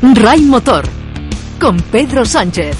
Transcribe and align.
Ray 0.00 0.42
Motor 0.42 0.84
con 1.60 1.76
Pedro 1.76 2.24
Sánchez. 2.24 2.76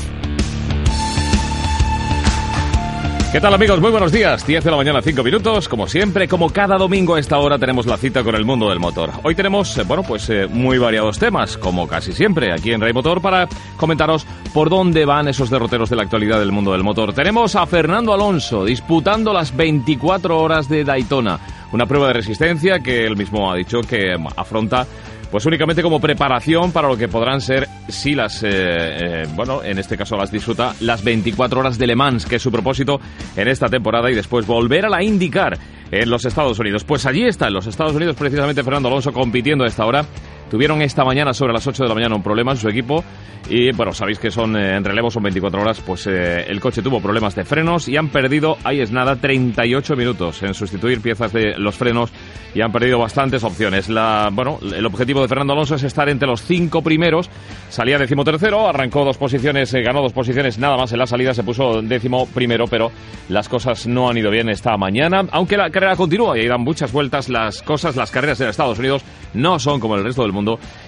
¿Qué 3.32 3.40
tal 3.40 3.52
amigos? 3.52 3.80
Muy 3.80 3.90
buenos 3.90 4.12
días. 4.12 4.46
10 4.46 4.62
de 4.62 4.70
la 4.70 4.76
mañana, 4.76 5.02
5 5.02 5.24
minutos. 5.24 5.68
Como 5.68 5.88
siempre, 5.88 6.28
como 6.28 6.48
cada 6.50 6.78
domingo 6.78 7.16
a 7.16 7.20
esta 7.20 7.38
hora 7.38 7.58
tenemos 7.58 7.86
la 7.86 7.96
cita 7.96 8.22
con 8.22 8.36
el 8.36 8.44
mundo 8.44 8.70
del 8.70 8.78
motor. 8.78 9.10
Hoy 9.24 9.34
tenemos, 9.34 9.76
eh, 9.78 9.82
bueno, 9.82 10.04
pues 10.04 10.30
eh, 10.30 10.46
muy 10.46 10.78
variados 10.78 11.18
temas, 11.18 11.58
como 11.58 11.88
casi 11.88 12.12
siempre 12.12 12.52
aquí 12.52 12.70
en 12.70 12.80
Ray 12.80 12.92
Motor, 12.92 13.20
para 13.20 13.48
comentaros 13.76 14.24
por 14.54 14.70
dónde 14.70 15.04
van 15.04 15.26
esos 15.26 15.50
derroteros 15.50 15.90
de 15.90 15.96
la 15.96 16.04
actualidad 16.04 16.38
del 16.38 16.52
mundo 16.52 16.70
del 16.70 16.84
motor. 16.84 17.12
Tenemos 17.12 17.56
a 17.56 17.66
Fernando 17.66 18.14
Alonso 18.14 18.64
disputando 18.64 19.32
las 19.32 19.54
24 19.56 20.38
horas 20.38 20.68
de 20.68 20.84
Daytona. 20.84 21.40
Una 21.72 21.84
prueba 21.84 22.06
de 22.06 22.14
resistencia 22.14 22.78
que 22.78 23.04
él 23.04 23.16
mismo 23.16 23.50
ha 23.50 23.56
dicho 23.56 23.80
que 23.80 24.16
afronta 24.36 24.86
pues 25.30 25.44
únicamente 25.46 25.82
como 25.82 26.00
preparación 26.00 26.72
para 26.72 26.88
lo 26.88 26.96
que 26.96 27.08
podrán 27.08 27.40
ser, 27.40 27.68
si 27.88 28.14
las, 28.14 28.42
eh, 28.42 28.48
eh, 28.50 29.26
bueno, 29.34 29.62
en 29.62 29.78
este 29.78 29.96
caso 29.96 30.16
las 30.16 30.32
disfruta, 30.32 30.74
las 30.80 31.04
24 31.04 31.60
horas 31.60 31.78
de 31.78 31.86
Le 31.86 31.96
Mans, 31.96 32.26
que 32.26 32.36
es 32.36 32.42
su 32.42 32.50
propósito 32.50 33.00
en 33.36 33.48
esta 33.48 33.68
temporada, 33.68 34.10
y 34.10 34.14
después 34.14 34.46
volver 34.46 34.86
a 34.86 34.88
la 34.88 35.02
IndyCar 35.02 35.58
en 35.90 36.10
los 36.10 36.24
Estados 36.24 36.58
Unidos. 36.58 36.84
Pues 36.84 37.06
allí 37.06 37.24
está, 37.24 37.48
en 37.48 37.54
los 37.54 37.66
Estados 37.66 37.94
Unidos, 37.94 38.16
precisamente 38.16 38.62
Fernando 38.62 38.88
Alonso 38.88 39.12
compitiendo 39.12 39.64
a 39.64 39.68
esta 39.68 39.84
hora. 39.84 40.04
Tuvieron 40.50 40.82
esta 40.82 41.04
mañana 41.04 41.34
sobre 41.34 41.52
las 41.52 41.66
8 41.66 41.82
de 41.82 41.88
la 41.88 41.94
mañana 41.94 42.16
un 42.16 42.22
problema 42.22 42.52
en 42.52 42.58
su 42.58 42.68
equipo 42.68 43.04
y 43.50 43.72
bueno, 43.72 43.92
sabéis 43.94 44.18
que 44.18 44.30
son 44.30 44.56
eh, 44.56 44.76
en 44.76 44.84
relevo, 44.84 45.10
son 45.10 45.22
24 45.22 45.62
horas, 45.62 45.80
pues 45.80 46.06
eh, 46.06 46.44
el 46.48 46.60
coche 46.60 46.82
tuvo 46.82 47.00
problemas 47.00 47.34
de 47.34 47.44
frenos 47.44 47.88
y 47.88 47.96
han 47.96 48.08
perdido, 48.08 48.58
ahí 48.62 48.80
es 48.80 48.90
nada, 48.90 49.16
38 49.16 49.96
minutos 49.96 50.42
en 50.42 50.52
sustituir 50.52 51.00
piezas 51.00 51.32
de 51.32 51.54
los 51.56 51.74
frenos 51.76 52.12
y 52.54 52.60
han 52.60 52.72
perdido 52.72 52.98
bastantes 52.98 53.44
opciones. 53.44 53.88
La, 53.88 54.28
bueno, 54.32 54.58
el 54.60 54.84
objetivo 54.84 55.22
de 55.22 55.28
Fernando 55.28 55.54
Alonso 55.54 55.76
es 55.76 55.82
estar 55.82 56.08
entre 56.10 56.28
los 56.28 56.42
cinco 56.42 56.82
primeros. 56.82 57.30
Salía 57.70 57.98
décimo 57.98 58.22
tercero, 58.24 58.68
arrancó 58.68 59.04
dos 59.04 59.16
posiciones, 59.16 59.72
eh, 59.72 59.80
ganó 59.80 60.02
dos 60.02 60.12
posiciones 60.12 60.58
nada 60.58 60.76
más 60.76 60.92
en 60.92 60.98
la 60.98 61.06
salida, 61.06 61.32
se 61.32 61.42
puso 61.42 61.80
décimo 61.80 62.26
primero, 62.26 62.66
pero 62.66 62.90
las 63.30 63.48
cosas 63.48 63.86
no 63.86 64.10
han 64.10 64.18
ido 64.18 64.30
bien 64.30 64.50
esta 64.50 64.76
mañana. 64.76 65.26
Aunque 65.30 65.56
la 65.56 65.70
carrera 65.70 65.96
continúa 65.96 66.36
y 66.36 66.42
ahí 66.42 66.48
dan 66.48 66.60
muchas 66.60 66.92
vueltas, 66.92 67.30
las 67.30 67.62
cosas, 67.62 67.96
las 67.96 68.10
carreras 68.10 68.40
en 68.42 68.48
Estados 68.48 68.78
Unidos 68.78 69.02
no 69.34 69.58
son 69.58 69.80
como 69.80 69.96
el 69.96 70.04
resto 70.04 70.22
del 70.22 70.32
mundo 70.32 70.37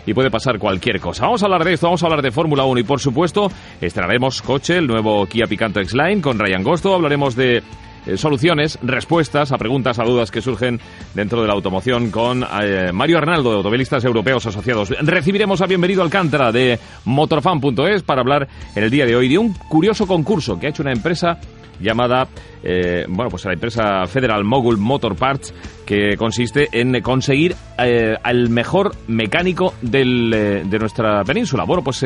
y 0.06 0.14
puede 0.14 0.30
pasar 0.30 0.58
cualquier 0.58 1.00
cosa. 1.00 1.24
Vamos 1.24 1.42
a 1.42 1.46
hablar 1.46 1.64
de 1.64 1.74
esto, 1.74 1.86
vamos 1.86 2.02
a 2.02 2.06
hablar 2.06 2.22
de 2.22 2.30
Fórmula 2.30 2.50
Fórmula 2.50 2.64
1 2.64 2.80
y 2.80 2.82
por 2.84 2.98
supuesto 2.98 3.52
estrenaremos 3.80 4.42
coche, 4.42 4.78
el 4.78 4.86
nuevo 4.88 5.24
Kia 5.26 5.46
Picanto 5.46 5.78
X-Line 5.78 6.20
con 6.20 6.36
Ryan 6.36 6.64
Gosto, 6.64 6.92
hablaremos 6.92 7.36
de 7.36 7.62
eh, 8.06 8.16
soluciones, 8.16 8.76
respuestas 8.82 9.52
a 9.52 9.56
preguntas, 9.58 10.00
a 10.00 10.04
dudas 10.04 10.32
que 10.32 10.40
surgen 10.40 10.80
dentro 11.14 11.42
de 11.42 11.46
la 11.46 11.52
automoción 11.52 12.10
con 12.10 12.42
eh, 12.42 12.90
Mario 12.92 13.18
Arnaldo 13.18 13.50
de 13.50 13.56
Automovilistas 13.58 14.04
Europeos 14.04 14.46
Asociados. 14.46 14.88
Recibiremos 14.88 15.60
a 15.60 15.66
Bienvenido 15.66 16.02
Alcántara 16.02 16.50
de 16.50 16.78
motorfan.es 17.04 18.02
para 18.02 18.22
hablar 18.22 18.48
en 18.74 18.82
el 18.82 18.90
día 18.90 19.06
de 19.06 19.14
hoy 19.14 19.28
de 19.28 19.38
un 19.38 19.52
curioso 19.52 20.06
concurso 20.06 20.58
que 20.58 20.66
ha 20.66 20.70
hecho 20.70 20.82
una 20.82 20.92
empresa 20.92 21.38
llamada, 21.80 22.28
eh, 22.62 23.06
bueno, 23.08 23.30
pues 23.30 23.44
la 23.44 23.52
empresa 23.52 24.06
Federal 24.06 24.44
Mogul 24.44 24.78
Motor 24.78 25.16
Parts, 25.16 25.54
que 25.86 26.16
consiste 26.16 26.68
en 26.72 27.00
conseguir 27.00 27.56
eh, 27.78 28.14
al 28.22 28.48
mejor 28.50 28.92
mecánico 29.08 29.74
del, 29.82 30.32
eh, 30.32 30.62
de 30.64 30.78
nuestra 30.78 31.24
península. 31.24 31.64
Bueno, 31.64 31.82
pues 31.82 32.04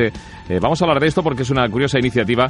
vamos 0.61 0.81
a 0.81 0.85
hablar 0.85 1.01
de 1.01 1.09
esto 1.09 1.23
porque 1.23 1.43
es 1.43 1.51
una 1.51 1.69
curiosa 1.69 1.99
iniciativa 1.99 2.47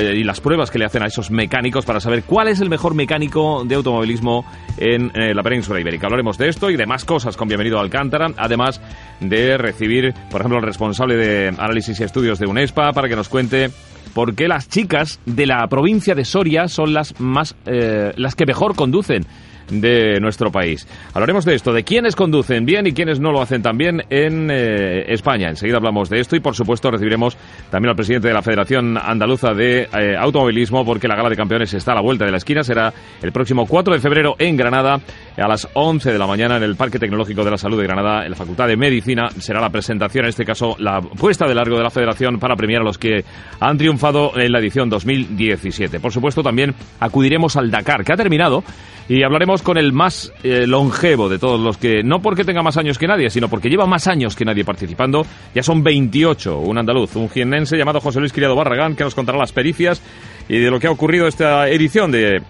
y 0.00 0.22
las 0.22 0.40
pruebas 0.40 0.70
que 0.70 0.78
le 0.78 0.84
hacen 0.84 1.02
a 1.02 1.06
esos 1.06 1.30
mecánicos 1.30 1.84
para 1.84 2.00
saber 2.00 2.24
cuál 2.24 2.48
es 2.48 2.60
el 2.60 2.68
mejor 2.68 2.94
mecánico 2.94 3.64
de 3.64 3.74
automovilismo 3.74 4.44
en 4.76 5.10
la 5.14 5.42
península 5.42 5.80
ibérica. 5.80 6.06
Hablaremos 6.06 6.38
de 6.38 6.48
esto 6.48 6.70
y 6.70 6.76
de 6.76 6.86
más 6.86 7.04
cosas 7.04 7.36
con 7.36 7.48
Bienvenido 7.48 7.78
a 7.78 7.82
Alcántara, 7.82 8.28
además 8.36 8.80
de 9.20 9.56
recibir, 9.56 10.14
por 10.30 10.40
ejemplo, 10.40 10.58
el 10.58 10.64
responsable 10.64 11.16
de 11.16 11.48
análisis 11.48 11.98
y 12.00 12.04
estudios 12.04 12.38
de 12.38 12.46
UNESPA 12.46 12.92
para 12.92 13.08
que 13.08 13.16
nos 13.16 13.28
cuente 13.28 13.70
por 14.14 14.34
qué 14.34 14.48
las 14.48 14.68
chicas 14.68 15.20
de 15.26 15.46
la 15.46 15.66
provincia 15.68 16.14
de 16.14 16.24
Soria 16.24 16.68
son 16.68 16.94
las 16.94 17.18
más 17.20 17.54
eh, 17.66 18.12
las 18.16 18.34
que 18.34 18.46
mejor 18.46 18.74
conducen 18.74 19.26
de 19.70 20.20
nuestro 20.20 20.50
país. 20.50 20.86
Hablaremos 21.14 21.44
de 21.44 21.54
esto, 21.54 21.72
de 21.72 21.84
quiénes 21.84 22.16
conducen 22.16 22.64
bien 22.64 22.86
y 22.86 22.92
quiénes 22.92 23.20
no 23.20 23.32
lo 23.32 23.40
hacen 23.40 23.62
tan 23.62 23.76
bien 23.76 24.02
en 24.10 24.50
eh, 24.50 25.12
España. 25.12 25.48
Enseguida 25.48 25.76
hablamos 25.76 26.08
de 26.08 26.20
esto 26.20 26.36
y, 26.36 26.40
por 26.40 26.54
supuesto, 26.54 26.90
recibiremos 26.90 27.36
también 27.70 27.90
al 27.90 27.96
presidente 27.96 28.28
de 28.28 28.34
la 28.34 28.42
Federación 28.42 28.96
Andaluza 28.96 29.54
de 29.54 29.82
eh, 29.82 30.16
Automovilismo 30.18 30.84
porque 30.84 31.08
la 31.08 31.16
Gala 31.16 31.30
de 31.30 31.36
Campeones 31.36 31.72
está 31.74 31.92
a 31.92 31.96
la 31.96 32.00
vuelta 32.00 32.24
de 32.24 32.30
la 32.30 32.38
esquina. 32.38 32.62
Será 32.62 32.92
el 33.22 33.32
próximo 33.32 33.66
4 33.66 33.94
de 33.94 34.00
febrero 34.00 34.36
en 34.38 34.56
Granada 34.56 35.00
a 35.36 35.48
las 35.48 35.68
11 35.72 36.12
de 36.12 36.18
la 36.18 36.26
mañana 36.26 36.56
en 36.56 36.62
el 36.62 36.76
Parque 36.76 36.98
Tecnológico 36.98 37.44
de 37.44 37.50
la 37.50 37.58
Salud 37.58 37.78
de 37.78 37.84
Granada, 37.84 38.24
en 38.24 38.30
la 38.30 38.36
Facultad 38.36 38.66
de 38.66 38.76
Medicina. 38.76 39.28
Será 39.38 39.60
la 39.60 39.70
presentación, 39.70 40.24
en 40.24 40.30
este 40.30 40.44
caso, 40.44 40.76
la 40.78 41.00
puesta 41.00 41.46
de 41.46 41.54
largo 41.54 41.76
de 41.76 41.82
la 41.82 41.90
Federación 41.90 42.38
para 42.38 42.56
premiar 42.56 42.82
a 42.82 42.84
los 42.84 42.98
que 42.98 43.24
han 43.60 43.78
triunfado 43.78 44.32
en 44.38 44.52
la 44.52 44.58
edición 44.58 44.88
2017. 44.88 46.00
Por 46.00 46.12
supuesto, 46.12 46.42
también 46.42 46.74
acudiremos 47.00 47.56
al 47.56 47.70
Dakar, 47.70 48.04
que 48.04 48.12
ha 48.12 48.16
terminado 48.16 48.64
y 49.08 49.22
hablaremos 49.22 49.62
con 49.62 49.78
el 49.78 49.92
más 49.92 50.32
eh, 50.42 50.66
longevo 50.66 51.28
de 51.28 51.38
todos 51.38 51.58
los 51.58 51.78
que, 51.78 52.02
no 52.02 52.20
porque 52.20 52.44
tenga 52.44 52.62
más 52.62 52.76
años 52.76 52.98
que 52.98 53.06
nadie, 53.06 53.30
sino 53.30 53.48
porque 53.48 53.68
lleva 53.70 53.86
más 53.86 54.06
años 54.06 54.36
que 54.36 54.44
nadie 54.44 54.64
participando. 54.64 55.24
Ya 55.54 55.62
son 55.62 55.82
28, 55.82 56.58
un 56.58 56.78
andaluz, 56.78 57.16
un 57.16 57.30
jiennense 57.30 57.76
llamado 57.76 58.00
José 58.00 58.20
Luis 58.20 58.32
Criado 58.32 58.54
Barragán, 58.54 58.96
que 58.96 59.04
nos 59.04 59.14
contará 59.14 59.38
las 59.38 59.52
pericias 59.52 60.02
y 60.48 60.58
de 60.58 60.70
lo 60.70 60.78
que 60.78 60.86
ha 60.86 60.90
ocurrido 60.90 61.26
esta 61.26 61.68
edición 61.68 62.10
de 62.10 62.42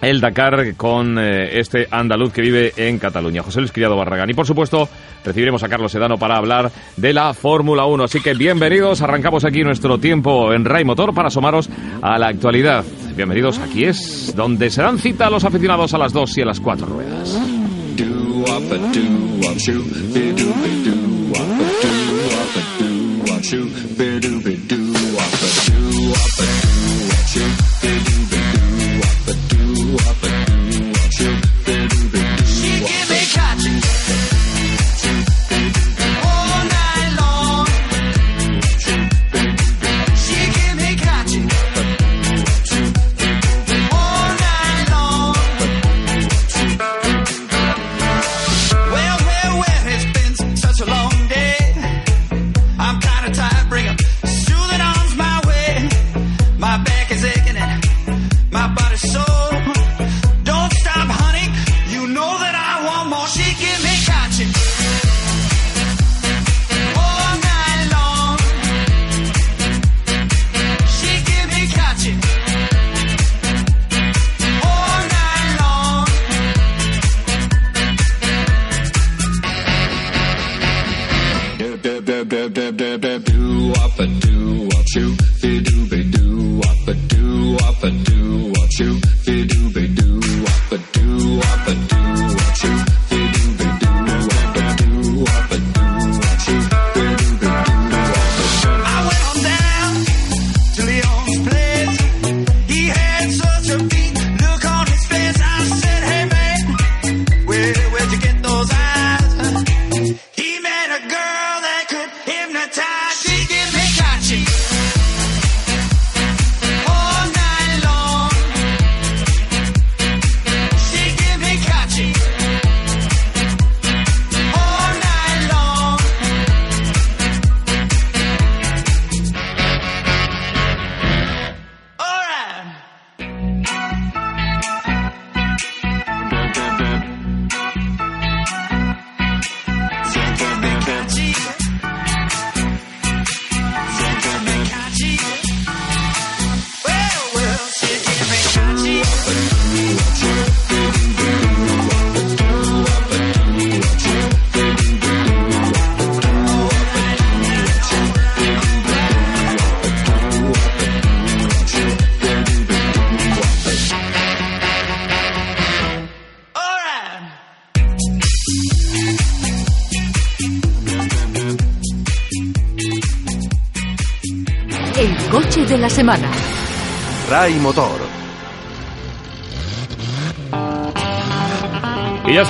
el 0.00 0.20
Dakar 0.20 0.74
con 0.76 1.18
eh, 1.18 1.58
este 1.58 1.88
andaluz 1.90 2.32
que 2.32 2.42
vive 2.42 2.72
en 2.76 2.98
Cataluña, 2.98 3.42
José 3.42 3.60
Luis 3.60 3.72
Criado 3.72 3.96
Barragán. 3.96 4.30
Y 4.30 4.34
por 4.34 4.46
supuesto, 4.46 4.88
recibiremos 5.24 5.62
a 5.62 5.68
Carlos 5.68 5.92
Sedano 5.92 6.18
para 6.18 6.36
hablar 6.36 6.70
de 6.96 7.12
la 7.12 7.34
Fórmula 7.34 7.86
1. 7.86 8.04
Así 8.04 8.20
que 8.20 8.34
bienvenidos, 8.34 9.02
arrancamos 9.02 9.44
aquí 9.44 9.62
nuestro 9.62 9.98
tiempo 9.98 10.52
en 10.52 10.64
Ray 10.64 10.84
Motor 10.84 11.14
para 11.14 11.28
asomaros 11.28 11.68
a 12.02 12.18
la 12.18 12.28
actualidad. 12.28 12.84
Bienvenidos, 13.16 13.58
aquí 13.58 13.84
es 13.84 14.32
donde 14.36 14.70
se 14.70 14.82
dan 14.82 14.98
cita 14.98 15.26
a 15.26 15.30
los 15.30 15.44
aficionados 15.44 15.92
a 15.94 15.98
las 15.98 16.12
2 16.12 16.38
y 16.38 16.42
a 16.42 16.46
las 16.46 16.60
4 16.60 16.86
ruedas. 16.86 17.38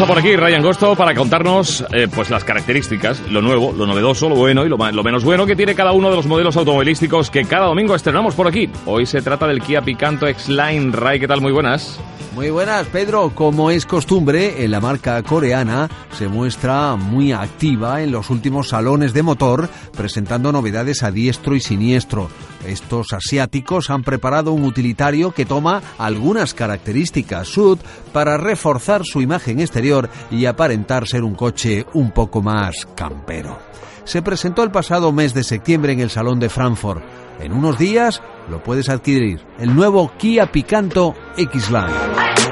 Por 0.09 0.19
aquí 0.19 0.35
Ryan 0.37 0.63
Gosto 0.63 0.97
para 0.97 1.15
contarnos 1.15 1.85
eh, 1.93 2.09
pues 2.13 2.31
las 2.31 2.43
características, 2.43 3.21
lo 3.31 3.43
nuevo, 3.43 3.75
lo 3.77 3.87
novedoso, 3.87 4.31
lo 4.31 4.37
bueno 4.37 4.65
y 4.65 4.69
lo, 4.71 4.79
menos 4.79 5.23
bueno 5.23 5.45
que 5.45 5.55
tiene 5.55 5.75
cada 5.75 5.93
uno 5.93 6.09
de 6.09 6.17
los 6.17 6.27
modelos 6.27 6.57
automovilísticos 6.57 7.31
que 7.31 7.45
cada 7.45 7.67
domingo 7.67 7.95
estrenamos 7.95 8.35
por 8.35 8.49
aquí. 8.49 8.71
Hoy 8.87 9.05
se 9.05 9.21
trata 9.21 9.47
del 9.47 9.61
Kia 9.61 9.83
Picanto 9.83 10.27
X-Line. 10.27 10.93
Ray, 10.93 11.21
¿qué 11.21 11.29
tal? 11.29 11.43
Muy 11.43 11.53
buenas. 11.53 12.01
Muy 12.35 12.49
buenas, 12.49 12.87
Pedro. 12.87 13.33
Como 13.35 13.71
es 13.71 13.85
costumbre, 13.85 14.65
en 14.65 14.71
la 14.71 14.81
marca 14.81 15.23
coreana 15.23 15.91
se 16.17 16.27
muestra 16.27 16.97
muy 16.97 17.33
activa 17.33 18.01
en 18.01 18.11
los 18.11 18.31
últimos 18.31 18.71
salones 18.71 19.13
de 19.13 19.23
motor, 19.23 19.69
presentando 19.95 20.53
novedades 20.53 21.03
a 21.03 21.11
diestro 21.11 21.55
y 21.55 21.61
siniestro. 21.61 22.31
Estos 22.69 23.15
asiáticos 23.15 23.89
han 23.89 24.03
preparado 24.03 24.53
un 24.53 24.65
utilitario 24.65 25.33
que 25.33 25.47
toma 25.47 25.83
algunas 25.97 26.53
características 26.53 27.49
SUD 27.49 27.79
para 28.13 28.37
reforzar 28.37 29.03
su 29.05 29.23
imagen 29.23 29.61
exterior 29.61 30.11
y 30.31 30.45
aparentar 30.45 31.09
ser 31.09 31.25
un 31.25 31.35
coche 31.35 31.87
un 31.95 32.11
poco 32.11 32.43
más 32.43 32.87
campero. 32.95 33.59
Se 34.05 34.23
presentó 34.23 34.63
el 34.63 34.71
pasado 34.71 35.13
mes 35.13 35.33
de 35.33 35.45
septiembre 35.45 35.93
en 35.93 36.01
el 36.01 36.11
Salón 36.11 36.41
de 36.41 36.51
Frankfurt. 36.51 37.03
En 37.41 37.53
unos 37.53 37.79
días 37.79 38.23
lo 38.51 38.63
puedes 38.63 38.89
adquirir, 38.89 39.41
el 39.59 39.75
nuevo 39.75 40.13
Kia 40.19 40.51
Picanto 40.53 41.15
X-Line. 41.37 42.48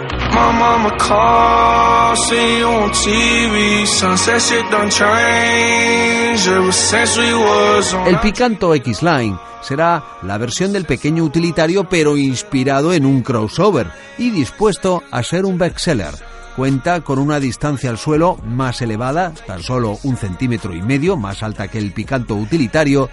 El 8.07 8.21
Picanto 8.21 8.75
X-Line 8.75 9.39
será 9.63 10.03
la 10.23 10.39
versión 10.39 10.73
del 10.73 10.85
pequeño 10.85 11.25
utilitario 11.25 11.89
pero 11.89 12.17
inspirado 12.17 12.93
en 12.93 13.07
un 13.07 13.23
crossover 13.23 13.91
y 14.19 14.31
dispuesto 14.31 15.03
a 15.11 15.23
ser 15.23 15.45
un 15.45 15.59
bestseller 15.59 16.15
Cuenta 16.57 17.03
con 17.03 17.19
una 17.19 17.39
distancia 17.39 17.91
al 17.91 17.99
suelo 17.99 18.39
más 18.43 18.81
elevada, 18.81 19.35
tan 19.47 19.63
solo 19.63 19.99
un 20.05 20.17
centímetro 20.17 20.75
y 20.75 20.81
medio, 20.81 21.19
más 21.19 21.43
alta 21.43 21.69
que 21.69 21.77
el 21.77 21.93
picanto 21.93 22.35
utilitario, 22.35 23.11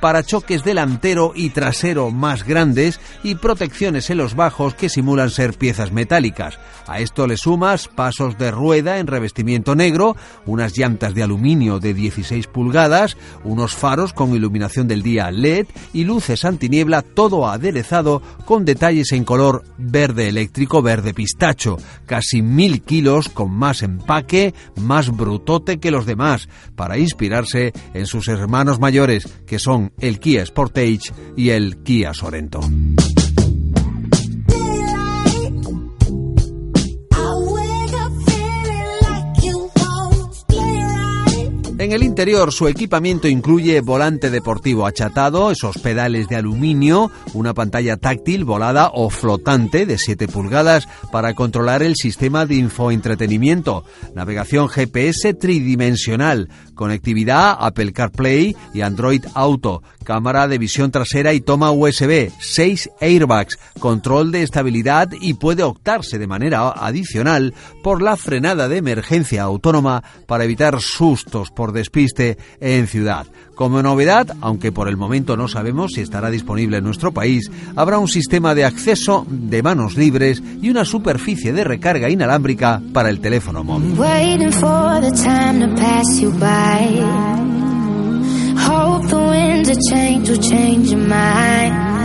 parachoques 0.00 0.64
delantero 0.64 1.32
y 1.34 1.50
trasero 1.50 2.10
más 2.10 2.44
grandes 2.44 2.98
y 3.22 3.34
protecciones 3.34 4.08
en 4.08 4.16
los 4.16 4.34
bajos 4.34 4.74
que 4.74 4.88
simulan 4.88 5.28
ser 5.28 5.52
piezas 5.58 5.92
metálicas. 5.92 6.58
A 6.86 7.00
esto 7.00 7.26
le 7.26 7.36
sumas 7.36 7.88
pasos 7.88 8.38
de 8.38 8.50
rueda 8.50 8.98
en 8.98 9.08
revestimiento 9.08 9.74
negro, 9.74 10.16
unas 10.46 10.76
llantas 10.76 11.12
de 11.14 11.22
aluminio 11.22 11.80
de 11.80 11.92
16 11.92 12.46
pulgadas, 12.46 13.18
unos 13.44 13.74
faros 13.74 14.14
con 14.14 14.34
iluminación 14.34 14.88
del 14.88 15.02
día 15.02 15.30
LED 15.30 15.66
y 15.92 16.04
luces 16.04 16.46
antiniebla, 16.46 17.02
todo 17.02 17.46
aderezado 17.46 18.22
con 18.46 18.64
detalles 18.64 19.12
en 19.12 19.24
color 19.24 19.64
verde 19.76 20.28
eléctrico, 20.28 20.80
verde 20.80 21.12
pistacho, 21.12 21.76
casi 22.06 22.40
mil 22.40 22.85
kilos 22.86 23.28
con 23.28 23.50
más 23.52 23.82
empaque, 23.82 24.54
más 24.80 25.14
brutote 25.14 25.78
que 25.78 25.90
los 25.90 26.06
demás, 26.06 26.48
para 26.74 26.96
inspirarse 26.96 27.74
en 27.92 28.06
sus 28.06 28.28
hermanos 28.28 28.80
mayores, 28.80 29.28
que 29.46 29.58
son 29.58 29.92
el 30.00 30.18
Kia 30.20 30.46
Sportage 30.46 31.12
y 31.36 31.50
el 31.50 31.82
Kia 31.82 32.14
Sorento. 32.14 32.60
En 41.86 41.92
el 41.92 42.02
interior 42.02 42.52
su 42.52 42.66
equipamiento 42.66 43.28
incluye 43.28 43.80
volante 43.80 44.28
deportivo 44.28 44.88
achatado, 44.88 45.52
esos 45.52 45.78
pedales 45.78 46.26
de 46.28 46.34
aluminio, 46.34 47.12
una 47.32 47.54
pantalla 47.54 47.96
táctil 47.96 48.44
volada 48.44 48.90
o 48.92 49.08
flotante 49.08 49.86
de 49.86 49.96
7 49.96 50.26
pulgadas 50.26 50.88
para 51.12 51.34
controlar 51.34 51.84
el 51.84 51.94
sistema 51.94 52.44
de 52.44 52.56
infoentretenimiento, 52.56 53.84
navegación 54.16 54.68
GPS 54.68 55.34
tridimensional, 55.34 56.48
conectividad 56.74 57.56
Apple 57.56 57.92
CarPlay 57.92 58.56
y 58.74 58.80
Android 58.80 59.24
Auto, 59.34 59.84
cámara 60.06 60.46
de 60.48 60.56
visión 60.56 60.90
trasera 60.90 61.34
y 61.34 61.40
toma 61.40 61.72
USB, 61.72 62.30
6 62.38 62.90
airbags, 63.00 63.58
control 63.80 64.30
de 64.30 64.42
estabilidad 64.42 65.08
y 65.20 65.34
puede 65.34 65.64
optarse 65.64 66.18
de 66.18 66.28
manera 66.28 66.70
adicional 66.70 67.52
por 67.82 68.00
la 68.00 68.16
frenada 68.16 68.68
de 68.68 68.78
emergencia 68.78 69.42
autónoma 69.42 70.04
para 70.26 70.44
evitar 70.44 70.80
sustos 70.80 71.50
por 71.50 71.72
despiste 71.72 72.38
en 72.60 72.86
ciudad. 72.86 73.26
Como 73.56 73.82
novedad, 73.82 74.36
aunque 74.42 74.70
por 74.70 74.86
el 74.88 74.96
momento 74.96 75.36
no 75.36 75.48
sabemos 75.48 75.92
si 75.94 76.02
estará 76.02 76.30
disponible 76.30 76.76
en 76.76 76.84
nuestro 76.84 77.12
país, 77.12 77.50
habrá 77.74 77.98
un 77.98 78.06
sistema 78.06 78.54
de 78.54 78.64
acceso 78.64 79.26
de 79.28 79.62
manos 79.62 79.96
libres 79.96 80.42
y 80.60 80.70
una 80.70 80.84
superficie 80.84 81.52
de 81.52 81.64
recarga 81.64 82.10
inalámbrica 82.10 82.80
para 82.92 83.08
el 83.08 83.20
teléfono 83.20 83.64
móvil. 83.64 83.94
hope 88.76 89.08
the 89.08 89.18
winds 89.18 89.68
of 89.68 89.78
change 89.90 90.28
will 90.28 90.42
change 90.50 90.90
your 90.90 91.00
mind. 91.00 91.95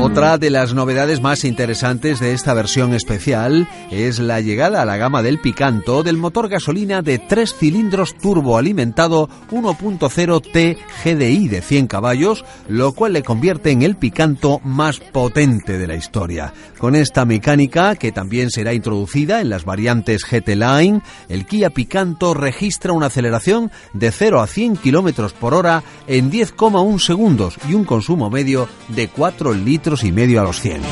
Otra 0.00 0.38
de 0.38 0.48
las 0.48 0.74
novedades 0.74 1.20
más 1.20 1.44
interesantes 1.44 2.20
de 2.20 2.32
esta 2.32 2.54
versión 2.54 2.94
especial 2.94 3.68
es 3.90 4.20
la 4.20 4.40
llegada 4.40 4.80
a 4.80 4.84
la 4.84 4.96
gama 4.96 5.24
del 5.24 5.40
Picanto 5.40 6.04
del 6.04 6.16
motor 6.16 6.48
gasolina 6.48 7.02
de 7.02 7.18
3 7.18 7.52
cilindros 7.52 8.16
turboalimentado 8.16 9.28
1.0 9.50 10.52
T 10.52 10.78
GDI 11.04 11.48
de 11.48 11.62
100 11.62 11.88
caballos, 11.88 12.44
lo 12.68 12.92
cual 12.92 13.14
le 13.14 13.24
convierte 13.24 13.72
en 13.72 13.82
el 13.82 13.96
Picanto 13.96 14.60
más 14.62 15.00
potente 15.00 15.78
de 15.78 15.88
la 15.88 15.96
historia. 15.96 16.54
Con 16.78 16.94
esta 16.94 17.24
mecánica, 17.24 17.96
que 17.96 18.12
también 18.12 18.50
será 18.50 18.72
introducida 18.72 19.40
en 19.40 19.50
las 19.50 19.64
variantes 19.64 20.24
GT 20.24 20.54
Line, 20.54 21.02
el 21.28 21.44
Kia 21.44 21.70
Picanto 21.70 22.34
registra 22.34 22.92
una 22.92 23.06
aceleración 23.06 23.72
de 23.94 24.12
0 24.12 24.40
a 24.40 24.46
100 24.46 24.76
km 24.76 25.32
por 25.32 25.54
hora 25.54 25.82
en 26.06 26.30
10,1 26.30 27.00
segundos 27.00 27.56
y 27.68 27.74
un 27.74 27.84
consumo 27.84 28.30
medio 28.30 28.68
de 28.88 29.08
4 29.08 29.54
litros 29.54 29.87
y 30.04 30.12
medio 30.12 30.40
a 30.40 30.44
los 30.44 30.60
100. 30.60 30.82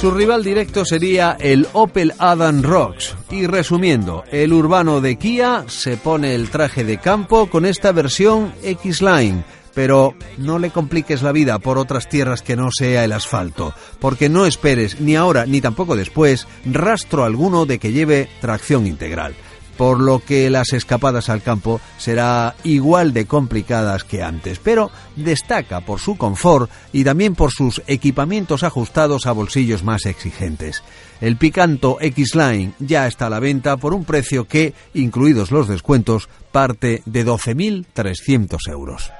Su 0.00 0.10
rival 0.10 0.44
directo 0.44 0.84
sería 0.84 1.36
el 1.40 1.66
Opel 1.72 2.12
Adam 2.18 2.62
Rocks. 2.62 3.16
Y 3.30 3.46
resumiendo, 3.46 4.24
el 4.30 4.52
urbano 4.52 5.00
de 5.00 5.16
Kia 5.16 5.64
se 5.66 5.96
pone 5.96 6.34
el 6.34 6.50
traje 6.50 6.84
de 6.84 6.98
campo 6.98 7.48
con 7.48 7.66
esta 7.66 7.92
versión 7.92 8.52
X-Line 8.62 9.42
pero 9.78 10.16
no 10.38 10.58
le 10.58 10.70
compliques 10.70 11.22
la 11.22 11.30
vida 11.30 11.60
por 11.60 11.78
otras 11.78 12.08
tierras 12.08 12.42
que 12.42 12.56
no 12.56 12.70
sea 12.76 13.04
el 13.04 13.12
asfalto, 13.12 13.74
porque 14.00 14.28
no 14.28 14.44
esperes 14.44 15.00
ni 15.00 15.14
ahora 15.14 15.46
ni 15.46 15.60
tampoco 15.60 15.94
después 15.94 16.48
rastro 16.64 17.22
alguno 17.22 17.64
de 17.64 17.78
que 17.78 17.92
lleve 17.92 18.28
tracción 18.40 18.88
integral 18.88 19.36
por 19.76 20.00
lo 20.00 20.18
que 20.18 20.50
las 20.50 20.72
escapadas 20.72 21.28
al 21.28 21.40
campo 21.40 21.80
será 21.98 22.56
igual 22.64 23.12
de 23.12 23.26
complicadas 23.26 24.02
que 24.02 24.24
antes, 24.24 24.58
pero 24.58 24.90
destaca 25.14 25.82
por 25.82 26.00
su 26.00 26.16
confort 26.16 26.68
y 26.92 27.04
también 27.04 27.36
por 27.36 27.52
sus 27.52 27.80
equipamientos 27.86 28.64
ajustados 28.64 29.26
a 29.26 29.32
bolsillos 29.32 29.84
más 29.84 30.04
exigentes. 30.06 30.82
El 31.20 31.36
Picanto 31.36 31.98
X-Line 32.00 32.72
ya 32.80 33.06
está 33.06 33.28
a 33.28 33.30
la 33.30 33.38
venta 33.38 33.76
por 33.76 33.94
un 33.94 34.04
precio 34.04 34.48
que, 34.48 34.74
incluidos 34.94 35.52
los 35.52 35.68
descuentos, 35.68 36.28
parte 36.50 37.02
de 37.06 37.24
12.300 37.24 38.58
euros. 38.68 39.12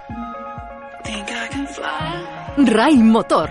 Ray 2.66 2.96
Motor. 2.96 3.50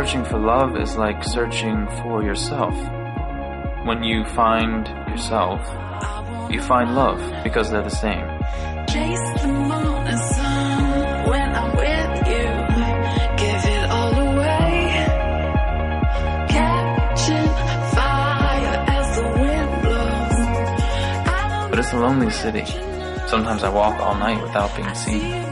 Searching 0.00 0.24
for 0.24 0.38
love 0.38 0.78
is 0.78 0.96
like 0.96 1.22
searching 1.22 1.86
for 2.00 2.22
yourself. 2.22 2.74
When 3.84 4.02
you 4.02 4.24
find 4.24 4.88
yourself, 5.10 5.60
you 6.50 6.62
find 6.62 6.94
love 6.94 7.20
because 7.44 7.70
they're 7.70 7.82
the 7.82 7.90
same. 7.90 8.26
Chase 8.88 9.42
the 9.42 9.48
morning 9.48 10.16
sun 10.16 11.28
when 11.28 11.48
I'm 11.54 11.72
with 11.76 12.16
you. 12.32 12.48
Give 13.42 13.62
it 13.76 13.90
all 13.90 14.14
away. 14.28 14.78
Catching 16.48 17.50
fire 17.94 18.76
as 18.96 19.06
the 19.16 19.26
wind 19.42 19.72
blows. 19.82 21.68
But 21.68 21.78
it's 21.78 21.92
a 21.92 21.98
lonely 21.98 22.30
city. 22.30 22.64
Sometimes 23.26 23.62
I 23.62 23.68
walk 23.68 24.00
all 24.00 24.14
night 24.14 24.42
without 24.42 24.74
being 24.74 24.94
seen. 24.94 25.49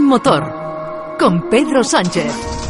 Motor 0.00 1.16
con 1.18 1.50
Pedro 1.50 1.84
Sánchez. 1.84 2.61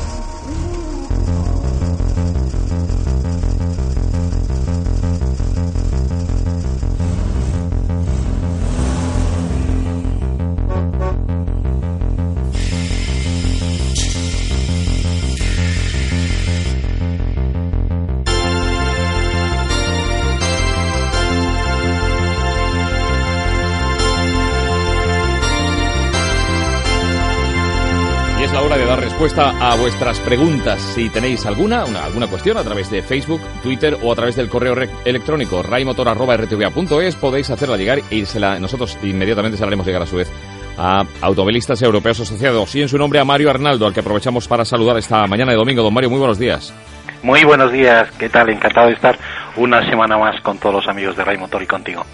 Respuesta 29.23 29.71
a 29.73 29.77
vuestras 29.77 30.19
preguntas. 30.19 30.81
Si 30.81 31.09
tenéis 31.09 31.47
alguna, 31.47 31.85
una, 31.85 32.05
alguna 32.07 32.27
cuestión 32.27 32.57
a 32.57 32.65
través 32.65 32.91
de 32.91 33.03
Facebook, 33.03 33.41
Twitter 33.63 33.97
o 34.03 34.11
a 34.11 34.17
través 34.17 34.35
del 34.35 34.49
correo 34.49 34.75
re- 34.75 34.91
electrónico 35.05 35.63
raimotor.rtva.es 35.63 37.15
podéis 37.15 37.49
hacerla 37.51 37.77
llegar 37.77 38.01
y 38.11 38.27
se 38.27 38.41
la- 38.41 38.59
nosotros 38.59 38.99
inmediatamente 39.05 39.57
se 39.57 39.63
la 39.63 39.69
haremos 39.69 39.87
llegar 39.87 40.03
a 40.03 40.07
su 40.07 40.17
vez 40.17 40.29
a 40.77 41.05
Automovilistas 41.21 41.81
Europeos 41.83 42.19
Asociados 42.19 42.75
y 42.75 42.83
en 42.83 42.89
su 42.89 42.99
nombre 42.99 43.21
a 43.21 43.25
Mario 43.25 43.51
Arnaldo, 43.51 43.87
al 43.87 43.95
que 43.95 44.01
aprovechamos 44.01 44.49
para 44.49 44.65
saludar 44.65 44.99
esta 44.99 45.25
mañana 45.29 45.53
de 45.53 45.59
domingo. 45.59 45.85
Don 45.85 45.95
Mario, 45.95 46.11
muy 46.11 46.19
buenos 46.19 46.41
días. 46.41 46.75
Muy 47.23 47.45
buenos 47.45 47.71
días, 47.71 48.09
¿qué 48.19 48.29
tal? 48.29 48.51
Encantado 48.51 48.89
de 48.89 48.95
estar 48.95 49.17
una 49.57 49.89
semana 49.89 50.19
más 50.19 50.41
con 50.41 50.59
todos 50.59 50.75
los 50.75 50.89
amigos 50.89 51.17
de 51.17 51.23
Ray 51.23 51.39
Motor 51.39 51.63
y 51.63 51.67
contigo. 51.69 52.05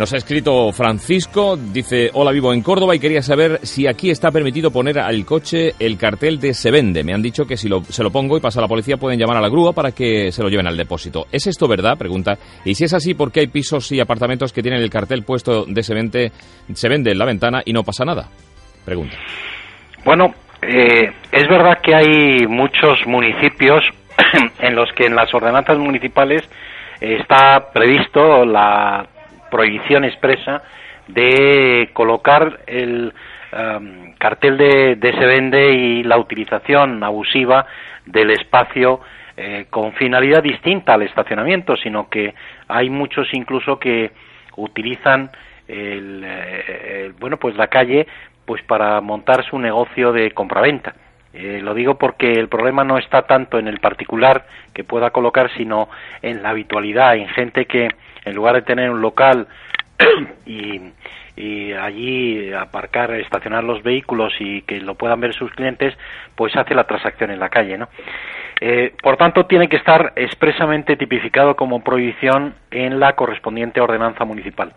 Nos 0.00 0.14
ha 0.14 0.16
escrito 0.16 0.72
Francisco, 0.72 1.58
dice, 1.58 2.08
hola 2.14 2.32
vivo 2.32 2.54
en 2.54 2.62
Córdoba 2.62 2.94
y 2.96 2.98
quería 2.98 3.20
saber 3.20 3.58
si 3.64 3.86
aquí 3.86 4.08
está 4.08 4.30
permitido 4.30 4.70
poner 4.70 4.98
al 4.98 5.26
coche 5.26 5.74
el 5.78 5.98
cartel 5.98 6.40
de 6.40 6.54
se 6.54 6.70
vende. 6.70 7.04
Me 7.04 7.12
han 7.12 7.20
dicho 7.20 7.44
que 7.44 7.58
si 7.58 7.68
lo- 7.68 7.84
se 7.84 8.02
lo 8.02 8.10
pongo 8.10 8.38
y 8.38 8.40
pasa 8.40 8.62
la 8.62 8.66
policía 8.66 8.96
pueden 8.96 9.18
llamar 9.20 9.36
a 9.36 9.42
la 9.42 9.50
grúa 9.50 9.74
para 9.74 9.92
que 9.92 10.32
se 10.32 10.42
lo 10.42 10.48
lleven 10.48 10.66
al 10.66 10.78
depósito. 10.78 11.26
¿Es 11.30 11.46
esto 11.46 11.68
verdad? 11.68 11.98
Pregunta. 11.98 12.38
Y 12.64 12.74
si 12.76 12.84
es 12.84 12.94
así, 12.94 13.12
¿por 13.12 13.30
qué 13.30 13.40
hay 13.40 13.48
pisos 13.48 13.92
y 13.92 14.00
apartamentos 14.00 14.54
que 14.54 14.62
tienen 14.62 14.80
el 14.80 14.88
cartel 14.88 15.22
puesto 15.22 15.66
de 15.66 15.82
se 15.82 15.92
vende, 15.92 16.32
se 16.72 16.88
vende 16.88 17.10
en 17.12 17.18
la 17.18 17.26
ventana 17.26 17.60
y 17.62 17.74
no 17.74 17.82
pasa 17.82 18.02
nada? 18.06 18.26
Pregunta. 18.86 19.18
Bueno, 20.02 20.32
eh, 20.62 21.12
es 21.30 21.46
verdad 21.46 21.76
que 21.82 21.94
hay 21.94 22.46
muchos 22.46 23.00
municipios 23.06 23.84
en 24.60 24.74
los 24.74 24.88
que 24.96 25.04
en 25.04 25.14
las 25.14 25.34
ordenanzas 25.34 25.76
municipales 25.76 26.40
está 27.02 27.70
previsto 27.70 28.46
la 28.46 29.06
prohibición 29.50 30.04
expresa 30.04 30.62
de 31.08 31.90
colocar 31.92 32.60
el 32.66 33.12
cartel 34.18 34.56
de, 34.56 34.94
de 34.96 35.12
se 35.12 35.26
vende 35.26 35.72
y 35.72 36.02
la 36.04 36.18
utilización 36.18 37.02
abusiva 37.02 37.66
del 38.06 38.30
espacio 38.30 39.00
eh, 39.36 39.66
con 39.70 39.92
finalidad 39.94 40.42
distinta 40.42 40.94
al 40.94 41.02
estacionamiento, 41.02 41.76
sino 41.76 42.08
que 42.08 42.34
hay 42.68 42.90
muchos 42.90 43.26
incluso 43.34 43.78
que 43.78 44.12
utilizan 44.56 45.30
el, 45.66 46.22
eh, 46.24 47.04
el- 47.06 47.12
bueno 47.14 47.38
pues 47.38 47.56
la 47.56 47.66
calle 47.68 48.06
pues 48.44 48.62
para 48.62 49.00
montar 49.00 49.44
su 49.44 49.58
negocio 49.58 50.12
de 50.12 50.30
compraventa. 50.32 50.94
Eh, 51.32 51.60
lo 51.62 51.74
digo 51.74 51.96
porque 51.96 52.32
el 52.32 52.48
problema 52.48 52.82
no 52.84 52.98
está 52.98 53.22
tanto 53.22 53.58
en 53.58 53.68
el 53.68 53.78
particular 53.78 54.44
que 54.74 54.82
pueda 54.84 55.10
colocar, 55.10 55.50
sino 55.56 55.88
en 56.22 56.42
la 56.42 56.50
habitualidad, 56.50 57.14
en 57.16 57.28
gente 57.28 57.66
que 57.66 57.88
en 58.24 58.34
lugar 58.34 58.54
de 58.54 58.62
tener 58.62 58.90
un 58.90 59.00
local 59.00 59.46
y, 60.46 60.80
y 61.36 61.72
allí 61.72 62.52
aparcar, 62.52 63.12
estacionar 63.14 63.64
los 63.64 63.82
vehículos 63.82 64.32
y 64.40 64.62
que 64.62 64.80
lo 64.80 64.94
puedan 64.94 65.20
ver 65.20 65.34
sus 65.34 65.50
clientes, 65.52 65.96
pues 66.34 66.54
hace 66.56 66.74
la 66.74 66.84
transacción 66.84 67.30
en 67.30 67.40
la 67.40 67.48
calle, 67.48 67.78
¿no? 67.78 67.88
Eh, 68.60 68.94
por 69.02 69.16
tanto, 69.16 69.46
tiene 69.46 69.68
que 69.68 69.76
estar 69.76 70.12
expresamente 70.16 70.96
tipificado 70.96 71.56
como 71.56 71.82
prohibición 71.82 72.54
en 72.70 73.00
la 73.00 73.14
correspondiente 73.14 73.80
ordenanza 73.80 74.24
municipal. 74.26 74.74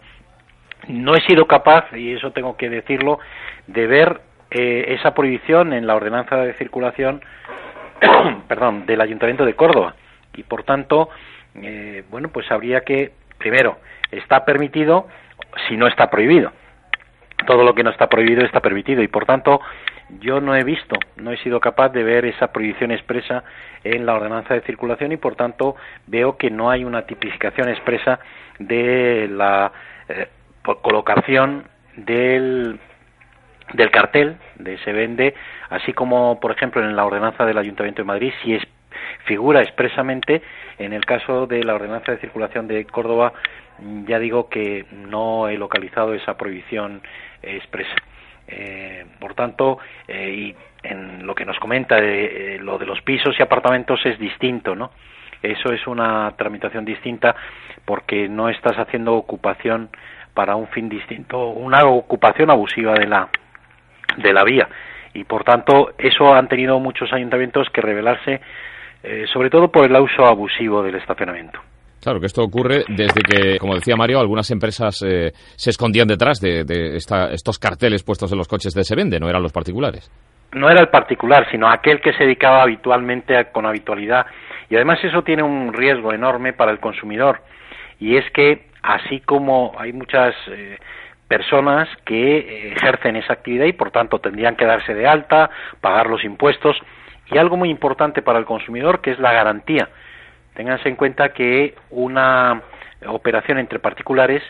No 0.88 1.16
he 1.16 1.22
sido 1.22 1.48
capaz, 1.48 1.86
y 1.94 2.14
eso 2.14 2.32
tengo 2.32 2.56
que 2.56 2.70
decirlo, 2.70 3.20
de 3.68 3.88
ver 3.88 4.22
eh, 4.52 4.96
esa 5.00 5.14
prohibición 5.14 5.74
en 5.74 5.86
la 5.86 5.96
ordenanza 5.96 6.38
de 6.38 6.54
circulación, 6.54 7.22
perdón, 8.48 8.86
del 8.86 9.02
Ayuntamiento 9.02 9.44
de 9.44 9.56
Córdoba. 9.56 9.96
Y 10.34 10.44
por 10.44 10.64
tanto, 10.64 11.10
eh, 11.62 12.04
bueno, 12.10 12.30
pues 12.30 12.50
habría 12.52 12.82
que, 12.82 13.12
primero, 13.44 13.78
está 14.10 14.46
permitido 14.46 15.10
si 15.68 15.76
no 15.76 15.88
está 15.88 16.10
prohibido. 16.10 16.54
Todo 17.46 17.66
lo 17.66 17.76
que 17.76 17.84
no 17.84 17.90
está 17.90 18.08
prohibido 18.08 18.46
está 18.46 18.62
permitido 18.62 19.04
y 19.04 19.10
por 19.10 19.26
tanto 19.26 19.60
yo 20.22 20.40
no 20.40 20.56
he 20.56 20.64
visto, 20.64 20.96
no 21.18 21.34
he 21.34 21.38
sido 21.40 21.60
capaz 21.60 21.90
de 21.90 22.04
ver 22.04 22.24
esa 22.24 22.54
prohibición 22.54 22.92
expresa 22.92 23.44
en 23.84 24.06
la 24.06 24.14
ordenanza 24.14 24.54
de 24.54 24.62
circulación 24.62 25.12
y 25.12 25.18
por 25.18 25.36
tanto 25.36 25.76
veo 26.08 26.38
que 26.38 26.50
no 26.50 26.70
hay 26.70 26.86
una 26.86 27.02
tipificación 27.02 27.68
expresa 27.68 28.20
de 28.60 29.28
la 29.30 29.74
eh, 30.08 30.30
colocación 30.82 31.66
del 31.98 32.80
del 33.74 33.92
cartel 33.92 34.38
de 34.56 34.78
se 34.86 34.94
vende, 34.94 35.34
así 35.70 35.92
como 35.92 36.40
por 36.40 36.52
ejemplo 36.52 36.82
en 36.82 36.96
la 36.96 37.04
ordenanza 37.04 37.46
del 37.46 37.58
Ayuntamiento 37.58 38.04
de 38.04 38.06
Madrid, 38.06 38.32
si 38.42 38.56
es, 38.56 38.64
figura 39.26 39.62
expresamente 39.62 40.42
en 40.84 40.94
el 40.94 41.06
caso 41.06 41.48
de 41.48 41.64
la 41.64 41.76
ordenanza 41.76 42.12
de 42.12 42.20
circulación 42.20 42.68
de 42.68 42.86
Córdoba, 42.86 43.34
ya 44.08 44.20
digo 44.20 44.50
que 44.50 44.86
no 44.92 45.48
he 45.48 45.58
localizado 45.58 46.14
esa 46.14 46.38
prohibición 46.38 47.02
eh, 47.42 47.58
expresa. 47.58 47.96
Eh, 48.48 49.06
por 49.20 49.36
tanto, 49.36 49.80
eh, 50.08 50.30
y 50.30 50.56
en 50.84 51.26
lo 51.26 51.34
que 51.34 51.46
nos 51.46 51.58
comenta 51.60 51.96
de 51.96 52.56
eh, 52.56 52.60
lo 52.60 52.78
de 52.78 52.86
los 52.86 53.02
pisos 53.02 53.36
y 53.40 53.42
apartamentos 53.42 54.06
es 54.06 54.20
distinto, 54.20 54.76
¿no? 54.76 54.92
eso 55.42 55.74
es 55.74 55.88
una 55.88 56.32
tramitación 56.38 56.86
distinta 56.86 57.36
porque 57.86 58.28
no 58.28 58.50
estás 58.50 58.78
haciendo 58.78 59.14
ocupación 59.14 59.90
para 60.34 60.56
un 60.56 60.68
fin 60.68 60.90
distinto, 60.90 61.50
una 61.50 61.86
ocupación 61.86 62.50
abusiva 62.50 62.94
de 62.94 63.08
la 63.08 63.30
de 64.18 64.34
la 64.34 64.44
vía 64.44 64.68
y 65.14 65.24
por 65.24 65.44
tanto 65.44 65.94
eso 65.98 66.34
han 66.34 66.48
tenido 66.48 66.80
muchos 66.80 67.12
ayuntamientos 67.14 67.70
que 67.70 67.82
revelarse 67.82 68.42
eh, 69.04 69.26
sobre 69.32 69.50
todo 69.50 69.70
por 69.70 69.86
el 69.86 69.96
uso 70.02 70.26
abusivo 70.26 70.82
del 70.82 70.96
estacionamiento. 70.96 71.60
Claro, 72.02 72.20
que 72.20 72.26
esto 72.26 72.44
ocurre 72.44 72.84
desde 72.90 73.22
que, 73.22 73.58
como 73.60 73.76
decía 73.76 73.96
Mario, 73.96 74.20
algunas 74.20 74.50
empresas 74.52 75.02
eh, 75.08 75.32
se 75.56 75.70
escondían 75.70 76.08
detrás 76.08 76.40
de, 76.42 76.66
de 76.66 76.98
esta- 76.98 77.32
estos 77.32 77.58
carteles 77.60 78.04
puestos 78.04 78.30
en 78.32 78.38
los 78.38 78.48
coches 78.48 78.74
de 78.74 78.84
se 78.84 78.96
vende, 78.96 79.20
no 79.20 79.30
eran 79.30 79.42
los 79.42 79.54
particulares. 79.54 80.10
no 80.54 80.70
era 80.70 80.82
el 80.82 80.90
particular, 80.90 81.48
sino 81.50 81.68
aquel 81.70 82.00
que 82.02 82.14
se 82.14 82.26
dedicaba 82.26 82.62
habitualmente 82.62 83.36
a- 83.38 83.52
con 83.52 83.66
habitualidad. 83.66 84.26
Y 84.70 84.76
además 84.76 85.00
eso 85.04 85.22
tiene 85.24 85.44
un 85.44 85.72
riesgo 85.74 86.14
enorme 86.14 86.54
para 86.54 86.72
el 86.72 86.80
consumidor. 86.80 87.42
Y 88.00 88.18
es 88.18 88.30
que, 88.32 88.68
así 88.84 89.20
como 89.22 89.74
hay 89.80 89.94
muchas 89.94 90.36
eh, 90.50 90.78
personas 91.28 91.88
que 92.06 92.38
eh, 92.38 92.74
ejercen 92.76 93.16
esa 93.16 93.34
actividad 93.34 93.66
y 93.66 93.74
por 93.74 93.92
tanto 93.92 94.20
tendrían 94.20 94.56
que 94.56 94.66
darse 94.66 94.94
de 94.94 95.08
alta, 95.08 95.50
pagar 95.82 96.08
los 96.08 96.24
impuestos, 96.24 96.76
y 97.34 97.38
algo 97.38 97.58
muy 97.58 97.70
importante 97.70 98.22
para 98.22 98.40
el 98.40 98.46
consumidor 98.46 99.02
que 99.02 99.12
es 99.12 99.20
la 99.20 99.34
garantía. 99.34 99.90
Ténganse 100.54 100.88
en 100.88 100.96
cuenta 100.96 101.34
que 101.34 101.76
una 101.90 102.62
operación 103.08 103.58
entre 103.58 103.80
particulares 103.80 104.44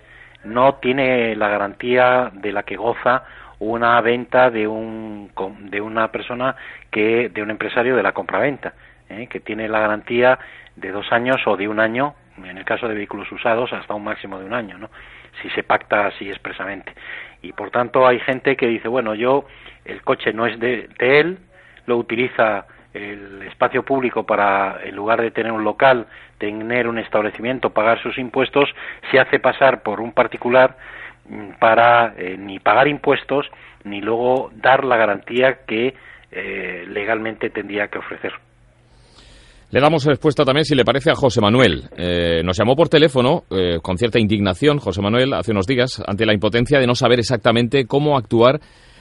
no 0.44 0.76
tiene 0.76 1.36
la 1.36 1.48
garantía 1.48 2.30
de 2.34 2.52
la 2.52 2.64
que 2.64 2.76
goza 2.76 3.24
una 3.60 4.00
venta 4.02 4.50
de 4.50 4.68
un 4.68 5.32
de 5.72 5.80
una 5.80 6.12
persona 6.12 6.56
que 6.92 7.30
de 7.30 7.42
un 7.42 7.50
empresario 7.50 7.96
de 7.96 8.04
la 8.04 8.12
compraventa 8.12 8.74
¿eh? 9.10 9.28
que 9.28 9.40
tiene 9.40 9.70
la 9.70 9.80
garantía 9.80 10.38
de 10.76 10.92
dos 10.92 11.10
años 11.14 11.38
o 11.46 11.56
de 11.56 11.70
un 11.70 11.80
año 11.80 12.14
en 12.44 12.58
el 12.58 12.66
caso 12.66 12.90
de 12.90 12.96
vehículos 12.96 13.32
usados 13.32 13.72
hasta 13.72 13.94
un 13.94 14.04
máximo 14.04 14.38
de 14.38 14.46
un 14.46 14.54
año 14.54 14.78
no 14.78 14.90
si 15.42 15.50
se 15.52 15.64
pacta 15.64 16.08
así 16.08 16.30
expresamente 16.30 16.94
y 17.42 17.54
por 17.54 17.72
tanto 17.72 18.06
hay 18.06 18.20
gente 18.20 18.58
que 18.58 18.68
dice 18.68 18.90
bueno 18.90 19.16
yo 19.16 19.46
el 19.86 20.02
coche 20.02 20.34
no 20.34 20.46
es 20.46 20.60
de 20.60 20.90
él 21.00 21.38
lo 21.86 21.98
utiliza 21.98 22.66
el 22.94 23.42
espacio 23.44 23.84
público 23.84 24.24
para, 24.24 24.84
en 24.84 24.96
lugar 24.96 25.22
de 25.22 25.32
tener 25.32 25.52
un 25.52 25.64
local, 25.64 26.08
tener 26.38 26.88
un 26.88 27.00
establecimiento, 27.00 27.72
pagar 27.72 28.02
sus 28.02 28.18
impuestos, 28.18 28.70
se 29.12 29.20
hace 29.20 29.40
pasar 29.40 29.82
por 29.82 30.00
un 30.00 30.12
particular 30.12 30.78
mm, 31.28 31.60
para 31.60 32.14
eh, 32.18 32.38
ni 32.38 32.60
pagar 32.60 32.88
impuestos 32.88 33.48
ni 33.84 34.02
luego 34.02 34.50
dar 34.56 34.86
la 34.86 34.98
garantía 34.98 35.60
que 35.68 35.94
eh, 36.32 36.86
legalmente 36.88 37.50
tendría 37.50 37.88
que 37.88 38.00
ofrecer. 38.00 38.34
Le 39.74 39.80
damos 39.80 40.06
respuesta 40.06 40.46
también, 40.46 40.66
si 40.66 40.76
le 40.76 40.86
parece, 40.86 41.10
a 41.10 41.16
José 41.16 41.42
Manuel. 41.42 41.86
Eh, 41.98 42.44
nos 42.44 42.56
llamó 42.58 42.76
por 42.76 42.90
teléfono 42.90 43.44
eh, 43.50 43.80
con 43.82 43.98
cierta 43.98 44.20
indignación, 44.20 44.78
José 44.78 45.02
Manuel, 45.02 45.34
hace 45.34 45.52
unos 45.52 45.66
días, 45.66 46.00
ante 46.06 46.28
la 46.28 46.34
impotencia 46.34 46.80
de 46.80 46.86
no 46.86 46.94
saber 46.94 47.18
exactamente 47.18 47.86
cómo 47.88 48.16
actuar 48.16 48.60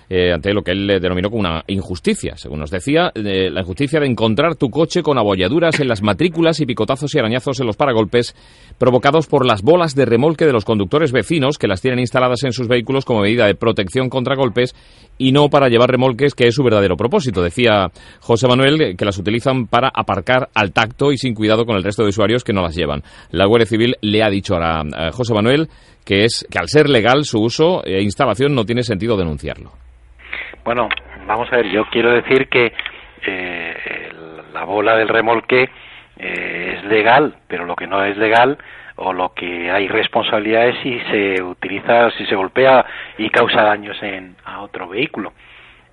eh, 0.08 0.32
ante 0.32 0.52
lo 0.52 0.62
que 0.62 0.72
él 0.72 0.90
eh, 0.90 1.00
denominó 1.00 1.30
como 1.30 1.40
una 1.40 1.62
injusticia. 1.66 2.36
Según 2.36 2.60
nos 2.60 2.70
decía, 2.70 3.12
eh, 3.14 3.50
la 3.50 3.60
injusticia 3.60 4.00
de 4.00 4.06
encontrar 4.06 4.56
tu 4.56 4.70
coche 4.70 5.02
con 5.02 5.18
abolladuras 5.18 5.80
en 5.80 5.88
las 5.88 6.02
matrículas 6.02 6.60
y 6.60 6.66
picotazos 6.66 7.14
y 7.14 7.18
arañazos 7.18 7.60
en 7.60 7.66
los 7.66 7.76
paragolpes 7.76 8.34
provocados 8.78 9.26
por 9.26 9.46
las 9.46 9.62
bolas 9.62 9.94
de 9.94 10.04
remolque 10.04 10.46
de 10.46 10.52
los 10.52 10.64
conductores 10.64 11.12
vecinos 11.12 11.58
que 11.58 11.68
las 11.68 11.80
tienen 11.80 12.00
instaladas 12.00 12.42
en 12.44 12.52
sus 12.52 12.68
vehículos 12.68 13.04
como 13.04 13.20
medida 13.20 13.46
de 13.46 13.54
protección 13.54 14.08
contra 14.08 14.36
golpes 14.36 14.74
y 15.18 15.32
no 15.32 15.48
para 15.48 15.68
llevar 15.68 15.90
remolques, 15.90 16.34
que 16.34 16.48
es 16.48 16.54
su 16.54 16.64
verdadero 16.64 16.96
propósito. 16.96 17.42
Decía 17.42 17.90
José 18.20 18.48
Manuel 18.48 18.80
eh, 18.80 18.96
que 18.96 19.04
las 19.04 19.18
utilizan 19.18 19.66
para 19.66 19.90
aparcar 19.94 20.48
al 20.54 20.72
tacto 20.72 21.12
y 21.12 21.18
sin 21.18 21.34
cuidado 21.34 21.64
con 21.64 21.76
el 21.76 21.84
resto 21.84 22.02
de 22.02 22.08
usuarios 22.08 22.44
que 22.44 22.52
no 22.52 22.62
las 22.62 22.74
llevan. 22.74 23.02
La 23.30 23.46
Guardia 23.46 23.66
Civil 23.66 23.96
le 24.00 24.22
ha 24.22 24.30
dicho 24.30 24.56
a, 24.56 24.80
a 24.80 25.12
José 25.12 25.34
Manuel 25.34 25.68
que 26.04 26.24
es 26.24 26.46
que 26.50 26.58
al 26.58 26.68
ser 26.68 26.88
legal 26.88 27.24
su 27.24 27.40
uso 27.40 27.84
e 27.84 28.02
instalación 28.02 28.54
no 28.54 28.64
tiene 28.64 28.82
sentido 28.82 29.16
denunciarlo. 29.16 29.70
Bueno, 30.64 30.88
vamos 31.26 31.52
a 31.52 31.56
ver, 31.56 31.70
yo 31.70 31.84
quiero 31.90 32.12
decir 32.12 32.48
que 32.48 32.72
eh, 33.26 34.12
la 34.52 34.64
bola 34.64 34.96
del 34.96 35.08
remolque 35.08 35.68
eh, 36.16 36.74
es 36.76 36.84
legal, 36.84 37.36
pero 37.48 37.64
lo 37.64 37.74
que 37.74 37.86
no 37.86 38.04
es 38.04 38.16
legal 38.16 38.58
o 38.96 39.12
lo 39.12 39.32
que 39.32 39.70
hay 39.70 39.88
responsabilidad 39.88 40.68
es 40.68 40.76
si 40.82 41.00
se 41.10 41.42
utiliza, 41.42 42.10
si 42.12 42.26
se 42.26 42.36
golpea 42.36 42.84
y 43.18 43.30
causa 43.30 43.62
daños 43.62 43.96
en, 44.02 44.36
a 44.44 44.60
otro 44.60 44.88
vehículo. 44.88 45.32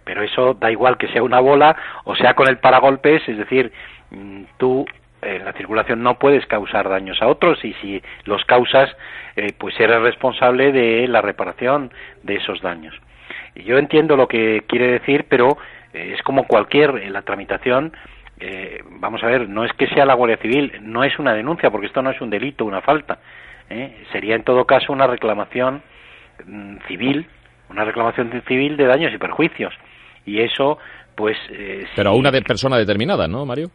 Pero 0.04 0.24
eso 0.24 0.54
da 0.54 0.72
igual 0.72 0.98
que 0.98 1.08
sea 1.10 1.24
una 1.24 1.40
bola 1.40 1.76
o 2.04 2.16
sea 2.16 2.34
con 2.34 2.48
el 2.48 2.58
paragolpes, 2.58 3.28
es 3.28 3.38
decir, 3.38 3.72
mm, 4.12 4.44
tú 4.58 4.86
en 5.22 5.46
la 5.46 5.54
circulación 5.54 6.02
no 6.02 6.18
puedes 6.20 6.46
causar 6.46 6.90
daños 6.90 7.22
a 7.22 7.28
otros 7.28 7.64
y 7.64 7.74
si 7.82 8.02
los 8.26 8.44
causas, 8.46 8.90
eh, 9.36 9.54
pues 9.58 9.80
eres 9.80 10.02
responsable 10.02 10.72
de 10.72 11.08
la 11.08 11.22
reparación 11.22 11.92
de 12.24 12.36
esos 12.36 12.62
daños. 12.62 12.96
Y 13.56 13.64
yo 13.64 13.78
entiendo 13.78 14.16
lo 14.16 14.28
que 14.28 14.64
quiere 14.68 14.88
decir, 14.92 15.26
pero 15.30 15.58
eh, 15.94 16.14
es 16.16 16.22
como 16.24 16.46
cualquier 16.48 16.92
en 17.04 17.14
la 17.14 17.22
tramitación. 17.24 17.94
eh, 18.40 18.82
vamos 19.02 19.22
a 19.24 19.28
ver, 19.28 19.50
no 19.50 19.66
es 19.66 19.74
que 19.74 19.88
sea 19.88 20.06
la 20.06 20.14
Guardia 20.14 20.38
Civil, 20.38 20.72
no 20.82 21.04
es 21.04 21.18
una 21.20 21.34
denuncia, 21.34 21.70
porque 21.70 21.88
esto 21.88 22.02
no 22.02 22.12
es 22.12 22.22
un 22.22 22.30
delito, 22.30 22.64
una 22.64 22.82
falta. 22.82 23.20
¿eh? 23.70 24.04
Sería 24.14 24.36
en 24.36 24.44
todo 24.44 24.64
caso 24.66 24.94
una 24.94 25.08
reclamación 25.08 25.82
mm, 26.46 26.78
civil, 26.88 27.28
una 27.70 27.84
reclamación 27.84 28.32
civil 28.48 28.78
de 28.78 28.86
daños 28.86 29.14
y 29.14 29.18
perjuicios. 29.18 29.74
Y 30.26 30.40
eso, 30.42 30.78
pues. 31.16 31.38
eh, 31.52 31.86
Pero 31.96 32.12
a 32.12 32.16
una 32.16 32.32
de 32.32 32.42
persona 32.42 32.78
determinada, 32.78 33.28
¿no, 33.28 33.46
Mario? 33.46 33.70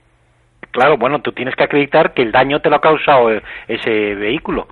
Claro, 0.75 0.97
bueno, 0.99 1.21
tú 1.21 1.31
tienes 1.31 1.55
que 1.55 1.63
acreditar 1.63 2.15
que 2.15 2.23
el 2.23 2.33
daño 2.33 2.59
te 2.61 2.69
lo 2.69 2.75
ha 2.75 2.81
causado 2.81 3.31
eh, 3.31 3.41
ese 3.69 4.17
vehículo. 4.17 4.67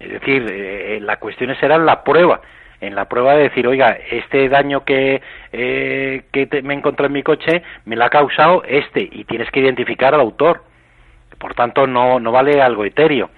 Es 0.00 0.10
decir, 0.10 0.44
eh, 0.50 0.98
la 1.00 1.18
cuestión 1.18 1.54
será 1.60 1.78
la 1.78 2.02
prueba. 2.02 2.40
En 2.80 2.96
la 2.96 3.04
prueba 3.08 3.34
de 3.34 3.44
decir, 3.44 3.64
oiga, 3.68 3.96
este 4.10 4.48
daño 4.48 4.84
que, 4.84 5.22
eh, 5.52 6.22
que 6.32 6.46
te- 6.48 6.62
me 6.62 6.74
encontré 6.74 7.06
en 7.06 7.12
mi 7.12 7.22
coche 7.22 7.62
me 7.84 7.94
lo 7.94 8.04
ha 8.04 8.10
causado 8.10 8.64
este 8.66 9.00
y 9.00 9.22
tienes 9.26 9.48
que 9.52 9.60
identificar 9.60 10.12
al 10.12 10.20
autor. 10.20 10.64
Por 11.38 11.54
tanto, 11.54 11.86
no, 11.86 12.18
no 12.18 12.32
vale 12.32 12.60
algo 12.60 12.84
etéreo, 12.84 13.30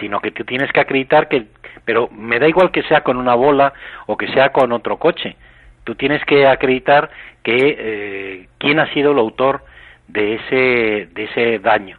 sino 0.00 0.20
que 0.20 0.30
tú 0.30 0.44
tienes 0.44 0.72
que 0.72 0.80
acreditar 0.80 1.28
que... 1.28 1.44
Pero 1.84 2.08
me 2.08 2.38
da 2.38 2.48
igual 2.48 2.70
que 2.70 2.84
sea 2.84 3.02
con 3.02 3.18
una 3.18 3.34
bola 3.34 3.74
o 4.06 4.16
que 4.16 4.28
sea 4.28 4.48
con 4.50 4.72
otro 4.72 4.96
coche. 4.96 5.36
Tú 5.84 5.94
tienes 5.94 6.24
que 6.24 6.46
acreditar 6.46 7.10
que 7.42 7.76
eh, 7.78 8.48
quién 8.56 8.80
ha 8.80 8.90
sido 8.94 9.12
el 9.12 9.18
autor 9.18 9.62
de 10.08 10.34
ese, 10.34 11.08
de 11.12 11.24
ese 11.24 11.58
daño. 11.58 11.98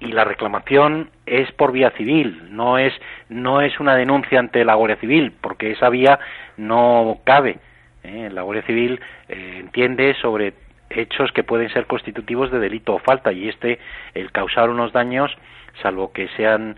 Y 0.00 0.12
la 0.12 0.24
reclamación 0.24 1.10
es 1.26 1.50
por 1.52 1.72
vía 1.72 1.90
civil, 1.90 2.48
no 2.50 2.78
es, 2.78 2.92
no 3.28 3.60
es 3.60 3.80
una 3.80 3.96
denuncia 3.96 4.38
ante 4.38 4.64
la 4.64 4.74
Guardia 4.74 4.96
Civil, 4.96 5.32
porque 5.40 5.72
esa 5.72 5.88
vía 5.88 6.20
no 6.56 7.18
cabe. 7.24 7.58
¿eh? 8.04 8.30
La 8.32 8.42
Guardia 8.42 8.64
Civil 8.64 9.00
eh, 9.28 9.56
entiende 9.58 10.14
sobre 10.14 10.54
hechos 10.90 11.32
que 11.32 11.42
pueden 11.42 11.68
ser 11.70 11.86
constitutivos 11.86 12.50
de 12.52 12.60
delito 12.60 12.94
o 12.94 12.98
falta, 13.00 13.32
y 13.32 13.48
este, 13.48 13.80
el 14.14 14.30
causar 14.30 14.70
unos 14.70 14.92
daños, 14.92 15.36
salvo 15.82 16.12
que 16.12 16.28
sean 16.36 16.76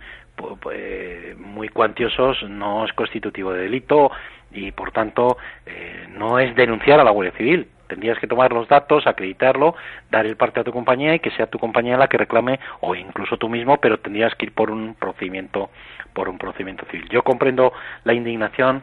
eh, 0.72 1.34
muy 1.38 1.68
cuantiosos, 1.68 2.42
no 2.48 2.84
es 2.84 2.92
constitutivo 2.94 3.52
de 3.52 3.62
delito 3.62 4.10
y, 4.50 4.72
por 4.72 4.92
tanto, 4.92 5.36
eh, 5.66 6.06
no 6.08 6.38
es 6.38 6.54
denunciar 6.56 7.00
a 7.00 7.04
la 7.04 7.10
Guardia 7.10 7.36
Civil. 7.36 7.68
Tendrías 7.90 8.20
que 8.20 8.28
tomar 8.28 8.52
los 8.52 8.68
datos, 8.68 9.04
acreditarlo, 9.08 9.74
dar 10.12 10.24
el 10.26 10.36
parte 10.36 10.60
a 10.60 10.64
tu 10.64 10.70
compañía 10.72 11.12
y 11.12 11.18
que 11.18 11.32
sea 11.32 11.48
tu 11.48 11.58
compañía 11.58 11.96
la 11.96 12.06
que 12.06 12.18
reclame 12.18 12.60
o 12.80 12.94
incluso 12.94 13.36
tú 13.36 13.48
mismo, 13.48 13.78
pero 13.78 13.98
tendrías 13.98 14.32
que 14.36 14.46
ir 14.46 14.52
por 14.52 14.70
un 14.70 14.94
procedimiento 14.94 15.70
por 16.12 16.28
un 16.28 16.38
procedimiento 16.38 16.86
civil. 16.86 17.08
Yo 17.10 17.22
comprendo 17.22 17.72
la 18.04 18.14
indignación, 18.14 18.82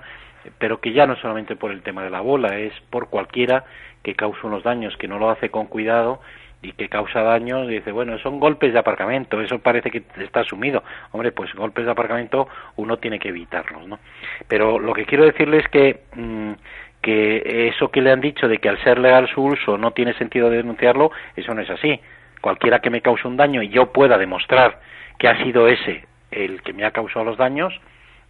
pero 0.59 0.81
que 0.81 0.91
ya 0.91 1.07
no 1.07 1.15
solamente 1.15 1.55
por 1.55 1.71
el 1.71 1.81
tema 1.83 2.03
de 2.03 2.09
la 2.09 2.19
bola, 2.19 2.57
es 2.57 2.73
por 2.89 3.09
cualquiera 3.09 3.63
que 4.03 4.15
cause 4.15 4.45
unos 4.45 4.63
daños, 4.63 4.97
que 4.97 5.07
no 5.07 5.19
lo 5.19 5.29
hace 5.29 5.49
con 5.49 5.67
cuidado 5.67 6.19
y 6.61 6.71
que 6.71 6.89
causa 6.89 7.21
daños 7.21 7.67
dice, 7.67 7.91
bueno, 7.91 8.17
son 8.19 8.39
golpes 8.39 8.73
de 8.73 8.79
aparcamiento, 8.79 9.39
eso 9.41 9.59
parece 9.59 9.91
que 9.91 10.03
está 10.17 10.41
asumido. 10.41 10.83
Hombre, 11.11 11.31
pues 11.31 11.53
golpes 11.53 11.85
de 11.85 11.91
aparcamiento 11.91 12.47
uno 12.77 12.97
tiene 12.97 13.19
que 13.19 13.29
evitarlos, 13.29 13.87
¿no? 13.87 13.99
Pero 14.47 14.79
lo 14.79 14.93
que 14.93 15.05
quiero 15.05 15.25
decirles 15.25 15.65
es 15.65 15.69
que 15.69 16.01
mm, 16.15 16.51
que 17.01 17.67
eso 17.69 17.89
que 17.89 18.01
le 18.01 18.11
han 18.11 18.21
dicho 18.21 18.47
de 18.47 18.57
que 18.57 18.69
al 18.69 18.81
ser 18.83 18.99
legal 18.99 19.29
su 19.33 19.43
uso 19.43 19.77
no 19.77 19.91
tiene 19.91 20.13
sentido 20.15 20.49
denunciarlo, 20.49 21.11
eso 21.35 21.53
no 21.53 21.61
es 21.61 21.69
así. 21.69 21.99
Cualquiera 22.41 22.79
que 22.79 22.89
me 22.89 23.01
cause 23.01 23.27
un 23.27 23.37
daño 23.37 23.61
y 23.61 23.69
yo 23.69 23.91
pueda 23.91 24.17
demostrar 24.17 24.79
que 25.17 25.27
ha 25.27 25.43
sido 25.43 25.67
ese 25.67 26.05
el 26.31 26.61
que 26.61 26.73
me 26.73 26.85
ha 26.85 26.91
causado 26.91 27.25
los 27.25 27.37
daños, 27.37 27.73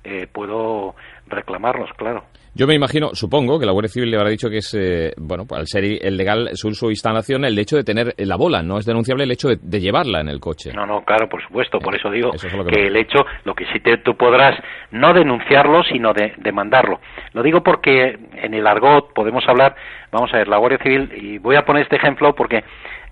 eh, 0.03 0.27
puedo 0.31 0.95
reclamarlos, 1.27 1.91
claro. 1.93 2.25
Yo 2.57 2.65
me 2.65 2.73
imagino, 2.73 3.13
supongo, 3.13 3.59
que 3.59 3.67
la 3.67 3.71
Guardia 3.71 3.89
Civil 3.89 4.09
le 4.09 4.17
habrá 4.17 4.31
dicho 4.31 4.49
que 4.49 4.57
es, 4.57 4.73
eh, 4.73 5.13
bueno, 5.15 5.45
pues, 5.45 5.59
al 5.59 5.67
ser 5.67 5.83
el 5.83 6.17
legal 6.17 6.49
su 6.53 6.69
uso 6.69 6.89
instalación, 6.89 7.45
el 7.45 7.59
hecho 7.59 7.75
de 7.75 7.83
tener 7.83 8.15
la 8.17 8.35
bola, 8.35 8.63
no 8.63 8.79
es 8.79 8.85
denunciable 8.87 9.25
el 9.25 9.31
hecho 9.31 9.49
de, 9.49 9.57
de 9.61 9.79
llevarla 9.79 10.21
en 10.21 10.27
el 10.27 10.39
coche. 10.39 10.71
No, 10.73 10.87
no, 10.87 11.05
claro, 11.05 11.29
por 11.29 11.39
supuesto, 11.43 11.77
por 11.77 11.95
eso 11.95 12.09
digo 12.09 12.33
Eso 12.33 12.47
es 12.47 12.53
lo 12.53 12.65
que 12.65 12.87
el 12.87 12.95
hecho, 12.95 13.27
lo 13.43 13.53
que 13.53 13.67
sí 13.71 13.79
te, 13.79 13.97
tú 13.97 14.17
podrás 14.17 14.59
no 14.89 15.13
denunciarlo, 15.13 15.83
sino 15.83 16.13
de, 16.13 16.33
demandarlo. 16.37 16.99
Lo 17.33 17.43
digo 17.43 17.61
porque 17.61 18.17
en 18.33 18.55
el 18.55 18.65
argot 18.65 19.13
podemos 19.13 19.47
hablar, 19.47 19.75
vamos 20.11 20.33
a 20.33 20.37
ver, 20.37 20.47
la 20.47 20.57
Guardia 20.57 20.79
Civil, 20.81 21.11
y 21.15 21.37
voy 21.37 21.57
a 21.57 21.63
poner 21.63 21.83
este 21.83 21.97
ejemplo 21.97 22.33
porque 22.33 22.63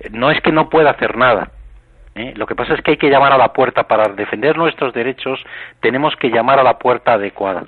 no 0.10 0.32
es 0.32 0.42
que 0.42 0.52
no 0.52 0.70
pueda 0.70 0.90
hacer 0.90 1.18
nada, 1.18 1.52
¿eh? 2.16 2.34
Lo 2.36 2.48
que 2.48 2.56
pasa 2.56 2.74
es 2.74 2.82
que 2.82 2.92
hay 2.92 2.98
que 2.98 3.12
llamar 3.12 3.32
a 3.32 3.38
la 3.38 3.54
puerta 3.54 3.84
para 3.84 4.08
defender 4.08 4.58
nuestros 4.58 4.92
derechos, 4.92 5.40
tenemos 5.82 6.16
que 6.16 6.30
llamar 6.30 6.60
a 6.60 6.64
la 6.64 6.80
puerta 6.80 7.14
adecuada. 7.14 7.68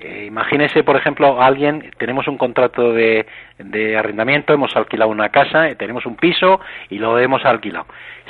Eh, 0.00 0.24
imagínese, 0.26 0.82
por 0.82 0.96
ejemplo, 0.96 1.42
alguien, 1.42 1.90
tenemos 1.98 2.26
un 2.26 2.38
contrato 2.38 2.92
de, 2.92 3.26
de 3.58 3.98
arrendamiento, 3.98 4.54
hemos 4.54 4.74
alquilado 4.74 5.10
una 5.10 5.28
casa, 5.28 5.68
eh, 5.68 5.74
tenemos 5.74 6.06
un 6.06 6.16
piso 6.16 6.60
y 6.88 6.98
lo 6.98 7.18
hemos 7.18 7.44
alquilado. 7.44 7.86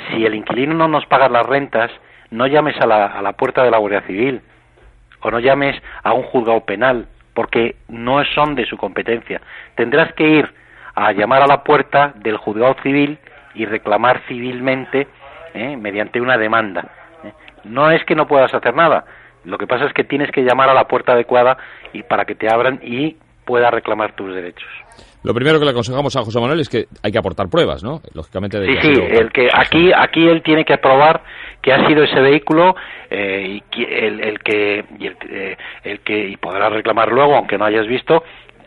Si 0.09 0.25
el 0.25 0.35
inquilino 0.35 0.73
no 0.73 0.89
nos 0.89 1.05
paga 1.05 1.29
las 1.29 1.45
rentas, 1.45 1.89
no 2.29 2.45
llames 2.47 2.79
a 2.81 2.85
la, 2.85 3.05
a 3.05 3.21
la 3.21 3.33
puerta 3.33 3.63
de 3.63 3.71
la 3.71 3.77
Guardia 3.77 4.01
Civil 4.01 4.41
o 5.21 5.31
no 5.31 5.39
llames 5.39 5.81
a 6.03 6.13
un 6.13 6.23
juzgado 6.23 6.65
penal, 6.65 7.07
porque 7.33 7.75
no 7.87 8.23
son 8.25 8.55
de 8.55 8.65
su 8.65 8.75
competencia. 8.75 9.39
Tendrás 9.75 10.11
que 10.13 10.27
ir 10.27 10.53
a 10.95 11.13
llamar 11.13 11.41
a 11.41 11.47
la 11.47 11.63
puerta 11.63 12.13
del 12.15 12.37
juzgado 12.37 12.75
civil 12.83 13.17
y 13.53 13.65
reclamar 13.65 14.21
civilmente 14.27 15.07
¿eh? 15.53 15.77
mediante 15.77 16.19
una 16.19 16.37
demanda. 16.37 16.89
¿eh? 17.23 17.31
No 17.63 17.91
es 17.91 18.03
que 18.03 18.15
no 18.15 18.27
puedas 18.27 18.53
hacer 18.53 18.73
nada, 18.73 19.05
lo 19.45 19.57
que 19.57 19.67
pasa 19.67 19.85
es 19.85 19.93
que 19.93 20.03
tienes 20.03 20.31
que 20.31 20.41
llamar 20.43 20.69
a 20.69 20.73
la 20.73 20.87
puerta 20.87 21.13
adecuada 21.13 21.57
y 21.93 22.03
para 22.03 22.25
que 22.25 22.35
te 22.35 22.51
abran 22.51 22.79
y 22.83 23.15
puedas 23.45 23.71
reclamar 23.71 24.15
tus 24.15 24.33
derechos. 24.33 24.69
Lo 25.23 25.33
primero 25.35 25.59
que 25.59 25.65
le 25.65 25.71
aconsejamos 25.71 26.15
a 26.15 26.21
José 26.23 26.39
Manuel 26.39 26.59
es 26.61 26.69
que 26.69 26.85
hay 27.03 27.11
que 27.11 27.17
aportar 27.19 27.47
pruebas, 27.47 27.83
¿no? 27.83 28.01
Lógicamente 28.15 28.59
de 28.59 28.67
Sí, 28.67 28.75
que 28.75 28.81
sí, 28.81 28.95
sido- 28.95 29.05
el 29.19 29.31
que 29.31 29.49
aquí 29.53 29.91
aquí 29.95 30.27
él 30.27 30.41
tiene 30.41 30.65
que 30.65 30.77
probar 30.77 31.21
que 31.61 31.71
ha 31.71 31.85
sido 31.87 32.03
ese 32.03 32.19
vehículo 32.21 32.75
eh, 33.09 33.59
y 33.75 33.83
el, 33.83 34.19
el 34.23 34.39
que 34.39 34.83
y 34.97 35.05
el, 35.07 35.17
eh, 35.29 35.57
el 35.83 35.99
que 35.99 36.27
y 36.27 36.37
podrá 36.37 36.69
reclamar 36.69 37.11
luego 37.11 37.35
aunque 37.35 37.57
no 37.57 37.65
hayas 37.65 37.85
visto. 37.87 38.23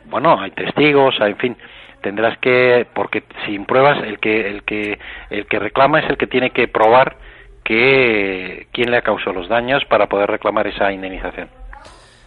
Bueno, 0.07 0.41
hay 0.41 0.53
testigos, 0.53 1.17
hay- 1.21 1.33
en 1.33 1.39
fin, 1.39 1.57
tendrás 2.03 2.39
que 2.39 2.87
porque 2.95 3.25
sin 3.47 3.65
pruebas 3.65 3.99
el 4.05 4.21
que 4.21 4.49
el 4.49 4.63
que 4.63 4.99
el 5.31 5.47
que 5.47 5.59
reclama 5.59 6.01
es 6.01 6.11
el 6.11 6.17
que 6.17 6.29
tiene 6.29 6.51
que 6.51 6.69
probar 6.69 7.17
que 7.65 8.67
quién 8.73 8.91
le 8.91 8.99
ha 8.99 9.03
causado 9.03 9.33
los 9.33 9.49
daños 9.49 9.83
para 9.89 10.07
poder 10.07 10.29
reclamar 10.29 10.67
esa 10.67 10.93
indemnización. 10.93 11.49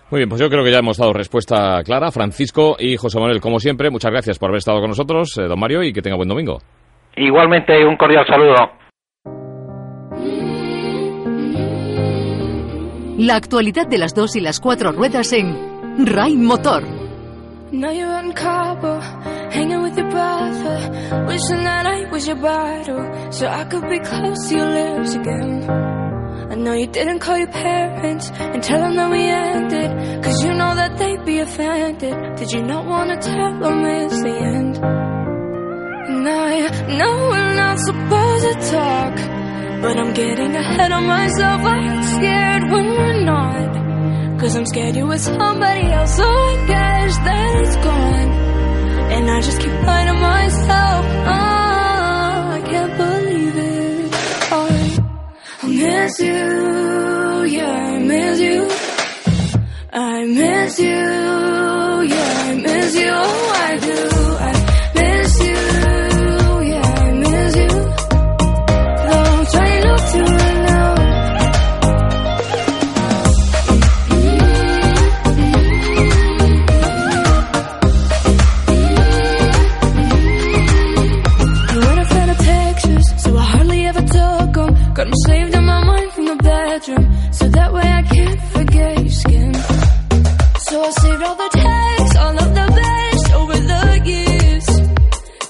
Muy 0.09 0.19
bien, 0.19 0.29
pues 0.29 0.41
yo 0.41 0.49
creo 0.49 0.63
que 0.63 0.71
ya 0.71 0.79
hemos 0.79 0.97
dado 0.97 1.11
respuesta 1.11 1.81
clara. 1.83 2.11
Francisco 2.11 2.77
y 2.79 2.95
José 2.95 3.19
Manuel, 3.19 3.41
como 3.41 3.59
siempre, 3.59 3.89
muchas 3.89 4.11
gracias 4.11 4.39
por 4.39 4.49
haber 4.49 4.59
estado 4.59 4.79
con 4.79 4.89
nosotros, 4.89 5.37
eh, 5.37 5.43
don 5.43 5.59
Mario, 5.59 5.83
y 5.83 5.91
que 5.91 6.01
tenga 6.01 6.15
buen 6.15 6.29
domingo. 6.29 6.59
Igualmente 7.15 7.85
un 7.85 7.97
cordial 7.97 8.25
saludo. 8.25 8.71
La 13.17 13.35
actualidad 13.35 13.87
de 13.87 13.97
las 13.97 14.13
dos 14.13 14.35
y 14.35 14.41
las 14.41 14.59
cuatro 14.59 14.91
ruedas 14.91 15.33
en 15.33 15.55
RAI 16.05 16.35
Motor. 16.35 16.96
Now 17.69 17.91
you're 17.91 18.19
in 18.19 18.31
Cabo, 18.31 18.97
hanging 19.51 19.81
with 19.81 19.97
your 19.97 20.09
brother. 20.09 21.25
Wishing 21.27 21.63
that 21.65 21.85
I 21.85 22.09
was 22.09 22.25
your 22.25 22.37
bottle, 22.37 23.31
so 23.31 23.45
I 23.45 23.65
could 23.65 23.89
be 23.89 23.99
close 23.99 24.47
to 24.47 24.55
your 24.55 24.69
lips 24.69 25.15
again. 25.15 25.69
I 25.69 26.55
know 26.55 26.71
you 26.71 26.87
didn't 26.87 27.19
call 27.19 27.37
your 27.37 27.51
parents 27.51 28.31
and 28.31 28.63
tell 28.63 28.79
them 28.79 28.95
that 28.95 29.11
we 29.11 29.19
ended, 29.19 30.23
cause 30.23 30.41
you 30.45 30.53
know 30.53 30.75
that 30.75 30.97
they'd 30.97 31.25
be 31.25 31.39
offended. 31.39 32.37
Did 32.37 32.51
you 32.53 32.63
not 32.63 32.85
wanna 32.85 33.17
tell 33.19 33.59
them 33.59 33.85
it's 33.85 34.21
the 34.21 34.35
end? 34.55 34.77
And 34.77 36.25
I 36.25 36.95
know 36.97 37.13
we're 37.31 37.55
not 37.55 37.79
supposed 37.79 38.45
to 38.45 38.53
talk, 38.71 39.15
but 39.81 39.99
I'm 39.99 40.13
getting 40.13 40.55
ahead 40.55 40.91
of 40.93 41.03
myself. 41.03 41.61
I'm 41.63 42.03
scared 42.15 42.71
when 42.71 42.85
we're 42.87 43.23
not. 43.25 43.66
Cause 44.39 44.55
I'm 44.55 44.67
scared 44.67 44.95
you're 44.95 45.07
with 45.07 45.19
somebody 45.19 45.91
else, 45.91 46.15
so 46.15 46.23
I 46.23 46.65
guess 46.67 47.17
that 47.17 47.55
it's 47.55 47.75
gone. 47.77 48.29
And 49.15 49.31
I 49.31 49.41
just 49.41 49.59
keep 49.59 49.71
to 49.71 50.13
myself. 50.13 51.05
Oh, 51.05 52.57
I 52.57 52.61
can't 52.63 52.97
believe 52.97 53.57
it. 53.57 54.09
Oh, 54.51 55.01
I 55.63 55.67
miss 55.67 56.19
you, 56.19 57.57
yeah, 57.57 57.95
I 57.95 57.97
miss 57.97 58.39
you. 58.39 58.69
I 59.91 60.25
miss 60.25 60.79
you, 60.79 60.85
yeah, 62.13 62.43
I 62.45 62.55
miss 62.61 62.95
you. 62.95 63.11
Oh, 63.11 63.53
I 63.55 63.77
do. 63.77 64.16
All 91.19 91.35
the 91.35 91.49
texts, 91.51 92.15
all 92.17 92.37
of 92.37 92.49
the 92.53 92.67
best 92.79 93.33
over 93.33 93.57
the 93.57 94.01
years, 94.05 94.65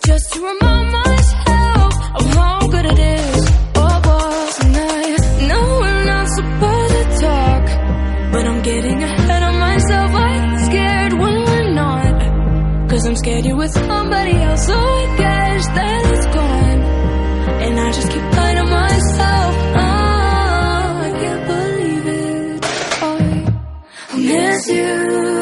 just 0.05 0.33
to 0.33 0.39
remind 0.39 0.91
myself 0.91 1.93
of 2.15 2.25
how 2.33 2.59
good 2.67 2.85
it 2.85 2.99
is. 2.99 3.47
And 4.63 4.77
I 4.77 5.47
know 5.49 5.65
we're 5.81 6.05
not 6.05 6.27
supposed 6.37 6.93
to 6.93 7.03
talk, 7.25 7.65
but 8.31 8.43
I'm 8.47 8.61
getting 8.63 9.03
ahead 9.03 9.43
of 9.43 9.55
myself. 9.59 10.11
I'm 10.13 10.57
scared 10.67 11.13
when 11.13 11.35
we're 11.45 11.73
not. 11.73 12.89
Cause 12.89 13.05
I'm 13.05 13.15
scared 13.17 13.45
you're 13.45 13.57
with 13.57 13.71
somebody 13.71 14.35
else, 14.47 14.65
so 14.65 14.73
I 14.73 15.15
guess 15.17 15.67
that 15.67 16.01
it's 16.13 16.25
gone. 16.35 16.81
And 17.65 17.79
I 17.79 17.91
just 17.91 18.09
keep 18.11 18.23
lying 18.37 18.55
to 18.55 18.63
myself. 18.63 19.55
Oh, 19.75 20.89
I 21.07 21.11
can't 21.21 21.43
believe 21.51 22.07
it. 22.07 22.65
Oh, 23.01 23.17
I 24.13 24.17
miss 24.17 24.67
you, 24.69 25.36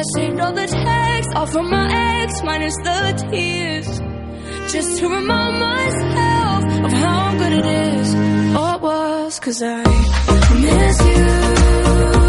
I 0.00 0.02
saved 0.14 0.40
all 0.40 0.52
the 0.54 0.66
texts, 0.66 1.32
all 1.36 1.44
from 1.44 1.68
my 1.68 1.86
ex, 2.22 2.42
minus 2.42 2.74
the 2.76 3.28
tears, 3.30 3.86
just 4.72 4.98
to 4.98 5.08
remind 5.10 5.60
myself 5.60 6.64
of 6.86 6.92
how 6.92 7.36
good 7.36 7.52
it 7.52 7.66
is. 7.66 8.14
Oh, 8.56 8.76
it 8.76 8.80
was, 8.80 9.38
cause 9.40 9.62
I 9.62 9.82
miss 10.64 11.00
you, 11.04 12.19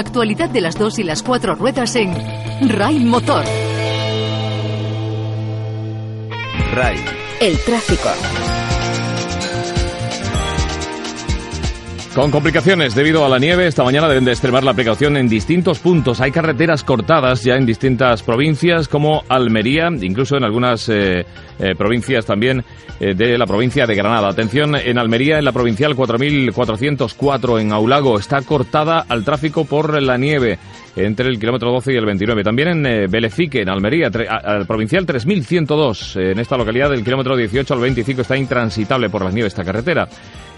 actualidad 0.00 0.50
de 0.50 0.60
las 0.60 0.76
dos 0.76 0.98
y 0.98 1.04
las 1.04 1.22
cuatro 1.22 1.54
ruedas 1.54 1.94
en 1.96 2.14
RAI 2.68 3.00
Motor. 3.00 3.44
RAI. 6.74 6.96
El 7.40 7.58
tráfico. 7.58 8.08
Con 12.14 12.32
complicaciones 12.32 12.96
debido 12.96 13.24
a 13.24 13.28
la 13.28 13.38
nieve, 13.38 13.68
esta 13.68 13.84
mañana 13.84 14.08
deben 14.08 14.24
de 14.24 14.32
extremar 14.32 14.64
la 14.64 14.74
precaución 14.74 15.16
en 15.16 15.28
distintos 15.28 15.78
puntos. 15.78 16.20
Hay 16.20 16.32
carreteras 16.32 16.82
cortadas 16.82 17.44
ya 17.44 17.54
en 17.54 17.64
distintas 17.64 18.24
provincias 18.24 18.88
como 18.88 19.22
Almería, 19.28 19.88
incluso 20.00 20.36
en 20.36 20.42
algunas 20.42 20.88
eh, 20.88 21.24
eh, 21.60 21.74
provincias 21.78 22.26
también 22.26 22.64
eh, 22.98 23.14
de 23.14 23.38
la 23.38 23.46
provincia 23.46 23.86
de 23.86 23.94
Granada. 23.94 24.28
Atención, 24.28 24.74
en 24.74 24.98
Almería, 24.98 25.38
en 25.38 25.44
la 25.44 25.52
provincial 25.52 25.94
4404 25.94 27.60
en 27.60 27.72
Aulago, 27.72 28.18
está 28.18 28.42
cortada 28.42 29.06
al 29.08 29.24
tráfico 29.24 29.64
por 29.64 30.02
la 30.02 30.16
nieve 30.16 30.58
entre 30.96 31.28
el 31.28 31.38
kilómetro 31.38 31.70
12 31.70 31.92
y 31.92 31.96
el 31.96 32.06
29. 32.06 32.42
También 32.42 32.84
en 32.84 33.08
Belefique, 33.08 33.62
en 33.62 33.68
Almería, 33.68 34.10
al 34.28 34.66
provincial 34.66 35.06
3102. 35.06 36.16
En 36.16 36.40
esta 36.40 36.56
localidad, 36.56 36.90
del 36.90 37.04
kilómetro 37.04 37.36
18 37.36 37.72
al 37.72 37.80
25 37.80 38.22
está 38.22 38.36
intransitable 38.36 39.08
por 39.08 39.24
la 39.24 39.30
nieve 39.30 39.46
esta 39.46 39.64
carretera. 39.64 40.08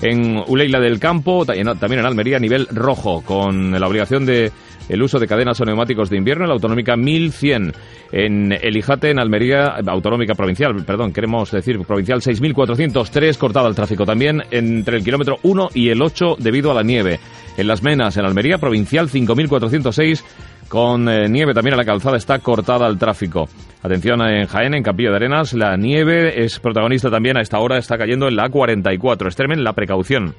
En 0.02 0.42
Uleila 0.48 0.80
del 0.80 0.98
Campo, 0.98 1.46
también 1.46 2.00
en 2.00 2.06
Almería, 2.06 2.40
nivel 2.40 2.66
rojo, 2.72 3.22
con 3.22 3.70
la 3.70 3.86
obligación 3.86 4.26
de 4.26 4.50
el 4.88 5.02
uso 5.02 5.18
de 5.18 5.28
cadenas 5.28 5.60
o 5.60 5.64
neumáticos 5.64 6.10
de 6.10 6.16
invierno 6.16 6.44
la 6.44 6.54
autonómica 6.54 6.96
1100. 6.96 7.72
En 8.10 8.52
Elijate, 8.52 9.10
en 9.10 9.18
Almería, 9.18 9.76
autonómica 9.86 10.34
provincial, 10.34 10.84
perdón, 10.84 11.12
queremos 11.12 11.50
decir 11.50 11.78
provincial 11.86 12.20
6403, 12.20 13.38
cortada 13.38 13.68
el 13.68 13.74
tráfico 13.74 14.04
también 14.04 14.42
entre 14.50 14.98
el 14.98 15.04
kilómetro 15.04 15.38
1 15.44 15.68
y 15.74 15.88
el 15.88 16.02
8 16.02 16.36
debido 16.38 16.70
a 16.70 16.74
la 16.74 16.82
nieve. 16.82 17.20
En 17.56 17.68
Las 17.68 17.82
Menas, 17.82 18.16
en 18.16 18.24
Almería, 18.24 18.58
provincial 18.58 19.08
5406, 19.08 20.24
con 20.72 21.06
eh, 21.06 21.28
nieve 21.28 21.52
también 21.52 21.74
a 21.74 21.76
la 21.76 21.84
calzada 21.84 22.16
está 22.16 22.38
cortada 22.38 22.86
el 22.86 22.96
tráfico. 22.96 23.46
Atención 23.82 24.22
en 24.22 24.46
Jaén, 24.46 24.72
en 24.72 24.82
Campillo 24.82 25.10
de 25.10 25.16
Arenas, 25.16 25.52
la 25.52 25.76
nieve 25.76 26.42
es 26.42 26.58
protagonista 26.60 27.10
también 27.10 27.36
a 27.36 27.42
esta 27.42 27.58
hora, 27.58 27.76
está 27.76 27.98
cayendo 27.98 28.26
en 28.26 28.36
la 28.36 28.48
44. 28.48 29.28
Extremen 29.28 29.64
la 29.64 29.74
precaución. 29.74 30.34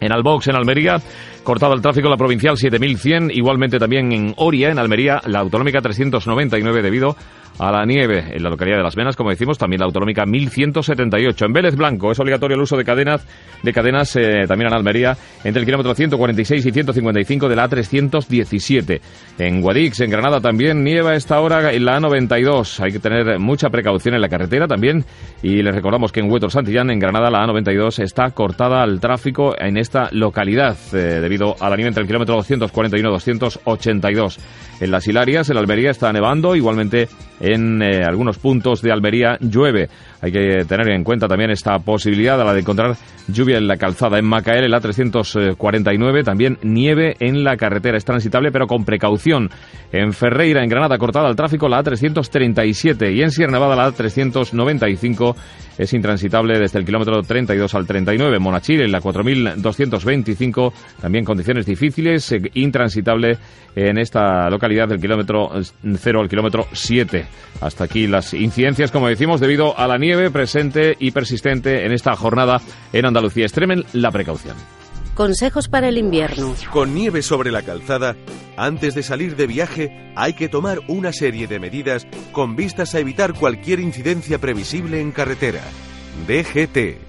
En 0.00 0.10
Albox, 0.10 0.48
en 0.48 0.56
Almería, 0.56 1.02
cortado 1.44 1.74
el 1.74 1.82
tráfico 1.82 2.08
la 2.08 2.16
provincial 2.16 2.56
7100, 2.56 3.30
igualmente 3.30 3.78
también 3.78 4.10
en 4.10 4.32
Oria, 4.38 4.70
en 4.70 4.78
Almería, 4.78 5.20
la 5.26 5.40
autonómica 5.40 5.82
399 5.82 6.80
debido 6.80 7.14
a 7.58 7.72
la 7.72 7.84
nieve 7.84 8.24
en 8.30 8.42
la 8.42 8.50
localidad 8.50 8.76
de 8.78 8.82
Las 8.82 8.94
Venas, 8.94 9.16
como 9.16 9.30
decimos, 9.30 9.58
también 9.58 9.80
la 9.80 9.86
autonómica 9.86 10.24
1178. 10.24 11.46
En 11.46 11.52
Vélez 11.52 11.76
Blanco 11.76 12.12
es 12.12 12.20
obligatorio 12.20 12.56
el 12.56 12.62
uso 12.62 12.76
de 12.76 12.84
cadenas, 12.84 13.26
de 13.62 13.72
cadenas 13.72 14.14
eh, 14.16 14.44
también 14.46 14.68
en 14.68 14.74
Almería, 14.74 15.16
entre 15.44 15.60
el 15.60 15.66
kilómetro 15.66 15.94
146 15.94 16.64
y 16.64 16.70
155 16.70 17.48
de 17.48 17.56
la 17.56 17.68
A317. 17.68 19.00
En 19.38 19.60
Guadix, 19.60 20.00
en 20.00 20.10
Granada 20.10 20.40
también 20.40 20.84
nieva 20.84 21.14
esta 21.14 21.40
hora 21.40 21.72
en 21.72 21.84
la 21.84 21.98
A92. 21.98 22.80
Hay 22.80 22.92
que 22.92 22.98
tener 22.98 23.38
mucha 23.38 23.68
precaución 23.70 24.14
en 24.14 24.20
la 24.20 24.28
carretera 24.28 24.66
también. 24.66 25.04
Y 25.42 25.62
les 25.62 25.74
recordamos 25.74 26.12
que 26.12 26.20
en 26.20 26.30
Huetor 26.30 26.50
Santillán, 26.50 26.90
en 26.90 26.98
Granada, 26.98 27.30
la 27.30 27.44
A92 27.44 28.02
está 28.02 28.30
cortada 28.30 28.82
al 28.82 29.00
tráfico 29.00 29.54
en 29.58 29.76
esta 29.76 30.08
localidad 30.12 30.76
eh, 30.92 31.20
debido 31.20 31.56
a 31.60 31.68
la 31.68 31.76
nieve 31.76 31.88
entre 31.88 32.02
el 32.02 32.06
kilómetro 32.06 32.36
241 32.36 33.08
y 33.08 33.12
282. 33.12 34.38
En 34.80 34.90
las 34.90 35.06
Hilarias, 35.08 35.50
en 35.50 35.56
Almería, 35.56 35.90
está 35.90 36.12
nevando, 36.12 36.54
igualmente 36.54 37.08
en 37.54 37.82
eh, 37.82 38.04
algunos 38.04 38.38
puntos 38.38 38.82
de 38.82 38.92
Almería 38.92 39.38
llueve. 39.40 39.88
Hay 40.20 40.32
que 40.32 40.64
tener 40.66 40.90
en 40.90 41.04
cuenta 41.04 41.28
también 41.28 41.50
esta 41.50 41.78
posibilidad 41.78 42.40
a 42.40 42.44
la 42.44 42.52
de 42.52 42.60
encontrar 42.60 42.96
lluvia 43.28 43.58
en 43.58 43.68
la 43.68 43.76
calzada. 43.76 44.18
En 44.18 44.24
Macael, 44.24 44.64
en 44.64 44.70
la 44.70 44.80
349, 44.80 46.24
también 46.24 46.58
nieve 46.62 47.14
en 47.20 47.44
la 47.44 47.56
carretera. 47.56 47.96
Es 47.96 48.04
transitable, 48.04 48.50
pero 48.50 48.66
con 48.66 48.84
precaución. 48.84 49.50
En 49.92 50.12
Ferreira, 50.12 50.62
en 50.62 50.68
Granada, 50.68 50.98
cortada 50.98 51.28
al 51.28 51.36
tráfico, 51.36 51.68
la 51.68 51.82
A337. 51.82 53.14
Y 53.14 53.22
en 53.22 53.30
Sierra 53.30 53.52
Nevada, 53.52 53.76
la 53.76 53.88
A395 53.88 55.36
es 55.78 55.92
intransitable 55.92 56.58
desde 56.58 56.80
el 56.80 56.84
kilómetro 56.84 57.22
32 57.22 57.74
al 57.74 57.86
39. 57.86 58.36
En 58.36 58.42
Monachil, 58.42 58.80
en 58.80 58.90
la 58.90 59.00
4225, 59.00 60.72
también 61.00 61.24
condiciones 61.24 61.66
difíciles, 61.66 62.32
eh, 62.32 62.40
intransitable 62.54 63.38
en 63.76 63.98
esta 63.98 64.50
localidad 64.50 64.88
del 64.88 65.00
kilómetro 65.00 65.50
0 65.82 66.20
al 66.20 66.28
kilómetro 66.28 66.66
7. 66.72 67.26
Hasta 67.60 67.84
aquí 67.84 68.08
las 68.08 68.34
incidencias, 68.34 68.90
como 68.90 69.08
decimos, 69.08 69.40
debido 69.40 69.78
a 69.78 69.86
la 69.86 69.98
nieve 69.98 70.07
presente 70.32 70.96
y 70.98 71.10
persistente 71.10 71.84
en 71.84 71.92
esta 71.92 72.14
jornada 72.16 72.60
en 72.92 73.04
Andalucía. 73.04 73.44
Extremen 73.44 73.84
la 73.92 74.10
precaución. 74.10 74.56
Consejos 75.14 75.68
para 75.68 75.88
el 75.88 75.98
invierno. 75.98 76.54
Con 76.70 76.94
nieve 76.94 77.22
sobre 77.22 77.50
la 77.50 77.62
calzada, 77.62 78.14
antes 78.56 78.94
de 78.94 79.02
salir 79.02 79.34
de 79.34 79.48
viaje 79.48 80.12
hay 80.14 80.34
que 80.34 80.48
tomar 80.48 80.78
una 80.86 81.12
serie 81.12 81.48
de 81.48 81.58
medidas 81.58 82.06
con 82.30 82.54
vistas 82.54 82.94
a 82.94 83.00
evitar 83.00 83.34
cualquier 83.34 83.80
incidencia 83.80 84.38
previsible 84.38 85.00
en 85.00 85.10
carretera. 85.10 85.62
DGT. 86.28 87.07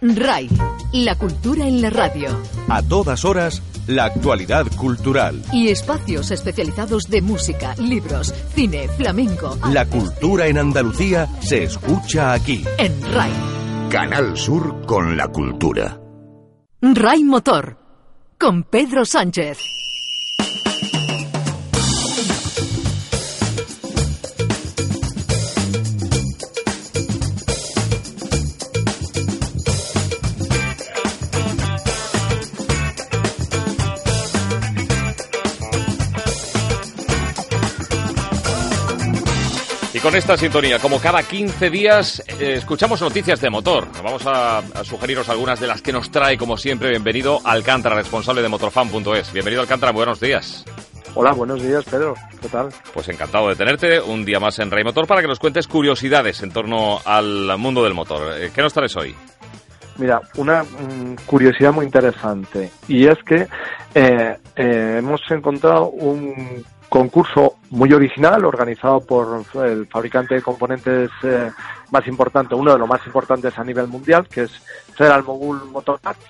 RAI, 0.00 0.48
la 0.92 1.16
cultura 1.16 1.66
en 1.66 1.82
la 1.82 1.90
radio. 1.90 2.28
A 2.68 2.82
todas 2.82 3.24
horas, 3.24 3.62
la 3.86 4.04
actualidad 4.04 4.66
cultural. 4.76 5.42
Y 5.52 5.68
espacios 5.68 6.30
especializados 6.30 7.08
de 7.08 7.22
música, 7.22 7.74
libros, 7.76 8.34
cine, 8.54 8.88
flamenco. 8.88 9.58
La 9.72 9.86
cultura 9.86 10.46
en 10.46 10.58
Andalucía 10.58 11.28
se 11.40 11.64
escucha 11.64 12.32
aquí. 12.32 12.64
En 12.78 13.00
RAI. 13.12 13.32
Canal 13.90 14.36
Sur 14.36 14.84
con 14.86 15.16
la 15.16 15.28
cultura. 15.28 16.00
RAI 16.80 17.24
Motor. 17.24 17.78
Con 18.38 18.62
Pedro 18.64 19.04
Sánchez. 19.04 19.77
Y 39.98 40.00
con 40.00 40.14
esta 40.14 40.36
sintonía, 40.36 40.78
como 40.78 41.00
cada 41.00 41.24
15 41.24 41.70
días, 41.70 42.22
eh, 42.38 42.52
escuchamos 42.52 43.00
noticias 43.00 43.40
de 43.40 43.50
motor. 43.50 43.88
Vamos 44.00 44.24
a, 44.28 44.58
a, 44.58 44.84
sugeriros 44.84 45.28
algunas 45.28 45.58
de 45.58 45.66
las 45.66 45.82
que 45.82 45.92
nos 45.92 46.12
trae, 46.12 46.38
como 46.38 46.56
siempre. 46.56 46.90
Bienvenido 46.90 47.40
Alcántara, 47.42 47.96
responsable 47.96 48.40
de 48.40 48.48
motorfan.es. 48.48 49.32
Bienvenido 49.32 49.60
Alcántara, 49.60 49.90
buenos 49.90 50.20
días. 50.20 50.64
Hola, 51.16 51.32
buenos 51.32 51.60
días, 51.60 51.84
Pedro. 51.84 52.14
¿Qué 52.40 52.48
tal? 52.48 52.68
Pues 52.94 53.08
encantado 53.08 53.48
de 53.48 53.56
tenerte 53.56 54.00
un 54.00 54.24
día 54.24 54.38
más 54.38 54.60
en 54.60 54.70
Rey 54.70 54.84
Motor 54.84 55.08
para 55.08 55.20
que 55.20 55.26
nos 55.26 55.40
cuentes 55.40 55.66
curiosidades 55.66 56.44
en 56.44 56.52
torno 56.52 57.00
al 57.04 57.58
mundo 57.58 57.82
del 57.82 57.94
motor. 57.94 58.40
Eh, 58.40 58.52
¿Qué 58.54 58.62
nos 58.62 58.72
traes 58.72 58.94
hoy? 58.94 59.16
Mira, 59.96 60.20
una 60.36 60.62
mm, 60.62 61.26
curiosidad 61.26 61.72
muy 61.72 61.86
interesante 61.86 62.70
y 62.86 63.08
es 63.08 63.18
que 63.26 63.48
eh, 63.96 64.36
eh, 64.54 64.94
hemos 64.98 65.22
encontrado 65.28 65.88
un 65.90 66.64
concurso 66.88 67.56
muy 67.70 67.92
original 67.92 68.44
organizado 68.44 69.00
por 69.00 69.44
el 69.66 69.86
fabricante 69.86 70.34
de 70.34 70.42
componentes 70.42 71.10
eh, 71.22 71.50
más 71.90 72.06
importante, 72.06 72.54
uno 72.54 72.72
de 72.72 72.78
los 72.78 72.88
más 72.88 73.04
importantes 73.06 73.58
a 73.58 73.64
nivel 73.64 73.88
mundial, 73.88 74.26
que 74.28 74.42
es 74.42 74.52
Federal 74.94 75.24
Mogul 75.24 75.64
Motorparts, 75.70 76.24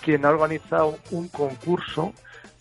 quien 0.00 0.24
ha 0.24 0.30
organizado 0.30 0.98
un 1.10 1.28
concurso 1.28 2.12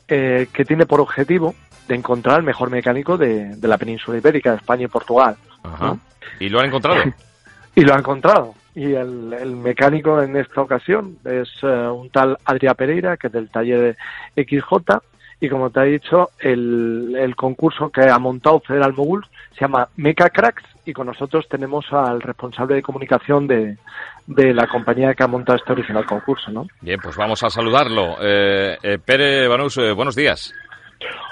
eh, 0.07 0.47
que 0.51 0.65
tiene 0.65 0.85
por 0.85 0.99
objetivo 0.99 1.53
de 1.87 1.95
encontrar 1.95 2.39
el 2.39 2.43
mejor 2.43 2.69
mecánico 2.69 3.17
de, 3.17 3.55
de 3.55 3.67
la 3.67 3.77
península 3.77 4.17
ibérica, 4.17 4.51
de 4.51 4.57
España 4.57 4.85
y 4.85 4.87
Portugal. 4.87 5.37
Ajá. 5.63 5.85
¿no? 5.85 5.99
¿Y 6.39 6.49
lo 6.49 6.59
han 6.59 6.67
encontrado? 6.67 7.03
y 7.75 7.81
lo 7.81 7.93
ha 7.93 7.99
encontrado. 7.99 8.55
Y 8.75 8.93
el, 8.93 9.33
el, 9.33 9.55
mecánico 9.55 10.21
en 10.21 10.35
esta 10.35 10.61
ocasión 10.61 11.17
es 11.25 11.63
uh, 11.63 11.93
un 11.93 12.09
tal 12.09 12.37
Adrià 12.45 12.75
Pereira, 12.75 13.17
que 13.17 13.27
es 13.27 13.33
del 13.33 13.49
taller 13.49 13.97
de 14.35 14.43
XJ, 14.45 14.99
y 15.39 15.49
como 15.49 15.69
te 15.69 15.81
he 15.81 15.85
dicho, 15.85 16.31
el, 16.39 17.15
el 17.17 17.35
concurso 17.35 17.89
que 17.89 18.09
ha 18.09 18.17
montado 18.17 18.59
Federal 18.59 18.93
Mogul 18.93 19.25
se 19.53 19.61
llama 19.61 19.87
Mecha 19.95 20.29
Cracks 20.29 20.63
y 20.85 20.93
con 20.93 21.07
nosotros 21.07 21.47
tenemos 21.49 21.85
al 21.91 22.21
responsable 22.21 22.75
de 22.75 22.81
comunicación 22.81 23.47
de, 23.47 23.77
de 24.25 24.53
la 24.53 24.67
compañía 24.67 25.13
que 25.13 25.23
ha 25.23 25.27
montado 25.27 25.57
este 25.57 25.73
original 25.73 26.05
concurso, 26.05 26.51
¿no? 26.51 26.67
Bien, 26.81 26.99
pues 27.01 27.15
vamos 27.15 27.43
a 27.43 27.49
saludarlo. 27.49 28.17
Eh, 28.21 28.77
eh, 28.81 28.97
Pere 29.03 29.47
Banús, 29.47 29.77
eh, 29.77 29.91
buenos 29.91 30.15
días. 30.15 30.53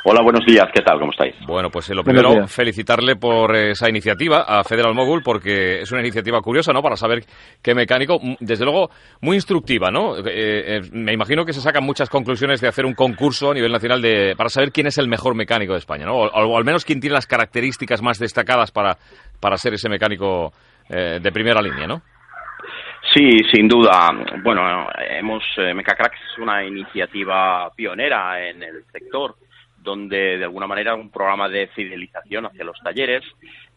Hola, 0.04 0.22
buenos 0.22 0.46
días, 0.46 0.68
¿qué 0.74 0.82
tal? 0.82 1.00
¿Cómo 1.00 1.12
estáis? 1.12 1.36
Bueno, 1.48 1.70
pues 1.72 1.90
eh, 1.90 1.96
lo 1.96 2.04
primero, 2.04 2.48
felicitarle 2.48 3.16
por 3.16 3.56
esa 3.56 3.90
iniciativa 3.90 4.42
a 4.42 4.64
Federal 4.64 4.94
Mogul, 4.94 5.24
porque 5.24 5.82
es 5.82 5.92
una 5.92 6.02
iniciativa 6.02 6.40
curiosa, 6.42 6.72
¿no? 6.72 6.84
Para 6.84 6.96
saber 6.96 7.24
qué 7.64 7.74
mecánico, 7.74 8.20
desde 8.40 8.66
luego, 8.66 8.90
muy 9.22 9.36
instructiva, 9.36 9.90
¿no? 9.90 10.18
Eh, 10.18 10.24
eh, 10.28 10.82
me 10.92 11.14
imagino 11.14 11.44
que 11.44 11.54
se 11.54 11.62
sacan 11.62 11.84
muchas 11.84 12.10
conclusiones 12.10 12.62
de 12.62 12.68
hacer 12.68 12.86
un 12.86 12.94
concurso 12.94 13.50
a 13.50 13.54
nivel 13.56 13.72
nacional 13.72 14.02
de, 14.02 14.36
para 14.38 14.50
saber 14.50 14.72
quién 14.72 14.86
es 14.86 15.00
el 15.00 15.08
mejor 15.08 15.34
mecánico 15.34 15.74
de 15.74 15.80
España, 15.80 16.06
¿no? 16.06 16.16
O, 16.16 16.28
o 16.28 16.58
al 16.58 16.66
menos 16.66 16.86
quién 16.86 17.00
tiene 17.00 17.16
las 17.16 17.26
características 17.26 18.04
más 18.04 18.20
destacadas 18.20 18.72
para, 18.72 18.98
para 19.40 19.58
ser 19.58 19.74
ese 19.74 19.90
mecánico 19.90 20.54
eh, 20.90 21.20
de 21.20 21.32
primera 21.32 21.62
línea, 21.62 21.88
¿no? 21.88 22.04
Sí, 23.14 23.30
sin 23.52 23.68
duda. 23.68 24.10
Bueno, 24.44 24.88
hemos, 25.10 25.44
eh, 25.58 25.74
Mecacracks 25.74 26.20
es 26.32 26.38
una 26.38 26.64
iniciativa 26.66 27.72
pionera 27.76 28.46
en 28.48 28.62
el 28.62 28.84
sector 28.92 29.36
donde 29.86 30.38
de 30.38 30.44
alguna 30.44 30.68
manera 30.68 30.96
un 30.96 31.10
programa 31.10 31.48
de 31.48 31.68
fidelización 31.68 32.48
hacia 32.48 32.66
los 32.66 32.78
talleres 32.84 33.24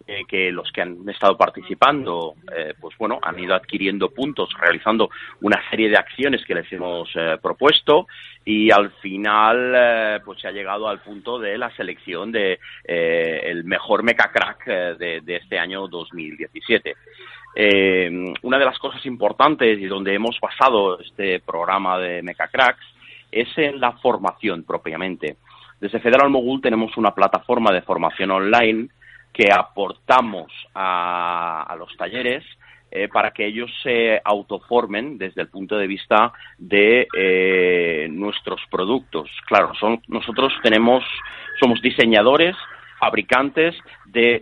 eh, 0.06 0.24
que 0.26 0.50
los 0.50 0.72
que 0.72 0.80
han 0.80 1.06
estado 1.08 1.36
participando, 1.36 2.34
eh, 2.56 2.72
pues 2.80 2.96
bueno, 2.98 3.18
han 3.22 3.38
ido 3.38 3.54
adquiriendo 3.54 4.10
puntos, 4.10 4.48
realizando 4.58 5.10
una 5.42 5.60
serie 5.68 5.90
de 5.90 5.98
acciones 5.98 6.44
que 6.46 6.54
les 6.54 6.72
hemos 6.72 7.10
propuesto 7.42 8.06
y 8.44 8.70
al 8.70 8.90
final 9.02 10.22
pues 10.24 10.40
se 10.40 10.48
ha 10.48 10.52
llegado 10.52 10.88
al 10.88 11.00
punto 11.00 11.38
de 11.38 11.58
la 11.58 11.70
selección 11.76 12.32
de 12.32 12.58
el 12.84 13.64
mejor 13.64 14.02
mecha 14.02 14.30
crack 14.32 14.64
de, 14.96 15.22
este 15.26 15.58
año 15.58 15.86
2017. 15.88 16.96
una 18.42 18.58
de 18.58 18.64
las 18.64 18.78
cosas 18.78 19.04
importantes 19.04 19.78
y 19.78 19.84
donde 19.84 20.14
hemos 20.14 20.40
basado 20.40 20.98
este 21.00 21.40
programa 21.40 21.98
de 21.98 22.22
Mecha 22.22 22.48
Cracks 22.48 22.86
es 23.30 23.48
en 23.58 23.80
la 23.80 23.92
formación 23.92 24.64
propiamente. 24.64 25.36
Desde 25.80 26.00
Federal 26.00 26.30
Mogul 26.30 26.60
tenemos 26.60 26.96
una 26.96 27.14
plataforma 27.14 27.72
de 27.72 27.82
formación 27.82 28.30
online 28.30 28.88
que 29.32 29.52
aportamos 29.52 30.50
a, 30.74 31.74
los 31.78 31.96
talleres 31.96 32.44
eh, 32.90 33.08
para 33.08 33.30
que 33.30 33.46
ellos 33.46 33.70
se 33.82 34.20
autoformen 34.24 35.18
desde 35.18 35.42
el 35.42 35.48
punto 35.48 35.76
de 35.76 35.86
vista 35.86 36.32
de 36.56 37.06
eh, 37.16 38.08
nuestros 38.10 38.60
productos. 38.70 39.30
Claro, 39.46 39.72
son, 39.78 40.00
nosotros 40.08 40.52
tenemos, 40.62 41.04
somos 41.60 41.80
diseñadores, 41.82 42.56
fabricantes 42.98 43.74
de, 44.06 44.40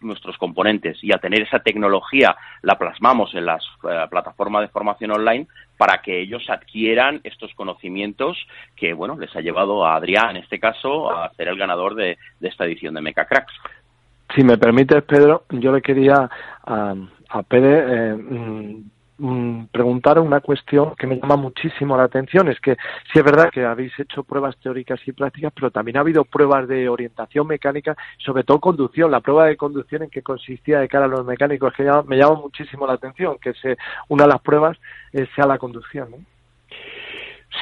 nuestros 0.00 0.36
componentes 0.38 1.02
y 1.02 1.12
a 1.12 1.18
tener 1.18 1.42
esa 1.42 1.58
tecnología 1.58 2.36
la 2.62 2.76
plasmamos 2.76 3.34
en 3.34 3.46
la 3.46 3.56
eh, 3.56 4.06
plataforma 4.10 4.60
de 4.60 4.68
formación 4.68 5.12
online 5.12 5.46
para 5.76 6.00
que 6.02 6.20
ellos 6.20 6.48
adquieran 6.48 7.20
estos 7.24 7.52
conocimientos 7.54 8.36
que 8.74 8.92
bueno 8.92 9.18
les 9.18 9.34
ha 9.36 9.40
llevado 9.40 9.86
a 9.86 9.96
Adrián 9.96 10.30
en 10.30 10.42
este 10.42 10.58
caso 10.58 11.10
a 11.10 11.30
ser 11.34 11.48
el 11.48 11.58
ganador 11.58 11.94
de, 11.94 12.18
esta 12.40 12.64
edición 12.64 12.94
de 12.94 13.00
Mecha 13.00 13.24
Cracks. 13.24 13.52
Si 14.34 14.42
me 14.42 14.58
permites, 14.58 15.02
Pedro, 15.04 15.44
yo 15.50 15.72
le 15.72 15.82
quería 15.82 16.28
a, 16.64 16.94
a 17.28 17.42
Pérez 17.42 17.84
eh, 17.88 18.82
mm, 19.18 19.46
Mm, 19.46 19.66
preguntar 19.72 20.18
una 20.18 20.40
cuestión 20.40 20.94
que 20.96 21.06
me 21.06 21.16
llama 21.16 21.36
muchísimo 21.36 21.96
la 21.96 22.04
atención. 22.04 22.48
Es 22.48 22.60
que 22.60 22.76
sí 23.12 23.18
es 23.18 23.24
verdad 23.24 23.50
que 23.50 23.64
habéis 23.64 23.98
hecho 23.98 24.24
pruebas 24.24 24.56
teóricas 24.58 25.00
y 25.06 25.12
prácticas, 25.12 25.52
pero 25.54 25.70
también 25.70 25.96
ha 25.96 26.00
habido 26.00 26.24
pruebas 26.24 26.68
de 26.68 26.88
orientación 26.88 27.46
mecánica, 27.46 27.96
sobre 28.18 28.44
todo 28.44 28.60
conducción. 28.60 29.10
La 29.10 29.20
prueba 29.20 29.46
de 29.46 29.56
conducción 29.56 30.04
en 30.04 30.10
qué 30.10 30.22
consistía 30.22 30.80
de 30.80 30.88
cara 30.88 31.06
a 31.06 31.08
los 31.08 31.24
mecánicos, 31.24 31.72
que 31.74 31.84
me 32.06 32.16
llama 32.16 32.40
muchísimo 32.40 32.86
la 32.86 32.94
atención, 32.94 33.38
que 33.40 33.54
se, 33.54 33.76
una 34.08 34.24
de 34.24 34.30
las 34.30 34.42
pruebas 34.42 34.78
eh, 35.12 35.26
sea 35.34 35.46
la 35.46 35.58
conducción. 35.58 36.26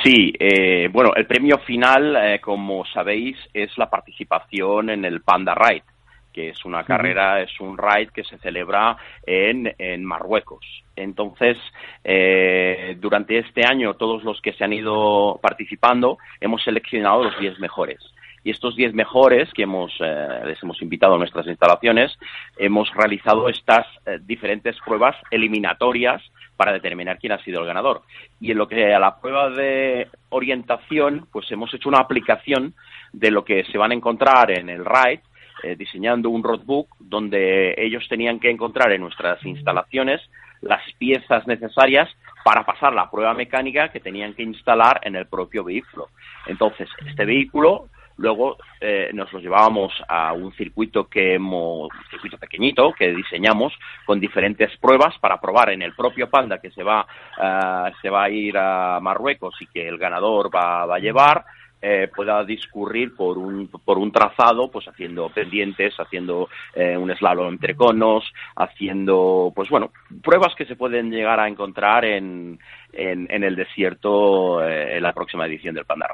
Sí, 0.02 0.32
eh, 0.38 0.88
bueno, 0.92 1.12
el 1.14 1.26
premio 1.26 1.58
final, 1.58 2.16
eh, 2.16 2.40
como 2.40 2.84
sabéis, 2.86 3.36
es 3.52 3.76
la 3.78 3.88
participación 3.88 4.90
en 4.90 5.04
el 5.04 5.20
Panda 5.20 5.54
Ride 5.54 5.93
que 6.34 6.48
es 6.50 6.64
una 6.64 6.84
carrera, 6.84 7.40
es 7.40 7.60
un 7.60 7.78
ride 7.78 8.10
que 8.12 8.24
se 8.24 8.36
celebra 8.38 8.96
en, 9.24 9.72
en 9.78 10.04
Marruecos. 10.04 10.66
Entonces, 10.96 11.56
eh, 12.02 12.96
durante 13.00 13.38
este 13.38 13.64
año, 13.64 13.94
todos 13.94 14.24
los 14.24 14.40
que 14.40 14.52
se 14.52 14.64
han 14.64 14.72
ido 14.72 15.38
participando, 15.40 16.18
hemos 16.40 16.62
seleccionado 16.62 17.24
los 17.24 17.38
10 17.38 17.60
mejores. 17.60 17.98
Y 18.42 18.50
estos 18.50 18.76
10 18.76 18.92
mejores 18.92 19.50
que 19.54 19.62
hemos, 19.62 19.90
eh, 20.00 20.40
les 20.44 20.62
hemos 20.62 20.82
invitado 20.82 21.14
a 21.14 21.18
nuestras 21.18 21.46
instalaciones, 21.46 22.12
hemos 22.58 22.92
realizado 22.92 23.48
estas 23.48 23.86
eh, 24.04 24.18
diferentes 24.20 24.76
pruebas 24.84 25.16
eliminatorias 25.30 26.20
para 26.56 26.72
determinar 26.72 27.18
quién 27.18 27.32
ha 27.32 27.42
sido 27.42 27.60
el 27.60 27.66
ganador. 27.66 28.02
Y 28.40 28.50
en 28.50 28.58
lo 28.58 28.68
que 28.68 28.92
a 28.92 28.98
la 28.98 29.18
prueba 29.18 29.48
de 29.50 30.08
orientación, 30.28 31.26
pues 31.32 31.50
hemos 31.52 31.72
hecho 31.72 31.88
una 31.88 32.00
aplicación 32.00 32.74
de 33.12 33.30
lo 33.30 33.44
que 33.44 33.64
se 33.64 33.78
van 33.78 33.92
a 33.92 33.94
encontrar 33.94 34.50
en 34.50 34.68
el 34.68 34.84
ride 34.84 35.22
eh, 35.64 35.77
diseñando 35.77 36.29
un 36.29 36.42
roadbook 36.42 36.88
donde 36.98 37.74
ellos 37.79 38.07
tenían 38.09 38.38
que 38.38 38.50
encontrar 38.50 38.92
en 38.92 39.00
nuestras 39.00 39.44
instalaciones 39.44 40.20
las 40.61 40.83
piezas 40.98 41.46
necesarias 41.46 42.09
para 42.44 42.64
pasar 42.64 42.92
la 42.92 43.11
prueba 43.11 43.33
mecánica 43.35 43.88
que 43.88 44.00
tenían 44.00 44.35
que 44.35 44.42
instalar 44.42 45.00
en 45.05 45.16
el 45.16 45.27
propio 45.27 45.64
vehículo. 45.64 46.09
Entonces, 46.46 46.88
este 47.07 47.24
vehículo 47.24 47.88
luego 48.16 48.57
eh, 48.81 49.11
nos 49.12 49.33
lo 49.33 49.40
llevábamos 49.40 49.92
a 50.07 50.33
un 50.35 50.53
circuito 50.53 51.09
que 51.09 51.35
hemos, 51.35 51.88
circuito 52.11 52.38
pequeñito 52.38 52.92
que 52.92 53.12
diseñamos 53.12 53.72
con 54.05 54.20
diferentes 54.20 54.77
pruebas 54.77 55.18
para 55.18 55.40
probar 55.40 55.70
en 55.70 55.83
el 55.83 55.94
propio 55.94 56.29
Panda 56.29 56.59
que 56.59 56.70
se 56.70 56.83
va, 56.83 57.07
eh, 57.42 57.92
se 58.03 58.11
va 58.11 58.24
a 58.24 58.31
ir 58.31 58.57
a 58.57 59.00
Marruecos 59.00 59.55
y 59.61 59.66
que 59.66 59.88
el 59.88 59.98
ganador 59.98 60.55
va 60.55 60.83
a 60.85 60.98
llevar 60.98 61.44
eh, 61.86 62.08
pueda 62.08 62.42
discurrir 62.44 63.14
por 63.14 63.36
un, 63.36 63.68
por 63.68 63.98
un 63.98 64.10
trazado, 64.10 64.70
pues 64.70 64.88
haciendo 64.88 65.28
pendientes, 65.28 65.94
haciendo 65.98 66.48
eh, 66.74 66.96
un 66.96 67.14
slalom 67.14 67.52
entre 67.52 67.74
conos, 67.74 68.24
haciendo, 68.56 69.52
pues 69.54 69.68
bueno, 69.68 69.92
pruebas 70.22 70.54
que 70.56 70.64
se 70.64 70.76
pueden 70.76 71.10
llegar 71.10 71.38
a 71.40 71.46
encontrar 71.46 72.06
en, 72.06 72.58
en, 72.94 73.44
el 73.44 73.54
desierto 73.54 74.66
eh, 74.66 74.96
en 74.96 75.02
la 75.02 75.12
próxima 75.12 75.44
edición 75.44 75.74
del 75.74 75.84
Panda. 75.84 76.06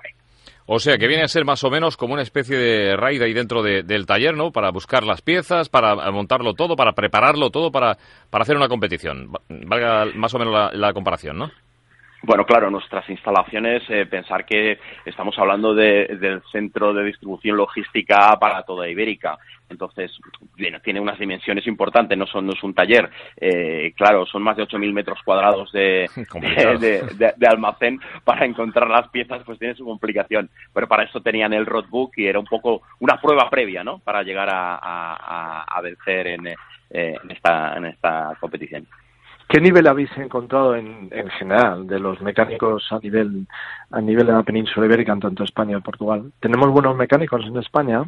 O 0.66 0.80
sea, 0.80 0.98
que 0.98 1.06
viene 1.06 1.22
a 1.22 1.28
ser 1.28 1.44
más 1.44 1.62
o 1.62 1.70
menos 1.70 1.96
como 1.96 2.14
una 2.14 2.22
especie 2.22 2.58
de 2.58 2.96
raid 2.96 3.22
ahí 3.22 3.32
dentro 3.32 3.62
del 3.62 4.06
taller, 4.06 4.36
¿no? 4.36 4.50
Para 4.50 4.72
buscar 4.72 5.04
las 5.04 5.22
piezas, 5.22 5.68
para 5.68 6.10
montarlo 6.10 6.54
todo, 6.54 6.74
para 6.74 6.94
prepararlo 6.94 7.50
todo, 7.50 7.70
para, 7.70 7.96
para 8.28 8.42
hacer 8.42 8.56
una 8.56 8.68
competición. 8.68 9.30
Valga 9.48 10.06
más 10.16 10.34
o 10.34 10.38
menos 10.40 10.74
la 10.74 10.92
comparación, 10.92 11.38
¿no? 11.38 11.52
Bueno, 12.22 12.44
claro, 12.44 12.70
nuestras 12.70 13.08
instalaciones, 13.08 13.82
eh, 13.88 14.04
pensar 14.04 14.44
que 14.44 14.78
estamos 15.06 15.38
hablando 15.38 15.74
del 15.74 16.42
centro 16.52 16.92
de 16.92 17.04
distribución 17.04 17.56
logística 17.56 18.36
para 18.38 18.62
toda 18.62 18.88
Ibérica. 18.88 19.38
Entonces, 19.70 20.10
bueno, 20.58 20.80
tiene 20.80 21.00
unas 21.00 21.18
dimensiones 21.18 21.66
importantes, 21.66 22.18
no, 22.18 22.26
son, 22.26 22.46
no 22.46 22.52
es 22.52 22.62
un 22.62 22.74
taller. 22.74 23.08
Eh, 23.36 23.94
claro, 23.96 24.26
son 24.26 24.42
más 24.42 24.56
de 24.56 24.64
8.000 24.64 24.92
metros 24.92 25.20
cuadrados 25.24 25.72
de, 25.72 26.10
de, 27.36 27.46
almacén. 27.46 27.98
Para 28.24 28.44
encontrar 28.44 28.90
las 28.90 29.08
piezas, 29.08 29.42
pues 29.44 29.58
tiene 29.58 29.74
su 29.74 29.84
complicación. 29.84 30.50
Pero 30.74 30.88
para 30.88 31.04
eso 31.04 31.20
tenían 31.20 31.54
el 31.54 31.64
roadbook 31.64 32.18
y 32.18 32.26
era 32.26 32.38
un 32.38 32.46
poco 32.46 32.82
una 32.98 33.18
prueba 33.18 33.48
previa, 33.48 33.82
¿no? 33.82 33.98
Para 34.00 34.22
llegar 34.22 34.48
a, 34.50 35.80
vencer 35.82 36.26
en, 36.26 36.48
eh, 36.48 36.56
en, 36.90 37.30
esta, 37.30 37.76
en 37.76 37.86
esta 37.86 38.36
competición. 38.38 38.86
¿Qué 39.50 39.60
nivel 39.60 39.88
habéis 39.88 40.16
encontrado 40.16 40.76
en, 40.76 41.10
general 41.36 41.84
de 41.88 41.98
los 41.98 42.20
mecánicos 42.20 42.86
a 42.92 43.00
nivel 43.00 43.48
a 43.90 44.00
nivel 44.00 44.26
de 44.28 44.32
la 44.32 44.44
península 44.44 44.86
ibérica, 44.86 45.12
en 45.12 45.18
tanto 45.18 45.42
España 45.42 45.76
y 45.76 45.80
Portugal? 45.80 46.30
¿Tenemos 46.38 46.70
buenos 46.70 46.96
mecánicos 46.96 47.44
en 47.44 47.56
España? 47.56 48.04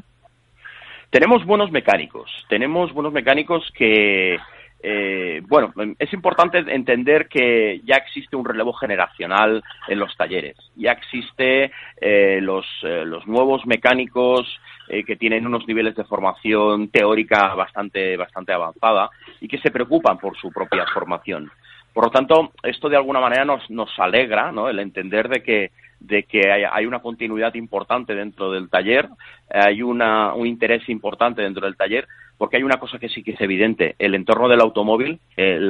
Tenemos 1.10 1.44
buenos 1.44 1.72
mecánicos. 1.72 2.30
Tenemos 2.48 2.92
buenos 2.92 3.12
mecánicos 3.12 3.68
que, 3.76 4.38
eh, 4.82 5.42
bueno, 5.46 5.72
es 5.98 6.12
importante 6.12 6.58
entender 6.58 7.28
que 7.28 7.80
ya 7.84 7.96
existe 7.96 8.34
un 8.34 8.44
relevo 8.44 8.72
generacional 8.72 9.62
en 9.86 9.98
los 9.98 10.16
talleres. 10.16 10.56
Ya 10.74 10.92
existe 10.92 11.70
eh, 12.00 12.40
los, 12.40 12.66
eh, 12.82 13.04
los 13.04 13.26
nuevos 13.28 13.64
mecánicos 13.64 14.46
eh, 14.88 15.04
que 15.04 15.16
tienen 15.16 15.46
unos 15.46 15.66
niveles 15.68 15.94
de 15.94 16.04
formación 16.04 16.88
teórica 16.88 17.54
bastante, 17.54 18.16
bastante 18.16 18.52
avanzada 18.52 19.08
y 19.40 19.46
que 19.46 19.58
se 19.58 19.70
preocupan 19.70 20.18
por 20.18 20.36
su 20.36 20.50
propia 20.50 20.84
formación. 20.92 21.50
Por 21.92 22.04
lo 22.04 22.10
tanto, 22.10 22.52
esto 22.62 22.88
de 22.88 22.96
alguna 22.96 23.20
manera 23.20 23.44
nos, 23.44 23.70
nos 23.70 23.90
alegra, 23.98 24.50
¿no? 24.50 24.68
El 24.68 24.80
entender 24.80 25.28
de 25.28 25.42
que, 25.42 25.70
de 26.00 26.24
que 26.24 26.50
hay, 26.50 26.86
una 26.86 27.00
continuidad 27.00 27.54
importante 27.54 28.14
dentro 28.14 28.50
del 28.50 28.68
taller, 28.68 29.08
hay 29.48 29.82
una, 29.82 30.34
un 30.34 30.46
interés 30.46 30.88
importante 30.88 31.42
dentro 31.42 31.66
del 31.66 31.76
taller, 31.76 32.08
porque 32.42 32.56
hay 32.56 32.64
una 32.64 32.80
cosa 32.80 32.98
que 32.98 33.08
sí 33.08 33.22
que 33.22 33.34
es 33.34 33.40
evidente, 33.40 33.94
el 34.00 34.16
entorno 34.16 34.48
del 34.48 34.60
automóvil, 34.60 35.20
eh, 35.36 35.60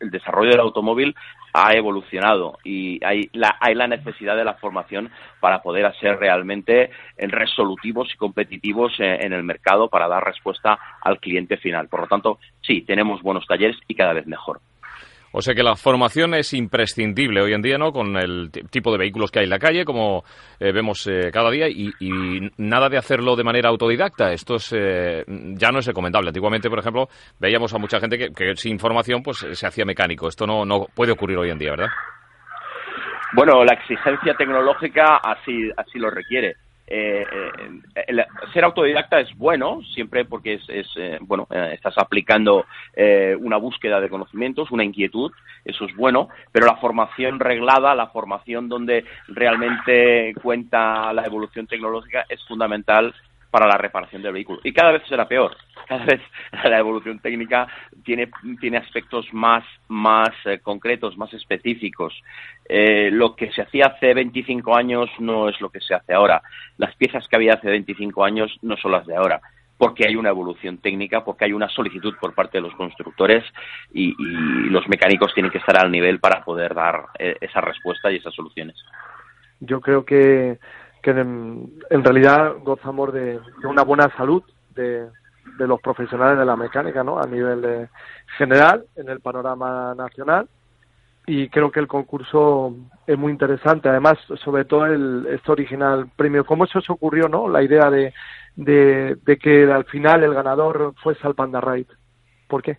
el 0.00 0.10
desarrollo 0.10 0.52
del 0.52 0.60
automóvil 0.60 1.14
ha 1.52 1.74
evolucionado 1.74 2.56
y 2.64 3.04
hay 3.04 3.28
la, 3.34 3.58
hay 3.60 3.74
la 3.74 3.86
necesidad 3.86 4.34
de 4.34 4.46
la 4.46 4.54
formación 4.54 5.10
para 5.40 5.60
poder 5.60 5.94
ser 6.00 6.18
realmente 6.18 6.90
resolutivos 7.18 8.14
y 8.14 8.16
competitivos 8.16 8.98
eh, 8.98 9.18
en 9.20 9.34
el 9.34 9.42
mercado 9.42 9.90
para 9.90 10.08
dar 10.08 10.24
respuesta 10.24 10.78
al 11.02 11.20
cliente 11.20 11.58
final. 11.58 11.88
Por 11.88 12.00
lo 12.00 12.06
tanto, 12.06 12.38
sí, 12.62 12.80
tenemos 12.80 13.20
buenos 13.20 13.46
talleres 13.46 13.76
y 13.86 13.94
cada 13.94 14.14
vez 14.14 14.26
mejor. 14.26 14.62
O 15.32 15.40
sea 15.40 15.54
que 15.54 15.62
la 15.62 15.76
formación 15.76 16.34
es 16.34 16.52
imprescindible 16.52 17.40
hoy 17.40 17.54
en 17.54 17.62
día, 17.62 17.78
¿no? 17.78 17.90
Con 17.92 18.16
el 18.16 18.50
tipo 18.70 18.92
de 18.92 18.98
vehículos 18.98 19.30
que 19.30 19.40
hay 19.40 19.44
en 19.44 19.50
la 19.50 19.58
calle, 19.58 19.84
como 19.84 20.24
eh, 20.60 20.72
vemos 20.72 21.06
eh, 21.06 21.30
cada 21.32 21.50
día, 21.50 21.68
y, 21.68 21.90
nada 22.58 22.88
de 22.88 22.98
hacerlo 22.98 23.34
de 23.34 23.44
manera 23.44 23.70
autodidacta. 23.70 24.32
Esto 24.32 24.56
es, 24.56 24.72
eh, 24.76 25.24
ya 25.26 25.70
no 25.70 25.78
es 25.78 25.86
recomendable. 25.86 26.28
Antiguamente, 26.28 26.68
por 26.68 26.78
ejemplo, 26.78 27.08
veíamos 27.40 27.72
a 27.72 27.78
mucha 27.78 27.98
gente 27.98 28.18
que, 28.18 28.56
sin 28.56 28.78
formación 28.78 29.22
pues 29.22 29.46
se 29.52 29.66
hacía 29.66 29.84
mecánico. 29.84 30.28
Esto 30.28 30.46
no, 30.46 30.64
no 30.64 30.86
puede 30.94 31.12
ocurrir 31.12 31.38
hoy 31.38 31.50
en 31.50 31.58
día, 31.58 31.70
¿verdad? 31.70 31.88
Bueno, 33.34 33.64
la 33.64 33.74
exigencia 33.74 34.34
tecnológica 34.34 35.16
así, 35.16 35.70
así 35.76 35.98
lo 35.98 36.10
requiere. 36.10 36.56
Eh, 36.86 37.24
eh 37.94 38.26
ser 38.52 38.64
autodidacta 38.64 39.20
es 39.20 39.34
bueno, 39.36 39.80
siempre 39.94 40.24
porque 40.24 40.54
es, 40.68 40.86
eh, 40.96 41.18
bueno, 41.22 41.46
eh, 41.50 41.70
estás 41.74 41.96
aplicando 41.96 42.66
una 43.38 43.56
búsqueda 43.56 44.00
de 44.00 44.08
conocimientos, 44.08 44.70
una 44.70 44.84
inquietud, 44.84 45.32
eso 45.64 45.84
es 45.84 45.96
bueno, 45.96 46.28
pero 46.50 46.66
la 46.66 46.76
formación 46.76 47.40
reglada, 47.40 47.94
la 47.94 48.08
formación 48.08 48.68
donde 48.68 49.04
realmente 49.28 50.34
cuenta 50.42 51.12
la 51.12 51.24
evolución 51.24 51.66
tecnológica 51.66 52.26
es 52.28 52.44
fundamental 52.46 53.14
para 53.52 53.66
la 53.66 53.76
reparación 53.76 54.22
del 54.22 54.32
vehículo. 54.32 54.60
Y 54.64 54.72
cada 54.72 54.92
vez 54.92 55.02
será 55.06 55.28
peor. 55.28 55.54
Cada 55.86 56.06
vez 56.06 56.22
la 56.64 56.78
evolución 56.78 57.18
técnica 57.18 57.66
tiene, 58.02 58.30
tiene 58.60 58.78
aspectos 58.78 59.26
más, 59.32 59.62
más 59.88 60.30
eh, 60.46 60.58
concretos, 60.60 61.18
más 61.18 61.32
específicos. 61.34 62.14
Eh, 62.66 63.10
lo 63.12 63.36
que 63.36 63.52
se 63.52 63.60
hacía 63.60 63.86
hace 63.86 64.14
25 64.14 64.74
años 64.74 65.10
no 65.18 65.50
es 65.50 65.60
lo 65.60 65.68
que 65.68 65.80
se 65.80 65.92
hace 65.94 66.14
ahora. 66.14 66.40
Las 66.78 66.94
piezas 66.96 67.28
que 67.28 67.36
había 67.36 67.54
hace 67.54 67.68
25 67.68 68.24
años 68.24 68.56
no 68.62 68.76
son 68.78 68.92
las 68.92 69.06
de 69.06 69.16
ahora 69.16 69.40
porque 69.76 70.06
hay 70.06 70.14
una 70.14 70.28
evolución 70.28 70.78
técnica, 70.78 71.24
porque 71.24 71.44
hay 71.44 71.52
una 71.52 71.68
solicitud 71.68 72.14
por 72.20 72.36
parte 72.36 72.58
de 72.58 72.62
los 72.62 72.74
constructores 72.76 73.42
y, 73.92 74.14
los 74.70 74.86
mecánicos 74.88 75.34
tienen 75.34 75.50
que 75.50 75.58
estar 75.58 75.76
al 75.76 75.90
nivel 75.90 76.20
para 76.20 76.44
poder 76.44 76.72
dar 76.72 77.06
eh, 77.18 77.34
esa 77.40 77.60
respuesta 77.60 78.12
y 78.12 78.16
esas 78.18 78.32
soluciones. 78.32 78.76
Yo 79.58 79.80
creo 79.80 80.04
que, 80.04 80.58
que 81.02 81.10
en, 81.10 81.70
realidad 81.90 82.54
gozamos 82.62 83.12
de, 83.12 83.40
una 83.64 83.82
buena 83.82 84.08
salud 84.16 84.42
de, 84.74 85.08
de, 85.58 85.66
los 85.66 85.80
profesionales 85.80 86.38
de 86.38 86.44
la 86.44 86.56
mecánica, 86.56 87.02
¿no? 87.02 87.18
A 87.18 87.26
nivel 87.26 87.88
general, 88.38 88.84
en 88.96 89.08
el 89.08 89.20
panorama 89.20 89.94
nacional. 89.94 90.48
Y 91.26 91.48
creo 91.48 91.70
que 91.70 91.80
el 91.80 91.86
concurso 91.86 92.74
es 93.06 93.16
muy 93.18 93.32
interesante. 93.32 93.88
Además, 93.88 94.18
sobre 94.42 94.64
todo 94.64 94.86
el, 94.86 95.26
este 95.30 95.52
original 95.52 96.08
premio. 96.16 96.44
¿Cómo 96.44 96.66
se 96.66 96.78
ocurrió, 96.88 97.28
no? 97.28 97.48
La 97.48 97.62
idea 97.62 97.90
de, 97.90 98.12
de, 98.56 99.38
que 99.40 99.70
al 99.70 99.84
final 99.84 100.22
el 100.24 100.34
ganador 100.34 100.94
fuese 101.02 101.26
al 101.26 101.34
Panda 101.34 101.60
Ride. 101.60 101.86
¿Por 102.48 102.62
qué? 102.62 102.78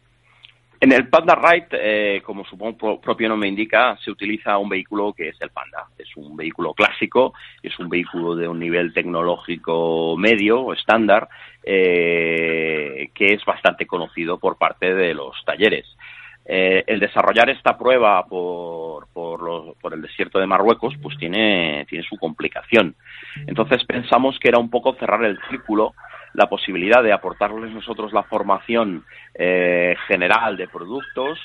En 0.83 0.91
el 0.91 1.07
Panda 1.07 1.35
Ride, 1.35 1.67
eh, 1.71 2.21
como 2.23 2.43
su 2.43 2.57
propio 2.57 3.29
nombre 3.29 3.47
indica, 3.47 3.95
se 4.03 4.11
utiliza 4.11 4.57
un 4.57 4.67
vehículo 4.67 5.13
que 5.13 5.29
es 5.29 5.41
el 5.41 5.49
Panda. 5.49 5.85
Es 5.97 6.09
un 6.17 6.35
vehículo 6.35 6.73
clásico, 6.73 7.33
es 7.61 7.79
un 7.79 7.87
vehículo 7.87 8.35
de 8.35 8.49
un 8.49 8.59
nivel 8.59 8.93
tecnológico 8.93 10.17
medio, 10.17 10.73
estándar, 10.73 11.29
eh, 11.63 13.11
que 13.13 13.27
es 13.27 13.45
bastante 13.45 13.87
conocido 13.87 14.37
por 14.39 14.57
parte 14.57 14.93
de 14.93 15.13
los 15.13 15.33
talleres. 15.45 15.85
Eh, 16.45 16.83
el 16.85 16.99
desarrollar 16.99 17.49
esta 17.49 17.77
prueba 17.77 18.25
por, 18.25 19.07
por, 19.13 19.77
por, 19.79 19.93
el 19.93 20.01
desierto 20.01 20.37
de 20.37 20.47
Marruecos, 20.47 20.95
pues 21.01 21.17
tiene, 21.17 21.85
tiene 21.87 22.03
su 22.03 22.17
complicación. 22.17 22.93
Entonces 23.47 23.85
pensamos 23.85 24.37
que 24.37 24.49
era 24.49 24.59
un 24.59 24.69
poco 24.69 24.95
cerrar 24.95 25.23
el 25.23 25.39
círculo 25.49 25.93
la 26.33 26.47
posibilidad 26.47 27.03
de 27.03 27.13
aportarles 27.13 27.71
nosotros 27.71 28.13
la 28.13 28.23
formación 28.23 29.05
eh, 29.33 29.95
general 30.07 30.57
de 30.57 30.67
productos 30.67 31.39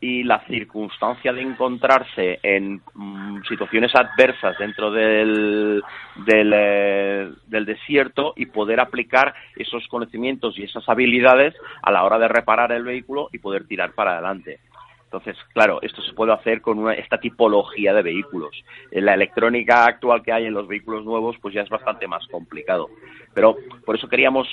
y 0.00 0.22
la 0.22 0.40
circunstancia 0.46 1.32
de 1.32 1.42
encontrarse 1.42 2.38
en 2.42 2.80
mm, 2.94 3.42
situaciones 3.48 3.92
adversas 3.94 4.56
dentro 4.58 4.92
del, 4.92 5.82
del, 6.24 6.52
eh, 6.54 7.30
del, 7.46 7.64
desierto 7.64 8.32
y 8.36 8.46
poder 8.46 8.78
aplicar 8.78 9.34
esos 9.56 9.86
conocimientos 9.88 10.56
y 10.56 10.62
esas 10.62 10.88
habilidades 10.88 11.54
a 11.82 11.90
la 11.90 12.04
hora 12.04 12.18
de 12.18 12.28
reparar 12.28 12.70
el 12.70 12.84
vehículo 12.84 13.28
y 13.32 13.38
poder 13.38 13.66
tirar 13.66 13.92
para 13.92 14.12
adelante. 14.12 14.60
Entonces, 15.08 15.38
claro, 15.54 15.78
esto 15.80 16.02
se 16.02 16.12
puede 16.12 16.34
hacer 16.34 16.60
con 16.60 16.78
una, 16.78 16.92
esta 16.92 17.18
tipología 17.18 17.94
de 17.94 18.02
vehículos. 18.02 18.50
La 18.90 19.14
electrónica 19.14 19.86
actual 19.86 20.22
que 20.22 20.32
hay 20.32 20.44
en 20.44 20.52
los 20.52 20.68
vehículos 20.68 21.02
nuevos, 21.02 21.36
pues 21.40 21.54
ya 21.54 21.62
es 21.62 21.68
bastante 21.70 22.06
más 22.06 22.26
complicado. 22.26 22.90
Pero 23.32 23.56
por 23.86 23.96
eso 23.96 24.06
queríamos 24.06 24.46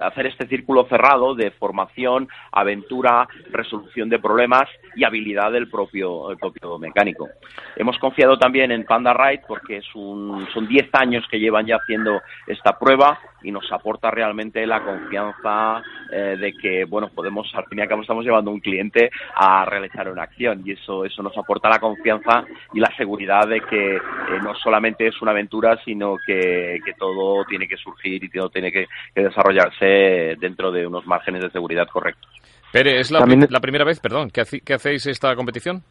hacer 0.00 0.26
este 0.26 0.46
círculo 0.48 0.84
cerrado 0.84 1.34
de 1.34 1.50
formación, 1.52 2.28
aventura, 2.50 3.26
resolución 3.50 4.10
de 4.10 4.18
problemas 4.18 4.68
y 4.96 5.04
habilidad 5.04 5.50
del 5.50 5.70
propio, 5.70 6.30
el 6.30 6.36
propio 6.36 6.78
mecánico. 6.78 7.30
Hemos 7.76 7.96
confiado 7.98 8.38
también 8.38 8.70
en 8.70 8.84
Panda 8.84 9.14
Ride 9.14 9.44
porque 9.48 9.78
es 9.78 9.94
un, 9.94 10.46
son 10.52 10.68
10 10.68 10.90
años 10.92 11.24
que 11.30 11.40
llevan 11.40 11.64
ya 11.64 11.76
haciendo 11.76 12.20
esta 12.46 12.78
prueba 12.78 13.18
y 13.42 13.50
nos 13.50 13.70
aporta 13.72 14.10
realmente 14.10 14.66
la 14.66 14.82
confianza 14.82 15.82
eh, 16.12 16.36
de 16.38 16.52
que, 16.52 16.84
bueno, 16.84 17.08
podemos, 17.08 17.50
al 17.54 17.66
fin 17.66 17.78
y 17.78 17.82
al 17.82 17.88
cabo 17.88 18.02
estamos 18.02 18.24
llevando 18.24 18.50
a 18.50 18.54
un 18.54 18.60
cliente 18.60 19.10
a 19.34 19.64
realizar 19.64 20.10
una 20.10 20.24
acción 20.24 20.62
y 20.64 20.72
eso, 20.72 21.04
eso 21.04 21.22
nos 21.22 21.36
aporta 21.36 21.68
la 21.68 21.78
confianza 21.78 22.44
y 22.72 22.80
la 22.80 22.94
seguridad 22.96 23.46
de 23.48 23.60
que 23.60 23.96
eh, 23.96 24.00
no 24.42 24.54
solamente 24.54 25.06
es 25.06 25.20
una 25.22 25.32
aventura, 25.32 25.78
sino 25.84 26.16
que, 26.26 26.80
que, 26.84 26.92
todo 26.94 27.44
tiene 27.44 27.66
que 27.66 27.76
surgir 27.76 28.22
y 28.22 28.28
todo 28.28 28.50
tiene 28.50 28.70
que, 28.70 28.86
desarrollarse 29.14 30.36
dentro 30.38 30.70
de 30.70 30.86
unos 30.86 31.06
márgenes 31.06 31.42
de 31.42 31.50
seguridad 31.50 31.88
correctos. 31.88 32.30
Pere, 32.72 33.00
¿es 33.00 33.10
la, 33.10 33.20
la 33.20 33.60
primera 33.60 33.84
vez, 33.84 34.00
perdón, 34.00 34.30
que 34.30 34.74
hacéis 34.74 35.06
esta 35.06 35.34
competición? 35.36 35.82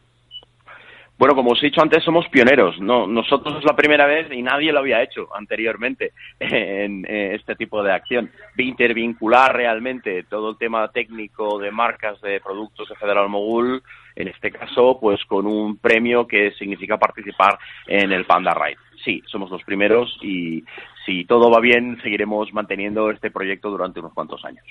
Bueno, 1.18 1.34
como 1.36 1.52
os 1.52 1.62
he 1.62 1.66
dicho 1.66 1.80
antes, 1.80 2.02
somos 2.02 2.26
pioneros. 2.28 2.80
No, 2.80 3.06
nosotros 3.06 3.58
es 3.58 3.64
la 3.64 3.76
primera 3.76 4.06
vez 4.06 4.32
y 4.32 4.42
nadie 4.42 4.72
lo 4.72 4.80
había 4.80 5.02
hecho 5.02 5.28
anteriormente 5.34 6.12
en, 6.40 7.04
este 7.06 7.54
tipo 7.54 7.82
de 7.82 7.92
acción. 7.92 8.30
Intervincular 8.56 9.54
realmente 9.54 10.24
todo 10.24 10.50
el 10.50 10.58
tema 10.58 10.88
técnico 10.88 11.58
de 11.58 11.70
marcas 11.70 12.20
de 12.22 12.40
productos 12.40 12.88
de 12.88 12.96
Federal 12.96 13.28
Mogul, 13.28 13.82
en 14.16 14.28
este 14.28 14.50
caso, 14.50 14.98
pues 15.00 15.24
con 15.26 15.46
un 15.46 15.76
premio 15.76 16.26
que 16.26 16.50
significa 16.52 16.98
participar 16.98 17.58
en 17.86 18.12
el 18.12 18.24
Panda 18.24 18.52
Ride. 18.54 18.78
Sí, 19.04 19.22
somos 19.26 19.50
los 19.50 19.62
primeros 19.64 20.18
y 20.22 20.64
si 21.06 21.24
todo 21.24 21.50
va 21.50 21.60
bien, 21.60 21.98
seguiremos 22.02 22.52
manteniendo 22.52 23.10
este 23.10 23.30
proyecto 23.30 23.70
durante 23.70 24.00
unos 24.00 24.12
cuantos 24.12 24.44
años. 24.44 24.64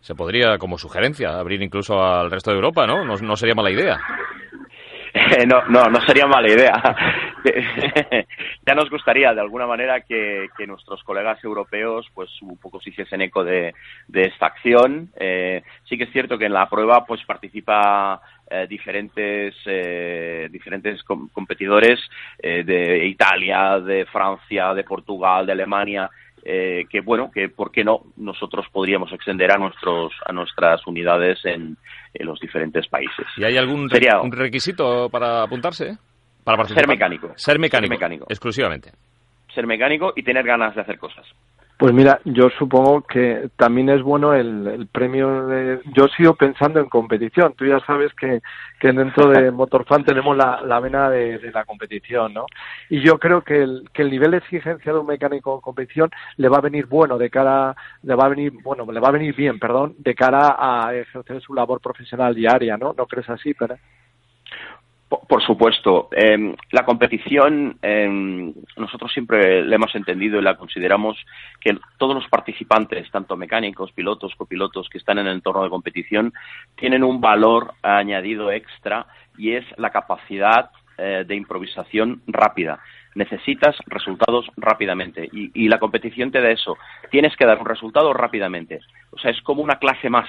Se 0.00 0.14
podría, 0.14 0.58
como 0.58 0.78
sugerencia, 0.78 1.38
abrir 1.38 1.62
incluso 1.62 2.02
al 2.02 2.30
resto 2.30 2.50
de 2.50 2.56
Europa, 2.56 2.86
¿no? 2.86 3.04
No, 3.04 3.16
no 3.16 3.36
sería 3.36 3.54
mala 3.54 3.70
idea. 3.70 4.00
no, 5.46 5.64
no, 5.68 5.84
no 5.84 6.00
sería 6.06 6.26
mala 6.26 6.48
idea. 6.48 6.72
ya 8.66 8.74
nos 8.74 8.88
gustaría 8.88 9.34
de 9.34 9.40
alguna 9.40 9.66
manera 9.66 10.00
que, 10.00 10.48
nuestros 10.66 11.02
colegas 11.02 11.42
europeos 11.44 12.06
pues 12.14 12.30
un 12.40 12.56
poco 12.56 12.80
se 12.80 12.90
hiciesen 12.90 13.20
eco 13.20 13.44
de, 13.44 13.74
esta 14.12 14.46
acción. 14.46 15.10
Eh, 15.18 15.62
sí 15.88 15.98
que 15.98 16.04
es 16.04 16.12
cierto 16.12 16.38
que 16.38 16.46
en 16.46 16.52
la 16.52 16.68
prueba 16.68 17.04
pues 17.04 17.22
participa 17.24 18.20
eh, 18.50 18.66
diferentes 18.68 19.54
eh, 19.66 20.48
diferentes 20.50 21.02
competidores 21.02 22.00
de 22.38 23.06
Italia, 23.06 23.80
de 23.80 24.06
Francia, 24.06 24.72
de 24.72 24.84
Portugal, 24.84 25.44
de 25.46 25.52
Alemania 25.52 26.10
eh, 26.44 26.84
que 26.90 27.00
bueno, 27.00 27.30
que 27.30 27.48
por 27.48 27.70
qué 27.70 27.84
no 27.84 28.02
nosotros 28.16 28.66
podríamos 28.72 29.12
extender 29.12 29.52
a 29.52 29.58
nuestros 29.58 30.12
a 30.26 30.32
nuestras 30.32 30.86
unidades 30.86 31.38
en, 31.44 31.76
los 32.14 32.38
diferentes 32.40 32.86
países. 32.88 33.26
¿Y 33.36 33.44
hay 33.44 33.56
algún 33.56 33.88
requisito 33.88 35.08
para 35.08 35.42
apuntarse? 35.42 35.96
Para 36.44 36.64
Ser 36.64 36.88
mecánico. 36.88 37.32
Ser 37.36 37.58
mecánico. 37.58 37.88
Ser 37.88 37.98
mecánico. 37.98 38.26
Exclusivamente. 38.28 38.90
Ser 39.54 39.66
mecánico 39.66 40.12
y 40.16 40.22
tener 40.22 40.44
ganas 40.44 40.74
de 40.74 40.80
hacer 40.80 40.98
cosas. 40.98 41.26
Pues 41.82 41.92
mira, 41.94 42.20
yo 42.24 42.48
supongo 42.50 43.00
que 43.00 43.50
también 43.56 43.88
es 43.88 44.02
bueno 44.02 44.34
el, 44.34 44.86
premio 44.92 45.48
de... 45.48 45.80
Yo 45.96 46.06
sigo 46.16 46.36
pensando 46.36 46.78
en 46.78 46.88
competición. 46.88 47.54
Tú 47.54 47.66
ya 47.66 47.80
sabes 47.80 48.14
que, 48.14 48.40
que 48.78 48.92
dentro 48.92 49.28
de 49.28 49.50
Motorfan 49.50 50.04
tenemos 50.04 50.36
la, 50.36 50.78
vena 50.78 51.10
de, 51.10 51.50
la 51.52 51.64
competición, 51.64 52.34
¿no? 52.34 52.46
Y 52.88 53.00
yo 53.00 53.18
creo 53.18 53.42
que 53.42 53.64
el, 53.64 53.90
que 53.92 54.02
el 54.02 54.12
nivel 54.12 54.30
de 54.30 54.36
exigencia 54.36 54.92
de 54.92 54.98
un 55.00 55.08
mecánico 55.08 55.56
en 55.56 55.60
competición 55.60 56.08
le 56.36 56.48
va 56.48 56.58
a 56.58 56.60
venir 56.60 56.86
bueno 56.86 57.18
de 57.18 57.30
cara... 57.30 57.74
Le 58.04 58.14
va 58.14 58.26
a 58.26 58.28
venir, 58.28 58.52
bueno, 58.62 58.86
le 58.92 59.00
va 59.00 59.08
a 59.08 59.18
venir 59.18 59.34
bien, 59.34 59.58
perdón, 59.58 59.96
de 59.98 60.14
cara 60.14 60.54
a 60.56 60.94
ejercer 60.94 61.40
su 61.40 61.52
labor 61.52 61.80
profesional 61.80 62.32
diaria, 62.32 62.76
¿no? 62.76 62.94
¿No 62.96 63.06
crees 63.06 63.28
así, 63.28 63.54
pero 63.54 63.74
por 65.20 65.42
supuesto. 65.42 66.08
Em, 66.12 66.54
la 66.70 66.84
competición, 66.84 67.76
em, 67.82 68.52
nosotros 68.76 69.12
siempre 69.12 69.64
la 69.64 69.76
hemos 69.76 69.94
entendido 69.94 70.38
y 70.38 70.42
la 70.42 70.56
consideramos 70.56 71.16
que 71.60 71.76
todos 71.98 72.14
los 72.14 72.28
participantes, 72.28 73.10
tanto 73.10 73.36
mecánicos, 73.36 73.92
pilotos, 73.92 74.34
copilotos 74.36 74.88
que 74.88 74.98
están 74.98 75.18
en 75.18 75.26
el 75.26 75.34
entorno 75.34 75.64
de 75.64 75.70
competición, 75.70 76.32
tienen 76.76 77.04
un 77.04 77.20
valor 77.20 77.74
añadido 77.82 78.50
extra 78.50 79.06
y 79.36 79.52
es 79.52 79.64
la 79.76 79.90
capacidad 79.90 80.70
eh, 80.98 81.24
de 81.26 81.34
improvisación 81.34 82.22
rápida. 82.26 82.80
Necesitas 83.14 83.76
resultados 83.86 84.46
rápidamente 84.56 85.28
y 85.32 85.68
la 85.68 85.78
competición 85.78 86.30
te 86.30 86.40
da 86.40 86.50
eso. 86.50 86.78
Tienes 87.10 87.36
que 87.36 87.44
dar 87.44 87.58
un 87.58 87.66
resultado 87.66 88.14
rápidamente. 88.14 88.80
O 89.10 89.18
sea, 89.18 89.30
es 89.30 89.42
como 89.42 89.62
una 89.62 89.76
clase 89.76 90.08
más 90.08 90.26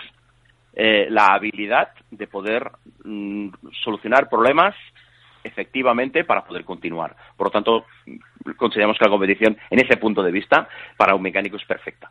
eh, 0.74 1.07
la 1.09 1.28
habilidad 1.28 1.89
de 2.09 2.28
poder 2.28 2.71
mm, 3.03 3.49
solucionar 3.84 4.30
problemas 4.30 4.76
efectivamente 5.43 6.24
para 6.24 6.43
poder 6.43 6.63
continuar. 6.63 7.15
Por 7.38 7.47
lo 7.47 7.51
tanto, 7.51 7.86
consideramos 8.57 8.97
que 8.97 9.05
la 9.05 9.11
competición, 9.11 9.57
en 9.69 9.86
ese 9.86 9.97
punto 9.97 10.24
de 10.24 10.32
vista, 10.32 10.67
para 10.97 11.15
un 11.15 11.21
mecánico 11.21 11.57
es 11.57 11.65
perfecta. 11.65 12.09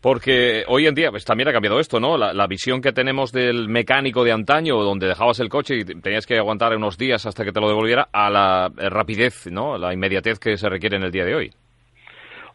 Porque 0.00 0.64
hoy 0.66 0.88
en 0.88 0.94
día 0.94 1.10
pues, 1.12 1.24
también 1.24 1.48
ha 1.48 1.52
cambiado 1.52 1.78
esto, 1.78 2.00
¿no? 2.00 2.18
La, 2.18 2.46
visión 2.48 2.82
que 2.82 2.92
tenemos 2.92 3.30
del 3.30 3.68
mecánico 3.68 4.24
de 4.24 4.32
antaño, 4.32 4.82
donde 4.82 5.06
dejabas 5.06 5.38
el 5.38 5.48
coche 5.48 5.76
y 5.76 5.84
tenías 5.84 6.26
que 6.26 6.36
aguantar 6.36 6.76
unos 6.76 6.98
días 6.98 7.24
hasta 7.24 7.44
que 7.44 7.52
te 7.52 7.60
lo 7.60 7.68
devolviera, 7.68 8.08
a 8.12 8.28
la 8.28 8.68
rapidez, 8.90 9.46
¿no? 9.52 9.78
La 9.78 9.94
inmediatez 9.94 10.40
que 10.40 10.56
se 10.56 10.68
requiere 10.68 10.96
en 10.96 11.04
el 11.04 11.12
día 11.12 11.24
de 11.24 11.36
hoy. 11.36 11.50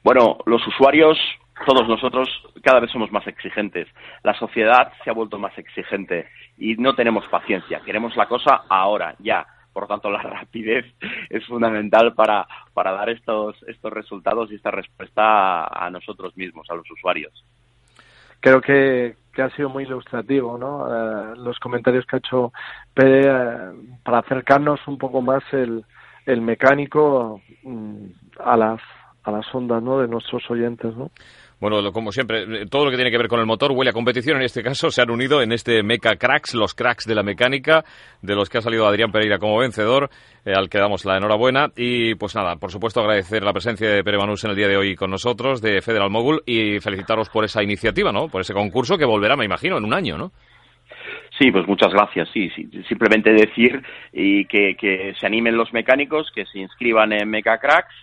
Bueno, 0.04 0.40
los 0.46 0.62
usuarios 0.68 1.18
todos 1.66 1.88
nosotros 1.88 2.30
cada 2.62 2.80
vez 2.80 2.92
somos 2.92 3.12
más 3.12 3.26
exigentes. 3.28 3.88
La 4.24 4.34
sociedad 4.34 4.92
se 5.04 5.10
ha 5.10 5.14
vuelto 5.14 5.40
más 5.40 5.58
exigente 5.58 6.28
y 6.58 6.76
no 6.76 6.96
tenemos 6.96 7.26
paciencia. 7.28 7.82
Queremos 7.86 8.16
la 8.16 8.28
cosa 8.28 8.64
ahora, 8.70 9.16
ya. 9.20 9.46
Por 9.74 9.84
lo 9.84 9.88
tanto, 9.88 10.10
la 10.10 10.22
rapidez 10.24 10.86
es 11.30 11.46
fundamental 11.46 12.14
para, 12.14 12.48
para 12.74 12.92
dar 12.92 13.10
estos, 13.10 13.56
estos 13.68 13.92
resultados 13.94 14.52
y 14.52 14.56
esta 14.56 14.72
respuesta 14.72 15.66
a, 15.66 15.90
nosotros 15.90 16.36
mismos, 16.36 16.70
a 16.70 16.76
los 16.76 16.90
usuarios. 16.90 17.44
Creo 18.40 18.62
que, 18.62 19.16
que 19.34 19.42
ha 19.42 19.50
sido 19.52 19.70
muy 19.70 19.84
ilustrativo, 19.84 20.58
¿no? 20.58 20.88
Eh, 20.88 21.34
los 21.38 21.58
comentarios 21.60 22.06
que 22.06 22.18
ha 22.18 22.20
hecho 22.20 22.54
eh, 22.96 23.72
para 24.04 24.20
acercarnos 24.20 24.80
un 24.88 24.98
poco 24.98 25.22
más 25.22 25.44
el, 25.52 25.84
el 26.26 26.42
mecánico 26.42 27.42
mm, 27.64 28.06
a 28.40 28.58
las 28.58 28.82
a 29.28 29.32
las 29.32 29.54
ondas, 29.54 29.84
¿no? 29.84 30.00
De 30.00 30.08
nuestros 30.08 30.50
oyentes, 30.50 30.96
¿no? 30.96 31.12
Bueno, 31.60 31.92
como 31.92 32.12
siempre, 32.12 32.68
todo 32.68 32.86
lo 32.86 32.92
que 32.92 32.98
tiene 32.98 33.10
que 33.10 33.18
ver 33.18 33.28
con 33.28 33.40
el 33.40 33.48
motor 33.48 33.72
huele 33.72 33.90
a 33.90 33.94
competición. 33.94 34.38
En 34.38 34.44
este 34.44 34.62
caso 34.62 34.92
se 34.92 35.02
han 35.02 35.10
unido 35.10 35.42
en 35.42 35.52
este 35.52 35.82
Meca 35.82 36.16
Cracks, 36.16 36.54
los 36.54 36.76
cracks 36.76 37.06
de 37.06 37.16
la 37.16 37.24
mecánica, 37.24 37.84
de 38.22 38.36
los 38.36 38.48
que 38.48 38.60
ha 38.60 38.62
salido 38.62 38.86
Adrián 38.86 39.12
Pereira 39.12 39.40
como 39.40 39.58
vencedor, 39.58 40.12
eh, 40.46 40.54
al 40.56 40.70
que 40.70 40.78
damos 40.78 41.04
la 41.06 41.18
enhorabuena. 41.18 41.70
Y 41.76 42.14
pues 42.14 42.36
nada, 42.36 42.58
por 42.58 42.72
supuesto 42.72 43.00
agradecer 43.00 43.42
la 43.44 43.54
presencia 43.54 43.90
de 43.90 44.04
Pere 44.04 44.20
Manús 44.20 44.44
en 44.44 44.52
el 44.52 44.56
día 44.56 44.68
de 44.68 44.78
hoy 44.78 44.96
con 44.96 45.10
nosotros, 45.10 45.60
de 45.60 45.82
Federal 45.82 46.12
Mogul, 46.12 46.44
y 46.46 46.80
felicitaros 46.80 47.30
por 47.30 47.44
esa 47.44 47.64
iniciativa, 47.64 48.12
¿no? 48.12 48.28
Por 48.28 48.42
ese 48.42 48.54
concurso 48.54 48.96
que 48.96 49.06
volverá, 49.06 49.36
me 49.36 49.46
imagino, 49.46 49.80
en 49.80 49.86
un 49.86 49.96
año, 49.96 50.16
¿no? 50.16 50.32
Sí, 51.40 51.52
pues 51.52 51.68
muchas 51.68 51.92
gracias. 51.92 52.30
Sí, 52.34 52.52
sí. 52.56 52.70
simplemente 52.88 53.32
decir 53.32 53.82
y 54.14 54.46
que, 54.46 54.76
que 54.76 55.16
se 55.20 55.26
animen 55.26 55.58
los 55.58 55.74
mecánicos, 55.74 56.32
que 56.36 56.46
se 56.46 56.60
inscriban 56.60 57.14
en 57.14 57.28
Meca 57.30 57.58
Cracks 57.58 57.96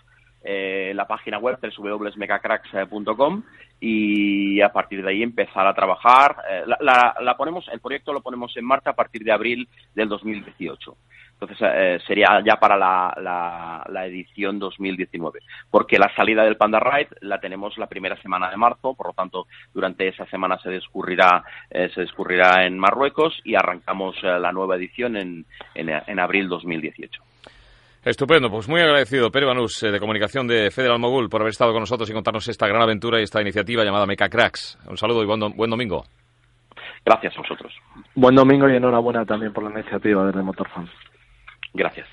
eh, 0.46 0.92
la 0.94 1.06
página 1.06 1.38
web 1.38 1.58
www.mecacracks.com 1.58 3.42
y 3.80 4.60
a 4.60 4.68
partir 4.68 5.02
de 5.02 5.10
ahí 5.10 5.22
empezar 5.22 5.66
a 5.66 5.72
trabajar. 5.72 6.36
Eh, 6.50 6.64
la, 6.80 7.34
ponemos, 7.38 7.66
el 7.72 7.80
proyecto 7.80 8.12
lo 8.12 8.20
ponemos 8.20 8.54
en 8.58 8.66
marcha 8.66 8.90
a 8.90 8.94
partir 8.94 9.24
de 9.24 9.32
abril 9.32 9.66
del 9.94 10.08
2018. 10.10 10.96
Entonces 11.32 11.58
eh, 11.62 11.98
sería 12.06 12.42
ya 12.44 12.56
para 12.56 12.76
la, 12.76 13.82
la, 13.88 14.06
edición 14.06 14.58
2019, 14.58 15.40
porque 15.70 15.98
la 15.98 16.14
salida 16.14 16.44
del 16.44 16.58
Panda 16.58 16.78
Ride 16.78 17.08
la 17.22 17.40
tenemos 17.40 17.76
la 17.78 17.86
primera 17.86 18.20
semana 18.20 18.50
de 18.50 18.56
marzo, 18.56 18.94
por 18.94 19.08
lo 19.08 19.12
tanto 19.14 19.46
durante 19.72 20.06
esa 20.06 20.26
semana 20.26 20.58
se 20.58 20.70
discurrirá 20.70 21.42
se 21.70 22.02
discurrirá 22.02 22.66
en 22.66 22.78
Marruecos 22.78 23.40
y 23.44 23.54
arrancamos 23.54 24.22
la 24.22 24.52
nueva 24.52 24.76
edición 24.76 25.16
en, 25.16 25.46
en, 25.74 25.88
en 25.88 26.20
abril 26.20 26.48
2018. 26.48 27.33
Estupendo, 28.04 28.50
pues 28.50 28.68
muy 28.68 28.82
agradecido, 28.82 29.30
Pere 29.30 29.46
Banús, 29.46 29.82
eh, 29.82 29.90
de 29.90 29.98
comunicación 29.98 30.46
de 30.46 30.70
Federal 30.70 30.98
Mogul, 30.98 31.30
por 31.30 31.40
haber 31.40 31.52
estado 31.52 31.72
con 31.72 31.80
nosotros 31.80 32.10
y 32.10 32.12
contarnos 32.12 32.46
esta 32.48 32.66
gran 32.66 32.82
aventura 32.82 33.18
y 33.18 33.22
esta 33.22 33.40
iniciativa 33.40 33.82
llamada 33.82 34.04
Meca 34.04 34.28
Cracks. 34.28 34.78
Un 34.86 34.98
saludo 34.98 35.22
y 35.22 35.26
buen, 35.26 35.70
domingo. 35.70 36.04
Gracias 37.02 37.34
a 37.34 37.40
vosotros. 37.40 37.72
Buen 38.14 38.34
domingo 38.34 38.68
y 38.68 38.76
enhorabuena 38.76 39.24
también 39.24 39.54
por 39.54 39.64
la 39.64 39.80
iniciativa 39.80 40.30
de 40.30 40.42
Motorfan. 40.42 40.86
Gracias. 41.72 42.06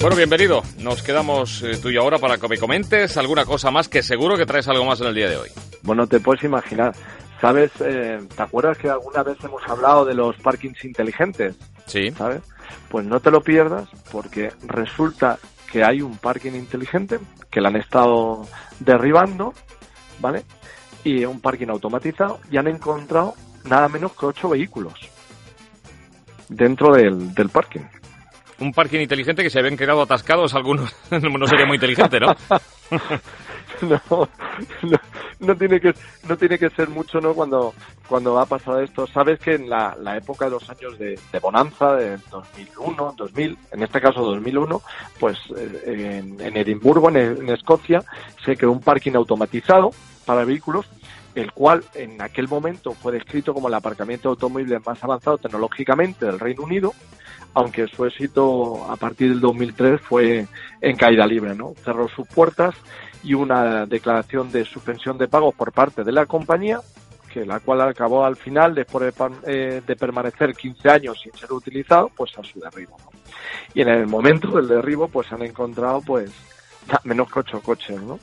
Bueno, 0.00 0.16
bienvenido. 0.16 0.62
Nos 0.78 1.02
quedamos 1.02 1.62
eh, 1.64 1.78
tú 1.82 1.90
y 1.90 1.96
ahora 1.96 2.18
para 2.18 2.36
que 2.36 2.46
me 2.46 2.58
comentes 2.58 3.16
alguna 3.16 3.44
cosa 3.44 3.72
más 3.72 3.88
que 3.88 4.04
seguro 4.04 4.36
que 4.36 4.46
traes 4.46 4.68
algo 4.68 4.84
más 4.84 5.00
en 5.00 5.08
el 5.08 5.14
día 5.14 5.28
de 5.28 5.36
hoy. 5.36 5.48
Bueno, 5.82 6.06
te 6.06 6.20
puedes 6.20 6.44
imaginar. 6.44 6.92
¿Sabes? 7.42 7.72
Eh, 7.80 8.20
¿Te 8.36 8.40
acuerdas 8.40 8.78
que 8.78 8.88
alguna 8.88 9.24
vez 9.24 9.36
hemos 9.42 9.68
hablado 9.68 10.04
de 10.04 10.14
los 10.14 10.36
parkings 10.36 10.84
inteligentes? 10.84 11.56
Sí. 11.86 12.12
¿Sabes? 12.12 12.40
Pues 12.88 13.04
no 13.04 13.18
te 13.18 13.32
lo 13.32 13.40
pierdas 13.40 13.88
porque 14.12 14.52
resulta 14.68 15.40
que 15.72 15.82
hay 15.82 16.02
un 16.02 16.18
parking 16.18 16.52
inteligente 16.52 17.18
que 17.50 17.60
lo 17.60 17.66
han 17.66 17.74
estado 17.74 18.46
derribando, 18.78 19.54
¿vale? 20.20 20.44
Y 21.02 21.24
un 21.24 21.40
parking 21.40 21.66
automatizado 21.66 22.38
y 22.48 22.58
han 22.58 22.68
encontrado 22.68 23.34
nada 23.64 23.88
menos 23.88 24.12
que 24.12 24.26
ocho 24.26 24.48
vehículos 24.48 24.94
dentro 26.48 26.94
del, 26.94 27.34
del 27.34 27.48
parking. 27.48 27.80
Un 28.60 28.72
parking 28.72 29.00
inteligente 29.00 29.42
que 29.42 29.50
se 29.50 29.58
habían 29.58 29.76
quedado 29.76 30.02
atascados 30.02 30.54
algunos. 30.54 30.94
no 31.10 31.46
sería 31.48 31.66
muy 31.66 31.74
inteligente, 31.74 32.20
¿no? 32.20 32.28
no, 34.02 34.28
no, 35.40 35.56
tiene 35.56 35.80
que 35.80 35.94
no 36.28 36.36
tiene 36.36 36.58
que 36.58 36.70
ser 36.70 36.88
mucho 36.88 37.20
no 37.20 37.34
cuando 37.34 37.74
cuando 38.08 38.38
ha 38.38 38.46
pasado 38.46 38.80
esto 38.80 39.06
sabes 39.08 39.40
que 39.40 39.54
en 39.54 39.68
la, 39.68 39.96
época 40.16 40.44
de 40.44 40.52
los 40.52 40.70
años 40.70 40.98
de, 40.98 41.18
bonanza 41.40 41.96
de 41.96 42.16
2001 42.30 43.14
2000 43.16 43.58
en 43.72 43.82
este 43.82 44.00
caso 44.00 44.22
2001 44.22 44.82
pues 45.18 45.38
eh, 45.56 46.22
en, 46.38 46.56
Edimburgo 46.56 47.08
en, 47.08 47.48
Escocia 47.48 48.02
se 48.44 48.56
creó 48.56 48.70
un 48.70 48.80
parking 48.80 49.14
automatizado 49.14 49.90
para 50.24 50.44
vehículos 50.44 50.86
el 51.34 51.50
cual 51.52 51.82
en 51.94 52.20
aquel 52.20 52.46
momento 52.46 52.92
fue 52.92 53.12
descrito 53.12 53.54
como 53.54 53.68
el 53.68 53.74
aparcamiento 53.74 54.28
de 54.28 54.32
automóviles 54.34 54.86
más 54.86 55.02
avanzado 55.02 55.38
tecnológicamente 55.38 56.26
del 56.26 56.38
Reino 56.38 56.62
Unido 56.62 56.92
aunque 57.54 57.86
su 57.88 58.04
éxito 58.04 58.90
a 58.90 58.96
partir 58.96 59.30
del 59.30 59.40
2003 59.40 60.00
fue 60.00 60.46
en 60.80 60.96
caída 60.96 61.26
libre, 61.26 61.54
¿no? 61.54 61.74
Cerró 61.84 62.08
sus 62.08 62.26
puertas 62.28 62.74
y 63.22 63.34
una 63.34 63.86
declaración 63.86 64.50
de 64.50 64.64
suspensión 64.64 65.18
de 65.18 65.28
pagos 65.28 65.54
por 65.54 65.72
parte 65.72 66.04
de 66.04 66.12
la 66.12 66.26
compañía, 66.26 66.80
que 67.32 67.46
la 67.46 67.60
cual 67.60 67.80
acabó 67.80 68.24
al 68.24 68.36
final, 68.36 68.74
después 68.74 69.14
de, 69.14 69.82
eh, 69.86 69.96
permanecer 69.98 70.54
15 70.54 70.90
años 70.90 71.20
sin 71.20 71.32
ser 71.32 71.52
utilizado, 71.52 72.10
pues 72.14 72.36
a 72.38 72.42
su 72.42 72.60
derribo. 72.60 72.96
Y 73.74 73.80
en 73.80 73.88
el 73.88 74.06
momento 74.06 74.48
del 74.50 74.68
derribo, 74.68 75.08
pues 75.08 75.32
han 75.32 75.42
encontrado, 75.42 76.02
pues, 76.02 76.30
menos 77.04 77.32
que 77.32 77.40
ocho 77.40 77.62
coches, 77.62 78.00
¿no? 78.02 78.18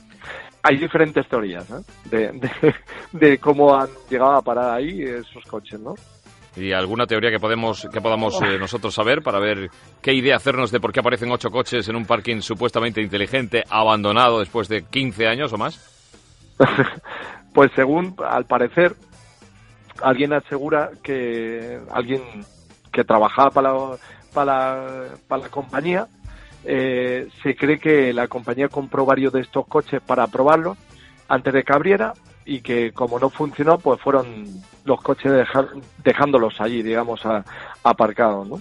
Hay 0.62 0.76
diferentes 0.76 1.26
teorías 1.26 1.68
¿eh? 1.70 1.82
de, 2.04 2.32
de, 2.32 2.74
de, 3.12 3.38
cómo 3.38 3.74
han 3.74 3.88
llegado 4.10 4.32
a 4.32 4.42
parar 4.42 4.74
ahí 4.74 5.02
esos 5.02 5.44
coches, 5.46 5.80
¿no? 5.80 5.94
Y 6.56 6.72
alguna 6.72 7.06
teoría 7.06 7.30
que 7.30 7.38
podemos 7.38 7.88
que 7.92 8.00
podamos 8.00 8.40
eh, 8.42 8.58
nosotros 8.58 8.94
saber 8.94 9.22
para 9.22 9.38
ver 9.38 9.70
qué 10.02 10.12
idea 10.12 10.36
hacernos 10.36 10.70
de 10.70 10.80
por 10.80 10.92
qué 10.92 11.00
aparecen 11.00 11.30
ocho 11.30 11.50
coches 11.50 11.88
en 11.88 11.96
un 11.96 12.04
parking 12.04 12.40
supuestamente 12.40 13.00
inteligente 13.00 13.64
abandonado 13.68 14.40
después 14.40 14.68
de 14.68 14.84
15 14.84 15.28
años 15.28 15.52
o 15.52 15.58
más? 15.58 15.78
pues 17.54 17.70
según 17.74 18.16
al 18.28 18.44
parecer 18.46 18.94
alguien 20.02 20.32
asegura 20.32 20.90
que 21.02 21.78
alguien 21.92 22.22
que 22.92 23.04
trabajaba 23.04 23.50
para 23.50 23.72
la, 23.72 23.96
para, 24.32 25.04
para 25.28 25.42
la 25.42 25.48
compañía 25.48 26.06
eh, 26.64 27.28
se 27.42 27.54
cree 27.54 27.78
que 27.78 28.12
la 28.12 28.28
compañía 28.28 28.68
compró 28.68 29.06
varios 29.06 29.32
de 29.32 29.40
estos 29.40 29.66
coches 29.66 30.00
para 30.02 30.26
probarlos 30.26 30.76
antes 31.28 31.54
de 31.54 31.62
que 31.62 31.72
abriera 31.72 32.12
y 32.50 32.62
que 32.62 32.90
como 32.90 33.20
no 33.20 33.30
funcionó, 33.30 33.78
pues 33.78 34.00
fueron 34.00 34.44
los 34.84 35.00
coches 35.02 35.46
dejándolos 36.02 36.60
allí, 36.60 36.82
digamos, 36.82 37.22
aparcados, 37.84 38.48
¿no? 38.48 38.60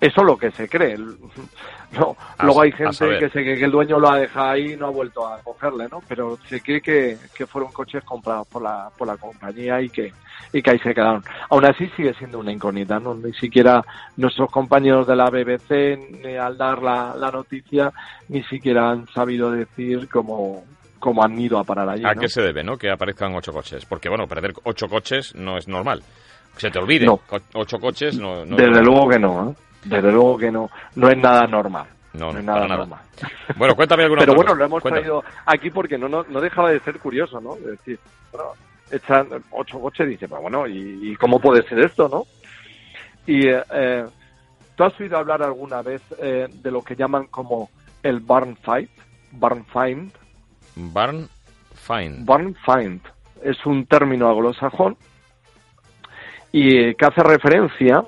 Eso 0.00 0.20
es 0.22 0.26
lo 0.26 0.36
que 0.38 0.50
se 0.50 0.68
cree. 0.68 0.96
No, 1.92 2.16
luego 2.42 2.62
hay 2.62 2.72
gente 2.72 3.18
que 3.18 3.28
se 3.28 3.42
cree 3.42 3.58
que 3.58 3.66
el 3.66 3.70
dueño 3.70 3.98
lo 3.98 4.10
ha 4.10 4.18
dejado 4.18 4.48
ahí 4.48 4.72
y 4.72 4.76
no 4.78 4.86
ha 4.86 4.90
vuelto 4.90 5.26
a 5.26 5.42
cogerle, 5.42 5.88
¿no? 5.90 6.00
Pero 6.08 6.38
se 6.48 6.62
cree 6.62 6.80
que, 6.80 7.18
que 7.34 7.46
fueron 7.46 7.70
coches 7.70 8.02
comprados 8.02 8.48
por 8.48 8.62
la, 8.62 8.88
por 8.96 9.06
la 9.06 9.18
compañía 9.18 9.78
y 9.82 9.90
que, 9.90 10.10
y 10.54 10.62
que 10.62 10.70
ahí 10.70 10.78
se 10.78 10.94
quedaron. 10.94 11.22
Aún 11.50 11.66
así 11.66 11.86
sigue 11.88 12.14
siendo 12.14 12.38
una 12.38 12.50
incógnita, 12.50 12.98
¿no? 12.98 13.14
Ni 13.14 13.34
siquiera 13.34 13.84
nuestros 14.16 14.50
compañeros 14.50 15.06
de 15.06 15.16
la 15.16 15.28
BBC, 15.28 16.34
al 16.40 16.56
dar 16.56 16.82
la, 16.82 17.14
la 17.14 17.30
noticia, 17.30 17.92
ni 18.30 18.42
siquiera 18.44 18.88
han 18.88 19.06
sabido 19.08 19.50
decir 19.50 20.08
cómo, 20.08 20.64
cómo 21.02 21.24
han 21.24 21.36
ido 21.36 21.58
a 21.58 21.64
parar 21.64 21.88
allí. 21.88 22.04
¿A 22.06 22.14
qué 22.14 22.28
se 22.28 22.40
debe, 22.40 22.62
no? 22.62 22.76
Que 22.76 22.88
aparezcan 22.88 23.34
ocho 23.34 23.52
coches. 23.52 23.84
Porque, 23.84 24.08
bueno, 24.08 24.28
perder 24.28 24.52
ocho 24.62 24.86
coches 24.86 25.34
no 25.34 25.58
es 25.58 25.66
normal. 25.66 26.00
Se 26.56 26.70
te 26.70 26.78
olvide. 26.78 27.08
Ocho 27.54 27.78
coches 27.80 28.16
no, 28.18 28.44
Desde 28.44 28.82
luego 28.82 29.08
que 29.08 29.18
no, 29.18 29.50
¿eh? 29.50 29.54
Desde 29.84 30.12
luego 30.12 30.38
que 30.38 30.52
no. 30.52 30.70
No 30.94 31.08
es 31.08 31.18
nada 31.18 31.44
normal. 31.48 31.86
No, 32.12 32.30
es 32.30 32.44
nada, 32.44 32.68
normal. 32.68 33.00
Bueno, 33.56 33.74
cuéntame 33.74 34.04
alguna 34.04 34.20
Pero 34.20 34.34
bueno, 34.34 34.54
lo 34.54 34.64
hemos 34.64 34.82
traído 34.82 35.24
aquí 35.46 35.70
porque 35.70 35.98
no, 35.98 36.08
no, 36.08 36.40
dejaba 36.40 36.70
de 36.70 36.78
ser 36.80 36.98
curioso, 36.98 37.40
¿no? 37.40 37.56
Es 37.56 37.64
decir, 37.64 37.98
bueno, 38.30 38.50
echan 38.90 39.28
ocho 39.50 39.80
coches 39.80 40.06
y 40.06 40.10
dice, 40.10 40.28
pues 40.28 40.40
bueno, 40.40 40.66
¿y, 40.68 41.16
cómo 41.16 41.40
puede 41.40 41.66
ser 41.66 41.80
esto, 41.80 42.08
no? 42.08 42.26
Y 43.26 43.48
eh, 43.48 43.62
eh, 43.72 44.04
¿tú 44.76 44.84
has 44.84 45.00
oído 45.00 45.18
hablar 45.18 45.42
alguna 45.42 45.82
vez 45.82 46.02
eh, 46.20 46.46
de 46.48 46.70
lo 46.70 46.82
que 46.82 46.94
llaman 46.94 47.26
como 47.26 47.70
el 48.02 48.20
barn 48.20 48.56
fight? 48.56 48.90
Barn 49.32 49.64
find, 49.64 50.12
Barn 50.76 51.28
Find. 51.74 52.24
Barn 52.24 52.54
Find 52.64 53.00
es 53.42 53.64
un 53.66 53.86
término 53.86 54.28
anglosajón 54.28 54.96
y 56.52 56.94
que 56.94 57.04
hace 57.04 57.22
referencia 57.22 58.02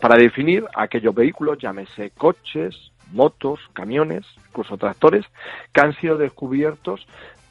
para 0.00 0.16
definir 0.16 0.64
aquellos 0.74 1.14
vehículos, 1.14 1.58
llámese 1.58 2.10
coches, 2.10 2.92
motos, 3.12 3.60
camiones, 3.72 4.24
incluso 4.48 4.76
tractores, 4.76 5.24
que 5.72 5.80
han 5.80 5.94
sido 5.96 6.16
descubiertos 6.16 7.06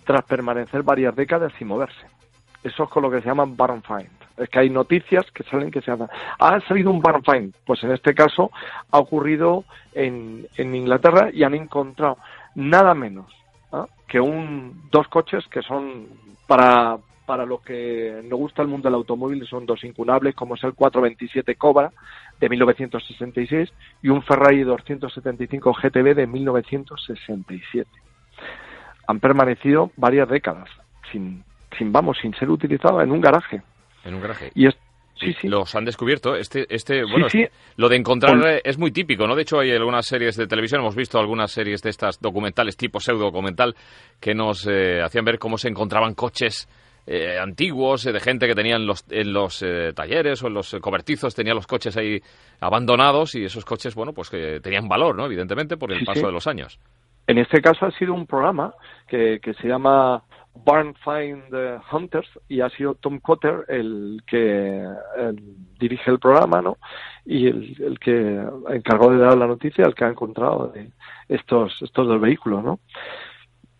tras 0.05 0.23
permanecer 0.25 0.83
varias 0.83 1.15
décadas 1.15 1.51
sin 1.57 1.67
moverse. 1.67 2.05
Eso 2.63 2.83
es 2.83 2.89
con 2.89 3.03
lo 3.03 3.11
que 3.11 3.21
se 3.21 3.27
llama 3.27 3.45
barn 3.47 3.81
find. 3.83 4.09
Es 4.37 4.49
que 4.49 4.59
hay 4.59 4.69
noticias 4.69 5.29
que 5.31 5.43
salen 5.43 5.69
que 5.69 5.81
se 5.81 5.91
hacen. 5.91 6.07
Ha 6.39 6.59
salido 6.61 6.89
un 6.89 7.01
barn 7.01 7.23
find. 7.23 7.53
Pues 7.65 7.83
en 7.83 7.91
este 7.91 8.13
caso 8.15 8.51
ha 8.91 8.99
ocurrido 8.99 9.63
en, 9.93 10.47
en 10.57 10.75
Inglaterra 10.75 11.29
y 11.31 11.43
han 11.43 11.53
encontrado 11.53 12.17
nada 12.55 12.93
menos 12.93 13.42
que 14.13 14.19
un, 14.19 14.79
dos 14.91 15.07
coches 15.07 15.43
que 15.47 15.63
son 15.63 16.05
para, 16.45 16.99
para 17.25 17.47
los 17.47 17.63
que 17.63 18.21
nos 18.25 18.37
gusta 18.37 18.61
el 18.61 18.67
mundo 18.67 18.87
del 18.87 18.93
automóvil 18.93 19.43
son 19.47 19.65
dos 19.65 19.83
incunables, 19.83 20.35
como 20.35 20.53
es 20.53 20.63
el 20.63 20.75
427 20.75 21.55
Cobra 21.55 21.91
de 22.39 22.47
1966 22.47 23.73
y 24.03 24.09
un 24.09 24.21
Ferrari 24.21 24.61
275 24.61 25.73
GTB 25.73 26.13
de 26.13 26.27
1967. 26.27 27.89
Han 29.07 29.19
permanecido 29.19 29.89
varias 29.97 30.29
décadas 30.29 30.69
sin, 31.11 31.43
sin 31.75 31.91
vamos, 31.91 32.19
sin 32.21 32.35
ser 32.35 32.51
utilizados 32.51 33.01
en 33.01 33.11
un 33.11 33.19
garaje. 33.19 33.63
En 34.05 34.13
un 34.13 34.21
garaje. 34.21 34.51
Y 34.53 34.67
es, 34.67 34.77
Sí, 35.15 35.33
sí. 35.39 35.47
Los 35.47 35.73
han 35.75 35.85
descubierto. 35.85 36.35
Este, 36.35 36.65
este, 36.73 37.03
bueno, 37.03 37.29
sí. 37.29 37.45
lo 37.77 37.87
de 37.87 37.95
encontrar 37.97 38.35
eh, 38.47 38.61
es 38.63 38.77
muy 38.77 38.91
típico, 38.91 39.27
¿no? 39.27 39.35
De 39.35 39.43
hecho, 39.43 39.59
hay 39.59 39.71
algunas 39.71 40.05
series 40.05 40.35
de 40.35 40.47
televisión, 40.47 40.81
hemos 40.81 40.95
visto 40.95 41.19
algunas 41.19 41.51
series 41.51 41.81
de 41.81 41.89
estas 41.91 42.19
documentales, 42.19 42.75
tipo 42.75 42.99
pseudo 42.99 43.25
documental, 43.25 43.75
que 44.19 44.33
nos 44.33 44.67
eh, 44.67 45.01
hacían 45.01 45.25
ver 45.25 45.39
cómo 45.39 45.57
se 45.57 45.69
encontraban 45.69 46.15
coches 46.15 46.67
eh, 47.05 47.37
antiguos 47.37 48.03
de 48.03 48.19
gente 48.19 48.47
que 48.47 48.55
tenían 48.55 48.85
los, 48.85 49.05
en 49.11 49.33
los 49.33 49.63
talleres 49.93 50.41
o 50.43 50.47
en 50.47 50.53
los 50.55 50.75
cobertizos, 50.81 51.35
tenían 51.35 51.55
los 51.55 51.67
coches 51.67 51.95
ahí 51.97 52.19
abandonados 52.59 53.35
y 53.35 53.43
esos 53.45 53.65
coches, 53.65 53.93
bueno, 53.95 54.13
pues 54.13 54.29
que 54.29 54.59
tenían 54.61 54.87
valor, 54.87 55.15
¿no? 55.15 55.25
Evidentemente, 55.25 55.77
por 55.77 55.91
el 55.91 55.99
Sí, 55.99 56.05
paso 56.05 56.21
sí. 56.21 56.25
de 56.25 56.31
los 56.31 56.47
años. 56.47 56.79
En 57.27 57.37
este 57.37 57.61
caso 57.61 57.85
ha 57.85 57.91
sido 57.91 58.13
un 58.13 58.25
programa 58.25 58.73
que, 59.07 59.39
que 59.41 59.53
se 59.53 59.67
llama 59.67 60.23
Barn 60.55 60.93
Find 61.03 61.43
Hunters 61.91 62.29
y 62.47 62.61
ha 62.61 62.69
sido 62.69 62.95
Tom 62.95 63.19
Cotter 63.19 63.65
el 63.67 64.21
que 64.27 64.85
dirige 65.79 66.11
el 66.11 66.19
programa, 66.19 66.61
¿no? 66.61 66.77
Y 67.25 67.47
el, 67.47 67.75
el 67.81 67.99
que 67.99 68.45
encargó 68.69 69.11
de 69.11 69.17
dar 69.17 69.37
la 69.37 69.47
noticia, 69.47 69.85
el 69.85 69.95
que 69.95 70.05
ha 70.05 70.09
encontrado 70.09 70.67
de 70.67 70.91
estos 71.27 71.81
estos 71.81 72.07
dos 72.07 72.21
vehículos, 72.21 72.63
¿no? 72.63 72.79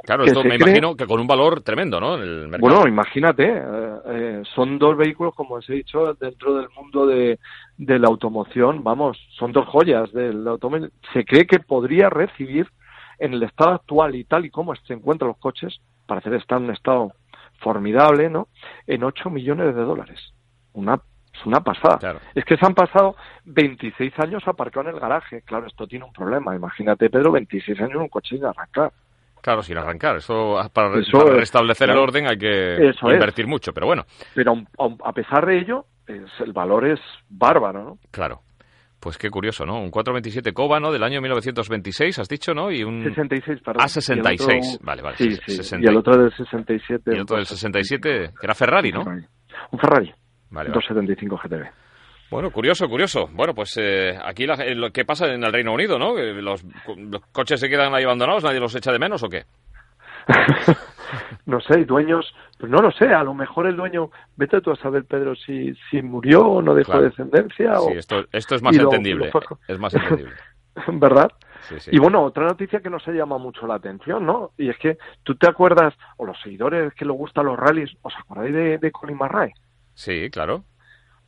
Claro, 0.06 0.26
esto 0.26 0.44
me 0.44 0.58
cree- 0.58 0.72
imagino 0.72 0.98
que 0.98 1.08
con 1.08 1.22
un 1.22 1.28
valor 1.28 1.62
tremendo, 1.62 1.98
¿no? 2.02 2.16
El 2.16 2.50
mercado. 2.50 2.74
Bueno, 2.76 2.88
imagínate, 2.90 3.46
eh, 3.56 3.96
eh, 4.08 4.44
son 4.54 4.78
dos 4.78 4.98
vehículos, 4.98 5.34
como 5.34 5.56
os 5.56 5.70
he 5.70 5.76
dicho, 5.76 6.14
dentro 6.16 6.56
del 6.56 6.68
mundo 6.76 7.06
de, 7.06 7.40
de 7.78 8.00
la 8.00 8.08
automoción, 8.10 8.84
vamos, 8.84 9.18
son 9.40 9.54
dos 9.54 9.66
joyas 9.68 10.12
del 10.12 10.46
automóvil. 10.46 10.92
Se 11.14 11.24
cree 11.24 11.48
que 11.48 11.60
podría 11.60 12.10
recibir, 12.10 12.68
en 13.20 13.34
el 13.34 13.44
estado 13.44 13.72
actual 13.76 14.16
y 14.16 14.26
tal 14.26 14.44
y 14.44 14.50
como 14.50 14.76
se 14.76 14.94
encuentran 14.94 15.30
los 15.30 15.38
coches, 15.38 15.80
parece 16.06 16.30
que 16.30 16.38
está 16.38 16.58
en 16.58 16.64
un 16.66 16.72
estado 16.72 17.14
formidable, 17.60 18.30
¿no? 18.30 18.48
En 18.88 19.04
8 19.04 19.30
millones 19.30 19.76
de 19.76 19.82
dólares. 19.82 20.34
Una, 20.74 20.96
es 21.34 21.46
una 21.46 21.62
pasada. 21.62 22.20
Es 22.36 22.44
que 22.46 22.58
se 22.58 22.66
han 22.66 22.74
pasado 22.76 23.16
26 23.46 24.14
años 24.20 24.44
aparcados 24.48 24.88
en 24.90 24.96
el 24.96 25.00
garaje. 25.00 25.42
Claro, 25.44 25.68
esto 25.68 25.88
tiene 25.88 26.06
un 26.06 26.14
problema. 26.14 26.56
Imagínate, 26.56 27.10
Pedro, 27.10 27.32
26 27.32 27.80
años 27.80 27.92
en 27.96 28.02
un 28.02 28.10
coche 28.10 28.36
sin 28.36 28.46
arrancar. 28.46 28.92
Claro, 29.42 29.62
sin 29.62 29.78
arrancar. 29.78 30.18
Eso, 30.18 30.58
para, 30.74 31.00
Eso 31.00 31.18
para 31.20 31.32
es, 31.32 31.38
restablecer 31.38 31.90
el 31.90 31.98
orden 31.98 32.28
hay 32.28 32.38
que 32.38 32.90
es. 32.90 32.96
invertir 33.02 33.46
mucho, 33.48 33.74
pero 33.74 33.88
bueno, 33.88 34.06
Pero 34.34 34.56
a 35.04 35.12
pesar 35.14 35.46
de 35.46 35.60
ello, 35.60 35.86
es- 36.08 36.40
el 36.40 36.54
valor 36.54 36.86
es 36.88 37.00
bárbaro, 37.30 37.84
¿no? 37.84 37.98
claro. 38.12 38.42
Pues 39.04 39.18
qué 39.18 39.30
curioso, 39.30 39.66
¿no? 39.66 39.82
Un 39.82 39.92
427 39.92 40.54
Cova, 40.54 40.80
¿no? 40.80 40.90
Del 40.90 41.04
año 41.04 41.20
1926, 41.20 42.20
has 42.20 42.30
dicho, 42.30 42.54
¿no? 42.54 42.72
Y 42.72 42.84
un... 42.86 43.04
66, 43.04 43.60
perdón. 43.62 43.82
Ah, 43.84 43.90
66. 43.90 44.48
Y 44.50 44.54
el 44.54 44.76
otro- 44.76 44.86
Vale, 44.86 45.02
vale. 45.02 45.18
Sí, 45.18 45.30
sí. 45.46 45.56
60. 45.58 45.86
Y 45.86 45.92
el 45.92 45.98
otro 45.98 46.18
del 46.18 46.32
67. 46.34 47.12
Y 47.12 47.16
el 47.16 47.22
otro 47.24 47.36
del 47.36 47.46
67, 47.46 48.00
que 48.40 48.46
era 48.46 48.56
Ferrari, 48.56 48.94
¿no? 48.94 49.02
Un 49.02 49.80
Ferrari. 49.80 50.08
Vale, 50.52 50.70
vale. 50.70 50.74
275 50.74 51.38
GTB. 51.44 51.66
Bueno, 52.32 52.50
curioso, 52.50 52.88
curioso. 52.88 53.28
Bueno, 53.34 53.54
pues 53.54 53.76
eh, 53.78 54.18
aquí 54.24 54.46
la- 54.48 54.56
eh, 54.64 54.74
lo 54.74 54.90
que 54.92 55.04
pasa 55.04 55.28
en 55.28 55.44
el 55.44 55.52
Reino 55.52 55.74
Unido, 55.74 56.00
¿no? 56.00 56.16
Los, 56.16 56.64
los 56.96 57.22
coches 57.34 57.60
se 57.60 57.68
quedan 57.68 57.94
ahí 57.94 58.06
abandonados, 58.06 58.46
nadie 58.46 58.62
los 58.62 58.74
echa 58.74 58.94
de 58.94 59.00
menos 59.00 59.22
o 59.24 59.28
qué? 59.28 59.44
No 61.46 61.60
sé, 61.62 61.80
y 61.82 61.86
dueños, 61.86 62.34
pues 62.60 62.72
no 62.72 62.80
lo 62.82 62.92
sé, 62.92 63.14
a 63.14 63.24
lo 63.24 63.34
mejor 63.34 63.68
el 63.68 63.76
dueño, 63.76 64.10
vete 64.36 64.62
tú 64.62 64.72
a 64.72 64.76
saber, 64.76 65.06
Pedro, 65.06 65.36
si, 65.36 65.74
si 65.90 66.02
murió 66.02 66.42
o 66.46 66.62
no 66.62 66.74
dejó 66.74 66.94
Claro. 66.94 67.06
descendencia. 67.08 67.80
o- 67.80 67.90
Sí, 67.90 67.98
esto, 67.98 68.26
esto 68.32 68.56
es 68.56 68.62
más 68.62 68.76
lo- 68.76 68.84
entendible. 68.84 69.32
lo 69.34 69.60
Es 69.68 69.80
más 69.80 69.94
entendible. 69.94 70.34
¿Verdad? 70.88 71.30
Sí, 71.62 71.80
sí. 71.80 71.92
Y 71.94 72.00
bueno, 72.00 72.24
otra 72.24 72.46
noticia 72.46 72.80
que 72.82 72.90
nos 72.90 73.08
ha 73.08 73.12
llamado 73.12 73.40
mucho 73.40 73.68
la 73.68 73.76
atención, 73.76 74.26
¿no? 74.26 74.52
Y 74.58 74.70
es 74.70 74.78
que 74.80 74.98
tú 75.24 75.36
te 75.36 75.48
acuerdas, 75.48 75.94
o 76.18 76.26
los 76.26 76.40
seguidores 76.42 76.94
que 76.96 77.06
les 77.06 77.16
gustan 77.16 77.46
los 77.46 77.58
rallies, 77.60 77.96
¿os 78.02 78.14
acordáis 78.18 78.54
de, 78.54 78.78
de 78.80 78.92
Colin 78.92 79.18
McRae? 79.18 79.54
Sí, 79.94 80.30
claro. 80.32 80.64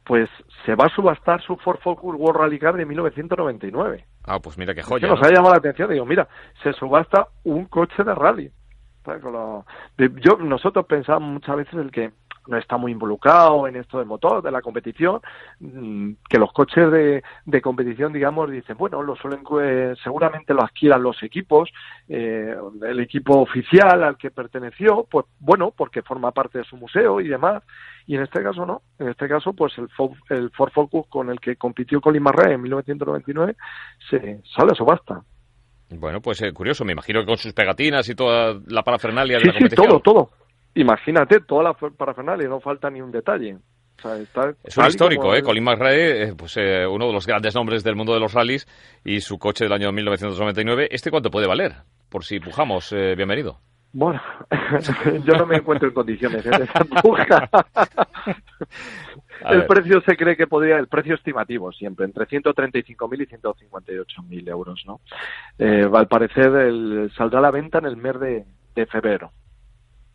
Pues 0.04 0.30
se 0.66 0.76
va 0.76 0.86
a 0.86 0.90
subastar 0.90 1.42
su 1.42 1.56
Ford 1.58 1.80
Focus 1.82 2.16
World 2.18 2.40
Rally 2.42 2.60
Car 2.60 2.76
de 2.76 2.86
1999. 2.86 4.06
Ah, 4.24 4.40
pues 4.40 4.58
mira 4.58 4.74
qué 4.74 4.82
que 4.82 4.88
joya. 4.88 5.08
nos 5.08 5.20
¿no? 5.20 5.28
ha 5.28 5.32
llamado 5.32 5.52
la 5.54 5.58
atención. 5.60 5.90
Digo, 5.90 6.06
mira, 6.06 6.28
se 6.64 6.74
subasta 6.74 7.28
un 7.44 7.66
coche 7.66 8.04
de 8.04 8.14
rally. 8.16 8.52
Yo, 10.22 10.38
nosotros 10.38 10.86
pensábamos 10.86 11.30
muchas 11.34 11.56
veces 11.58 11.74
el 11.76 11.91
que 11.91 12.12
no 12.47 12.58
está 12.58 12.78
muy 12.78 12.91
involucrado 12.91 13.68
en 13.68 13.76
esto 13.76 13.97
del 13.97 14.06
motor, 14.06 14.43
de 14.43 14.51
la 14.51 14.62
competición, 14.62 15.20
mm, 15.60 16.12
que 16.30 16.38
los 16.38 16.51
coches 16.53 16.91
de, 16.91 17.24
de 17.45 17.62
competición, 17.62 18.14
digamos, 18.14 18.51
dicen, 18.51 18.78
bueno, 18.78 19.01
lo 19.01 19.16
suelen, 19.16 19.41
eh, 19.62 19.95
seguramente 20.03 20.53
lo 20.53 20.62
adquieran 20.64 21.01
los 21.01 21.24
equipos, 21.24 21.72
eh, 22.08 22.56
el 22.84 22.99
equipo 22.99 23.39
oficial 23.39 24.03
al 24.03 24.18
que 24.18 24.30
perteneció, 24.30 25.08
pues 25.10 25.26
bueno, 25.39 25.72
porque 25.76 26.03
forma 26.03 26.32
parte 26.32 26.60
de 26.60 26.66
su 26.66 26.78
museo 26.78 27.20
y 27.20 27.28
demás. 27.28 27.64
Y 28.06 28.16
en 28.16 28.22
este 28.22 28.43
caso 28.43 28.64
no, 28.68 28.84
en 28.99 29.10
este 29.10 29.28
caso, 29.28 29.53
pues 29.53 29.76
el, 29.80 29.89
Fo- 29.89 30.16
el 30.30 30.51
Ford 30.51 30.72
Focus 30.72 31.08
con 31.08 31.32
el 31.32 31.39
que 31.39 31.56
compitió 31.56 31.99
Colin 31.99 32.22
McRae 32.22 32.53
en 32.53 32.62
1999 32.62 33.56
se 34.08 34.41
sale 34.56 34.72
a 34.74 34.76
subasta. 34.76 35.24
Bueno, 35.90 36.22
pues 36.22 36.42
eh, 36.42 36.52
curioso. 36.52 36.84
Me 36.84 36.94
imagino 36.94 37.22
que 37.22 37.28
con 37.28 37.38
sus 37.38 37.54
pegatinas 37.54 38.08
y 38.10 38.16
toda 38.16 38.60
la 38.68 38.84
parafernalia 38.84 39.38
de 39.38 39.44
Sí, 39.44 39.50
la 39.60 39.70
sí, 39.70 39.76
todo, 39.76 40.00
todo. 40.00 40.30
Imagínate, 40.76 41.40
toda 41.42 41.64
la 41.64 41.74
parafernalia, 41.74 42.50
no 42.50 42.60
falta 42.60 42.90
ni 42.90 43.02
un 43.02 43.12
detalle. 43.12 43.56
O 43.98 44.02
sea, 44.02 44.18
está 44.18 44.54
Es 44.64 44.78
un 44.78 44.86
histórico, 44.88 45.34
¿eh? 45.34 45.42
Colin 45.42 45.64
McRae, 45.64 46.24
eh, 46.24 46.34
pues 46.36 46.58
eh, 46.58 46.86
uno 46.86 47.08
de 47.08 47.14
los 47.14 47.26
grandes 47.26 47.56
nombres 47.56 47.84
del 47.84 47.96
mundo 47.96 48.14
de 48.14 48.20
los 48.20 48.34
rallies 48.34 48.68
y 49.06 49.22
su 49.22 49.38
coche 49.40 49.66
del 49.66 49.74
año 49.74 49.92
1999. 49.92 50.90
¿Este 50.92 51.12
cuánto 51.12 51.32
puede 51.32 51.48
valer? 51.48 51.76
Por 52.10 52.26
si 52.26 52.40
pujamos, 52.40 52.92
eh, 52.92 53.16
bienvenido. 53.16 53.60
Bueno, 53.94 54.22
yo 55.26 55.34
no 55.38 55.46
me 55.46 55.56
encuentro 55.56 55.88
en 55.88 55.94
condiciones 55.94 56.46
¿eh? 56.46 56.50
de 56.50 56.64
esa 56.66 56.84
puja. 57.02 57.50
A 59.44 59.52
el 59.54 59.60
ver. 59.60 59.68
precio 59.68 60.02
se 60.02 60.16
cree 60.16 60.36
que 60.38 60.48
podría, 60.48 60.78
el 60.78 60.88
precio 60.88 61.16
estimativo 61.16 61.72
siempre, 61.72 62.06
entre 62.06 62.26
135.000 62.26 63.22
y 63.22 63.26
158.000 63.28 64.50
euros, 64.50 64.84
¿no? 64.86 65.02
Eh, 65.60 65.88
al 65.94 66.08
parecer 66.08 66.54
el- 66.56 67.12
saldrá 67.18 67.40
a 67.40 67.44
la 67.44 67.52
venta 67.52 67.80
en 67.80 67.86
el 67.86 67.98
mes 67.98 68.20
de, 68.20 68.46
de 68.76 68.86
febrero, 68.88 69.32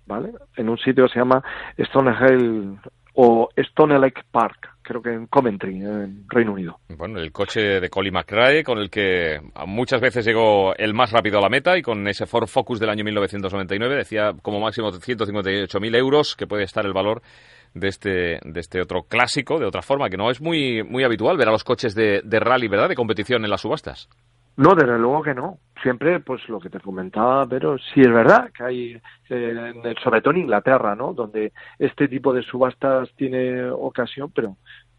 ¿vale? 0.06 0.30
En 0.56 0.68
un 0.68 0.78
sitio 0.78 1.06
que 1.06 1.12
se 1.12 1.18
llama 1.18 1.42
Stonehill 1.78 2.78
o 3.14 3.48
Stone 3.56 3.98
Lake 3.98 4.22
Park, 4.30 4.68
creo 4.82 5.02
que 5.02 5.12
en 5.12 5.26
Coventry, 5.26 5.76
en 5.82 6.24
Reino 6.28 6.52
Unido. 6.52 6.78
Bueno, 6.96 7.18
el 7.18 7.32
coche 7.32 7.80
de 7.80 7.90
Colin 7.90 8.14
McRae, 8.14 8.62
con 8.64 8.78
el 8.78 8.88
que 8.88 9.40
muchas 9.66 10.00
veces 10.00 10.24
llegó 10.24 10.74
el 10.76 10.94
más 10.94 11.10
rápido 11.10 11.38
a 11.38 11.42
la 11.42 11.48
meta 11.48 11.76
y 11.76 11.82
con 11.82 12.06
ese 12.06 12.26
Ford 12.26 12.46
Focus 12.46 12.78
del 12.80 12.88
año 12.88 13.04
1999 13.04 13.96
decía 13.96 14.32
como 14.42 14.60
máximo 14.60 14.90
158.000 14.92 15.96
euros, 15.96 16.36
que 16.36 16.46
puede 16.46 16.62
estar 16.64 16.86
el 16.86 16.92
valor 16.92 17.20
de 17.74 17.88
este, 17.88 18.40
de 18.42 18.60
este 18.60 18.80
otro 18.80 19.02
clásico, 19.02 19.58
de 19.58 19.66
otra 19.66 19.82
forma, 19.82 20.10
que 20.10 20.16
no 20.16 20.30
es 20.30 20.40
muy, 20.40 20.82
muy 20.82 21.04
habitual 21.04 21.36
ver 21.36 21.48
a 21.48 21.52
los 21.52 21.64
coches 21.64 21.94
de, 21.94 22.22
rally, 22.40 22.68
¿verdad?, 22.68 22.88
de 22.88 22.96
competición 22.96 23.44
en 23.44 23.50
las 23.50 23.60
subastas. 23.60 24.08
No, 24.56 24.74
desde 24.74 24.98
luego 24.98 25.22
que 25.22 25.34
no. 25.34 25.58
Siempre, 25.82 26.20
pues 26.20 26.46
lo 26.48 26.60
que 26.60 26.68
te 26.68 26.80
comentaba, 26.80 27.46
pero 27.46 27.78
sí 27.78 28.00
es 28.00 28.12
verdad 28.12 28.50
que 28.52 28.64
hay, 28.64 29.00
eh, 29.30 29.94
sobre 30.02 30.20
todo 30.20 30.34
en 30.34 30.40
Inglaterra, 30.40 30.94
¿no? 30.94 31.14
Donde 31.14 31.52
este 31.78 32.08
tipo 32.08 32.34
de 32.34 32.42
subastas 32.42 33.08
tiene 33.16 33.70
ocasión, 33.70 34.30
pero, 34.34 34.56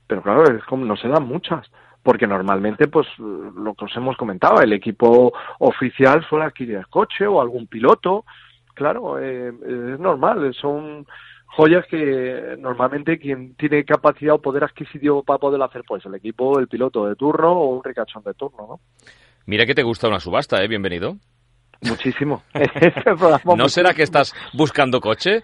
pero 0.08 0.24
claro, 0.24 0.44
es 0.46 0.64
como 0.64 0.86
no 0.86 0.96
se 0.96 1.10
dan 1.10 1.28
muchas. 1.28 1.70
Porque 2.02 2.26
normalmente, 2.26 2.88
pues 2.88 3.08
lo 3.20 3.76
que 3.76 3.86
os 3.86 3.96
hemos 3.96 4.18
comentado, 4.18 4.60
el 4.60 4.74
equipo 4.74 5.32
oficial 5.60 6.26
suele 6.28 6.46
adquirir 6.46 6.78
el 6.78 6.88
coche 6.88 7.28
o 7.28 7.40
algún 7.40 7.68
piloto. 7.68 8.26
Claro, 8.74 9.20
eh, 9.20 9.50
es 9.50 10.00
normal, 10.00 10.52
son 10.56 11.06
joyas 11.56 11.86
que 11.90 12.56
normalmente 12.60 13.18
quien 13.20 13.56
tiene 13.56 13.84
capacidad 13.84 14.36
o 14.36 14.42
poder 14.42 14.64
adquisitivo 14.64 15.24
para 15.24 15.40
poder 15.40 15.62
hacer, 15.62 15.84
pues 15.88 16.06
el 16.06 16.16
equipo, 16.16 16.60
el 16.60 16.68
piloto 16.68 17.06
de 17.08 17.16
turno 17.16 17.52
o 17.52 17.76
un 17.76 17.84
ricachón 17.84 18.24
de 18.24 18.34
turno, 18.34 18.68
¿no? 18.68 18.80
Mira 19.46 19.66
que 19.66 19.74
te 19.76 19.84
gusta 19.84 20.08
una 20.08 20.20
subasta, 20.20 20.64
¿eh? 20.64 20.68
Bienvenido. 20.68 21.16
Muchísimo. 21.82 22.44
Este 22.54 23.04
¿No 23.58 23.68
será 23.68 23.94
que 23.94 24.04
estás 24.04 24.34
buscando 24.54 25.00
coche? 25.00 25.42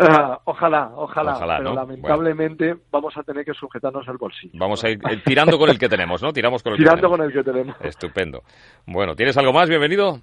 Ah, 0.00 0.38
ojalá, 0.44 0.92
ojalá, 0.94 1.32
Ojalá, 1.34 1.56
pero 1.58 1.70
¿no? 1.70 1.74
lamentablemente 1.74 2.76
vamos 2.90 3.16
a 3.16 3.22
tener 3.24 3.44
que 3.44 3.52
sujetarnos 3.52 4.06
el 4.06 4.16
bolsillo. 4.16 4.52
Vamos 4.56 4.84
a 4.84 4.90
ir 4.90 4.98
eh, 5.10 5.22
tirando 5.24 5.58
con 5.58 5.70
el 5.70 5.78
que 5.78 5.88
tenemos, 5.88 6.22
¿no? 6.22 6.32
Tiramos 6.32 6.62
con 6.62 6.72
el 6.72 6.78
que 6.78 6.84
Tirando 6.84 7.08
tenemos. 7.08 7.18
con 7.18 7.26
el 7.26 7.32
que 7.32 7.42
tenemos. 7.50 7.76
Estupendo. 7.80 8.42
Bueno, 8.86 9.16
¿tienes 9.16 9.36
algo 9.38 9.52
más? 9.52 9.68
Bienvenido. 9.68 10.20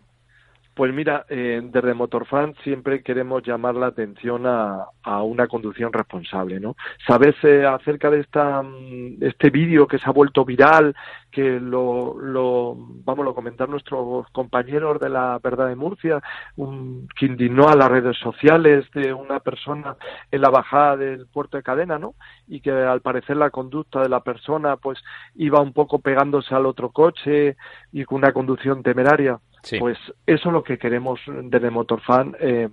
Pues 0.76 0.93
mira, 0.93 1.26
eh, 1.30 1.61
desde 1.63 1.93
Motorfan 1.93 2.53
siempre 2.61 3.01
queremos 3.01 3.41
llamar 3.43 3.76
la 3.76 3.88
atención 3.88 4.45
a, 4.45 4.89
una 5.23 5.47
conducción 5.47 5.93
responsable, 5.93 6.59
¿no? 6.59 6.76
Sabes 7.07 7.36
eh, 7.43 7.65
acerca 7.65 8.09
de 8.09 8.19
esta 8.19 8.61
mm, 8.61 9.23
este 9.23 9.51
vídeo 9.51 9.88
que 9.88 9.99
se 9.99 10.09
ha 10.09 10.11
vuelto 10.11 10.43
viral, 10.43 10.93
que 11.32 11.61
lo, 11.61 12.19
lo 12.19 12.76
vamos 13.05 13.23
lo 13.23 13.34
comentar 13.34 13.69
nuestros 13.69 14.28
compañeros 14.32 14.99
de 14.99 15.09
la 15.09 15.39
Verdad 15.41 15.67
de 15.67 15.78
Murcia, 15.78 16.21
un, 16.57 17.07
que 17.17 17.28
indignó 17.28 17.69
a 17.69 17.76
las 17.76 17.89
redes 17.89 18.17
sociales 18.17 18.86
de 18.93 19.13
una 19.13 19.39
persona 19.39 19.95
en 20.30 20.41
la 20.41 20.49
bajada 20.49 20.97
del 20.97 21.28
puerto 21.28 21.55
de 21.55 21.63
Cadena, 21.63 21.97
¿no? 21.99 22.15
Y 22.49 22.59
que 22.59 22.71
al 22.71 22.99
parecer 22.99 23.38
la 23.38 23.49
conducta 23.49 24.01
de 24.01 24.09
la 24.09 24.19
persona, 24.19 24.76
pues 24.76 24.99
iba 25.36 25.61
un 25.61 25.71
poco 25.71 25.99
pegándose 25.99 26.53
al 26.53 26.65
otro 26.65 26.89
coche 26.89 27.55
y 27.93 28.03
con 28.03 28.17
una 28.17 28.34
conducción 28.34 28.84
temeraria. 28.84 29.39
Pues 29.80 29.97
eso 30.26 30.49
es 30.49 30.53
lo 30.53 30.63
que 30.63 30.78
queremos 30.78 31.20
desde 31.28 31.70
Motorfan. 31.70 32.36
Eh, 32.39 32.70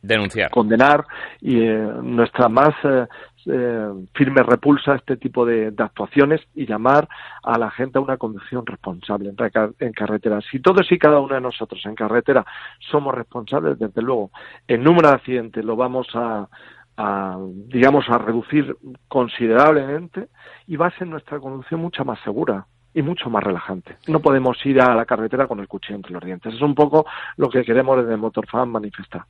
denunciar 0.00 0.50
condenar 0.50 1.04
y 1.40 1.60
eh, 1.60 1.76
nuestra 2.02 2.48
más 2.48 2.74
eh, 2.84 3.88
firme 4.14 4.42
repulsa 4.42 4.92
a 4.92 4.96
este 4.96 5.16
tipo 5.16 5.44
de, 5.44 5.72
actuaciones 5.78 6.40
y 6.54 6.66
llamar 6.66 7.08
a 7.42 7.58
la 7.58 7.70
gente 7.70 7.98
a 7.98 8.02
una 8.02 8.16
conducción 8.16 8.64
responsable 8.64 9.30
en, 9.30 9.36
en, 9.80 9.92
carretera. 9.92 10.40
Si 10.50 10.60
todos 10.60 10.90
y 10.92 10.98
cada 10.98 11.20
uno 11.20 11.34
de 11.34 11.40
nosotros 11.40 11.80
en 11.86 11.94
carretera 11.94 12.44
somos 12.78 13.14
responsables, 13.14 13.78
desde 13.78 14.02
luego, 14.02 14.30
el 14.66 14.82
número 14.82 15.08
de 15.08 15.14
accidentes 15.14 15.64
lo 15.64 15.76
vamos 15.76 16.08
a, 16.14 16.48
a 16.96 17.38
digamos 17.66 18.08
a 18.08 18.18
reducir 18.18 18.76
considerablemente 19.08 20.28
y 20.66 20.76
va 20.76 20.88
a 20.88 20.98
ser 20.98 21.06
nuestra 21.06 21.40
conducción 21.40 21.80
mucho 21.80 22.04
más 22.04 22.20
segura 22.20 22.66
y 22.94 23.02
mucho 23.02 23.30
más 23.30 23.42
relajante. 23.42 23.96
No 24.08 24.20
podemos 24.20 24.56
ir 24.64 24.80
a 24.80 24.94
la 24.94 25.04
carretera 25.04 25.46
con 25.46 25.60
el 25.60 25.68
cuchillo 25.68 25.96
entre 25.96 26.12
los 26.12 26.24
dientes. 26.24 26.54
Es 26.54 26.62
un 26.62 26.74
poco 26.74 27.06
lo 27.36 27.48
que 27.48 27.62
queremos 27.62 27.98
desde 27.98 28.16
Motorfan 28.16 28.70
manifestar. 28.70 29.22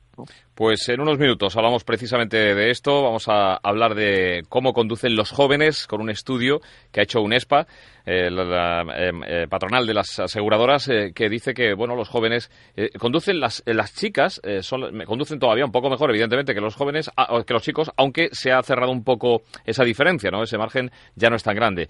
Pues 0.55 0.87
en 0.89 1.01
unos 1.01 1.19
minutos 1.19 1.55
hablamos 1.55 1.83
precisamente 1.83 2.55
de 2.55 2.71
esto. 2.71 3.03
Vamos 3.03 3.27
a 3.27 3.55
hablar 3.55 3.95
de 3.95 4.43
cómo 4.49 4.73
conducen 4.73 5.15
los 5.15 5.31
jóvenes 5.31 5.87
con 5.87 6.01
un 6.01 6.09
estudio 6.09 6.61
que 6.91 7.01
ha 7.01 7.03
hecho 7.03 7.21
UNESPA 7.21 7.67
eh, 8.11 8.25
em, 8.25 9.23
eh, 9.23 9.47
patronal 9.47 9.85
de 9.85 9.93
las 9.93 10.19
aseguradoras 10.19 10.89
eh, 10.89 11.11
que 11.13 11.29
dice 11.29 11.53
que 11.53 11.75
bueno 11.75 11.95
los 11.95 12.09
jóvenes 12.09 12.49
conducen 12.97 13.39
las 13.39 13.61
las 13.67 13.93
chicas 13.93 14.41
son, 14.61 15.03
conducen 15.05 15.37
todavía 15.37 15.63
un 15.63 15.71
poco 15.71 15.91
mejor 15.91 16.09
evidentemente 16.09 16.55
que 16.55 16.61
los 16.61 16.75
jóvenes 16.75 17.11
que 17.45 17.53
los 17.53 17.61
chicos 17.61 17.91
aunque 17.97 18.29
se 18.31 18.51
ha 18.51 18.63
cerrado 18.63 18.91
un 18.91 19.03
poco 19.03 19.43
esa 19.63 19.83
diferencia 19.83 20.31
no 20.31 20.41
ese 20.41 20.57
margen 20.57 20.89
ya 21.15 21.29
no 21.29 21.35
es 21.35 21.43
tan 21.43 21.55
grande. 21.55 21.87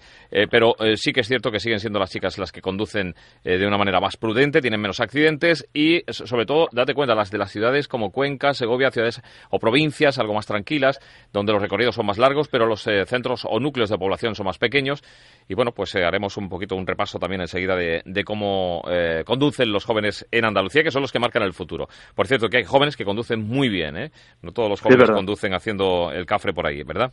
Pero 0.50 0.74
sí 0.96 1.12
que 1.12 1.20
es 1.20 1.28
cierto 1.28 1.50
que 1.50 1.58
siguen 1.58 1.80
siendo 1.80 1.98
las 1.98 2.10
chicas 2.10 2.36
las 2.38 2.52
que 2.52 2.60
conducen 2.60 3.14
de 3.42 3.66
una 3.66 3.78
manera 3.78 4.00
más 4.00 4.16
prudente 4.16 4.60
tienen 4.60 4.80
menos 4.80 5.00
accidentes 5.00 5.66
y 5.72 6.02
sobre 6.10 6.44
todo 6.44 6.68
date 6.72 6.92
cuenta 6.92 7.14
las 7.14 7.30
de 7.30 7.38
las 7.38 7.50
ciudades 7.50 7.88
como 7.88 8.10
Cuenca 8.10 8.52
Segovia 8.52 8.90
ciudades 8.90 9.22
o 9.50 9.58
provincias 9.58 10.18
algo 10.18 10.34
más 10.34 10.46
tranquilas 10.46 11.00
donde 11.32 11.52
los 11.52 11.62
recorridos 11.62 11.94
son 11.94 12.06
más 12.06 12.18
largos 12.18 12.48
pero 12.48 12.66
los 12.66 12.82
centros 13.06 13.46
o 13.48 13.58
núcleos 13.60 13.88
de 13.88 13.96
población 13.96 14.34
son 14.34 14.46
más 14.46 14.58
pequeños. 14.58 15.02
Y 15.48 15.54
bueno 15.54 15.72
pues 15.72 15.94
haremos 16.10 16.36
un 16.36 16.48
poquito 16.48 16.76
un 16.76 16.86
repaso 16.86 17.18
también 17.18 17.40
enseguida 17.40 17.76
de, 17.76 18.24
cómo 18.24 18.82
eh, 18.88 19.22
conducen 19.24 19.72
los 19.72 19.84
jóvenes 19.84 20.26
en 20.30 20.44
Andalucía, 20.44 20.82
que 20.82 20.90
son 20.90 21.02
los 21.02 21.12
que 21.12 21.18
marcan 21.18 21.42
el 21.42 21.54
futuro. 21.54 21.88
Por 22.14 22.26
cierto, 22.26 22.48
que 22.48 22.58
hay 22.58 22.64
jóvenes 22.64 22.96
que 22.96 23.04
conducen 23.04 23.46
muy 23.46 23.68
bien, 23.68 23.96
¿eh? 23.96 24.10
No 24.42 24.52
todos 24.52 24.68
los 24.68 24.80
jóvenes 24.80 25.10
conducen 25.10 25.54
haciendo 25.54 26.12
el 26.12 26.26
cafre 26.26 26.52
por 26.52 26.66
ahí, 26.66 26.82
¿verdad? 26.82 27.12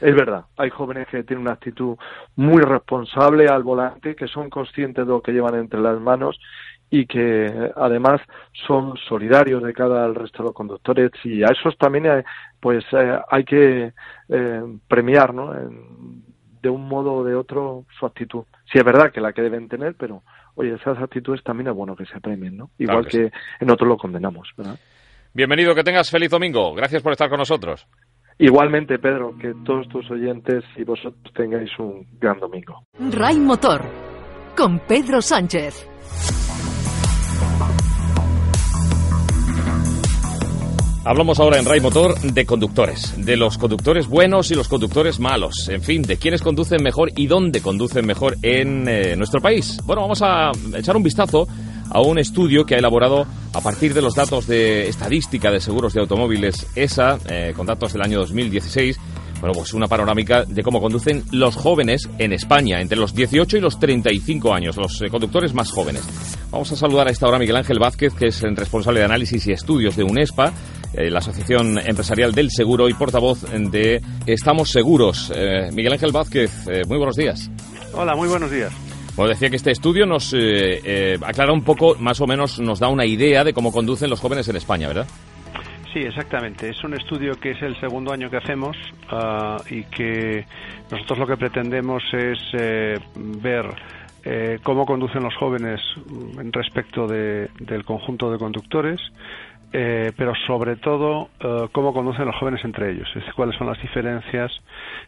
Es 0.00 0.14
verdad, 0.14 0.44
hay 0.56 0.70
jóvenes 0.70 1.06
que 1.08 1.22
tienen 1.22 1.42
una 1.42 1.52
actitud 1.52 1.96
muy 2.36 2.62
responsable 2.62 3.48
al 3.48 3.62
volante, 3.62 4.14
que 4.14 4.26
son 4.26 4.50
conscientes 4.50 5.06
de 5.06 5.10
lo 5.10 5.22
que 5.22 5.32
llevan 5.32 5.54
entre 5.54 5.80
las 5.80 6.00
manos 6.00 6.38
y 6.90 7.06
que 7.06 7.72
además 7.76 8.20
son 8.66 8.96
solidarios 9.08 9.62
de 9.62 9.72
cada 9.72 10.04
al 10.04 10.14
resto 10.14 10.38
de 10.38 10.44
los 10.44 10.54
conductores 10.54 11.10
y 11.24 11.42
a 11.42 11.48
esos 11.48 11.76
también 11.78 12.06
hay, 12.06 12.22
pues 12.60 12.84
eh, 12.92 13.18
hay 13.30 13.44
que 13.44 13.92
premiar, 14.88 15.32
¿no? 15.32 15.54
De 16.64 16.70
un 16.70 16.88
modo 16.88 17.12
o 17.12 17.24
de 17.24 17.34
otro 17.34 17.84
su 17.98 18.06
actitud. 18.06 18.44
Sí 18.72 18.78
es 18.78 18.84
verdad 18.84 19.12
que 19.12 19.20
la 19.20 19.34
que 19.34 19.42
deben 19.42 19.68
tener, 19.68 19.94
pero 19.94 20.22
oye, 20.54 20.72
esas 20.74 20.98
actitudes 20.98 21.44
también 21.44 21.68
es 21.68 21.74
bueno 21.74 21.94
que 21.94 22.06
se 22.06 22.18
premien, 22.20 22.56
¿no? 22.56 22.70
Igual 22.78 23.06
que, 23.06 23.30
en 23.60 23.70
otros 23.70 23.86
lo 23.86 23.98
condenamos, 23.98 24.48
¿verdad? 24.56 24.78
Bienvenido, 25.34 25.74
que 25.74 25.84
tengas 25.84 26.10
feliz 26.10 26.30
domingo. 26.30 26.74
Gracias 26.74 27.02
por 27.02 27.12
estar 27.12 27.28
con 27.28 27.38
nosotros. 27.38 27.86
Igualmente, 28.38 28.98
Pedro, 28.98 29.36
que 29.38 29.52
todos 29.64 29.86
tus 29.88 30.10
oyentes 30.10 30.64
y 30.76 30.84
vosotros 30.84 31.32
tengáis 31.34 31.70
un 31.78 32.06
gran 32.18 32.40
domingo. 32.40 32.82
Ray 33.12 33.38
Motor, 33.38 33.82
con 34.56 34.78
Pedro 34.80 35.20
Sánchez. 35.20 36.43
Hablamos 41.06 41.38
ahora 41.38 41.58
en 41.58 41.66
Ray 41.66 41.80
Motor 41.80 42.18
de 42.18 42.46
conductores, 42.46 43.12
de 43.18 43.36
los 43.36 43.58
conductores 43.58 44.08
buenos 44.08 44.50
y 44.50 44.54
los 44.54 44.68
conductores 44.68 45.20
malos, 45.20 45.68
en 45.68 45.82
fin, 45.82 46.00
de 46.00 46.16
quiénes 46.16 46.40
conducen 46.40 46.82
mejor 46.82 47.10
y 47.14 47.26
dónde 47.26 47.60
conducen 47.60 48.06
mejor 48.06 48.38
en 48.40 48.88
eh, 48.88 49.14
nuestro 49.14 49.42
país. 49.42 49.76
Bueno, 49.84 50.00
vamos 50.00 50.22
a 50.22 50.50
echar 50.74 50.96
un 50.96 51.02
vistazo 51.02 51.46
a 51.90 52.00
un 52.00 52.18
estudio 52.18 52.64
que 52.64 52.74
ha 52.74 52.78
elaborado 52.78 53.26
a 53.52 53.60
partir 53.60 53.92
de 53.92 54.00
los 54.00 54.14
datos 54.14 54.46
de 54.46 54.88
estadística 54.88 55.50
de 55.50 55.60
seguros 55.60 55.92
de 55.92 56.00
automóviles 56.00 56.66
ESA, 56.74 57.18
eh, 57.28 57.52
con 57.54 57.66
datos 57.66 57.92
del 57.92 58.00
año 58.00 58.20
2016. 58.20 58.98
Bueno, 59.40 59.52
pues 59.52 59.74
una 59.74 59.86
panorámica 59.86 60.44
de 60.46 60.62
cómo 60.62 60.80
conducen 60.80 61.22
los 61.32 61.54
jóvenes 61.54 62.08
en 62.16 62.32
España, 62.32 62.80
entre 62.80 62.96
los 62.96 63.14
18 63.14 63.58
y 63.58 63.60
los 63.60 63.78
35 63.78 64.54
años, 64.54 64.78
los 64.78 65.02
eh, 65.02 65.10
conductores 65.10 65.52
más 65.52 65.70
jóvenes. 65.70 66.02
Vamos 66.50 66.72
a 66.72 66.76
saludar 66.76 67.08
a 67.08 67.10
esta 67.10 67.26
hora 67.26 67.36
a 67.36 67.40
Miguel 67.40 67.56
Ángel 67.56 67.78
Vázquez, 67.78 68.14
que 68.14 68.28
es 68.28 68.42
el 68.42 68.56
responsable 68.56 69.00
de 69.00 69.04
análisis 69.04 69.46
y 69.46 69.52
estudios 69.52 69.96
de 69.96 70.04
UNESPA, 70.04 70.54
eh, 70.96 71.10
la 71.10 71.18
Asociación 71.18 71.78
Empresarial 71.78 72.32
del 72.32 72.50
Seguro 72.50 72.88
y 72.88 72.94
portavoz 72.94 73.42
de 73.50 74.00
Estamos 74.26 74.70
Seguros. 74.70 75.32
Eh, 75.34 75.70
Miguel 75.72 75.92
Ángel 75.92 76.12
Vázquez, 76.12 76.68
eh, 76.68 76.82
muy 76.86 76.98
buenos 76.98 77.16
días. 77.16 77.50
Hola, 77.92 78.14
muy 78.14 78.28
buenos 78.28 78.50
días. 78.50 78.72
Bueno, 79.16 79.30
decía 79.30 79.50
que 79.50 79.56
este 79.56 79.72
estudio 79.72 80.06
nos 80.06 80.34
aclara 81.22 81.52
un 81.52 81.62
poco, 81.62 81.96
más 81.98 82.20
o 82.20 82.26
menos 82.26 82.60
nos 82.60 82.80
da 82.80 82.88
una 82.88 83.06
idea 83.06 83.44
de 83.44 83.52
cómo 83.52 83.72
conducen 83.72 84.10
los 84.10 84.20
jóvenes 84.20 84.48
en 84.48 84.56
España, 84.56 84.88
¿verdad? 84.88 85.06
Sí, 85.92 86.00
exactamente. 86.00 86.68
Es 86.68 86.82
un 86.82 86.94
estudio 86.94 87.34
que 87.40 87.52
es 87.52 87.62
el 87.62 87.78
segundo 87.80 88.12
año 88.12 88.28
que 88.28 88.38
hacemos 88.38 88.76
ah, 89.10 89.56
y 89.70 89.84
que 89.84 90.44
nosotros 90.90 91.18
lo 91.20 91.26
que 91.26 91.36
pretendemos 91.36 92.02
es 92.12 92.38
ver 93.40 93.66
cómo 94.62 94.86
conducen 94.86 95.22
los 95.22 95.36
jóvenes 95.36 95.80
respecto 96.52 97.06
del 97.06 97.84
conjunto 97.84 98.30
de 98.32 98.38
conductores, 98.38 99.00
eh, 99.76 100.12
pero 100.16 100.36
sobre 100.46 100.76
todo 100.76 101.30
eh, 101.40 101.66
cómo 101.72 101.92
conducen 101.92 102.26
los 102.26 102.36
jóvenes 102.36 102.64
entre 102.64 102.92
ellos, 102.92 103.08
es 103.16 103.24
cuáles 103.34 103.56
son 103.56 103.66
las 103.66 103.82
diferencias 103.82 104.52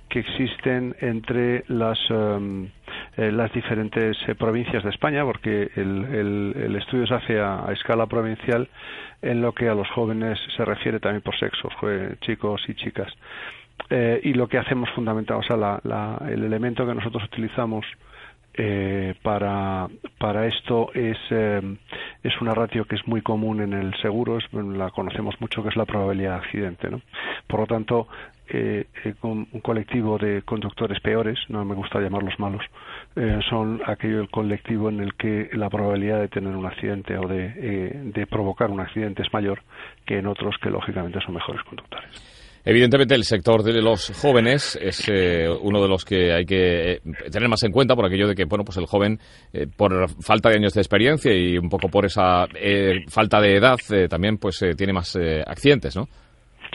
que 0.09 0.19
existen 0.19 0.97
entre 0.99 1.62
las, 1.69 1.97
eh, 2.11 3.31
las 3.31 3.53
diferentes 3.53 4.17
provincias 4.37 4.83
de 4.83 4.91
España, 4.91 5.25
porque 5.25 5.71
el, 5.77 6.75
estudio 6.75 7.07
se 7.07 7.14
hace 7.14 7.41
a, 7.41 7.67
escala 7.71 8.07
provincial 8.07 8.69
en 9.23 9.41
lo 9.41 9.53
que 9.53 9.69
a 9.69 9.75
los 9.75 9.89
jóvenes 9.91 10.37
se 10.57 10.64
refiere 10.64 10.99
también 10.99 11.23
por 11.23 11.39
sexos, 11.39 11.73
chicos 12.23 12.61
y 12.67 12.75
chicas. 12.75 13.12
y 13.89 14.33
lo 14.35 14.49
que 14.49 14.59
hacemos 14.59 14.91
fundamentalmente, 14.97 15.55
o 15.55 15.57
sea, 15.57 16.19
el 16.29 16.43
elemento 16.43 16.85
que 16.85 16.95
nosotros 16.95 17.23
utilizamos 17.23 17.87
eh, 18.57 19.15
para, 19.23 19.89
para 20.19 20.47
esto 20.47 20.91
es, 20.95 21.19
eh, 21.31 21.61
es 22.23 22.41
una 22.41 22.55
ratio 22.55 22.87
que 22.87 22.97
es 22.97 23.07
muy 23.07 23.21
común 23.21 23.61
en 23.61 23.73
el 23.73 23.95
seguro, 24.01 24.39
la 24.53 24.91
conocemos 24.91 25.39
mucho, 25.41 25.63
que 25.63 25.69
es 25.69 25.77
la 25.77 25.85
probabilidad 25.85 26.33
de 26.33 26.47
accidente. 26.47 26.91
¿no? 26.91 27.01
Por 27.47 27.61
lo 27.61 27.67
tanto, 27.67 28.09
eh, 28.49 28.87
un 29.23 29.47
colectivo 29.63 30.19
de 30.19 30.43
conductores 30.43 31.01
peores, 31.01 31.39
no 31.49 31.65
me 31.65 31.75
gusta 31.75 32.01
llamarlos 32.01 32.39
malos, 32.39 32.65
son 33.49 33.81
aquello 33.87 34.29
colectivo 34.31 34.89
en 34.89 35.01
el 35.01 35.15
que 35.15 35.49
la 35.53 35.71
probabilidad 35.71 36.21
de 36.21 36.29
tener 36.29 36.55
un 36.55 36.67
accidente 36.67 37.17
o 37.19 37.27
de, 37.27 37.91
de 38.05 38.27
provocar 38.27 38.71
un 38.71 38.81
accidente 38.81 39.23
es 39.23 39.33
mayor 39.33 39.63
que 40.05 40.19
en 40.19 40.27
otros 40.27 40.57
que 40.59 40.71
lógicamente 40.71 41.21
son 41.21 41.35
mejores 41.35 41.63
conductores. 41.65 42.36
Evidentemente, 42.69 43.14
el 43.14 43.23
sector 43.23 43.62
de 43.62 43.81
los 43.81 44.11
jóvenes 44.21 44.77
es 44.83 45.09
eh, 45.09 45.49
uno 45.49 45.81
de 45.81 45.89
los 45.89 46.05
que 46.05 46.33
hay 46.33 46.45
que 46.45 46.95
eh, 46.95 47.01
tener 47.31 47.49
más 47.49 47.62
en 47.62 47.71
cuenta 47.71 47.95
por 47.95 48.05
aquello 48.05 48.27
de 48.27 48.35
que, 48.35 48.45
bueno, 48.45 48.64
pues 48.64 48.77
el 48.77 48.87
joven, 48.87 49.21
eh, 49.53 49.69
por 49.69 50.09
falta 50.21 50.49
de 50.49 50.57
años 50.57 50.75
de 50.75 50.81
experiencia 50.81 51.33
y 51.33 51.57
un 51.59 51.69
poco 51.69 51.89
por 51.89 52.05
esa 52.07 52.45
falta 53.09 53.41
de 53.41 53.57
edad, 53.57 53.77
también 54.11 54.39
pues 54.39 54.59
tiene 54.77 54.93
más 54.93 55.17
accidentes, 55.47 55.95
¿no? 55.95 56.07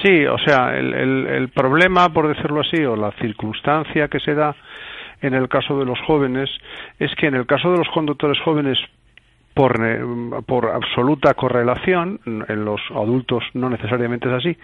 Sí, 0.02 0.26
o 0.26 0.38
sea, 0.38 0.78
el, 0.78 1.28
el 1.28 1.50
problema, 1.50 2.08
por 2.08 2.34
decirlo 2.34 2.62
así, 2.62 2.82
o 2.86 2.96
la 2.96 3.12
circunstancia 3.20 4.08
que 4.08 4.22
se 4.22 4.34
da 4.34 4.56
en 5.22 5.34
el 5.34 5.50
caso 5.50 5.78
de 5.78 5.84
los 5.84 6.00
jóvenes 6.08 6.50
es 7.00 7.12
que 7.16 7.28
en 7.28 7.36
el 7.36 7.46
caso 7.46 7.70
de 7.70 7.80
los 7.80 7.90
conductores 7.94 8.40
jóvenes 8.46 8.78
por, 9.54 9.80
eh, 9.84 10.00
por 10.46 10.68
absoluta 10.68 11.34
correlación, 11.34 12.20
en 12.26 12.66
los 12.66 12.82
adultos 12.92 13.44
no 13.54 13.70
necesariamente 13.70 14.28
es 14.30 14.36
así, 14.36 14.58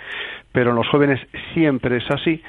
pero 0.52 0.72
en 0.72 0.76
los 0.78 0.88
jóvenes 0.88 1.20
siempre 1.54 1.98
es 1.98 2.10
así, 2.10 2.42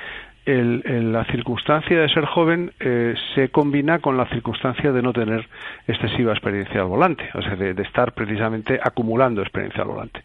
la 0.46 1.24
circunstancia 1.26 2.00
de 2.00 2.08
ser 2.08 2.24
joven 2.24 2.72
eh, 2.80 3.14
se 3.34 3.50
combina 3.50 3.98
con 3.98 4.16
la 4.16 4.26
circunstancia 4.30 4.92
de 4.92 5.02
no 5.02 5.12
tener 5.12 5.46
excesiva 5.86 6.32
experiencia 6.32 6.80
al 6.80 6.86
volante, 6.86 7.28
o 7.34 7.42
sea, 7.42 7.54
de, 7.54 7.74
de 7.74 7.82
estar 7.82 8.12
precisamente 8.14 8.80
acumulando 8.82 9.42
experiencia 9.42 9.82
al 9.82 9.88
volante. 9.88 10.22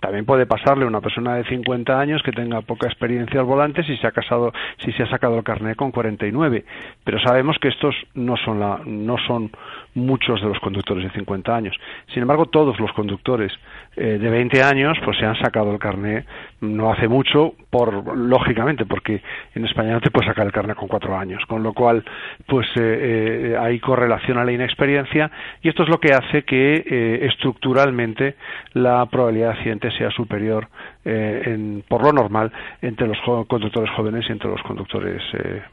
También 0.00 0.24
puede 0.24 0.46
pasarle 0.46 0.84
a 0.84 0.88
una 0.88 1.02
persona 1.02 1.34
de 1.34 1.44
50 1.44 2.00
años 2.00 2.22
que 2.22 2.32
tenga 2.32 2.62
poca 2.62 2.86
experiencia 2.86 3.40
al 3.40 3.46
volante 3.46 3.84
si 3.84 3.96
se 3.98 4.06
ha 4.06 4.12
casado, 4.12 4.52
si 4.78 4.92
se 4.92 5.02
ha 5.02 5.10
sacado 5.10 5.36
el 5.36 5.44
carnet 5.44 5.76
con 5.76 5.92
49. 5.92 6.64
Pero 7.04 7.20
sabemos 7.20 7.58
que 7.60 7.68
estos 7.68 7.94
no 8.14 8.36
son 8.38 8.60
la, 8.60 8.80
no 8.86 9.16
son 9.26 9.50
muchos 9.94 10.40
de 10.40 10.48
los 10.48 10.58
conductores 10.60 11.04
de 11.04 11.10
50 11.10 11.54
años. 11.54 11.76
Sin 12.12 12.22
embargo, 12.22 12.46
todos 12.46 12.78
los 12.80 12.92
conductores 12.92 13.52
eh, 13.96 14.18
de 14.18 14.30
20 14.30 14.62
años 14.62 14.96
pues 15.04 15.18
se 15.18 15.26
han 15.26 15.36
sacado 15.36 15.72
el 15.72 15.78
carnet 15.78 16.26
no 16.60 16.92
hace 16.92 17.08
mucho, 17.08 17.54
por 17.70 18.16
lógicamente, 18.16 18.84
porque 18.84 19.22
en 19.54 19.64
España 19.64 19.92
no 19.92 20.00
te 20.00 20.10
puedes 20.10 20.28
sacar 20.28 20.46
el 20.46 20.52
carnet 20.52 20.76
con 20.76 20.88
cuatro 20.88 21.16
años, 21.16 21.42
con 21.46 21.62
lo 21.62 21.72
cual 21.72 22.04
pues 22.46 22.66
eh, 22.76 23.52
eh, 23.52 23.56
hay 23.58 23.80
correlación 23.80 24.38
a 24.38 24.44
la 24.44 24.52
inexperiencia 24.52 25.30
y 25.62 25.68
esto 25.68 25.82
es 25.82 25.88
lo 25.88 25.98
que 25.98 26.12
hace 26.12 26.42
que 26.44 27.20
estructuralmente 27.22 28.36
la 28.74 29.06
probabilidad 29.06 29.54
de 29.54 29.64
sea 29.96 30.10
superior 30.10 30.68
en, 31.04 31.82
por 31.88 32.02
lo 32.02 32.12
normal 32.12 32.52
entre 32.82 33.06
los 33.06 33.18
conductores 33.46 33.90
jóvenes 33.96 34.24
y 34.28 34.32
entre 34.32 34.50
los 34.50 34.62
conductores 34.62 35.22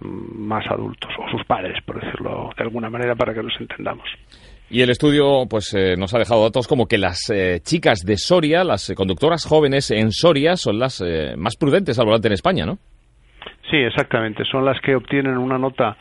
más 0.01 0.65
adultos 0.70 1.11
o 1.18 1.30
sus 1.30 1.43
padres, 1.45 1.78
por 1.86 1.99
decirlo 1.99 2.49
de 2.57 2.63
alguna 2.63 2.89
manera, 2.89 3.15
para 3.15 3.34
que 3.34 3.43
nos 3.43 3.59
entendamos. 3.59 4.07
Y 4.70 4.82
el 4.82 4.89
estudio 4.89 5.45
pues 5.49 5.74
eh, 5.74 5.95
nos 5.97 6.13
ha 6.13 6.20
dejado 6.20 6.43
datos 6.43 6.68
como 6.68 6.88
que 6.88 6.97
las 6.97 7.30
eh, 7.30 7.61
chicas 7.61 8.01
de 8.05 8.18
Soria, 8.18 8.65
las 8.65 8.93
conductoras 8.95 9.45
jóvenes 9.45 9.91
en 9.91 10.11
Soria, 10.11 10.57
son 10.57 10.78
las 10.78 11.01
eh, 11.01 11.36
más 11.38 11.55
prudentes 11.55 11.97
al 11.99 12.05
volante 12.05 12.28
en 12.28 12.34
España, 12.34 12.65
¿no? 12.65 12.78
Sí, 13.72 13.78
exactamente. 13.78 14.43
Son 14.43 14.65
las 14.65 14.80
que 14.82 14.95
obtienen 14.95 15.38
una 15.38 15.57
nota 15.57 15.95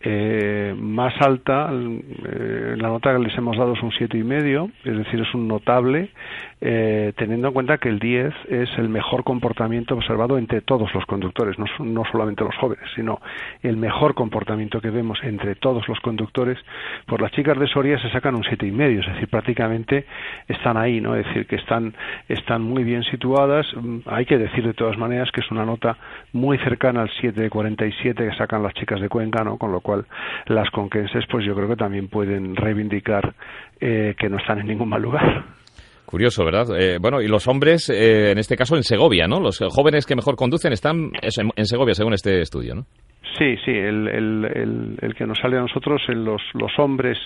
eh, 0.00 0.74
más 0.76 1.12
alta, 1.20 1.70
eh, 1.72 2.76
la 2.76 2.88
nota 2.88 3.12
que 3.12 3.18
les 3.18 3.36
hemos 3.36 3.56
dado 3.56 3.72
es 3.74 3.82
un 3.82 3.90
siete 3.90 4.16
y 4.16 4.22
medio, 4.22 4.70
es 4.84 4.96
decir, 4.96 5.20
es 5.20 5.34
un 5.34 5.48
notable, 5.48 6.10
eh, 6.60 7.12
teniendo 7.16 7.48
en 7.48 7.54
cuenta 7.54 7.78
que 7.78 7.88
el 7.88 7.98
10 7.98 8.34
es 8.48 8.68
el 8.78 8.88
mejor 8.88 9.24
comportamiento 9.24 9.94
observado 9.94 10.38
entre 10.38 10.60
todos 10.60 10.92
los 10.94 11.04
conductores, 11.06 11.58
no, 11.58 11.66
no 11.84 12.04
solamente 12.10 12.44
los 12.44 12.56
jóvenes, 12.56 12.84
sino 12.96 13.20
el 13.62 13.76
mejor 13.76 14.14
comportamiento 14.14 14.80
que 14.80 14.90
vemos 14.90 15.18
entre 15.22 15.54
todos 15.54 15.86
los 15.88 16.00
conductores. 16.00 16.58
Por 17.06 17.22
las 17.22 17.32
chicas 17.32 17.58
de 17.58 17.66
Soria 17.68 17.98
se 18.00 18.10
sacan 18.10 18.34
un 18.34 18.44
siete 18.44 18.66
y 18.66 18.72
medio, 18.72 19.00
es 19.00 19.06
decir, 19.06 19.28
prácticamente 19.28 20.06
están 20.48 20.76
ahí, 20.76 21.00
no, 21.00 21.14
es 21.14 21.26
decir, 21.26 21.46
que 21.46 21.56
están 21.56 21.94
están 22.28 22.62
muy 22.62 22.84
bien 22.84 23.02
situadas. 23.04 23.66
Mm, 23.74 23.98
hay 24.06 24.26
que 24.26 24.38
decir 24.38 24.66
de 24.66 24.74
todas 24.74 24.98
maneras 24.98 25.30
que 25.30 25.40
es 25.40 25.50
una 25.50 25.64
nota 25.64 25.96
muy 26.32 26.58
cercana 26.58 27.02
al 27.02 27.10
7,47 27.10 28.14
que 28.14 28.36
sacan 28.36 28.62
las 28.62 28.74
chicas 28.74 29.00
de 29.00 29.08
Cuenca, 29.08 29.44
¿no? 29.44 29.58
Con 29.58 29.72
lo 29.72 29.80
cual 29.80 30.06
las 30.46 30.70
conquenses 30.70 31.24
pues 31.30 31.44
yo 31.44 31.54
creo 31.54 31.68
que 31.68 31.76
también 31.76 32.08
pueden 32.08 32.56
reivindicar 32.56 33.34
eh, 33.80 34.14
que 34.18 34.28
no 34.28 34.38
están 34.38 34.60
en 34.60 34.66
ningún 34.66 34.88
mal 34.88 35.02
lugar. 35.02 35.57
Curioso, 36.08 36.42
¿verdad? 36.42 36.68
Eh, 36.80 36.96
bueno, 36.98 37.20
y 37.20 37.28
los 37.28 37.46
hombres, 37.48 37.90
eh, 37.90 38.30
en 38.30 38.38
este 38.38 38.56
caso 38.56 38.76
en 38.76 38.82
Segovia, 38.82 39.28
¿no? 39.28 39.40
Los 39.40 39.58
jóvenes 39.58 40.06
que 40.06 40.16
mejor 40.16 40.36
conducen 40.36 40.72
están 40.72 41.10
en 41.20 41.66
Segovia, 41.66 41.92
según 41.92 42.14
este 42.14 42.40
estudio, 42.40 42.76
¿no? 42.76 42.86
Sí, 43.36 43.56
sí, 43.62 43.72
el, 43.72 44.08
el, 45.02 45.14
que 45.14 45.26
nos 45.26 45.36
sale 45.36 45.58
a 45.58 45.60
nosotros, 45.60 46.00
en 46.08 46.24
los, 46.24 46.40
los 46.54 46.72
hombres 46.78 47.18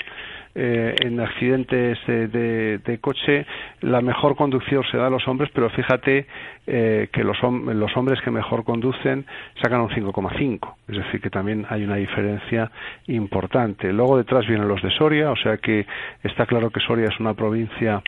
eh, 0.57 0.97
en 1.01 1.21
accidentes 1.21 1.97
de, 2.07 2.99
coche 3.01 3.47
la 3.83 4.01
mejor 4.01 4.35
conducción 4.35 4.83
se 4.91 4.99
da 4.99 5.07
a 5.07 5.11
los 5.11 5.27
hombres, 5.29 5.53
pero 5.55 5.71
fíjate 5.71 6.27
eh, 6.67 7.09
que 7.13 7.23
los 7.23 7.39
hombres 7.43 8.21
que 8.23 8.33
mejor 8.33 8.65
conducen 8.65 9.25
sacan 9.63 9.81
un 9.83 9.91
5,5, 9.91 10.75
es 10.89 10.97
decir, 10.97 11.21
que 11.21 11.31
también 11.31 11.67
hay 11.71 11.85
una 11.85 11.97
diferencia 11.97 12.69
importante. 13.07 13.93
Luego 13.93 14.19
detrás 14.19 14.45
vienen 14.45 14.67
los 14.67 14.83
de 14.83 14.91
Soria, 14.91 15.31
o 15.31 15.37
sea 15.37 15.59
que 15.59 15.87
está 16.25 16.47
claro 16.47 16.71
que 16.71 16.81
Soria 16.81 17.07
es 17.07 17.21
una 17.21 17.35
provincia 17.35 18.03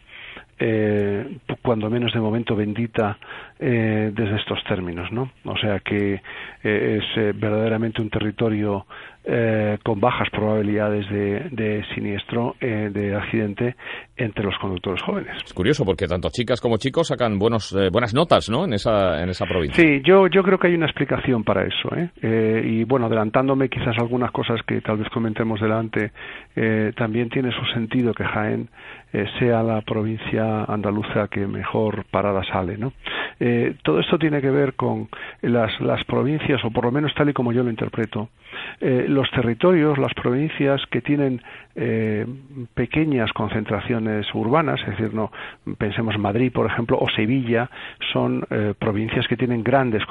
eh, 0.59 1.39
cuando 1.63 1.91
menos 1.91 2.13
de 2.13 2.21
momento 2.21 2.55
bendita 2.55 3.19
eh, 3.59 4.13
desde 4.15 4.37
estos 4.37 4.63
términos, 4.65 5.11
¿no? 5.13 5.31
O 5.45 5.57
sea 5.57 5.81
que 5.81 6.23
eh, 6.63 7.01
es 7.01 7.17
eh, 7.17 7.33
verdaderamente 7.35 8.01
un 8.01 8.11
territorio 8.11 8.87
eh, 9.27 9.79
con 9.83 10.01
bajas 10.01 10.29
probabilidades 10.31 11.09
de, 11.09 11.49
de 11.51 11.85
siniestro, 11.95 12.57
eh, 12.61 12.91
de 12.93 13.17
accidente 13.17 13.75
entre 14.17 14.45
los 14.45 14.55
conductores 14.59 15.03
jóvenes. 15.03 15.37
Es 15.45 15.55
curioso 15.55 15.85
porque 15.85 16.07
tanto 16.07 16.29
chicas 16.31 16.61
como 16.61 16.77
chicos 16.77 17.09
sacan 17.09 17.39
buenos, 17.39 17.75
buenas 17.91 18.15
notas, 18.15 18.51
¿no? 18.51 18.65
En 18.65 18.75
esa, 18.75 19.23
en 19.23 19.31
esa 19.31 19.47
provincia. 19.47 19.83
Sí, 19.83 20.03
yo, 20.05 20.27
yo 20.29 20.43
creo 20.43 20.59
que 20.59 20.69
hay 20.69 20.75
una 20.75 20.87
explicación 20.87 21.43
para 21.43 21.65
eso, 21.65 21.91
y 22.23 22.85
bueno, 22.85 23.07
adelantándome 23.07 23.69
quizás 23.69 23.97
algunas 23.99 24.31
cosas 24.31 24.61
que 24.67 24.81
tal 24.81 24.99
vez 24.99 25.09
comentemos 25.09 25.61
delante, 25.61 26.13
también 26.97 27.29
tiene 27.31 27.51
su 27.51 27.65
sentido 27.73 28.13
que 28.13 28.25
Jaén 28.25 28.69
sea 29.39 29.63
la 29.63 29.81
provincia 29.83 30.65
andaluza 30.65 31.29
que 31.29 31.47
mejor 31.47 32.05
parada 32.11 32.43
sale, 32.45 32.77
¿no? 32.77 32.93
Eh, 33.47 33.75
todo 33.83 34.01
esto 34.01 34.19
tiene 34.19 34.41
que 34.41 34.49
ver 34.49 34.73
con 34.73 35.07
las, 35.43 35.79
las, 35.83 36.03
provincias, 36.05 36.65
o 36.65 36.71
por 36.71 36.87
lo 36.87 36.91
menos 36.91 37.13
tal 37.15 37.29
y 37.29 37.35
como 37.35 37.53
yo 37.53 37.63
lo 37.63 37.69
interpreto, 37.69 38.31
eh, 38.81 39.05
los 39.07 39.31
territorios, 39.33 39.99
las 39.99 40.15
provincias 40.15 40.81
que 40.91 41.03
tienen 41.03 41.43
eh, 41.77 42.25
pequeñas 42.73 43.31
concentraciones 43.35 44.27
urbanas, 44.35 44.81
es 44.81 44.97
decir, 44.97 45.13
no 45.13 45.31
pensemos 45.77 46.17
Madrid, 46.19 46.53
por 46.53 46.65
ejemplo, 46.65 46.97
o 46.99 47.07
Sevilla, 47.11 47.69
son 48.15 48.47
eh, 48.49 48.73
provincias 48.79 49.29
que 49.29 49.37
tienen 49.37 49.63
grandes 49.63 50.05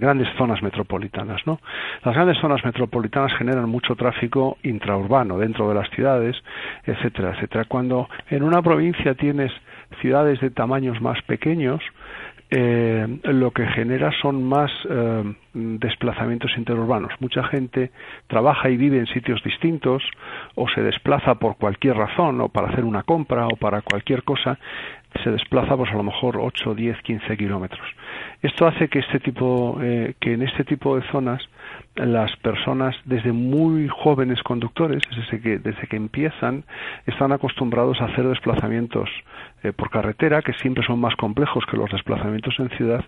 grandes 0.00 0.28
zonas 0.36 0.60
metropolitanas, 0.60 1.46
¿no? 1.46 1.60
Las 2.04 2.16
grandes 2.16 2.38
zonas 2.38 2.64
metropolitanas 2.64 3.32
generan 3.38 3.68
mucho 3.68 3.94
tráfico 3.94 4.58
intraurbano 4.64 5.38
dentro 5.38 5.68
de 5.68 5.76
las 5.76 5.88
ciudades, 5.90 6.36
etcétera, 6.84 7.34
etcétera. 7.36 7.66
Cuando 7.66 8.08
en 8.30 8.42
una 8.42 8.60
provincia 8.62 9.14
tienes 9.14 9.52
ciudades 10.00 10.40
de 10.40 10.50
tamaños 10.50 11.00
más 11.00 11.22
pequeños, 11.22 11.80
eh, 12.50 13.06
lo 13.24 13.52
que 13.52 13.66
genera 13.68 14.10
son 14.20 14.42
más 14.42 14.70
eh, 14.88 15.34
desplazamientos 15.54 16.50
interurbanos. 16.56 17.12
Mucha 17.20 17.44
gente 17.44 17.90
trabaja 18.26 18.70
y 18.70 18.76
vive 18.76 18.98
en 18.98 19.06
sitios 19.06 19.42
distintos 19.44 20.02
o 20.56 20.68
se 20.68 20.82
desplaza 20.82 21.36
por 21.36 21.56
cualquier 21.56 21.96
razón 21.96 22.40
o 22.40 22.48
para 22.48 22.68
hacer 22.68 22.84
una 22.84 23.04
compra 23.04 23.46
o 23.46 23.56
para 23.56 23.82
cualquier 23.82 24.24
cosa 24.24 24.58
se 25.22 25.30
desplaza 25.30 25.76
pues 25.76 25.90
a 25.90 25.96
lo 25.96 26.02
mejor 26.02 26.38
8, 26.38 26.74
10, 26.74 27.02
15 27.02 27.36
kilómetros. 27.36 27.86
Esto 28.42 28.66
hace 28.66 28.88
que 28.88 29.00
este 29.00 29.20
tipo, 29.20 29.78
eh, 29.82 30.14
que 30.20 30.34
en 30.34 30.42
este 30.42 30.64
tipo 30.64 30.96
de 30.96 31.02
zonas 31.10 31.42
las 31.96 32.34
personas 32.36 32.96
desde 33.04 33.32
muy 33.32 33.88
jóvenes 33.88 34.42
conductores, 34.42 35.02
desde 35.14 35.40
que, 35.40 35.58
desde 35.58 35.86
que 35.86 35.96
empiezan, 35.96 36.64
están 37.06 37.32
acostumbrados 37.32 38.00
a 38.00 38.06
hacer 38.06 38.26
desplazamientos 38.26 39.10
eh, 39.62 39.72
por 39.72 39.90
carretera 39.90 40.40
que 40.40 40.54
siempre 40.54 40.84
son 40.86 41.00
más 41.00 41.14
complejos 41.16 41.64
que 41.66 41.76
los 41.76 41.90
desplazamientos 41.90 42.54
en 42.58 42.70
ciudad 42.70 43.04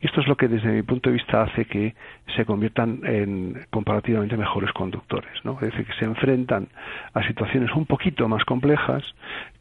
y 0.00 0.06
esto 0.06 0.20
es 0.20 0.26
lo 0.26 0.36
que 0.36 0.48
desde 0.48 0.72
mi 0.72 0.82
punto 0.82 1.10
de 1.10 1.14
vista 1.14 1.42
hace 1.42 1.66
que 1.66 1.94
se 2.34 2.44
conviertan 2.44 3.00
en 3.04 3.66
comparativamente 3.70 4.36
mejores 4.36 4.72
conductores, 4.72 5.32
¿no? 5.44 5.54
Es 5.54 5.70
decir, 5.72 5.86
que 5.86 5.92
se 5.94 6.04
enfrentan 6.04 6.68
a 7.14 7.24
situaciones 7.26 7.70
un 7.76 7.86
poquito 7.86 8.26
más 8.28 8.44
complejas 8.44 9.04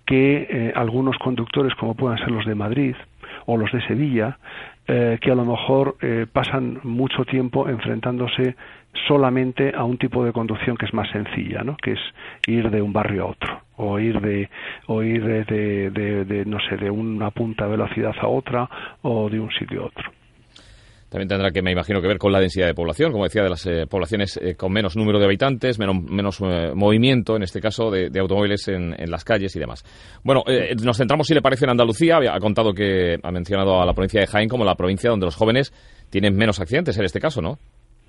que 0.06 0.48
eh, 0.50 0.74
algunos 0.76 1.18
conductores 1.18 1.74
como 1.76 1.96
puedan 1.96 2.18
ser 2.18 2.32
los 2.32 2.46
de 2.46 2.56
Madrid 2.56 2.96
o 3.46 3.58
los 3.58 3.72
de 3.72 3.82
Sevilla 3.88 4.38
eh, 4.88 5.20
que 5.22 5.32
a 5.32 5.36
lo 5.36 5.46
mejor 5.46 5.96
eh, 6.02 6.26
pasan 6.32 6.80
mucho 6.84 7.24
tiempo 7.26 7.70
enfrentándose 7.70 8.56
solamente 9.08 9.74
a 9.76 9.86
un 9.86 9.98
tipo 9.98 10.26
de 10.26 10.34
conducción 10.34 10.76
que 10.76 10.86
es 10.86 10.94
más 10.94 11.10
sencilla, 11.12 11.64
¿no? 11.64 11.78
que 11.78 11.94
es 11.94 12.00
ir 12.48 12.70
de 12.70 12.82
un 12.82 12.92
barrio 12.92 13.24
a 13.24 13.28
otro 13.28 13.62
o 13.78 14.00
ir 14.00 14.20
de 14.20 14.50
o 14.88 15.02
ir 15.02 15.24
de, 15.24 15.92
de 15.92 16.46
no 16.46 16.60
sé 16.60 16.78
de 16.78 16.92
una 16.92 17.32
punta 17.32 17.66
de 17.66 17.72
velocidad 17.72 18.16
a 18.20 18.28
otra 18.28 18.70
o 19.02 19.30
de 19.30 19.40
un 19.40 19.52
sitio 19.52 19.84
a 19.84 19.86
otro. 19.86 20.21
También 21.12 21.28
tendrá 21.28 21.52
que, 21.52 21.62
me 21.62 21.74
imagino, 21.74 22.02
que 22.02 22.08
ver 22.08 22.18
con 22.18 22.32
la 22.32 22.40
densidad 22.40 22.68
de 22.68 22.74
población, 22.74 23.12
como 23.12 23.26
decía, 23.26 23.44
de 23.44 23.50
las 23.50 23.66
eh, 23.66 23.86
poblaciones 23.86 24.38
eh, 24.38 24.56
con 24.56 24.72
menos 24.72 24.96
número 24.96 25.20
de 25.20 25.26
habitantes, 25.26 25.78
menos, 25.78 26.02
menos 26.02 26.40
eh, 26.40 26.72
movimiento, 26.74 27.36
en 27.36 27.44
este 27.44 27.60
caso, 27.60 27.92
de, 27.92 28.18
automóviles 28.18 28.70
en, 28.70 28.96
las 29.12 29.26
calles 29.26 29.54
y 29.58 29.60
demás. 29.60 29.84
Bueno, 30.24 30.44
nos 30.82 30.98
centramos, 30.98 31.28
si 31.28 31.34
le 31.34 31.42
parece, 31.42 31.66
en 31.66 31.72
Andalucía. 31.72 32.20
Ha 32.32 32.40
contado 32.40 32.74
que 32.74 33.18
ha 33.22 33.32
mencionado 33.32 33.82
a 33.82 33.86
la 33.86 33.92
provincia 33.92 34.22
de 34.22 34.28
Jaén 34.28 34.48
como 34.48 34.64
la 34.64 34.76
provincia 34.76 35.10
donde 35.10 35.26
los 35.26 35.36
jóvenes 35.36 35.74
tienen 36.10 36.34
menos 36.38 36.62
accidentes 36.62 36.98
en 36.98 37.04
este 37.04 37.20
caso, 37.20 37.42
¿no? 37.42 37.58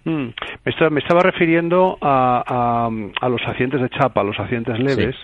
Mm. 0.04 0.28
Me, 0.64 1.00
estaba, 1.00 1.22
refiriendo 1.22 1.98
a, 2.00 2.86
a, 3.20 3.28
los 3.28 3.40
accidentes 3.48 3.80
de 3.80 3.88
chapa, 3.88 4.20
a 4.20 4.24
los 4.24 4.38
accidentes 4.38 4.78
leves. 4.78 5.16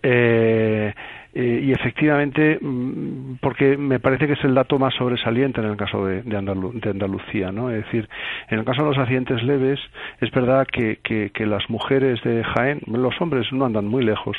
Eh, 0.00 0.94
y 1.38 1.70
efectivamente, 1.72 2.58
mm, 2.60 3.36
porque 3.42 3.76
me 3.76 4.00
parece 4.00 4.26
que 4.26 4.32
es 4.32 4.44
el 4.44 4.54
dato 4.54 4.78
más 4.78 4.94
sobresaliente 4.94 5.60
en 5.60 5.66
el 5.66 5.76
caso 5.76 6.06
de, 6.06 6.22
de, 6.22 6.36
Andalucía, 6.36 7.52
¿no? 7.52 7.70
Es 7.70 7.84
decir, 7.84 8.08
en 8.48 8.58
el 8.58 8.64
caso 8.64 8.82
de 8.82 8.88
los 8.88 8.98
accidentes 8.98 9.42
leves, 9.42 9.78
es 10.20 10.30
verdad 10.30 10.66
que, 10.66 10.98
que, 11.02 11.46
las 11.46 11.68
mujeres 11.68 12.22
de 12.22 12.42
Jaén, 12.42 12.80
los 12.86 13.20
hombres 13.20 13.52
no 13.52 13.66
andan 13.66 13.86
muy 13.86 14.02
lejos, 14.02 14.36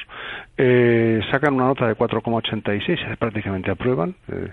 eh, 0.58 1.22
sacan 1.32 1.54
una 1.54 1.66
nota 1.66 1.88
de 1.88 1.96
4,86, 1.96 3.18
prácticamente 3.18 3.70
aprueban. 3.70 4.16
Eh, 4.28 4.50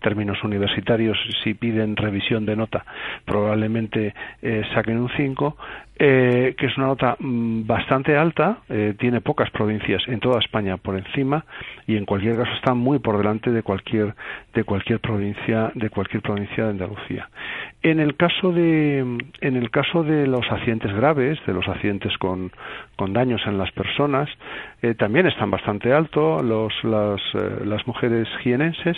términos 0.00 0.42
universitarios, 0.44 1.18
si 1.42 1.54
piden 1.54 1.96
revisión 1.96 2.46
de 2.46 2.56
nota, 2.56 2.84
probablemente 3.24 4.14
eh, 4.42 4.62
saquen 4.74 4.98
un 4.98 5.10
5 5.16 5.56
eh, 6.02 6.54
que 6.56 6.64
es 6.64 6.78
una 6.78 6.86
nota 6.86 7.14
mm, 7.18 7.66
bastante 7.66 8.16
alta, 8.16 8.60
eh, 8.70 8.94
tiene 8.98 9.20
pocas 9.20 9.50
provincias 9.50 10.02
en 10.08 10.18
toda 10.18 10.38
España 10.38 10.78
por 10.78 10.96
encima 10.96 11.44
y 11.86 11.96
en 11.96 12.06
cualquier 12.06 12.38
caso 12.38 12.50
está 12.54 12.72
muy 12.72 13.00
por 13.00 13.18
delante 13.18 13.50
de 13.50 13.62
cualquier 13.62 14.14
de 14.54 14.64
cualquier 14.64 15.00
provincia 15.00 15.70
de 15.74 15.90
cualquier 15.90 16.22
provincia 16.22 16.64
de 16.64 16.70
Andalucía. 16.70 17.28
En 17.82 18.00
el 18.00 18.16
caso 18.16 18.50
de 18.50 19.00
en 19.42 19.56
el 19.56 19.70
caso 19.70 20.02
de 20.02 20.26
los 20.26 20.50
accidentes 20.50 20.90
graves, 20.94 21.38
de 21.46 21.52
los 21.52 21.68
accidentes 21.68 22.16
con, 22.16 22.50
con 22.96 23.12
daños 23.12 23.42
en 23.46 23.58
las 23.58 23.70
personas, 23.72 24.30
eh, 24.80 24.94
también 24.94 25.26
están 25.26 25.50
bastante 25.50 25.92
altos 25.92 26.42
los 26.42 26.72
las, 26.82 27.20
las 27.62 27.86
mujeres 27.86 28.26
jienenses 28.42 28.96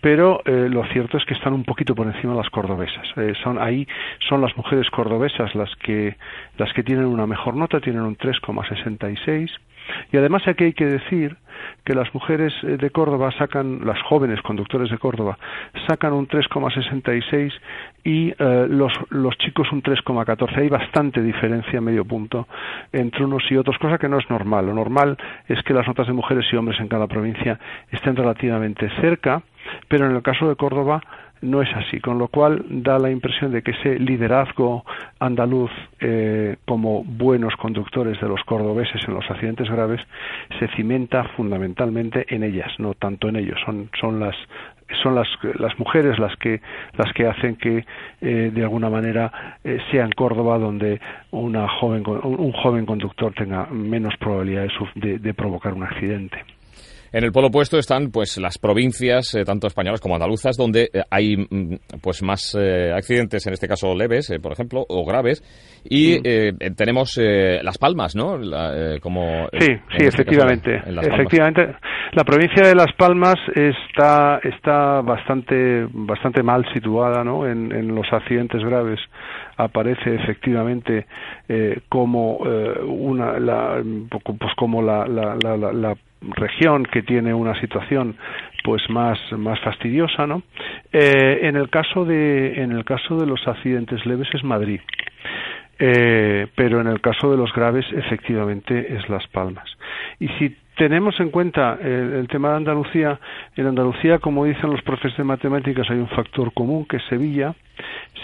pero 0.00 0.42
eh, 0.44 0.68
lo 0.70 0.84
cierto 0.86 1.16
es 1.16 1.24
que 1.24 1.34
están 1.34 1.52
un 1.52 1.64
poquito 1.64 1.94
por 1.94 2.06
encima 2.06 2.32
de 2.32 2.38
las 2.38 2.50
cordobesas. 2.50 3.06
Eh, 3.16 3.34
son 3.42 3.58
ahí 3.58 3.86
son 4.28 4.40
las 4.40 4.56
mujeres 4.56 4.88
cordobesas 4.90 5.54
las 5.54 5.74
que 5.76 6.16
las 6.58 6.72
que 6.72 6.82
tienen 6.82 7.06
una 7.06 7.26
mejor 7.26 7.56
nota, 7.56 7.80
tienen 7.80 8.02
un 8.02 8.16
3,66 8.16 9.50
y 10.12 10.16
además 10.16 10.46
aquí 10.46 10.64
hay 10.64 10.72
que 10.72 10.86
decir 10.86 11.36
que 11.84 11.94
las 11.94 12.12
mujeres 12.14 12.52
eh, 12.62 12.76
de 12.76 12.90
Córdoba 12.90 13.30
sacan, 13.38 13.84
las 13.84 14.00
jóvenes 14.02 14.40
conductores 14.42 14.90
de 14.90 14.98
Córdoba, 14.98 15.38
sacan 15.86 16.12
un 16.12 16.28
3,66 16.28 17.52
y 18.04 18.32
los, 18.68 18.92
los 19.10 19.36
chicos 19.38 19.72
un 19.72 19.82
3,14. 19.82 20.58
Hay 20.58 20.68
bastante 20.68 21.20
diferencia, 21.22 21.80
medio 21.80 22.04
punto, 22.04 22.46
entre 22.92 23.24
unos 23.24 23.42
y 23.50 23.56
otros, 23.56 23.78
cosa 23.78 23.98
que 23.98 24.08
no 24.08 24.18
es 24.18 24.30
normal. 24.30 24.66
Lo 24.66 24.74
normal 24.74 25.16
es 25.48 25.60
que 25.64 25.74
las 25.74 25.88
notas 25.88 26.06
de 26.06 26.12
mujeres 26.12 26.46
y 26.52 26.56
hombres 26.56 26.78
en 26.78 26.86
cada 26.86 27.08
provincia 27.08 27.58
estén 27.90 28.14
relativamente 28.14 28.88
cerca 29.00 29.42
pero 29.88 30.06
en 30.06 30.16
el 30.16 30.22
caso 30.22 30.48
de 30.48 30.56
Córdoba 30.56 31.02
no 31.42 31.62
es 31.62 31.68
así, 31.74 32.00
con 32.00 32.18
lo 32.18 32.28
cual 32.28 32.64
da 32.68 32.98
la 32.98 33.10
impresión 33.10 33.52
de 33.52 33.62
que 33.62 33.72
ese 33.72 33.98
liderazgo 33.98 34.84
andaluz 35.18 35.70
eh, 36.00 36.56
como 36.66 37.04
buenos 37.04 37.54
conductores 37.56 38.20
de 38.20 38.28
los 38.28 38.42
cordobeses 38.44 39.06
en 39.06 39.14
los 39.14 39.30
accidentes 39.30 39.68
graves 39.70 40.00
se 40.58 40.68
cimenta 40.68 41.24
fundamentalmente 41.36 42.26
en 42.34 42.42
ellas, 42.42 42.72
no 42.78 42.94
tanto 42.94 43.28
en 43.28 43.36
ellos, 43.36 43.58
son, 43.64 43.90
son 44.00 44.20
las 44.20 44.36
son 45.02 45.16
las, 45.16 45.26
las 45.58 45.76
mujeres 45.80 46.16
las 46.18 46.36
que 46.36 46.60
las 46.96 47.12
que 47.12 47.26
hacen 47.26 47.56
que 47.56 47.84
eh, 48.20 48.50
de 48.54 48.62
alguna 48.62 48.88
manera 48.88 49.58
eh, 49.64 49.78
sea 49.90 50.04
en 50.04 50.12
Córdoba 50.12 50.58
donde 50.58 51.00
una 51.32 51.68
joven 51.68 52.04
un 52.06 52.52
joven 52.52 52.86
conductor 52.86 53.32
tenga 53.34 53.66
menos 53.66 54.16
probabilidades 54.16 54.72
de 54.94 55.34
provocar 55.34 55.74
un 55.74 55.82
accidente. 55.82 56.55
En 57.16 57.24
el 57.24 57.32
polo 57.32 57.46
opuesto 57.46 57.78
están 57.78 58.10
pues 58.10 58.36
las 58.36 58.58
provincias, 58.58 59.34
eh, 59.34 59.44
tanto 59.46 59.66
españolas 59.66 60.02
como 60.02 60.16
andaluzas, 60.16 60.54
donde 60.54 60.90
eh, 60.92 61.00
hay 61.10 61.34
mm, 61.38 61.76
pues 62.02 62.22
más 62.22 62.54
eh, 62.54 62.92
accidentes, 62.94 63.46
en 63.46 63.54
este 63.54 63.66
caso 63.66 63.94
leves, 63.94 64.30
por 64.42 64.52
ejemplo, 64.52 64.84
o 64.86 65.02
graves, 65.06 65.42
y 65.82 66.18
mm. 66.18 66.74
tenemos 66.76 67.16
Las 67.16 67.78
Palmas, 67.78 68.14
¿no? 68.14 68.38
como 69.00 69.48
sí, 69.58 69.66
sí, 69.96 70.04
este 70.04 70.08
efectivamente, 70.08 70.74
efectivamente. 70.76 71.76
La 72.12 72.22
provincia 72.22 72.68
de 72.68 72.74
Las 72.74 72.92
Palmas 72.98 73.36
está 73.54 74.38
está 74.42 75.00
bastante 75.00 75.86
bastante 75.90 76.42
mal 76.42 76.66
situada, 76.74 77.24
¿no? 77.24 77.46
En, 77.46 77.72
en 77.72 77.94
los 77.94 78.06
accidentes 78.12 78.62
graves 78.62 79.00
aparece 79.56 80.16
efectivamente 80.16 81.06
como 81.88 82.36
una 82.36 83.38
la, 83.38 83.82
pues 84.10 84.52
como 84.56 84.82
la, 84.82 85.06
la, 85.06 85.36
la, 85.72 85.94
región 86.34 86.84
que 86.84 87.02
tiene 87.02 87.32
una 87.34 87.58
situación 87.60 88.16
pues 88.64 88.82
más 88.90 89.18
más 89.32 89.60
fastidiosa 89.60 90.26
no 90.26 90.42
eh, 90.92 91.40
en 91.42 91.56
el 91.56 91.70
caso 91.70 92.04
de 92.04 92.62
en 92.62 92.72
el 92.72 92.84
caso 92.84 93.16
de 93.16 93.26
los 93.26 93.46
accidentes 93.46 94.04
leves 94.06 94.28
es 94.32 94.44
Madrid. 94.44 94.80
Eh, 95.78 96.46
pero 96.54 96.80
en 96.80 96.86
el 96.86 97.02
caso 97.02 97.30
de 97.30 97.36
los 97.36 97.52
graves 97.52 97.84
efectivamente 97.92 98.96
es 98.96 99.06
Las 99.10 99.26
Palmas. 99.28 99.68
Y 100.18 100.28
si 100.38 100.56
tenemos 100.74 101.20
en 101.20 101.30
cuenta 101.30 101.78
el, 101.78 102.14
el, 102.14 102.28
tema 102.28 102.50
de 102.50 102.56
Andalucía, 102.56 103.20
en 103.56 103.66
Andalucía, 103.66 104.18
como 104.18 104.46
dicen 104.46 104.70
los 104.70 104.80
profes 104.82 105.14
de 105.18 105.24
matemáticas, 105.24 105.90
hay 105.90 105.98
un 105.98 106.08
factor 106.08 106.52
común 106.54 106.86
que 106.86 106.96
es 106.96 107.02
Sevilla. 107.10 107.54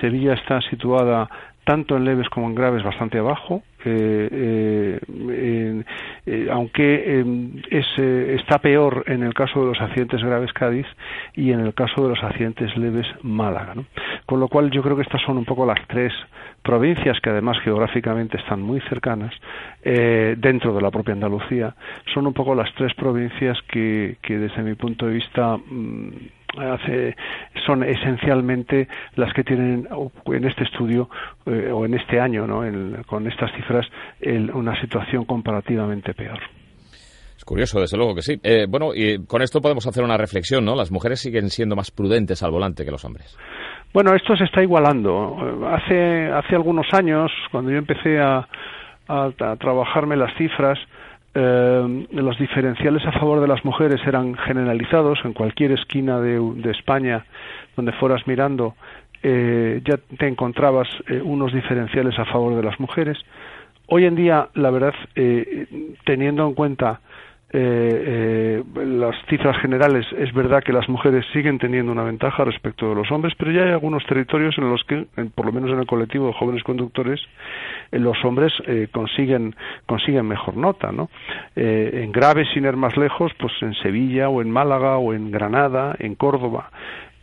Sevilla 0.00 0.32
está 0.32 0.62
situada 0.62 1.28
tanto 1.64 1.96
en 1.96 2.05
leves 2.05 2.28
como 2.28 2.48
en 2.48 2.55
graves 2.55 2.82
bastante 2.82 3.18
abajo, 3.18 3.62
eh, 3.85 5.01
eh, 5.11 5.85
eh, 6.26 6.49
aunque 6.51 7.18
em, 7.18 7.62
es, 7.70 7.87
está 7.99 8.59
peor 8.59 9.05
en 9.07 9.22
el 9.22 9.35
caso 9.35 9.61
de 9.61 9.66
los 9.66 9.80
accidentes 9.80 10.22
graves 10.22 10.53
Cádiz 10.53 10.87
y 11.35 11.53
en 11.53 11.61
el 11.61 11.74
caso 11.74 12.03
de 12.03 12.11
los 12.11 12.22
accidentes 12.22 12.76
leves 12.76 13.07
Málaga. 13.22 13.74
Con 14.26 14.41
lo 14.41 14.49
cual 14.49 14.70
yo 14.70 14.83
creo 14.83 14.97
que 14.97 15.03
estas 15.03 15.22
son 15.22 15.39
un 15.39 15.45
poco 15.45 15.66
las 15.66 15.80
tres 15.89 16.12
provincias 16.62 17.20
que 17.20 17.30
además 17.30 17.59
geográficamente 17.61 18.39
están 18.39 18.62
muy 18.62 18.80
cercanas 18.83 19.35
dentro 19.83 20.72
de 20.72 20.80
la 20.80 20.93
propia 20.93 21.14
Andalucía, 21.14 21.74
son 22.14 22.28
un 22.28 22.33
poco 22.33 22.55
las 22.55 22.72
tres 22.74 22.95
provincias 22.95 23.59
que, 23.62 24.16
que 24.22 24.39
desde 24.39 24.62
mi 24.62 24.74
punto 24.74 25.07
de 25.07 25.14
vista 25.14 25.57
mm, 25.57 26.11
hace, 26.59 27.16
son 27.66 27.83
esencialmente 27.83 28.89
las 29.16 29.33
que 29.33 29.45
tienen 29.45 29.89
en 30.26 30.45
este 30.45 30.64
estudio 30.64 31.09
eh, 31.47 31.70
o 31.72 31.85
en 31.85 31.95
este 31.95 32.20
año, 32.20 32.47
con 33.07 33.26
estas 33.26 33.53
cifras, 33.53 33.72
una 34.55 34.81
situación 34.81 35.25
comparativamente 35.25 36.14
peor. 36.14 36.39
Es 37.37 37.45
curioso, 37.45 37.81
desde 37.81 37.97
luego 37.97 38.14
que 38.14 38.23
sí. 38.23 38.39
Eh, 38.43 38.66
bueno, 38.68 38.95
y 38.95 39.25
con 39.27 39.43
esto 39.43 39.61
podemos 39.61 39.87
hacer 39.87 40.05
una 40.05 40.16
reflexión, 40.16 40.64
¿no? 40.64 40.77
Las 40.77 40.93
mujeres 40.93 41.20
siguen 41.20 41.51
siendo 41.51 41.75
más 41.75 41.91
prudentes 41.91 42.43
al 42.43 42.53
volante 42.53 42.85
que 42.85 42.91
los 42.91 43.05
hombres. 43.05 43.37
Bueno, 43.93 44.14
esto 44.14 44.37
se 44.37 44.45
está 44.45 44.62
igualando. 44.62 45.37
Hace, 45.68 46.31
hace 46.33 46.55
algunos 46.55 46.87
años, 46.93 47.31
cuando 47.51 47.73
yo 47.73 47.79
empecé 47.79 48.20
a, 48.20 48.49
a, 49.09 49.31
a 49.39 49.57
trabajarme 49.57 50.16
las 50.16 50.35
cifras, 50.37 50.79
eh, 51.35 52.07
los 52.11 52.39
diferenciales 52.39 53.03
a 53.07 53.12
favor 53.12 53.41
de 53.41 53.49
las 53.49 53.64
mujeres 53.64 54.01
eran 54.07 54.35
generalizados 54.35 55.18
en 55.25 55.33
cualquier 55.33 55.73
esquina 55.73 56.20
de, 56.20 56.70
España 56.70 57.25
donde 57.75 57.93
fueras 57.93 58.27
mirando 58.27 58.75
eh, 59.23 59.81
ya 59.83 59.97
te 60.18 60.29
encontrabas 60.29 60.89
eh, 61.09 61.23
unos 61.25 61.55
diferenciales 61.55 62.18
a 62.18 62.27
favor 62.27 62.55
de 62.55 62.62
las 62.62 62.79
mujeres 62.79 63.16
hoy 63.87 64.05
en 64.05 64.14
día 64.14 64.49
la 64.55 64.70
verdad 64.70 64.95
eh, 65.14 65.66
teniendo 66.05 66.47
en 66.47 66.55
cuenta 66.55 67.01
eh, 67.55 68.62
eh, 68.64 68.87
las 68.87 69.14
cifras 69.28 69.59
generales 69.59 70.07
es 70.16 70.33
verdad 70.33 70.62
que 70.62 70.72
las 70.72 70.89
mujeres 70.89 71.26
siguen 71.35 71.59
teniendo 71.59 71.93
una 71.93 72.03
ventaja 72.03 72.47
respecto 72.47 72.89
de 72.89 72.95
los 72.95 73.11
hombres, 73.12 73.35
pero 73.37 73.51
ya 73.51 73.64
hay 73.64 73.72
algunos 73.72 74.07
territorios 74.07 74.57
en 74.57 74.70
los 74.70 74.83
que, 74.85 75.07
por 75.35 75.45
lo 75.45 75.53
menos 75.53 75.70
en 75.70 75.78
el 75.78 75.87
colectivo 75.87 76.28
de 76.28 76.33
jóvenes 76.33 76.62
conductores, 76.62 77.20
eh, 77.91 77.99
los 77.99 78.16
hombres 78.24 78.55
eh, 78.66 78.89
consiguen 78.91 79.55
consiguen 79.85 80.26
mejor 80.26 80.57
nota, 80.57 80.93
¿no? 80.93 81.11
en 81.55 82.11
graves, 82.11 82.49
sin 82.55 82.64
ir 82.64 82.76
más 82.76 82.97
lejos, 82.97 83.33
pues 83.39 83.53
en 83.61 83.74
Sevilla 83.74 84.30
o 84.30 84.41
en 84.41 84.51
Málaga 84.51 84.97
o 84.97 85.12
en 85.12 85.30
Granada, 85.30 85.95
en 85.99 86.14
Córdoba, 86.14 86.70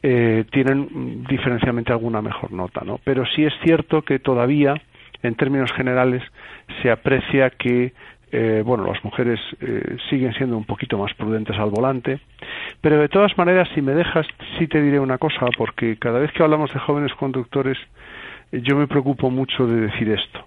tienen 0.01 1.26
diferencialmente 1.28 1.91
alguna 1.91 2.22
mejor 2.22 2.51
nota, 2.51 2.82
¿no? 2.86 2.99
Pero 3.03 3.26
sí 3.26 3.43
es 3.43 3.53
cierto 3.64 4.03
que 4.03 4.20
todavía, 4.20 4.76
en 5.24 5.36
términos 5.36 5.72
generales, 5.74 6.24
se 6.82 6.91
aprecia 6.91 7.49
que 7.49 7.93
eh, 8.32 8.61
bueno, 8.63 8.86
las 8.86 9.03
mujeres 9.03 9.39
eh, 9.59 9.97
siguen 10.09 10.34
siendo 10.34 10.55
un 10.55 10.65
poquito 10.65 10.99
más 10.99 11.11
prudentes 11.15 11.57
al 11.57 11.72
volante, 11.72 12.20
pero 12.80 12.99
de 12.99 13.09
todas 13.09 13.36
maneras, 13.39 13.67
si 13.74 13.82
me 13.82 13.93
dejas, 13.93 14.28
sí 14.57 14.67
te 14.67 14.82
diré 14.82 14.99
una 14.99 15.17
cosa, 15.17 15.47
porque 15.57 15.97
cada 15.97 16.20
vez 16.20 16.32
que 16.34 16.43
hablamos 16.43 16.72
de 16.72 16.80
jóvenes 16.80 17.11
conductores, 17.15 17.78
eh, 18.51 18.61
yo 18.61 18.76
me 18.76 18.88
preocupo 18.88 19.32
mucho 19.32 19.65
de 19.65 19.82
decir 19.82 20.09
esto. 20.09 20.45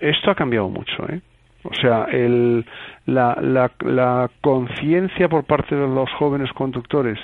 esto 0.00 0.30
ha 0.30 0.34
cambiado 0.34 0.68
mucho, 0.68 1.08
¿eh? 1.08 1.20
O 1.62 1.74
sea, 1.74 2.04
el, 2.10 2.66
la, 3.06 3.38
la, 3.40 3.70
la 3.80 4.30
conciencia 4.42 5.28
por 5.28 5.44
parte 5.44 5.74
de 5.74 5.86
los 5.86 6.10
jóvenes 6.12 6.52
conductores 6.52 7.18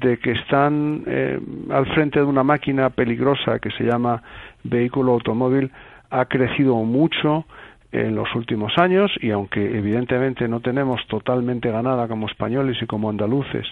de 0.00 0.18
que 0.18 0.32
están 0.32 1.04
al 1.70 1.86
frente 1.94 2.18
de 2.18 2.24
una 2.24 2.42
máquina 2.42 2.90
peligrosa 2.90 3.58
que 3.58 3.70
se 3.70 3.84
llama 3.84 4.22
vehículo 4.64 5.12
automóvil 5.12 5.70
ha 6.10 6.24
crecido 6.26 6.76
mucho 6.76 7.44
en 7.92 8.14
los 8.14 8.34
últimos 8.34 8.76
años 8.78 9.10
y 9.20 9.30
aunque 9.30 9.78
evidentemente 9.78 10.48
no 10.48 10.60
tenemos 10.60 11.06
totalmente 11.08 11.70
ganada 11.70 12.08
como 12.08 12.26
españoles 12.26 12.76
y 12.80 12.86
como 12.86 13.10
andaluces 13.10 13.66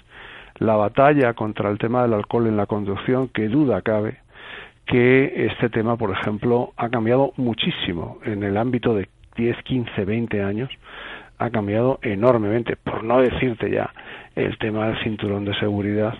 la 0.58 0.76
batalla 0.76 1.34
contra 1.34 1.70
el 1.70 1.78
tema 1.78 2.02
del 2.02 2.14
alcohol 2.14 2.46
en 2.46 2.56
la 2.56 2.66
conducción, 2.66 3.28
que 3.28 3.48
duda 3.48 3.82
cabe 3.82 4.18
que 4.86 5.46
este 5.46 5.68
tema, 5.70 5.96
por 5.96 6.10
ejemplo, 6.10 6.72
ha 6.76 6.90
cambiado 6.90 7.32
muchísimo 7.36 8.18
en 8.24 8.42
el 8.42 8.56
ámbito 8.56 8.94
de 8.94 9.08
10, 9.36 9.62
15, 9.62 10.04
20 10.04 10.42
años. 10.42 10.70
ha 11.36 11.50
cambiado 11.50 11.98
enormemente, 12.02 12.76
por 12.76 13.02
no 13.02 13.20
decirte 13.20 13.68
ya 13.68 13.92
el 14.34 14.58
tema 14.58 14.88
del 14.88 15.02
cinturón 15.02 15.44
de 15.44 15.54
seguridad, 15.54 16.14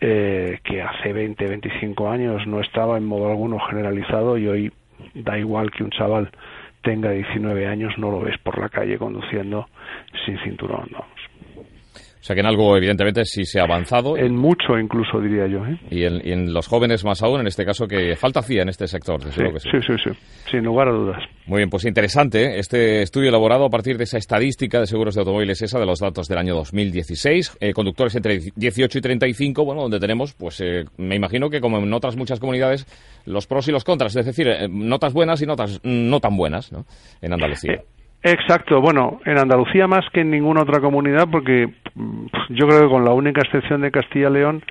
eh, 0.00 0.58
que 0.64 0.82
hace 0.82 1.12
20, 1.12 1.46
25 1.46 2.10
años 2.10 2.46
no 2.46 2.60
estaba 2.60 2.98
en 2.98 3.06
modo 3.06 3.30
alguno 3.30 3.58
generalizado 3.60 4.36
y 4.36 4.48
hoy 4.48 4.72
da 5.14 5.38
igual 5.38 5.70
que 5.70 5.84
un 5.84 5.90
chaval 5.90 6.30
tenga 6.82 7.10
19 7.10 7.66
años, 7.66 7.96
no 7.96 8.10
lo 8.10 8.20
ves 8.20 8.36
por 8.38 8.58
la 8.58 8.68
calle 8.68 8.98
conduciendo 8.98 9.68
sin 10.26 10.38
cinturón. 10.40 10.90
O 12.24 12.26
sea 12.26 12.34
que 12.34 12.40
en 12.40 12.46
algo, 12.46 12.74
evidentemente, 12.74 13.22
sí 13.26 13.44
se 13.44 13.60
ha 13.60 13.64
avanzado. 13.64 14.16
En 14.16 14.34
mucho, 14.34 14.78
incluso, 14.78 15.20
diría 15.20 15.46
yo. 15.46 15.58
¿eh? 15.66 15.78
Y, 15.90 16.04
en, 16.04 16.54
los 16.54 16.66
jóvenes 16.66 17.04
más 17.04 17.22
aún, 17.22 17.40
en 17.40 17.46
este 17.46 17.66
caso, 17.66 17.86
que 17.86 18.16
falta 18.16 18.40
hacía 18.40 18.62
en 18.62 18.70
este 18.70 18.88
sector. 18.88 19.20
sí, 19.30 19.42
sí. 19.58 19.68
sí, 19.86 19.94
sí, 20.02 20.10
sin 20.50 20.64
lugar 20.64 20.88
a 20.88 20.92
dudas. 20.92 21.22
Muy 21.44 21.58
bien, 21.58 21.68
pues 21.68 21.84
interesante 21.84 22.46
¿eh? 22.46 22.58
este 22.60 23.02
estudio 23.02 23.28
elaborado 23.28 23.66
a 23.66 23.68
partir 23.68 23.98
de 23.98 24.04
esa 24.04 24.16
estadística 24.16 24.80
de 24.80 24.86
seguros 24.86 25.14
de 25.14 25.20
automóviles, 25.20 25.60
esa 25.60 25.78
de 25.78 25.84
los 25.84 26.00
datos 26.00 26.26
del 26.26 26.38
año 26.38 26.54
2016. 26.54 27.58
Eh, 27.60 27.74
conductores 27.74 28.14
entre 28.14 28.38
18 28.56 28.98
y 28.98 29.00
35, 29.02 29.62
bueno, 29.62 29.82
donde 29.82 30.00
tenemos, 30.00 30.32
pues 30.32 30.62
eh, 30.62 30.86
me 30.96 31.16
imagino 31.16 31.50
que 31.50 31.60
como 31.60 31.76
en 31.76 31.92
otras 31.92 32.16
muchas 32.16 32.40
comunidades, 32.40 32.86
los 33.26 33.46
pros 33.46 33.68
y 33.68 33.70
los 33.70 33.84
contras, 33.84 34.16
es 34.16 34.24
decir, 34.24 34.48
notas 34.70 35.12
buenas 35.12 35.42
y 35.42 35.46
notas 35.46 35.78
no 35.84 36.20
tan 36.20 36.38
buenas 36.38 36.72
¿no? 36.72 36.86
en 37.20 37.34
Andalucía. 37.34 37.82
Exacto, 38.26 38.80
bueno, 38.80 39.20
en 39.26 39.36
Andalucía 39.36 39.86
más 39.86 40.08
que 40.10 40.22
en 40.22 40.30
ninguna 40.30 40.62
otra 40.62 40.80
comunidad, 40.80 41.28
porque 41.30 41.68
yo 42.48 42.66
creo 42.66 42.80
que 42.84 42.88
con 42.88 43.04
la 43.04 43.12
única 43.12 43.42
excepción 43.42 43.82
de 43.82 43.90
Castilla-León, 43.90 44.62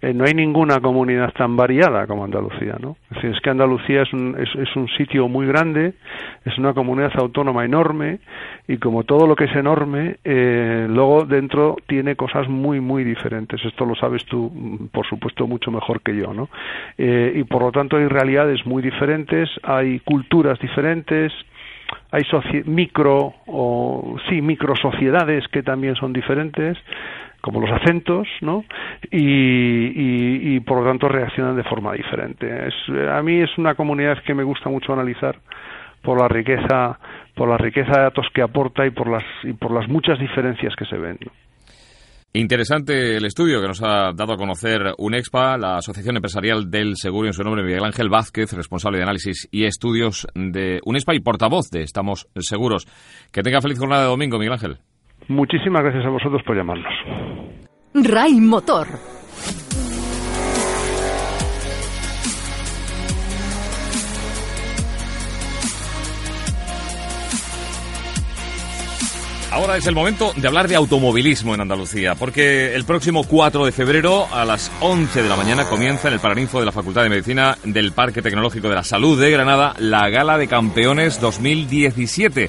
eh, 0.00 0.14
no 0.14 0.24
hay 0.24 0.32
ninguna 0.32 0.80
comunidad 0.80 1.30
tan 1.34 1.56
variada 1.56 2.06
como 2.06 2.24
Andalucía, 2.24 2.76
¿no? 2.80 2.96
Es 3.10 3.16
decir, 3.16 3.30
es 3.32 3.40
que 3.42 3.50
Andalucía 3.50 4.00
es 4.00 4.12
un, 4.14 4.34
es, 4.38 4.76
un 4.76 4.88
sitio 4.96 5.28
muy 5.28 5.46
grande, 5.46 5.92
es 6.46 6.56
una 6.56 6.72
comunidad 6.72 7.12
autónoma 7.16 7.66
enorme 7.66 8.20
y 8.66 8.78
como 8.78 9.04
todo 9.04 9.26
lo 9.26 9.36
que 9.36 9.44
es 9.44 9.54
enorme, 9.54 10.16
eh, 10.24 10.86
luego 10.88 11.26
dentro 11.26 11.76
tiene 11.86 12.16
cosas 12.16 12.48
muy, 12.48 12.80
muy 12.80 13.04
diferentes. 13.04 13.62
Esto 13.62 13.84
lo 13.84 13.94
sabes 13.94 14.24
tú, 14.24 14.50
mm, 14.54 14.86
por 14.86 15.06
supuesto, 15.06 15.46
mucho 15.46 15.70
mejor 15.70 16.00
que 16.00 16.16
yo, 16.16 16.32
¿no? 16.32 16.48
Eh, 16.96 17.34
y 17.36 17.44
por 17.44 17.60
lo 17.60 17.72
tanto 17.72 17.98
hay 17.98 18.06
realidades 18.08 18.64
muy 18.64 18.82
diferentes, 18.82 19.50
hay 19.64 20.00
culturas 20.00 20.58
diferentes, 20.60 21.30
hay 22.10 22.24
micro 22.66 23.34
o 23.46 24.16
sí 24.28 24.42
micro 24.42 24.74
sociedades 24.76 25.46
que 25.48 25.62
también 25.62 25.94
son 25.96 26.12
diferentes 26.12 26.76
como 27.40 27.60
los 27.60 27.70
acentos, 27.70 28.28
¿no? 28.42 28.64
Y, 29.10 30.56
y, 30.56 30.60
por 30.60 30.80
lo 30.80 30.84
tanto 30.84 31.08
reaccionan 31.08 31.56
de 31.56 31.64
forma 31.64 31.94
diferente. 31.94 32.68
Es, 32.68 32.74
a 33.08 33.22
mí 33.22 33.40
es 33.40 33.56
una 33.56 33.74
comunidad 33.74 34.22
que 34.24 34.34
me 34.34 34.42
gusta 34.42 34.68
mucho 34.68 34.92
analizar 34.92 35.36
por 36.02 36.20
la 36.20 36.28
riqueza, 36.28 36.98
por 37.34 37.48
la 37.48 37.56
riqueza 37.56 37.92
de 37.92 38.02
datos 38.02 38.26
que 38.34 38.42
aporta 38.42 38.86
y 38.86 38.90
por 38.90 39.08
las 39.08 39.24
y 39.42 39.52
por 39.52 39.70
las 39.70 39.88
muchas 39.88 40.18
diferencias 40.18 40.74
que 40.76 40.84
se 40.84 40.98
ven. 40.98 41.18
Interesante 42.32 43.16
el 43.16 43.24
estudio 43.24 43.60
que 43.60 43.66
nos 43.66 43.82
ha 43.82 44.12
dado 44.12 44.34
a 44.34 44.36
conocer 44.36 44.94
UNEXPA, 44.98 45.58
la 45.58 45.78
Asociación 45.78 46.14
Empresarial 46.14 46.70
del 46.70 46.94
Seguro 46.94 47.26
en 47.26 47.32
su 47.32 47.42
nombre, 47.42 47.64
Miguel 47.64 47.84
Ángel 47.84 48.08
Vázquez, 48.08 48.52
responsable 48.52 48.98
de 48.98 49.02
análisis 49.02 49.48
y 49.50 49.64
estudios 49.64 50.28
de 50.36 50.78
UNEXPA 50.84 51.16
y 51.16 51.20
portavoz 51.20 51.70
de 51.70 51.82
Estamos 51.82 52.28
Seguros. 52.36 52.86
Que 53.32 53.42
tenga 53.42 53.60
feliz 53.60 53.80
jornada 53.80 54.02
de 54.02 54.08
domingo, 54.10 54.38
Miguel 54.38 54.52
Ángel. 54.52 54.78
Muchísimas 55.26 55.82
gracias 55.82 56.06
a 56.06 56.10
vosotros 56.10 56.40
por 56.46 56.56
llamarnos. 56.56 56.92
RAI 57.94 58.40
Motor 58.40 58.86
Ahora 69.52 69.76
es 69.76 69.86
el 69.88 69.96
momento 69.96 70.32
de 70.36 70.46
hablar 70.46 70.68
de 70.68 70.76
automovilismo 70.76 71.54
en 71.54 71.60
Andalucía, 71.60 72.14
porque 72.14 72.72
el 72.72 72.84
próximo 72.84 73.24
4 73.24 73.66
de 73.66 73.72
febrero 73.72 74.28
a 74.32 74.44
las 74.44 74.70
11 74.80 75.24
de 75.24 75.28
la 75.28 75.34
mañana 75.34 75.64
comienza 75.64 76.06
en 76.06 76.14
el 76.14 76.20
Paraninfo 76.20 76.60
de 76.60 76.66
la 76.66 76.72
Facultad 76.72 77.02
de 77.02 77.08
Medicina 77.08 77.58
del 77.64 77.90
Parque 77.90 78.22
Tecnológico 78.22 78.68
de 78.68 78.76
la 78.76 78.84
Salud 78.84 79.20
de 79.20 79.30
Granada 79.30 79.74
la 79.78 80.08
Gala 80.08 80.38
de 80.38 80.46
Campeones 80.46 81.20
2017 81.20 82.48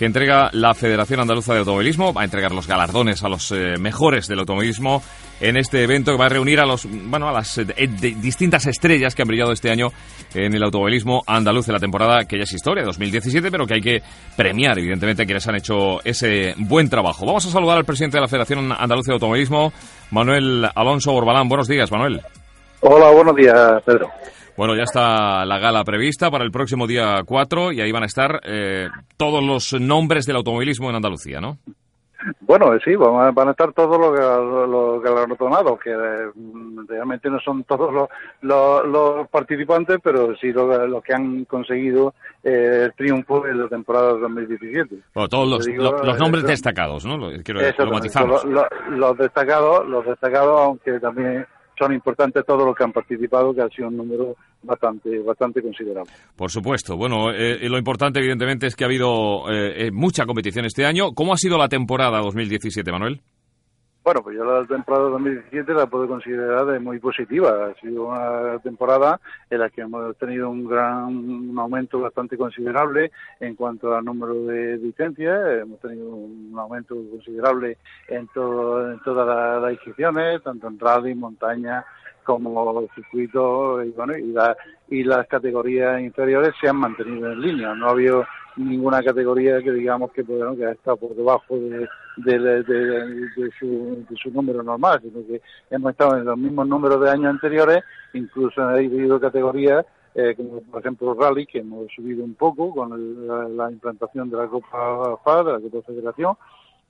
que 0.00 0.06
entrega 0.06 0.48
la 0.54 0.72
Federación 0.72 1.20
Andaluza 1.20 1.52
de 1.52 1.58
Automovilismo. 1.58 2.14
Va 2.14 2.22
a 2.22 2.24
entregar 2.24 2.52
los 2.52 2.66
galardones 2.66 3.22
a 3.22 3.28
los 3.28 3.52
eh, 3.52 3.74
mejores 3.78 4.28
del 4.28 4.38
automovilismo 4.38 5.02
en 5.42 5.58
este 5.58 5.82
evento 5.82 6.12
que 6.12 6.16
va 6.16 6.24
a 6.24 6.30
reunir 6.30 6.58
a 6.58 6.64
los 6.64 6.88
bueno 6.90 7.28
a 7.28 7.32
las 7.32 7.58
eh, 7.58 7.66
distintas 7.66 8.64
estrellas 8.64 9.14
que 9.14 9.20
han 9.20 9.28
brillado 9.28 9.52
este 9.52 9.70
año 9.70 9.88
en 10.32 10.54
el 10.54 10.62
automovilismo 10.62 11.20
andaluz 11.26 11.66
de 11.66 11.74
la 11.74 11.78
temporada 11.78 12.24
que 12.24 12.38
ya 12.38 12.44
es 12.44 12.52
historia 12.54 12.82
2017 12.84 13.50
pero 13.50 13.66
que 13.66 13.74
hay 13.74 13.80
que 13.80 14.02
premiar 14.36 14.78
evidentemente 14.78 15.22
a 15.22 15.26
quienes 15.26 15.46
han 15.48 15.56
hecho 15.56 16.00
ese 16.02 16.54
buen 16.56 16.88
trabajo 16.88 17.26
vamos 17.26 17.46
a 17.46 17.50
saludar 17.50 17.78
al 17.78 17.84
presidente 17.84 18.18
de 18.18 18.22
la 18.22 18.28
Federación 18.28 18.72
Andaluza 18.72 19.12
de 19.12 19.14
Automovilismo 19.14 19.72
Manuel 20.10 20.66
Alonso 20.74 21.12
Borbalán 21.12 21.48
buenos 21.48 21.68
días 21.68 21.90
Manuel 21.90 22.20
Hola, 22.82 23.10
buenos 23.10 23.36
días, 23.36 23.82
Pedro. 23.84 24.08
Bueno, 24.56 24.76
ya 24.76 24.82
está 24.82 25.44
la 25.44 25.58
gala 25.58 25.84
prevista 25.84 26.30
para 26.30 26.44
el 26.44 26.50
próximo 26.50 26.86
día 26.86 27.22
4 27.24 27.72
y 27.72 27.80
ahí 27.80 27.92
van 27.92 28.02
a 28.02 28.06
estar 28.06 28.40
eh, 28.44 28.88
todos 29.16 29.42
los 29.42 29.72
nombres 29.80 30.26
del 30.26 30.36
automovilismo 30.36 30.90
en 30.90 30.96
Andalucía, 30.96 31.40
¿no? 31.40 31.58
Bueno, 32.40 32.72
sí, 32.84 32.94
van 32.96 33.48
a 33.48 33.50
estar 33.50 33.72
todos 33.72 33.98
los, 33.98 34.68
los 34.68 35.02
galardonados, 35.02 35.80
que 35.80 35.90
eh, 35.90 36.30
realmente 36.86 37.30
no 37.30 37.40
son 37.40 37.64
todos 37.64 38.08
los, 38.42 39.28
participantes, 39.28 39.98
pero 40.02 40.36
sí 40.36 40.52
los, 40.52 41.02
que 41.02 41.14
han 41.14 41.44
conseguido 41.46 42.12
eh, 42.44 42.82
el 42.84 42.92
triunfo 42.94 43.46
en 43.46 43.62
la 43.62 43.68
temporada 43.68 44.12
2017. 44.18 44.96
Bueno, 45.14 45.28
todos 45.28 45.48
los, 45.48 46.18
nombres 46.18 46.44
destacados, 46.44 47.06
¿no? 47.06 47.30
Quiero 47.42 47.60
Los, 47.60 48.44
los 48.90 49.16
destacados, 49.16 49.88
los 49.88 50.04
destacados, 50.04 50.60
aunque 50.60 51.00
también 51.00 51.46
son 51.80 51.94
importantes 51.94 52.44
todos 52.44 52.66
los 52.66 52.76
que 52.76 52.84
han 52.84 52.92
participado, 52.92 53.54
que 53.54 53.62
ha 53.62 53.68
sido 53.70 53.88
un 53.88 53.96
número 53.96 54.36
bastante 54.62 55.18
bastante 55.20 55.62
considerable. 55.62 56.12
Por 56.36 56.50
supuesto. 56.50 56.96
Bueno, 56.96 57.30
eh, 57.32 57.66
lo 57.68 57.78
importante, 57.78 58.18
evidentemente, 58.18 58.66
es 58.66 58.76
que 58.76 58.84
ha 58.84 58.86
habido 58.86 59.50
eh, 59.50 59.86
eh, 59.86 59.90
mucha 59.90 60.26
competición 60.26 60.66
este 60.66 60.84
año. 60.84 61.12
¿Cómo 61.14 61.32
ha 61.32 61.36
sido 61.38 61.56
la 61.56 61.68
temporada 61.68 62.20
2017, 62.20 62.92
Manuel? 62.92 63.22
Bueno, 64.02 64.22
pues 64.22 64.34
yo 64.34 64.44
la 64.44 64.66
temporada 64.66 65.10
2017 65.10 65.74
la 65.74 65.86
puedo 65.86 66.08
considerar 66.08 66.64
de 66.64 66.80
muy 66.80 66.98
positiva. 66.98 67.66
Ha 67.66 67.80
sido 67.80 68.06
una 68.06 68.58
temporada 68.60 69.20
en 69.50 69.58
la 69.58 69.68
que 69.68 69.82
hemos 69.82 70.16
tenido 70.16 70.48
un 70.48 70.66
gran 70.66 71.04
un 71.08 71.58
aumento 71.58 72.00
bastante 72.00 72.38
considerable 72.38 73.12
en 73.40 73.54
cuanto 73.56 73.94
al 73.94 74.02
número 74.02 74.34
de 74.46 74.78
licencias. 74.78 75.38
Hemos 75.60 75.80
tenido 75.80 76.08
un 76.08 76.54
aumento 76.58 76.94
considerable 77.10 77.76
en, 78.08 78.26
todo, 78.28 78.90
en 78.90 79.00
todas 79.00 79.60
las 79.60 79.72
inscripciones, 79.72 80.42
tanto 80.42 80.68
en 80.68 80.78
rally, 80.78 81.14
montaña, 81.14 81.84
como 82.24 82.88
circuitos 82.94 83.84
y, 83.84 83.90
bueno, 83.90 84.16
y, 84.16 84.34
y 84.88 85.04
las 85.04 85.26
categorías 85.26 86.00
inferiores 86.00 86.54
se 86.58 86.68
han 86.68 86.76
mantenido 86.76 87.32
en 87.32 87.40
línea. 87.42 87.74
No 87.74 87.88
ha 87.88 87.90
habido 87.90 88.24
ninguna 88.56 89.02
categoría 89.02 89.62
que 89.62 89.72
digamos 89.72 90.12
que, 90.12 90.22
bueno, 90.22 90.56
que 90.56 90.74
por 90.96 91.14
debajo 91.14 91.56
de, 91.56 91.88
de, 92.16 93.50
su, 93.58 94.30
número 94.32 94.62
normal, 94.62 95.00
sino 95.02 95.26
que 95.26 95.40
hemos 95.70 95.92
estado 95.92 96.16
en 96.18 96.24
los 96.24 96.36
mismos 96.36 96.66
números 96.66 97.00
de 97.00 97.10
años 97.10 97.26
anteriores, 97.26 97.82
incluso 98.12 98.62
ha 98.62 98.72
habido 98.72 99.20
categorías 99.20 99.84
eh, 100.14 100.34
como 100.36 100.60
por 100.62 100.80
ejemplo 100.80 101.14
Rally, 101.14 101.46
que 101.46 101.60
hemos 101.60 101.86
subido 101.94 102.24
un 102.24 102.34
poco 102.34 102.74
con 102.74 103.56
la, 103.56 103.70
implantación 103.70 104.28
de 104.28 104.36
la 104.36 104.48
Copa 104.48 105.16
FA, 105.22 105.44
de 105.44 105.52
la 105.52 105.60
Copa 105.60 105.82
Federación, 105.86 106.34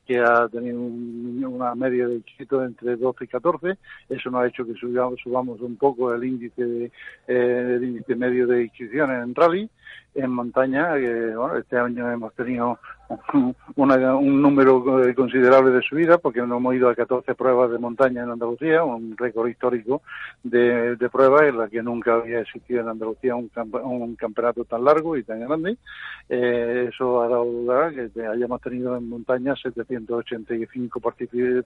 que 0.07 0.19
ha 0.19 0.49
tenido 0.49 0.81
una 0.81 1.75
media 1.75 2.09
de 2.09 2.17
éxito 2.17 2.65
entre 2.65 2.97
12 2.97 3.25
y 3.25 3.29
14. 3.29 3.79
Eso 4.09 4.31
nos 4.31 4.43
ha 4.43 4.47
hecho 4.47 4.65
que 4.65 4.75
subamos, 4.75 5.21
subamos 5.23 5.61
un 5.61 5.77
poco 5.77 6.15
el 6.15 6.25
índice, 6.25 6.65
de, 6.65 6.85
eh, 7.29 7.75
el 7.77 7.85
índice 7.85 8.17
medio 8.17 8.47
de 8.47 8.65
inscripciones 8.65 9.23
en 9.23 9.35
rally 9.35 9.71
en 10.15 10.31
montaña. 10.31 10.95
que 10.95 11.35
bueno, 11.37 11.57
este 11.57 11.79
año 11.79 12.11
hemos 12.11 12.35
tenido 12.35 12.79
un 13.77 14.43
número 14.43 14.85
considerable 15.15 15.71
de 15.73 15.83
subidas 15.83 16.21
porque 16.21 16.41
nos 16.41 16.59
hemos 16.59 16.75
ido 16.75 16.89
a 16.89 16.95
14 16.95 17.35
pruebas 17.35 17.71
de 17.71 17.79
montaña 17.79 18.23
en 18.23 18.31
Andalucía, 18.31 18.85
un 18.85 19.17
récord 19.17 19.49
histórico 19.49 20.03
de, 20.43 20.97
pruebas 21.11 21.43
en 21.43 21.59
la 21.59 21.69
que 21.69 21.83
nunca 21.83 22.15
había 22.15 22.41
existido 22.41 22.81
en 22.83 22.89
Andalucía 22.89 23.35
un, 23.35 23.51
un 23.83 24.17
campeonato 24.17 24.65
tan 24.65 24.85
largo 24.85 25.17
y 25.17 25.25
tan 25.25 25.41
grande. 25.41 25.77
Eh, 26.29 26.91
eso 26.93 27.23
ha 27.23 27.29
dado 27.29 27.45
lugar 27.45 27.85
a 27.85 27.91
que 27.91 28.27
hayamos 28.27 28.61
tenido 28.61 28.97
en 28.97 29.09
montaña 29.09 29.55
785 29.57 31.01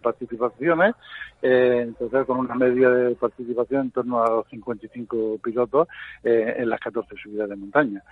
participaciones, 0.00 0.94
eh, 1.42 1.80
entonces 1.82 2.24
con 2.24 2.38
una 2.38 2.54
media 2.54 2.88
de 2.88 3.14
participación 3.14 3.82
en 3.82 3.90
torno 3.90 4.22
a 4.22 4.30
los 4.30 4.48
55 4.48 5.38
pilotos 5.42 5.88
eh, 6.22 6.54
en 6.58 6.68
las 6.70 6.80
14 6.80 7.14
subidas 7.22 7.48
de 7.48 7.56
montaña. 7.56 8.02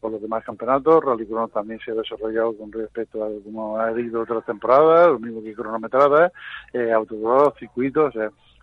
Por 0.00 0.12
los 0.12 0.20
demás 0.20 0.44
campeonatos, 0.44 1.02
Rally 1.02 1.26
Cross 1.26 1.52
también 1.52 1.80
se 1.80 1.90
ha 1.90 1.94
desarrollado 1.94 2.54
con 2.54 2.70
respecto 2.70 3.24
a 3.24 3.28
como 3.42 3.78
ha 3.78 3.98
ido 3.98 4.20
otras 4.20 4.44
temporadas, 4.44 5.08
lo 5.08 5.18
mismo 5.18 5.42
que 5.42 5.54
cronometradas, 5.54 6.32
eh, 6.74 6.92
autocross, 6.92 7.54
circuitos, 7.58 8.14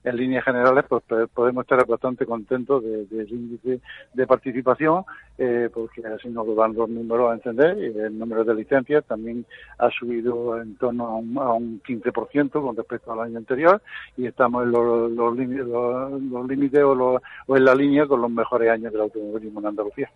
en 0.05 0.15
líneas 0.15 0.45
generales, 0.45 0.85
pues 0.87 1.03
podemos 1.33 1.63
estar 1.63 1.85
bastante 1.85 2.25
contentos 2.25 2.83
del 2.83 3.27
índice 3.29 3.81
de 4.13 4.27
participación, 4.27 5.03
eh, 5.37 5.69
porque 5.73 6.01
así 6.07 6.29
nos 6.29 6.47
lo 6.47 6.55
dan 6.55 6.73
los 6.73 6.89
números 6.89 7.31
a 7.31 7.33
entender, 7.33 7.77
y 7.77 7.97
el 7.99 8.17
número 8.17 8.43
de 8.43 8.55
licencias 8.55 9.03
también 9.05 9.45
ha 9.79 9.89
subido 9.89 10.61
en 10.61 10.75
torno 10.77 11.07
a 11.07 11.15
un, 11.15 11.37
a 11.37 11.51
un 11.53 11.81
15% 11.81 12.51
con 12.51 12.75
respecto 12.75 13.11
al 13.11 13.19
año 13.19 13.37
anterior, 13.37 13.81
y 14.15 14.27
estamos 14.27 14.63
en 14.63 14.71
los, 14.71 15.11
los, 15.11 15.37
límites, 15.37 15.65
o, 15.67 17.19
o 17.47 17.57
en 17.57 17.65
la 17.65 17.75
línea 17.75 18.05
con 18.05 18.21
los 18.21 18.31
mejores 18.31 18.71
años 18.71 18.93
del 18.93 19.01
automovilismo 19.01 19.59
en 19.59 19.67
Andalucía. 19.67 20.09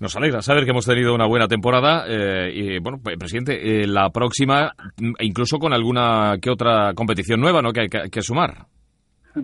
Nos 0.00 0.16
alegra 0.16 0.40
saber 0.40 0.64
que 0.64 0.70
hemos 0.70 0.86
tenido 0.86 1.14
una 1.14 1.26
buena 1.26 1.46
temporada 1.46 2.06
eh, 2.08 2.50
y, 2.54 2.78
bueno, 2.78 2.98
presidente, 3.18 3.82
eh, 3.82 3.86
la 3.86 4.08
próxima, 4.08 4.72
incluso 5.18 5.58
con 5.58 5.74
alguna 5.74 6.38
que 6.40 6.50
otra 6.50 6.94
competición 6.94 7.38
nueva, 7.38 7.60
¿no?, 7.60 7.70
que 7.70 7.82
hay 7.82 7.88
que, 8.10 8.22
sumar. 8.22 8.64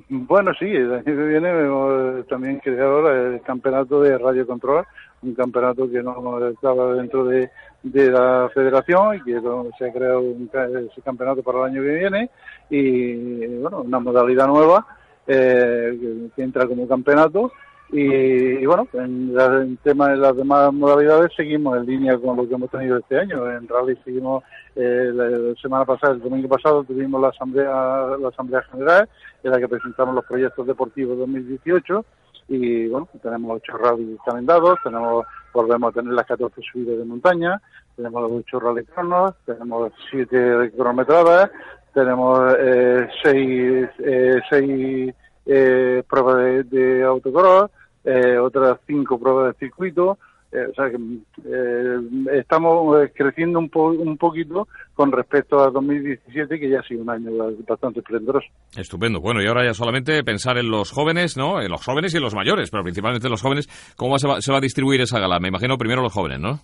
Bueno, 0.08 0.52
sí, 0.58 0.66
el 0.66 0.92
año 0.94 1.04
que 1.04 1.12
viene 1.12 1.48
hemos 1.48 2.26
también 2.26 2.58
creado 2.58 3.08
el 3.08 3.40
campeonato 3.42 4.02
de 4.02 4.18
radio 4.18 4.46
control, 4.46 4.84
un 5.22 5.34
campeonato 5.34 5.88
que 5.88 6.02
no 6.02 6.48
estaba 6.48 6.94
dentro 6.94 7.24
de, 7.24 7.50
la 7.82 8.50
federación 8.52 9.16
y 9.16 9.22
que 9.22 9.40
se 9.78 9.88
ha 9.88 9.92
creado 9.92 10.20
un, 10.20 10.50
ese 10.90 11.02
campeonato 11.02 11.42
para 11.42 11.58
el 11.58 11.64
año 11.66 11.82
que 11.82 11.94
viene 11.94 12.30
y, 12.68 13.46
bueno, 13.58 13.82
una 13.82 14.00
modalidad 14.00 14.48
nueva 14.48 14.84
eh, 15.26 16.28
que 16.34 16.42
entra 16.42 16.66
como 16.66 16.88
campeonato 16.88 17.52
y, 17.90 18.66
bueno, 18.66 18.88
en, 18.94 19.76
tema 19.82 20.08
de 20.08 20.16
las 20.16 20.36
demás 20.36 20.72
modalidades 20.72 21.30
seguimos 21.36 21.76
en 21.76 21.86
línea 21.86 22.18
con 22.18 22.36
lo 22.36 22.48
que 22.48 22.54
hemos 22.54 22.70
tenido 22.70 22.98
este 22.98 23.18
año. 23.18 23.48
En 23.50 23.68
rally 23.68 23.96
seguimos, 24.04 24.42
eh, 24.74 25.10
la, 25.14 25.54
semana 25.60 25.84
pasada, 25.84 26.14
el 26.14 26.20
domingo 26.20 26.48
pasado, 26.48 26.82
tuvimos 26.82 27.20
la 27.20 27.28
asamblea, 27.28 28.16
la 28.20 28.28
asamblea 28.28 28.62
general 28.62 29.08
en 29.42 29.50
la 29.50 29.60
que 29.60 29.68
presentamos 29.68 30.14
los 30.14 30.24
proyectos 30.24 30.66
deportivos 30.66 31.16
2018 31.18 32.04
y 32.48 32.88
bueno, 32.88 33.08
tenemos 33.22 33.56
ocho 33.56 33.76
rally 33.76 34.16
calendados, 34.24 34.78
tenemos, 34.82 35.26
volvemos 35.52 35.90
a 35.90 36.00
tener 36.00 36.12
las 36.12 36.26
14 36.26 36.60
subidas 36.62 36.98
de 36.98 37.04
montaña, 37.04 37.60
tenemos 37.96 38.22
los 38.22 38.32
ocho 38.40 38.60
rally 38.60 38.84
cronos, 38.84 39.34
tenemos 39.44 39.92
siete 40.10 40.70
cronometradas, 40.76 41.50
tenemos 41.92 42.54
eh, 42.58 43.08
seis, 43.22 43.88
eh, 43.98 44.40
seis 44.48 45.14
eh, 45.46 46.02
pruebas 46.08 46.36
de, 46.36 46.62
de 46.64 47.02
autocross, 47.04 47.70
eh, 48.04 48.38
otras 48.38 48.78
cinco 48.86 49.18
pruebas 49.18 49.54
de 49.54 49.66
circuito. 49.66 50.18
Eh, 50.52 50.68
o 50.70 50.74
sea 50.74 50.88
que 50.88 50.96
eh, 51.44 52.38
estamos 52.38 52.96
creciendo 53.14 53.58
un, 53.58 53.68
un 53.74 54.16
poquito 54.16 54.68
con 54.94 55.10
respecto 55.10 55.58
a 55.58 55.70
2017, 55.70 56.60
que 56.60 56.70
ya 56.70 56.80
ha 56.80 56.82
sido 56.84 57.02
un 57.02 57.10
año 57.10 57.30
bastante 57.68 57.98
esplendoroso. 57.98 58.46
Estupendo. 58.76 59.20
Bueno, 59.20 59.42
y 59.42 59.46
ahora 59.48 59.64
ya 59.64 59.74
solamente 59.74 60.22
pensar 60.22 60.56
en 60.56 60.70
los 60.70 60.92
jóvenes, 60.92 61.36
¿no? 61.36 61.60
En 61.60 61.70
los 61.70 61.84
jóvenes 61.84 62.14
y 62.14 62.18
en 62.18 62.22
los 62.22 62.34
mayores, 62.34 62.70
pero 62.70 62.84
principalmente 62.84 63.26
en 63.26 63.32
los 63.32 63.42
jóvenes. 63.42 63.68
¿Cómo 63.96 64.18
se 64.18 64.28
va, 64.28 64.40
se 64.40 64.52
va 64.52 64.58
a 64.58 64.62
distribuir 64.62 65.00
esa 65.00 65.18
gala? 65.18 65.40
Me 65.40 65.48
imagino 65.48 65.76
primero 65.76 66.00
los 66.00 66.12
jóvenes, 66.12 66.38
¿no? 66.38 66.60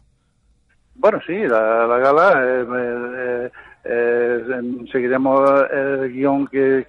Bueno, 0.95 1.19
sí, 1.27 1.35
la, 1.35 1.87
la 1.87 1.99
gala 1.99 3.43
eh, 3.85 4.45
seguiremos 4.93 5.65
el 5.73 6.13
guion 6.13 6.47
que, 6.47 6.87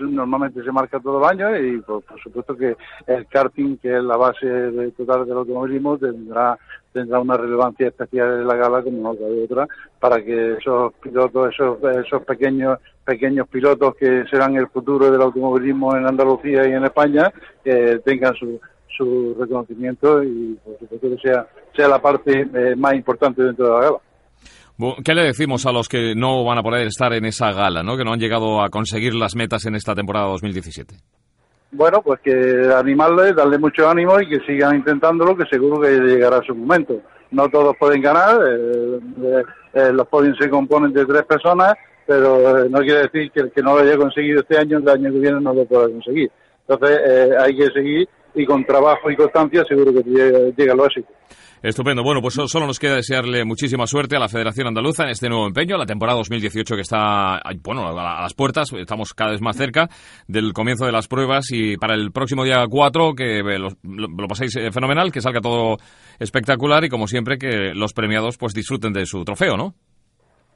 normalmente 0.00 0.62
se 0.62 0.70
marca 0.70 1.00
todo 1.00 1.18
el 1.18 1.30
año 1.30 1.56
y 1.56 1.80
por, 1.80 2.02
supuesto 2.22 2.56
que 2.56 2.76
el 3.06 3.26
karting, 3.26 3.78
que 3.78 3.96
es 3.96 4.02
la 4.02 4.16
base 4.16 4.92
total 4.96 5.26
del 5.26 5.38
automovilismo, 5.38 5.96
tendrá 5.98 6.58
tendrá 6.92 7.20
una 7.20 7.36
relevancia 7.36 7.88
especial 7.88 8.40
en 8.40 8.46
la 8.46 8.56
gala 8.56 8.82
como 8.82 9.02
no 9.02 9.14
cabe 9.14 9.44
otra 9.44 9.68
para 10.00 10.22
que 10.24 10.54
esos 10.54 10.94
pilotos, 10.94 11.52
esos, 11.52 11.78
esos 12.06 12.22
pequeños 12.24 12.78
pequeños 13.04 13.46
pilotos 13.48 13.94
que 13.96 14.24
serán 14.30 14.56
el 14.56 14.68
futuro 14.68 15.10
del 15.10 15.20
automovilismo 15.20 15.94
en 15.94 16.06
Andalucía 16.06 16.66
y 16.66 16.72
en 16.72 16.84
España 16.84 17.30
eh, 17.64 18.00
tengan 18.04 18.34
su, 18.34 18.58
su 18.96 19.36
reconocimiento 19.38 20.22
y 20.22 20.58
por 20.64 20.78
supuesto 20.78 21.10
que 21.10 21.28
sea, 21.28 21.46
sea 21.74 21.88
la 21.88 22.00
parte 22.00 22.48
eh, 22.52 22.74
más 22.76 22.94
importante 22.94 23.42
dentro 23.42 23.66
de 23.66 23.72
la 23.72 23.80
gala. 23.80 23.98
¿Qué 25.04 25.14
le 25.14 25.22
decimos 25.22 25.64
a 25.64 25.72
los 25.72 25.88
que 25.88 26.14
no 26.14 26.44
van 26.44 26.58
a 26.58 26.62
poder 26.62 26.86
estar 26.86 27.12
en 27.14 27.24
esa 27.24 27.50
gala, 27.52 27.82
¿no? 27.82 27.96
que 27.96 28.04
no 28.04 28.12
han 28.12 28.20
llegado 28.20 28.62
a 28.62 28.68
conseguir 28.68 29.14
las 29.14 29.34
metas 29.34 29.64
en 29.64 29.74
esta 29.74 29.94
temporada 29.94 30.26
2017? 30.26 30.96
Bueno, 31.72 32.02
pues 32.02 32.20
que 32.20 32.70
animarles, 32.74 33.34
darle 33.34 33.58
mucho 33.58 33.88
ánimo 33.88 34.20
y 34.20 34.28
que 34.28 34.40
sigan 34.40 34.76
intentándolo, 34.76 35.36
que 35.36 35.46
seguro 35.46 35.80
que 35.80 35.98
llegará 35.98 36.40
su 36.46 36.54
momento. 36.54 37.00
No 37.30 37.48
todos 37.48 37.74
pueden 37.78 38.02
ganar, 38.02 38.38
eh, 38.46 39.00
eh, 39.22 39.42
eh, 39.74 39.92
los 39.92 40.06
podios 40.08 40.36
se 40.38 40.48
componen 40.48 40.92
de 40.92 41.04
tres 41.04 41.24
personas, 41.24 41.74
pero 42.06 42.68
no 42.68 42.78
quiere 42.80 43.02
decir 43.02 43.30
que 43.32 43.40
el 43.40 43.52
que 43.52 43.62
no 43.62 43.74
lo 43.74 43.80
haya 43.80 43.96
conseguido 43.96 44.40
este 44.40 44.58
año, 44.58 44.78
el 44.78 44.88
año 44.88 45.10
que 45.10 45.18
viene 45.18 45.40
no 45.40 45.52
lo 45.52 45.64
pueda 45.64 45.88
conseguir. 45.88 46.30
Entonces 46.68 47.00
hay 47.38 47.56
que 47.56 47.70
seguir 47.70 48.08
y 48.34 48.44
con 48.44 48.64
trabajo 48.64 49.10
y 49.10 49.16
constancia 49.16 49.64
seguro 49.64 49.92
que 49.92 50.02
llega, 50.02 50.38
llega 50.56 50.74
lo 50.74 50.86
éxito. 50.86 51.08
Estupendo. 51.66 52.04
Bueno, 52.04 52.20
pues 52.22 52.34
solo 52.34 52.64
nos 52.64 52.78
queda 52.78 52.94
desearle 52.94 53.44
muchísima 53.44 53.88
suerte 53.88 54.14
a 54.14 54.20
la 54.20 54.28
Federación 54.28 54.68
Andaluza 54.68 55.02
en 55.02 55.08
este 55.08 55.28
nuevo 55.28 55.48
empeño, 55.48 55.76
la 55.76 55.84
temporada 55.84 56.18
2018 56.18 56.76
que 56.76 56.82
está, 56.82 57.42
bueno, 57.64 57.88
a 57.88 58.22
las 58.22 58.34
puertas, 58.34 58.72
estamos 58.72 59.12
cada 59.14 59.32
vez 59.32 59.40
más 59.40 59.56
cerca 59.56 59.88
del 60.28 60.52
comienzo 60.52 60.86
de 60.86 60.92
las 60.92 61.08
pruebas 61.08 61.46
y 61.50 61.76
para 61.76 61.96
el 61.96 62.12
próximo 62.12 62.44
día 62.44 62.64
4 62.70 63.14
que 63.16 63.42
lo, 63.58 63.70
lo, 63.82 64.28
paséis 64.28 64.54
eh, 64.54 64.70
fenomenal, 64.70 65.10
que 65.10 65.20
salga 65.20 65.40
todo 65.40 65.78
espectacular 66.20 66.84
y 66.84 66.88
como 66.88 67.08
siempre 67.08 67.36
que 67.36 67.74
los 67.74 67.92
premiados 67.92 68.38
pues 68.38 68.54
disfruten 68.54 68.92
de 68.92 69.04
su 69.04 69.24
trofeo, 69.24 69.56
¿no? 69.56 69.74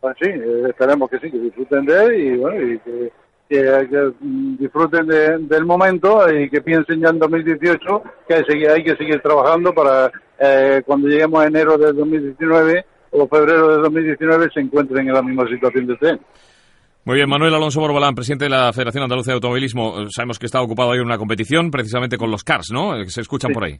Pues 0.00 0.16
sí, 0.22 0.30
eh, 0.30 0.68
esperemos 0.68 1.10
que 1.10 1.18
sí, 1.18 1.28
que 1.28 1.40
disfruten 1.40 1.86
de 1.86 2.04
él 2.04 2.20
y 2.20 2.36
bueno, 2.36 2.72
y 2.72 2.78
que 2.78 3.12
que, 3.50 4.12
disfruten 4.58 5.08
del 5.48 5.64
momento 5.64 6.22
y 6.32 6.48
que 6.48 6.62
piensen 6.62 7.00
ya 7.00 7.08
en 7.08 7.18
2018 7.18 8.02
que 8.28 8.34
hay, 8.34 8.64
hay 8.64 8.84
que 8.84 8.96
seguir 8.96 9.20
trabajando 9.20 9.74
para 9.74 10.12
eh, 10.38 10.82
cuando 10.86 11.08
lleguemos 11.08 11.42
a 11.42 11.48
enero 11.48 11.76
de 11.76 11.92
2019 11.92 12.84
o 13.10 13.26
febrero 13.26 13.76
de 13.76 13.82
2019 13.82 14.48
se 14.54 14.60
encuentren 14.60 15.08
en 15.08 15.14
la 15.14 15.22
misma 15.22 15.48
situación 15.48 15.88
de 15.88 15.94
este 15.94 16.18
Muy 17.04 17.16
bien, 17.16 17.28
Manuel 17.28 17.52
Alonso 17.52 17.80
Borbalán, 17.80 18.14
presidente 18.14 18.44
de 18.44 18.50
la 18.50 18.72
Federación 18.72 19.02
Andaluza 19.02 19.32
de 19.32 19.34
Automovilismo. 19.34 20.08
Sabemos 20.10 20.38
que 20.38 20.46
está 20.46 20.62
ocupado 20.62 20.92
ahí 20.92 21.00
en 21.00 21.06
una 21.06 21.18
competición 21.18 21.72
precisamente 21.72 22.16
con 22.16 22.30
los 22.30 22.44
CARS, 22.44 22.70
¿no? 22.72 22.92
Que 23.02 23.10
se 23.10 23.20
escuchan 23.20 23.52
por 23.52 23.64
ahí. 23.64 23.78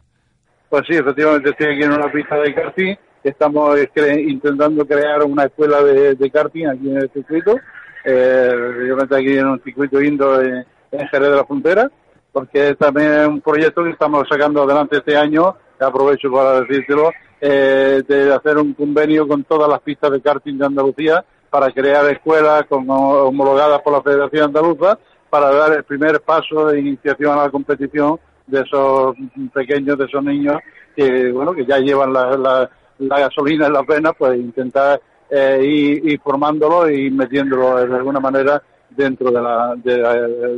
Pues 0.69 0.83
sí, 0.89 0.97
efectivamente 0.97 1.51
estoy 1.51 1.75
aquí 1.75 1.85
en 1.85 1.93
una 1.93 2.11
pista 2.11 2.37
de 2.41 2.53
karting. 2.53 2.95
Estamos 3.23 3.79
intentando 4.27 4.85
crear 4.85 5.23
una 5.23 5.45
escuela 5.45 5.81
de, 5.83 6.17
de 6.17 6.31
karting 6.31 6.67
aquí 6.67 6.91
en 6.91 6.97
el 6.97 7.11
circuito 7.13 7.57
eh, 8.05 8.53
yo 8.89 8.97
me 8.97 9.03
estoy 9.03 9.23
aquí 9.23 9.39
en 9.39 9.47
un 9.47 9.63
circuito 9.63 10.01
indoor 10.01 10.45
en, 10.45 10.65
Jerez 11.09 11.31
de 11.31 11.37
la 11.37 11.45
Frontera, 11.45 11.91
porque 12.33 12.71
es 12.71 12.79
también 12.79 13.27
un 13.29 13.41
proyecto 13.41 13.85
que 13.85 13.91
estamos 13.91 14.27
sacando 14.29 14.63
adelante 14.63 14.97
este 14.97 15.17
año, 15.17 15.55
aprovecho 15.79 16.31
para 16.33 16.61
decírtelo, 16.63 17.11
eh, 17.41 18.03
de 18.07 18.35
hacer 18.35 18.59
un 18.59 18.75
convenio 18.75 19.27
con 19.27 19.45
todas 19.45 19.69
las 19.69 19.81
pistas 19.81 20.11
de 20.11 20.21
karting 20.21 20.59
de 20.59 20.67
Andalucía 20.67 21.25
para 21.49 21.71
crear 21.71 22.05
escuelas 22.07 22.65
homologadas 22.69 23.81
por 23.83 23.93
la 23.93 24.03
Federación 24.03 24.45
Andaluza 24.45 24.99
para 25.31 25.51
dar 25.51 25.73
el 25.73 25.85
primer 25.85 26.21
paso 26.21 26.67
de 26.67 26.81
iniciación 26.81 27.33
a 27.39 27.45
la 27.45 27.51
competición 27.51 28.19
de 28.47 28.61
esos 28.61 29.15
pequeños, 29.55 29.97
de 29.97 30.05
esos 30.05 30.23
niños 30.23 30.57
que, 30.95 31.31
bueno, 31.31 31.53
que 31.53 31.65
ya 31.65 31.79
llevan 31.79 32.13
la, 32.13 32.37
la, 32.37 32.71
la 32.99 33.21
gasolina 33.21 33.67
en 33.67 33.73
las 33.73 33.87
venas, 33.87 34.13
pues 34.19 34.39
intentar 34.39 35.01
eh, 35.31 36.01
y, 36.05 36.17
formándolo 36.19 36.91
y 36.91 37.11
metiéndolo 37.11 37.77
de 37.87 37.97
alguna 37.97 38.21
manera 38.21 38.63
dentro 38.91 39.31
de 39.31 39.41
la, 39.41 39.75
de 39.77 39.99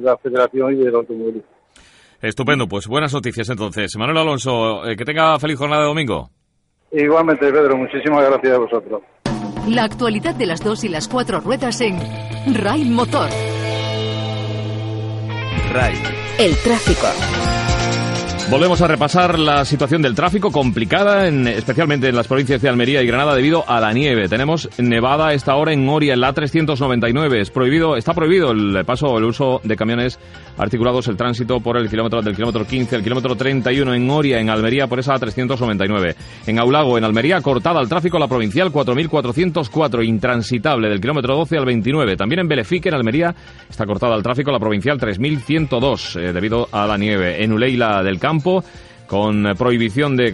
la, 0.01 0.17
federación 0.17 0.73
y 0.73 0.85
del 0.85 0.95
automovilismo. 0.95 1.49
Estupendo, 2.21 2.67
pues 2.67 2.87
buenas 2.87 3.13
noticias 3.13 3.49
entonces. 3.51 3.97
Manuel 3.99 4.19
Alonso, 4.19 4.87
eh, 4.87 4.97
que 4.97 5.05
tenga 5.05 5.39
feliz 5.39 5.59
jornada 5.59 5.83
de 5.83 5.89
domingo. 5.89 6.31
Igualmente, 6.93 7.51
Pedro, 7.51 7.77
muchísimas 7.77 8.25
gracias 8.29 8.55
a 8.55 8.59
vosotros. 8.59 9.03
La 9.69 9.85
actualidad 9.85 10.35
de 10.35 10.47
las 10.47 10.63
dos 10.63 10.85
y 10.85 10.89
las 10.89 11.09
cuatro 11.09 11.41
ruedas 11.41 11.81
en 11.81 11.99
RAI 12.55 12.85
Motor. 12.85 13.29
RAI. 15.73 15.95
El 16.39 16.57
tráfico. 16.63 17.62
Volvemos 18.53 18.83
a 18.83 18.87
repasar 18.87 19.39
la 19.39 19.65
situación 19.65 20.03
del 20.03 20.15
tráfico 20.15 20.53
complicada, 20.53 21.27
en, 21.27 21.49
especialmente 21.49 22.11
en 22.11 22.15
las 22.15 22.29
provincias 22.29 22.61
de 22.61 22.69
Almería 22.69 23.01
y 23.01 23.07
Granada 23.07 23.35
debido 23.35 23.65
a 23.67 23.81
la 23.81 23.95
nieve. 23.95 24.29
Tenemos 24.29 24.69
nevada 24.77 25.33
esta 25.33 25.57
hora 25.57 25.73
en 25.73 25.89
Oria, 25.89 26.13
en 26.13 26.21
la 26.21 26.35
399. 26.35 27.41
Es 27.41 27.51
prohibido, 27.51 27.97
está 27.97 28.13
prohibido 28.13 28.51
el 28.51 28.85
paso 28.85 29.17
el 29.17 29.25
uso 29.25 29.63
de 29.65 29.75
camiones 29.75 30.19
articulados, 30.59 31.09
el 31.09 31.17
tránsito 31.17 31.61
por 31.61 31.79
el 31.79 31.89
kilómetro 31.89 32.21
del 32.21 32.35
kilómetro 32.35 32.67
15, 32.67 32.97
el 32.97 33.03
kilómetro 33.03 33.35
31 33.35 33.95
en 33.95 34.11
Oria, 34.11 34.39
en 34.39 34.51
Almería, 34.51 34.87
por 34.87 34.99
esa 34.99 35.19
399. 35.19 36.15
En 36.47 36.59
Aulago, 36.59 36.99
en 36.99 37.05
Almería, 37.05 37.41
cortada 37.41 37.81
al 37.81 37.89
tráfico 37.89 38.19
la 38.19 38.29
provincial 38.29 38.71
4404, 38.71 40.03
intransitable 40.03 40.91
del 40.91 41.01
kilómetro 41.01 41.37
12 41.37 41.57
al 41.57 41.65
29. 41.65 42.19
También 42.19 42.41
en 42.41 42.49
Belefique, 42.49 42.91
en 42.91 42.97
Almería, 42.97 43.35
está 43.71 43.87
cortada 43.87 44.15
al 44.15 44.23
tráfico 44.23 44.53
la 44.53 44.59
provincial 44.59 44.99
3102 44.99 46.17
eh, 46.17 46.33
debido 46.35 46.69
a 46.71 46.87
la 46.87 46.99
nieve. 46.99 47.43
En 47.43 47.51
Uleila 47.51 48.03
del 48.03 48.19
Campo, 48.19 48.42
con 49.07 49.45
prohibición 49.59 50.17
de 50.17 50.33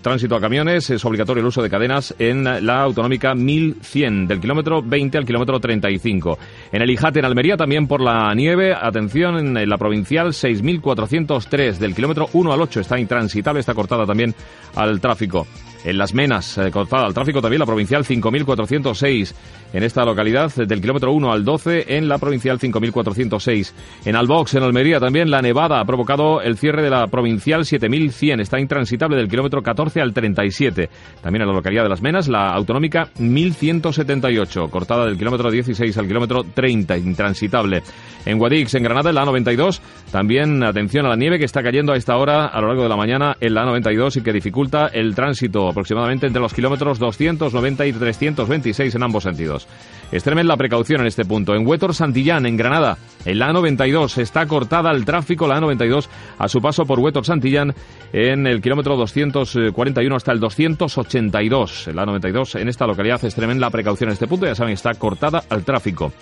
tránsito 0.00 0.34
a 0.34 0.40
camiones. 0.40 0.88
Es 0.88 1.04
obligatorio 1.04 1.42
el 1.42 1.46
uso 1.46 1.62
de 1.62 1.68
cadenas 1.68 2.14
en 2.18 2.44
la 2.44 2.80
autonómica 2.80 3.34
1100, 3.34 4.26
del 4.26 4.40
kilómetro 4.40 4.80
20 4.82 5.18
al 5.18 5.26
kilómetro 5.26 5.60
35. 5.60 6.38
En 6.72 6.80
el 6.80 6.90
Ijate, 6.90 7.18
en 7.18 7.26
Almería, 7.26 7.56
también 7.56 7.86
por 7.86 8.00
la 8.00 8.34
nieve. 8.34 8.74
Atención, 8.74 9.36
en, 9.36 9.56
en 9.58 9.68
la 9.68 9.76
provincial 9.76 10.32
6403, 10.32 11.78
del 11.78 11.94
kilómetro 11.94 12.28
1 12.32 12.52
al 12.52 12.62
8. 12.62 12.80
Está 12.80 12.98
intransitable, 12.98 13.60
está 13.60 13.74
cortada 13.74 14.06
también 14.06 14.34
al 14.74 15.00
tráfico. 15.00 15.46
En 15.84 15.98
Las 15.98 16.14
Menas, 16.14 16.56
eh, 16.56 16.70
cortada 16.70 17.04
al 17.04 17.12
tráfico 17.12 17.42
también 17.42 17.60
la 17.60 17.66
provincial 17.66 18.06
5406. 18.06 19.34
En 19.74 19.82
esta 19.82 20.02
localidad, 20.04 20.50
eh, 20.58 20.64
del 20.66 20.80
kilómetro 20.80 21.12
1 21.12 21.30
al 21.30 21.44
12, 21.44 21.96
en 21.96 22.08
la 22.08 22.16
provincial 22.16 22.58
5406. 22.58 23.74
En 24.06 24.16
Albox, 24.16 24.54
en 24.54 24.62
Almería, 24.62 24.98
también 24.98 25.30
la 25.30 25.42
nevada 25.42 25.80
ha 25.80 25.84
provocado 25.84 26.40
el 26.40 26.56
cierre 26.56 26.82
de 26.82 26.88
la 26.88 27.06
provincial 27.08 27.66
7100. 27.66 28.40
Está 28.40 28.58
intransitable 28.58 29.16
del 29.16 29.28
kilómetro 29.28 29.62
14 29.62 30.00
al 30.00 30.14
37. 30.14 30.88
También 31.20 31.42
en 31.42 31.48
la 31.48 31.54
localidad 31.54 31.82
de 31.82 31.90
Las 31.90 32.00
Menas, 32.00 32.28
la 32.28 32.50
autonómica 32.52 33.10
1178, 33.18 34.68
cortada 34.70 35.04
del 35.04 35.18
kilómetro 35.18 35.50
16 35.50 35.98
al 35.98 36.06
kilómetro 36.06 36.44
30, 36.44 36.96
intransitable. 36.96 37.82
En 38.24 38.38
Guadix, 38.38 38.74
en 38.74 38.84
Granada, 38.84 39.10
en 39.10 39.16
la 39.16 39.24
A92, 39.26 39.80
también 40.10 40.64
atención 40.64 41.04
a 41.04 41.10
la 41.10 41.16
nieve 41.16 41.38
que 41.38 41.44
está 41.44 41.62
cayendo 41.62 41.92
a 41.92 41.96
esta 41.96 42.16
hora, 42.16 42.46
a 42.46 42.60
lo 42.62 42.68
largo 42.68 42.84
de 42.84 42.88
la 42.88 42.96
mañana, 42.96 43.36
en 43.38 43.52
la 43.52 43.66
A92 43.66 44.16
y 44.16 44.22
que 44.22 44.32
dificulta 44.32 44.86
el 44.86 45.14
tránsito 45.14 45.73
aproximadamente 45.74 46.26
entre 46.26 46.40
los 46.40 46.54
kilómetros 46.54 46.98
290 46.98 47.86
y 47.86 47.92
326 47.92 48.94
en 48.94 49.02
ambos 49.02 49.24
sentidos. 49.24 49.66
Extremen 50.12 50.46
la 50.46 50.56
precaución 50.56 51.00
en 51.00 51.08
este 51.08 51.24
punto. 51.24 51.54
En 51.54 51.66
Huétor 51.66 51.92
Santillán, 51.94 52.46
en 52.46 52.56
Granada, 52.56 52.96
en 53.24 53.38
la 53.38 53.50
A92 53.52 54.18
está 54.18 54.46
cortada 54.46 54.90
el 54.92 55.04
tráfico, 55.04 55.46
la 55.48 55.60
A92, 55.60 56.08
a 56.38 56.48
su 56.48 56.60
paso 56.60 56.84
por 56.84 57.00
Huétor 57.00 57.24
Santillán, 57.26 57.74
en 58.12 58.46
el 58.46 58.62
kilómetro 58.62 58.96
241 58.96 60.14
hasta 60.16 60.30
el 60.32 60.38
282. 60.40 61.88
En 61.88 61.96
la 61.96 62.04
A92, 62.06 62.60
en 62.60 62.68
esta 62.68 62.86
localidad, 62.86 63.24
extremen 63.24 63.60
la 63.60 63.70
precaución 63.70 64.10
en 64.10 64.14
este 64.14 64.26
punto, 64.28 64.46
ya 64.46 64.54
saben, 64.54 64.72
está 64.74 64.94
cortada 64.94 65.42
al 65.50 65.64
tráfico. 65.64 66.12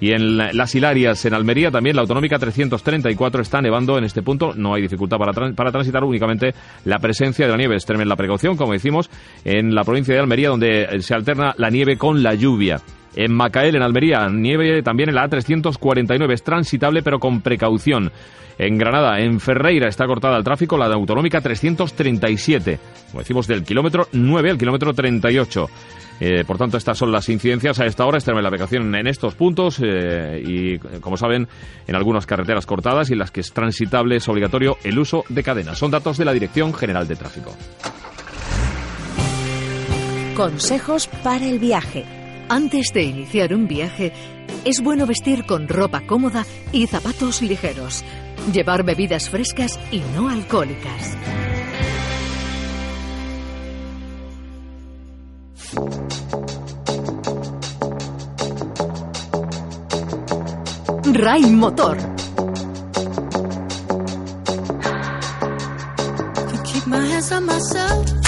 Y 0.00 0.12
en 0.12 0.36
la- 0.36 0.52
las 0.52 0.74
Hilarias, 0.74 1.24
en 1.26 1.34
Almería, 1.34 1.70
también 1.70 1.94
la 1.94 2.02
autonómica 2.02 2.38
334 2.38 3.42
está 3.42 3.60
nevando 3.60 3.98
en 3.98 4.04
este 4.04 4.22
punto. 4.22 4.52
No 4.56 4.74
hay 4.74 4.82
dificultad 4.82 5.16
para, 5.18 5.32
para 5.54 5.70
transitar, 5.70 6.02
únicamente 6.02 6.54
la 6.84 6.98
presencia 6.98 7.44
de 7.46 7.52
la 7.52 7.56
nieve. 7.58 7.74
Extremen 7.76 8.08
la 8.08 8.16
precaución, 8.16 8.56
como 8.56 8.72
decimos, 8.72 9.01
en 9.44 9.74
la 9.74 9.84
provincia 9.84 10.14
de 10.14 10.20
Almería, 10.20 10.48
donde 10.48 10.82
eh, 10.82 11.02
se 11.02 11.14
alterna 11.14 11.54
la 11.56 11.70
nieve 11.70 11.96
con 11.96 12.22
la 12.22 12.34
lluvia. 12.34 12.80
En 13.14 13.32
Macael, 13.32 13.76
en 13.76 13.82
Almería, 13.82 14.28
nieve 14.28 14.82
también 14.82 15.10
en 15.10 15.14
la 15.14 15.28
A349. 15.28 16.32
Es 16.32 16.42
transitable, 16.42 17.02
pero 17.02 17.18
con 17.18 17.42
precaución. 17.42 18.10
En 18.58 18.78
Granada, 18.78 19.18
en 19.20 19.40
Ferreira, 19.40 19.88
está 19.88 20.06
cortada 20.06 20.36
el 20.36 20.44
tráfico 20.44 20.76
la 20.76 20.86
autonómica 20.86 21.40
337. 21.40 22.78
Como 23.10 23.20
decimos, 23.20 23.46
del 23.46 23.64
kilómetro 23.64 24.08
9 24.12 24.50
al 24.50 24.58
kilómetro 24.58 24.92
38. 24.92 25.68
Eh, 26.20 26.44
por 26.44 26.56
tanto, 26.56 26.76
estas 26.76 26.96
son 26.96 27.10
las 27.10 27.28
incidencias 27.28 27.80
a 27.80 27.86
esta 27.86 28.06
hora. 28.06 28.18
Extrema 28.18 28.40
la 28.40 28.48
navegación 28.50 28.94
en 28.94 29.06
estos 29.06 29.34
puntos 29.34 29.80
eh, 29.82 30.40
y, 30.46 30.78
como 31.00 31.16
saben, 31.16 31.48
en 31.86 31.94
algunas 31.96 32.26
carreteras 32.26 32.64
cortadas 32.64 33.10
y 33.10 33.14
en 33.14 33.18
las 33.18 33.30
que 33.30 33.40
es 33.40 33.52
transitable 33.52 34.16
es 34.16 34.28
obligatorio 34.28 34.76
el 34.84 34.98
uso 34.98 35.24
de 35.28 35.42
cadenas. 35.42 35.78
Son 35.78 35.90
datos 35.90 36.18
de 36.18 36.24
la 36.24 36.32
Dirección 36.32 36.72
General 36.72 37.08
de 37.08 37.16
Tráfico. 37.16 37.56
Consejos 40.36 41.08
para 41.22 41.44
el 41.44 41.58
viaje. 41.58 42.06
Antes 42.48 42.92
de 42.94 43.02
iniciar 43.02 43.52
un 43.52 43.68
viaje, 43.68 44.14
es 44.64 44.80
bueno 44.82 45.04
vestir 45.06 45.44
con 45.44 45.68
ropa 45.68 46.06
cómoda 46.06 46.46
y 46.72 46.86
zapatos 46.86 47.42
ligeros. 47.42 48.02
Llevar 48.50 48.82
bebidas 48.82 49.28
frescas 49.28 49.78
y 49.90 50.00
no 50.16 50.30
alcohólicas. 50.30 51.18
Ray 61.12 61.42
Motor. 61.42 61.98
Can 66.34 66.62
keep 66.64 66.86
my 66.86 67.06
hands 67.06 67.30
on 67.32 67.44
myself. 67.44 68.21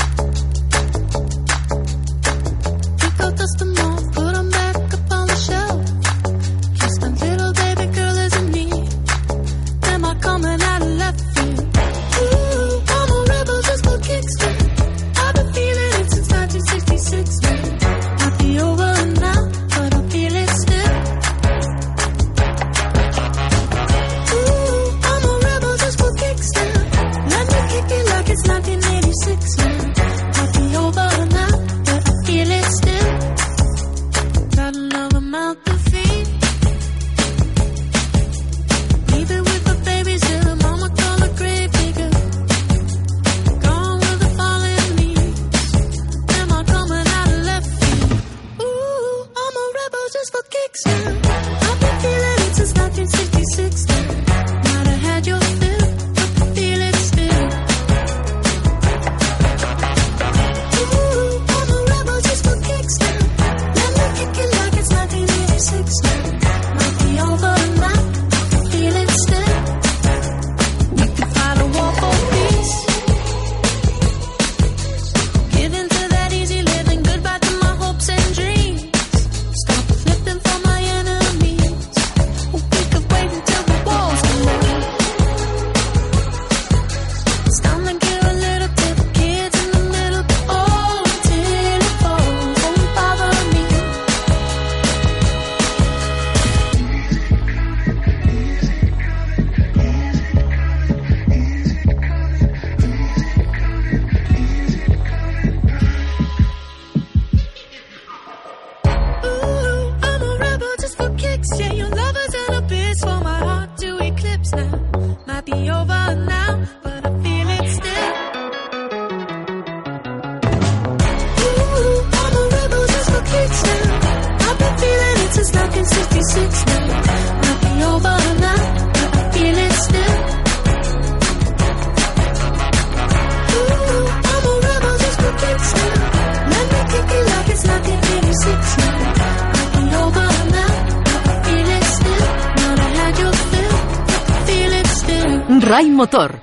Motor. 145.95 146.41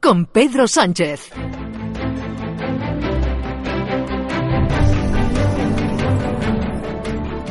Con 0.00 0.26
Pedro 0.26 0.66
Sánchez. 0.66 1.30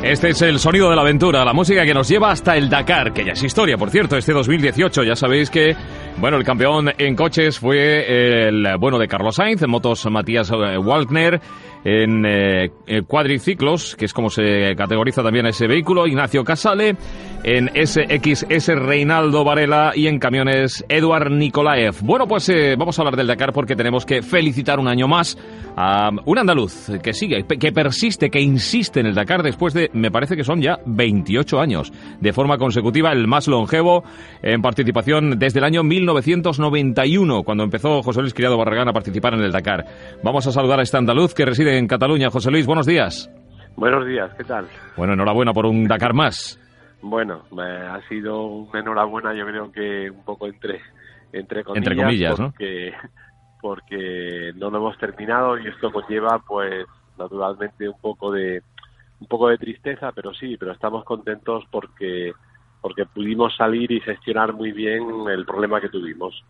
Este 0.02 0.30
es 0.30 0.42
el 0.42 0.58
sonido 0.58 0.88
de 0.88 0.96
la 0.96 1.02
aventura, 1.02 1.44
la 1.44 1.52
música 1.52 1.84
que 1.84 1.92
nos 1.92 2.08
lleva 2.08 2.30
hasta 2.30 2.56
el 2.56 2.70
Dakar, 2.70 3.12
que 3.12 3.24
ya 3.24 3.32
es 3.32 3.42
historia, 3.42 3.76
por 3.76 3.90
cierto, 3.90 4.16
este 4.16 4.32
2018. 4.32 5.02
Ya 5.04 5.14
sabéis 5.14 5.50
que 5.50 5.76
Bueno, 6.18 6.36
el 6.36 6.44
campeón 6.44 6.90
en 6.98 7.14
coches 7.14 7.58
fue 7.58 8.48
el 8.48 8.66
bueno 8.78 8.98
de 8.98 9.06
Carlos 9.08 9.36
Sainz, 9.36 9.62
en 9.62 9.70
motos 9.70 10.06
Matías 10.10 10.50
eh, 10.50 10.76
Walkner, 10.76 11.40
en 11.84 12.26
eh, 12.26 12.70
eh, 12.86 13.02
cuadriciclos, 13.06 13.94
que 13.96 14.06
es 14.06 14.12
como 14.12 14.28
se 14.28 14.74
categoriza 14.74 15.22
también 15.22 15.46
ese 15.46 15.66
vehículo, 15.66 16.06
Ignacio 16.06 16.44
Casale, 16.44 16.96
en 17.42 17.70
SXS 17.74 18.68
Reinaldo 18.68 19.44
Varela 19.44 19.92
y 19.94 20.06
en 20.06 20.18
camiones 20.18 20.84
Eduard 20.88 21.30
Nikolaev. 21.30 21.96
Bueno, 22.02 22.26
pues 22.26 22.50
vamos 22.76 22.98
a 22.98 23.02
hablar 23.02 23.16
del 23.16 23.26
Dakar 23.26 23.52
porque 23.52 23.76
tenemos 23.76 24.04
que 24.04 24.22
felicitar 24.22 24.78
un 24.78 24.88
año 24.88 25.08
más 25.08 25.38
a 25.76 26.10
un 26.24 26.38
andaluz 26.38 26.90
que 27.02 27.12
sigue, 27.12 27.44
que 27.44 27.72
persiste, 27.72 28.30
que 28.30 28.40
insiste 28.40 29.00
en 29.00 29.06
el 29.06 29.14
Dakar 29.14 29.42
después 29.42 29.74
de, 29.74 29.90
me 29.92 30.10
parece 30.10 30.36
que 30.36 30.44
son 30.44 30.60
ya 30.60 30.78
28 30.84 31.60
años, 31.60 31.92
de 32.20 32.32
forma 32.32 32.58
consecutiva, 32.58 33.12
el 33.12 33.26
más 33.26 33.48
longevo 33.48 34.04
en 34.42 34.60
participación 34.60 35.38
desde 35.38 35.60
el 35.60 35.64
año 35.64 35.82
1991, 35.82 37.42
cuando 37.42 37.64
empezó 37.64 38.02
José 38.02 38.20
Luis 38.20 38.34
Criado 38.34 38.58
Barragán 38.58 38.88
a 38.88 38.92
participar 38.92 39.34
en 39.34 39.40
el 39.40 39.52
Dakar. 39.52 39.86
Vamos 40.22 40.46
a 40.46 40.52
saludar 40.52 40.80
a 40.80 40.82
este 40.82 40.98
andaluz 40.98 41.34
que 41.34 41.46
reside 41.46 41.78
en 41.78 41.86
Cataluña. 41.86 42.30
José 42.30 42.50
Luis, 42.50 42.66
buenos 42.66 42.86
días. 42.86 43.30
Buenos 43.76 44.06
días, 44.06 44.30
¿qué 44.36 44.44
tal? 44.44 44.66
Bueno, 44.96 45.14
enhorabuena 45.14 45.52
por 45.52 45.64
un 45.64 45.86
Dakar 45.86 46.12
más. 46.12 46.58
Bueno, 47.02 47.44
ha 47.58 48.00
sido 48.08 48.44
una 48.44 48.80
enhorabuena, 48.80 49.34
yo 49.34 49.46
creo 49.46 49.72
que 49.72 50.10
un 50.10 50.22
poco 50.24 50.46
entre 50.46 50.80
entre 51.32 51.64
comillas, 51.64 51.86
entre 51.86 52.02
comillas 52.02 52.36
porque, 52.36 52.92
porque 53.60 54.52
no 54.56 54.70
lo 54.70 54.78
hemos 54.78 54.98
terminado 54.98 55.58
y 55.58 55.68
esto 55.68 55.92
conlleva, 55.92 56.40
pues, 56.46 56.86
naturalmente 57.18 57.88
un 57.88 58.00
poco 58.00 58.32
de 58.32 58.62
un 59.20 59.26
poco 59.26 59.48
de 59.48 59.58
tristeza, 59.58 60.12
pero 60.12 60.32
sí, 60.32 60.56
pero 60.56 60.72
estamos 60.72 61.04
contentos 61.04 61.64
porque 61.70 62.32
porque 62.80 63.04
pudimos 63.04 63.54
salir 63.56 63.92
y 63.92 64.00
gestionar 64.00 64.54
muy 64.54 64.72
bien 64.72 65.04
el 65.28 65.44
problema 65.44 65.80
que 65.80 65.90
tuvimos. 65.90 66.42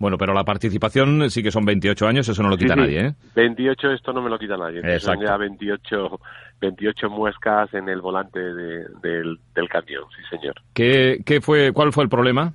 Bueno, 0.00 0.16
pero 0.16 0.32
la 0.32 0.44
participación 0.44 1.28
sí 1.28 1.42
que 1.42 1.50
son 1.50 1.66
28 1.66 2.06
años, 2.06 2.26
eso 2.26 2.42
no 2.42 2.48
lo 2.48 2.56
quita 2.56 2.74
nadie, 2.74 3.08
¿eh? 3.08 3.14
28 3.36 3.92
esto 3.92 4.14
no 4.14 4.22
me 4.22 4.30
lo 4.30 4.38
quita 4.38 4.56
nadie. 4.56 4.98
Son 4.98 5.20
ya 5.20 5.36
28, 5.36 6.20
28 6.58 7.10
muescas 7.10 7.74
en 7.74 7.86
el 7.90 8.00
volante 8.00 8.40
del, 8.40 9.38
del 9.54 9.68
camión, 9.68 10.04
sí 10.16 10.22
señor. 10.30 10.54
¿Qué, 10.72 11.20
¿Qué 11.26 11.42
fue, 11.42 11.72
cuál 11.72 11.92
fue 11.92 12.04
el 12.04 12.08
problema? 12.08 12.54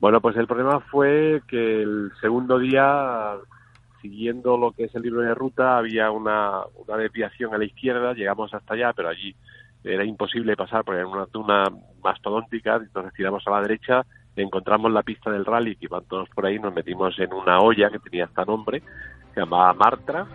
Bueno, 0.00 0.22
pues 0.22 0.34
el 0.38 0.46
problema 0.46 0.80
fue 0.80 1.42
que 1.46 1.82
el 1.82 2.12
segundo 2.18 2.58
día, 2.58 3.34
siguiendo 4.00 4.56
lo 4.56 4.72
que 4.72 4.84
es 4.84 4.94
el 4.94 5.02
libro 5.02 5.20
de 5.20 5.34
ruta, 5.34 5.76
había 5.76 6.10
una, 6.10 6.62
una 6.86 6.96
desviación 6.96 7.52
a 7.52 7.58
la 7.58 7.66
izquierda, 7.66 8.14
llegamos 8.14 8.54
hasta 8.54 8.72
allá, 8.72 8.94
pero 8.94 9.10
allí 9.10 9.36
era 9.84 10.02
imposible 10.02 10.56
pasar 10.56 10.82
porque 10.84 11.00
era 11.00 11.08
una 11.08 11.26
duna 11.26 11.64
mastodóntica, 12.02 12.76
entonces 12.76 13.12
tiramos 13.12 13.46
a 13.46 13.50
la 13.50 13.60
derecha, 13.60 14.06
encontramos 14.36 14.92
la 14.92 15.02
pista 15.02 15.30
del 15.30 15.44
rally 15.44 15.76
que 15.76 15.86
iban 15.86 16.04
todos 16.04 16.28
por 16.30 16.46
ahí, 16.46 16.58
nos 16.58 16.74
metimos 16.74 17.18
en 17.18 17.32
una 17.32 17.60
olla 17.60 17.90
que 17.90 17.98
tenía 17.98 18.24
este 18.24 18.44
nombre, 18.44 18.82
se 19.34 19.40
llamaba 19.40 19.72
Martra, 19.74 20.26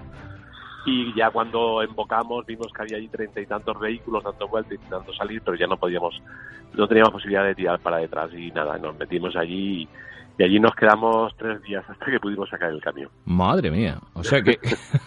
y 0.85 1.13
ya 1.15 1.31
cuando 1.31 1.81
embocamos 1.81 2.45
vimos 2.45 2.67
que 2.73 2.81
había 2.83 2.97
allí 2.97 3.07
treinta 3.07 3.41
y 3.41 3.45
tantos 3.45 3.79
vehículos 3.79 4.23
dando 4.23 4.47
vueltas 4.47 4.73
y 4.73 4.75
intentando 4.75 5.13
salir, 5.13 5.41
pero 5.43 5.57
ya 5.57 5.67
no 5.67 5.77
podíamos, 5.77 6.21
no 6.73 6.87
teníamos 6.87 7.13
posibilidad 7.13 7.45
de 7.45 7.55
tirar 7.55 7.79
para 7.79 7.97
detrás 7.97 8.31
y 8.33 8.51
nada, 8.51 8.77
nos 8.77 8.97
metimos 8.97 9.35
allí 9.35 9.81
y 9.81 9.89
y 10.37 10.43
allí 10.43 10.59
nos 10.59 10.75
quedamos 10.75 11.33
tres 11.37 11.61
días 11.63 11.83
hasta 11.87 12.05
que 12.05 12.19
pudimos 12.19 12.49
sacar 12.49 12.69
el 12.69 12.81
camión. 12.81 13.09
Madre 13.25 13.71
mía, 13.71 13.99
o 14.13 14.23
sea 14.23 14.41
que 14.41 14.57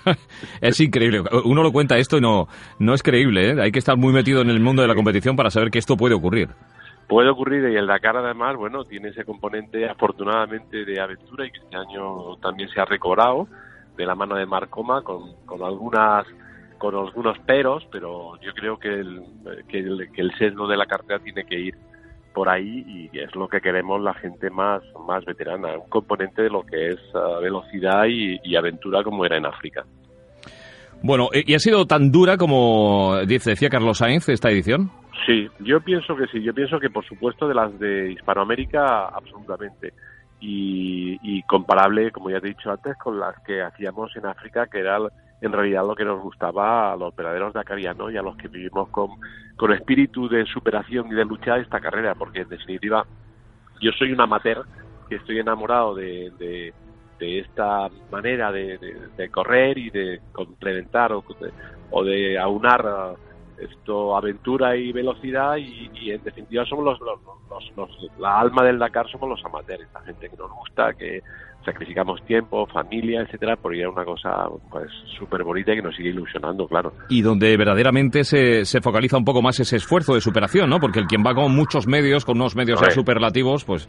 es 0.60 0.80
increíble. 0.80 1.22
Uno 1.44 1.62
lo 1.62 1.70
cuenta 1.70 1.98
esto 1.98 2.16
y 2.16 2.20
no, 2.20 2.48
no 2.78 2.94
es 2.94 3.02
creíble, 3.02 3.50
¿eh? 3.50 3.60
hay 3.60 3.70
que 3.70 3.78
estar 3.78 3.96
muy 3.96 4.12
metido 4.12 4.40
en 4.40 4.48
el 4.48 4.60
mundo 4.60 4.82
de 4.82 4.88
la 4.88 4.94
competición 4.94 5.36
para 5.36 5.50
saber 5.50 5.70
que 5.70 5.78
esto 5.78 5.96
puede 5.96 6.14
ocurrir. 6.14 6.48
Puede 7.08 7.30
ocurrir 7.30 7.68
y 7.70 7.76
el 7.76 7.86
Dakar 7.86 8.18
además, 8.18 8.56
bueno, 8.56 8.84
tiene 8.84 9.08
ese 9.08 9.24
componente 9.24 9.88
afortunadamente 9.88 10.84
de 10.84 11.00
aventura 11.00 11.46
y 11.46 11.50
que 11.50 11.58
este 11.58 11.76
año 11.76 12.36
también 12.36 12.68
se 12.68 12.80
ha 12.80 12.84
recobrado 12.84 13.48
de 13.96 14.04
la 14.04 14.14
mano 14.14 14.36
de 14.36 14.44
Marcoma 14.46 15.02
con, 15.02 15.34
con 15.46 15.62
algunas 15.62 16.26
con 16.76 16.94
algunos 16.94 17.36
peros, 17.40 17.84
pero 17.90 18.40
yo 18.40 18.52
creo 18.54 18.78
que 18.78 18.88
el, 18.88 19.22
que 19.68 19.78
el, 19.78 20.12
que 20.12 20.20
el 20.20 20.32
sesgo 20.38 20.68
de 20.68 20.76
la 20.76 20.86
cartera 20.86 21.18
tiene 21.18 21.44
que 21.44 21.58
ir 21.58 21.74
por 22.32 22.48
ahí 22.48 22.84
y 22.86 23.18
es 23.18 23.34
lo 23.34 23.48
que 23.48 23.60
queremos 23.60 24.00
la 24.00 24.14
gente 24.14 24.48
más, 24.48 24.80
más 25.06 25.24
veterana, 25.24 25.76
un 25.76 25.88
componente 25.88 26.42
de 26.42 26.50
lo 26.50 26.62
que 26.64 26.90
es 26.90 27.00
uh, 27.14 27.42
velocidad 27.42 28.04
y, 28.06 28.54
aventura 28.54 29.02
como 29.02 29.24
era 29.24 29.36
en 29.36 29.46
África. 29.46 29.84
Bueno, 31.02 31.30
¿y 31.32 31.54
ha 31.54 31.58
sido 31.58 31.86
tan 31.86 32.12
dura 32.12 32.36
como 32.36 33.18
dice, 33.26 33.50
decía 33.50 33.68
Carlos 33.68 33.98
Sainz 33.98 34.28
esta 34.28 34.50
edición? 34.50 34.90
Sí, 35.26 35.48
yo 35.60 35.80
pienso 35.80 36.16
que 36.16 36.26
sí, 36.28 36.42
yo 36.42 36.54
pienso 36.54 36.78
que 36.78 36.90
por 36.90 37.04
supuesto 37.04 37.48
de 37.48 37.54
las 37.54 37.76
de 37.78 38.12
Hispanoamérica 38.12 39.08
absolutamente. 39.08 39.92
Y, 40.40 41.42
comparable, 41.48 42.12
como 42.12 42.30
ya 42.30 42.40
te 42.40 42.46
he 42.46 42.50
dicho 42.50 42.70
antes, 42.70 42.96
con 42.96 43.18
las 43.18 43.36
que 43.42 43.60
hacíamos 43.60 44.14
en 44.14 44.26
África, 44.26 44.66
que 44.68 44.78
era 44.78 44.98
en 45.40 45.52
realidad 45.52 45.86
lo 45.86 45.96
que 45.96 46.04
nos 46.04 46.22
gustaba 46.22 46.92
a 46.92 46.96
los 46.96 47.14
verdaderos 47.16 47.54
dakarianos 47.54 48.12
y 48.12 48.16
a 48.16 48.22
los 48.22 48.36
que 48.36 48.48
vivimos 48.48 48.88
con, 48.90 49.10
con 49.56 49.72
espíritu 49.72 50.28
de 50.28 50.44
superación 50.46 51.08
y 51.08 51.14
de 51.14 51.24
lucha 51.24 51.58
esta 51.58 51.80
carrera, 51.80 52.14
porque 52.14 52.42
en 52.42 52.48
definitiva 52.48 53.04
yo 53.80 53.90
soy 53.92 54.12
un 54.12 54.20
amateur 54.20 54.64
que 55.08 55.16
estoy 55.16 55.38
enamorado 55.38 55.94
de, 55.94 56.30
de, 56.38 56.72
esta 57.40 57.88
manera 58.12 58.52
de, 58.52 58.78
de, 59.16 59.28
correr 59.30 59.76
y 59.76 59.90
de 59.90 60.20
complementar 60.32 61.12
o 61.12 62.04
de 62.04 62.38
aunar 62.38 63.16
esto 63.60 64.16
aventura 64.16 64.76
y 64.76 64.92
velocidad 64.92 65.56
y, 65.56 66.10
en 66.10 66.22
definitiva 66.22 66.64
somos 66.64 66.84
los, 66.84 67.00
los, 67.00 67.76
los, 67.76 68.18
la 68.18 68.40
alma 68.40 68.64
del 68.64 68.78
Dakar 68.78 69.08
somos 69.10 69.28
los 69.28 69.44
amateurs 69.44 69.88
la 69.92 70.00
gente 70.02 70.28
que 70.28 70.36
nos 70.36 70.50
gusta 70.50 70.92
que 70.94 71.20
sacrificamos 71.64 72.24
tiempo 72.24 72.66
familia 72.66 73.22
etcétera 73.22 73.56
por 73.56 73.74
ir 73.74 73.84
a 73.84 73.90
una 73.90 74.04
cosa 74.04 74.48
pues 74.70 74.90
súper 75.18 75.42
bonita 75.42 75.72
y 75.72 75.76
que 75.76 75.82
nos 75.82 75.96
sigue 75.96 76.10
ilusionando 76.10 76.66
claro. 76.66 76.92
Y 77.08 77.20
donde 77.20 77.56
verdaderamente 77.56 78.24
se, 78.24 78.64
se 78.64 78.80
focaliza 78.80 79.18
un 79.18 79.24
poco 79.24 79.42
más 79.42 79.58
ese 79.60 79.76
esfuerzo 79.76 80.14
de 80.14 80.20
superación 80.20 80.70
no 80.70 80.78
porque 80.78 81.00
el 81.00 81.06
quien 81.06 81.24
va 81.24 81.34
con 81.34 81.54
muchos 81.54 81.86
medios 81.86 82.24
con 82.24 82.36
unos 82.36 82.54
medios 82.54 82.80
superlativos 82.94 83.64
pues 83.64 83.88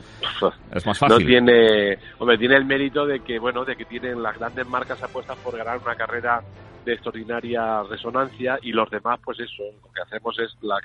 es 0.74 0.86
más 0.86 0.98
fácil. 0.98 1.20
no 1.20 1.26
tiene 1.26 1.98
hombre 2.18 2.38
tiene 2.38 2.56
el 2.56 2.66
mérito 2.66 3.06
de 3.06 3.20
que 3.20 3.40
bueno 3.40 3.64
de 3.64 3.76
que 3.76 3.86
tienen 3.86 4.22
las 4.22 4.38
grandes 4.38 4.68
marcas 4.68 5.02
apuestas 5.04 5.38
por 5.38 5.56
ganar 5.56 5.78
una 5.78 5.96
carrera 5.96 6.42
de 6.86 6.94
extraordinaria 6.94 7.84
resonancia 7.84 8.60
y 8.62 8.72
los 8.72 8.90
demás, 8.90 9.20
pues 9.24 9.40
eso, 9.40 9.64
lo 9.84 9.92
que 9.92 10.02
hacemos 10.02 10.38
es 10.40 10.56
la, 10.62 10.78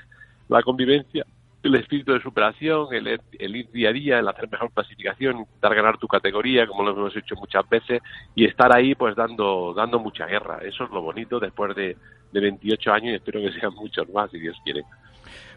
la 0.49 0.61
convivencia, 0.61 1.25
el 1.63 1.75
espíritu 1.75 2.13
de 2.13 2.21
superación, 2.21 2.93
el, 2.93 3.19
el, 3.39 3.55
ir 3.55 3.71
día 3.71 3.89
a 3.89 3.93
día, 3.93 4.19
el 4.19 4.27
hacer 4.27 4.49
mejor 4.49 4.71
clasificación, 4.71 5.39
intentar 5.39 5.73
ganar 5.73 5.97
tu 5.97 6.07
categoría, 6.07 6.67
como 6.67 6.83
lo 6.83 6.91
hemos 6.91 7.15
hecho 7.15 7.35
muchas 7.35 7.67
veces, 7.67 8.01
y 8.35 8.45
estar 8.45 8.75
ahí 8.75 8.93
pues 8.93 9.15
dando, 9.15 9.73
dando 9.75 9.99
mucha 9.99 10.25
guerra. 10.27 10.59
Eso 10.61 10.83
es 10.83 10.91
lo 10.91 11.01
bonito 11.01 11.39
después 11.39 11.75
de, 11.75 11.97
de 12.31 12.39
28 12.39 12.93
años 12.93 13.11
y 13.13 13.15
espero 13.15 13.41
que 13.41 13.59
sean 13.59 13.73
muchos 13.73 14.07
más, 14.09 14.29
si 14.29 14.39
Dios 14.39 14.55
quiere. 14.63 14.83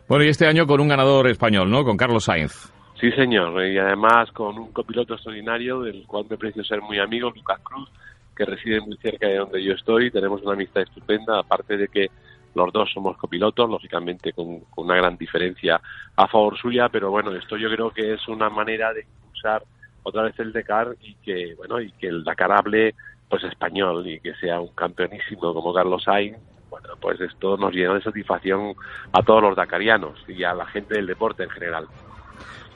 Bueno, 0.08 0.24
y 0.24 0.28
este 0.28 0.46
año 0.46 0.66
con 0.66 0.80
un 0.80 0.88
ganador 0.88 1.28
español, 1.28 1.70
¿no? 1.70 1.84
Con 1.84 1.96
Carlos 1.98 2.24
Sainz. 2.24 2.72
Sí, 2.98 3.12
señor, 3.12 3.64
y 3.64 3.78
además 3.78 4.32
con 4.32 4.58
un 4.58 4.72
copiloto 4.72 5.14
extraordinario 5.14 5.82
del 5.82 6.04
cual 6.06 6.24
me 6.28 6.36
precio 6.36 6.64
ser 6.64 6.80
muy 6.80 6.98
amigo, 6.98 7.30
Lucas 7.30 7.60
Cruz, 7.62 7.88
que 8.38 8.44
reside 8.44 8.80
muy 8.80 8.96
cerca 8.98 9.26
de 9.26 9.38
donde 9.38 9.62
yo 9.62 9.72
estoy, 9.72 10.12
tenemos 10.12 10.40
una 10.42 10.52
amistad 10.52 10.82
estupenda, 10.82 11.40
aparte 11.40 11.76
de 11.76 11.88
que 11.88 12.08
los 12.54 12.72
dos 12.72 12.88
somos 12.94 13.16
copilotos, 13.16 13.68
lógicamente 13.68 14.32
con, 14.32 14.62
una 14.76 14.94
gran 14.94 15.16
diferencia 15.16 15.80
a 16.14 16.28
favor 16.28 16.56
suya, 16.56 16.88
pero 16.88 17.10
bueno, 17.10 17.34
esto 17.34 17.56
yo 17.56 17.68
creo 17.68 17.90
que 17.90 18.14
es 18.14 18.28
una 18.28 18.48
manera 18.48 18.92
de 18.92 19.02
impulsar 19.02 19.64
otra 20.04 20.22
vez 20.22 20.38
el 20.38 20.52
Dakar 20.52 20.94
y 21.02 21.14
que, 21.16 21.54
bueno, 21.56 21.80
y 21.80 21.90
que 21.92 22.06
el 22.06 22.22
Dakar 22.22 22.52
hable 22.52 22.94
pues 23.28 23.42
español 23.42 24.06
y 24.06 24.20
que 24.20 24.34
sea 24.36 24.60
un 24.60 24.68
campeonísimo 24.68 25.52
como 25.52 25.74
Carlos 25.74 26.04
Sainz, 26.04 26.38
bueno, 26.70 26.94
pues 27.00 27.20
esto 27.20 27.56
nos 27.56 27.74
llena 27.74 27.94
de 27.94 28.02
satisfacción 28.02 28.74
a 29.12 29.22
todos 29.22 29.42
los 29.42 29.56
dakarianos 29.56 30.18
y 30.28 30.44
a 30.44 30.54
la 30.54 30.66
gente 30.66 30.94
del 30.94 31.06
deporte 31.06 31.42
en 31.42 31.50
general. 31.50 31.88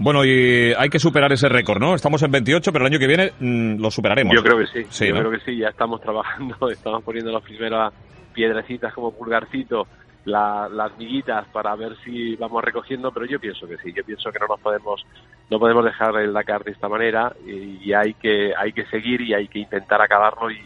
Bueno, 0.03 0.25
y 0.25 0.75
hay 0.77 0.89
que 0.89 0.99
superar 0.99 1.33
ese 1.33 1.49
récord, 1.49 1.81
¿no? 1.81 1.95
Estamos 1.95 2.21
en 2.25 2.33
28, 2.33 2.73
pero 2.73 2.85
el 2.85 2.93
año 2.93 2.99
que 2.99 3.07
viene 3.07 3.33
mm, 3.39 3.81
lo 3.81 3.89
superaremos. 3.89 4.35
Yo 4.35 4.43
creo 4.43 4.59
que 4.59 4.67
sí, 4.67 5.07
yo 5.07 5.15
creo 5.15 5.31
que 5.31 5.39
sí, 5.41 5.57
ya 5.57 5.69
estamos 5.69 6.01
trabajando, 6.01 6.71
estamos 6.71 7.05
poniendo 7.05 7.31
las 7.31 7.43
primeras 7.43 7.93
piedrecitas 8.33 8.93
como 8.93 9.13
pulgarcito, 9.13 9.87
las 10.25 10.99
miguitas 10.99 11.47
para 11.53 11.77
ver 11.77 11.97
si 12.05 12.35
vamos 12.35 12.65
recogiendo, 12.65 13.13
pero 13.13 13.27
yo 13.27 13.39
pienso 13.39 13.69
que 13.69 13.77
sí, 13.79 13.93
yo 13.93 14.03
pienso 14.05 14.33
que 14.33 14.39
no 14.41 14.47
nos 14.49 14.61
podemos 14.61 15.05
no 15.51 15.59
podemos 15.59 15.85
dejar 15.85 16.17
el 16.17 16.33
Dakar 16.33 16.65
de 16.65 16.73
esta 16.73 16.89
manera 16.89 17.33
y, 17.47 17.79
y 17.85 17.93
hay 17.93 18.15
que 18.15 18.53
hay 18.57 18.73
que 18.73 18.87
seguir 18.87 19.21
y 19.21 19.35
hay 19.35 19.49
que 19.49 19.59
intentar 19.59 20.01
acabarlo 20.01 20.51
y, 20.51 20.59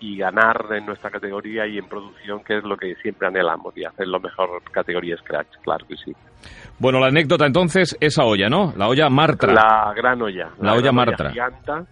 y 0.00 0.18
ganar 0.18 0.66
en 0.72 0.86
nuestra 0.86 1.10
categoría 1.10 1.66
y 1.66 1.78
en 1.78 1.88
producción, 1.88 2.42
que 2.44 2.58
es 2.58 2.64
lo 2.64 2.76
que 2.76 2.94
siempre 2.96 3.28
anhelamos, 3.28 3.76
y 3.76 3.84
hacer 3.84 4.06
lo 4.08 4.20
mejor 4.20 4.62
categoría 4.70 5.16
Scratch, 5.16 5.56
claro 5.62 5.86
que 5.86 5.96
sí. 5.96 6.12
Bueno, 6.78 7.00
la 7.00 7.06
anécdota 7.06 7.46
entonces, 7.46 7.96
esa 8.00 8.24
olla, 8.24 8.48
¿no? 8.48 8.72
La 8.76 8.88
olla 8.88 9.08
Martra. 9.08 9.52
La 9.52 9.92
gran 9.94 10.20
olla. 10.20 10.50
La, 10.60 10.74
olla 10.74 10.92
Martra. 10.92 11.30
giganta, 11.30 11.86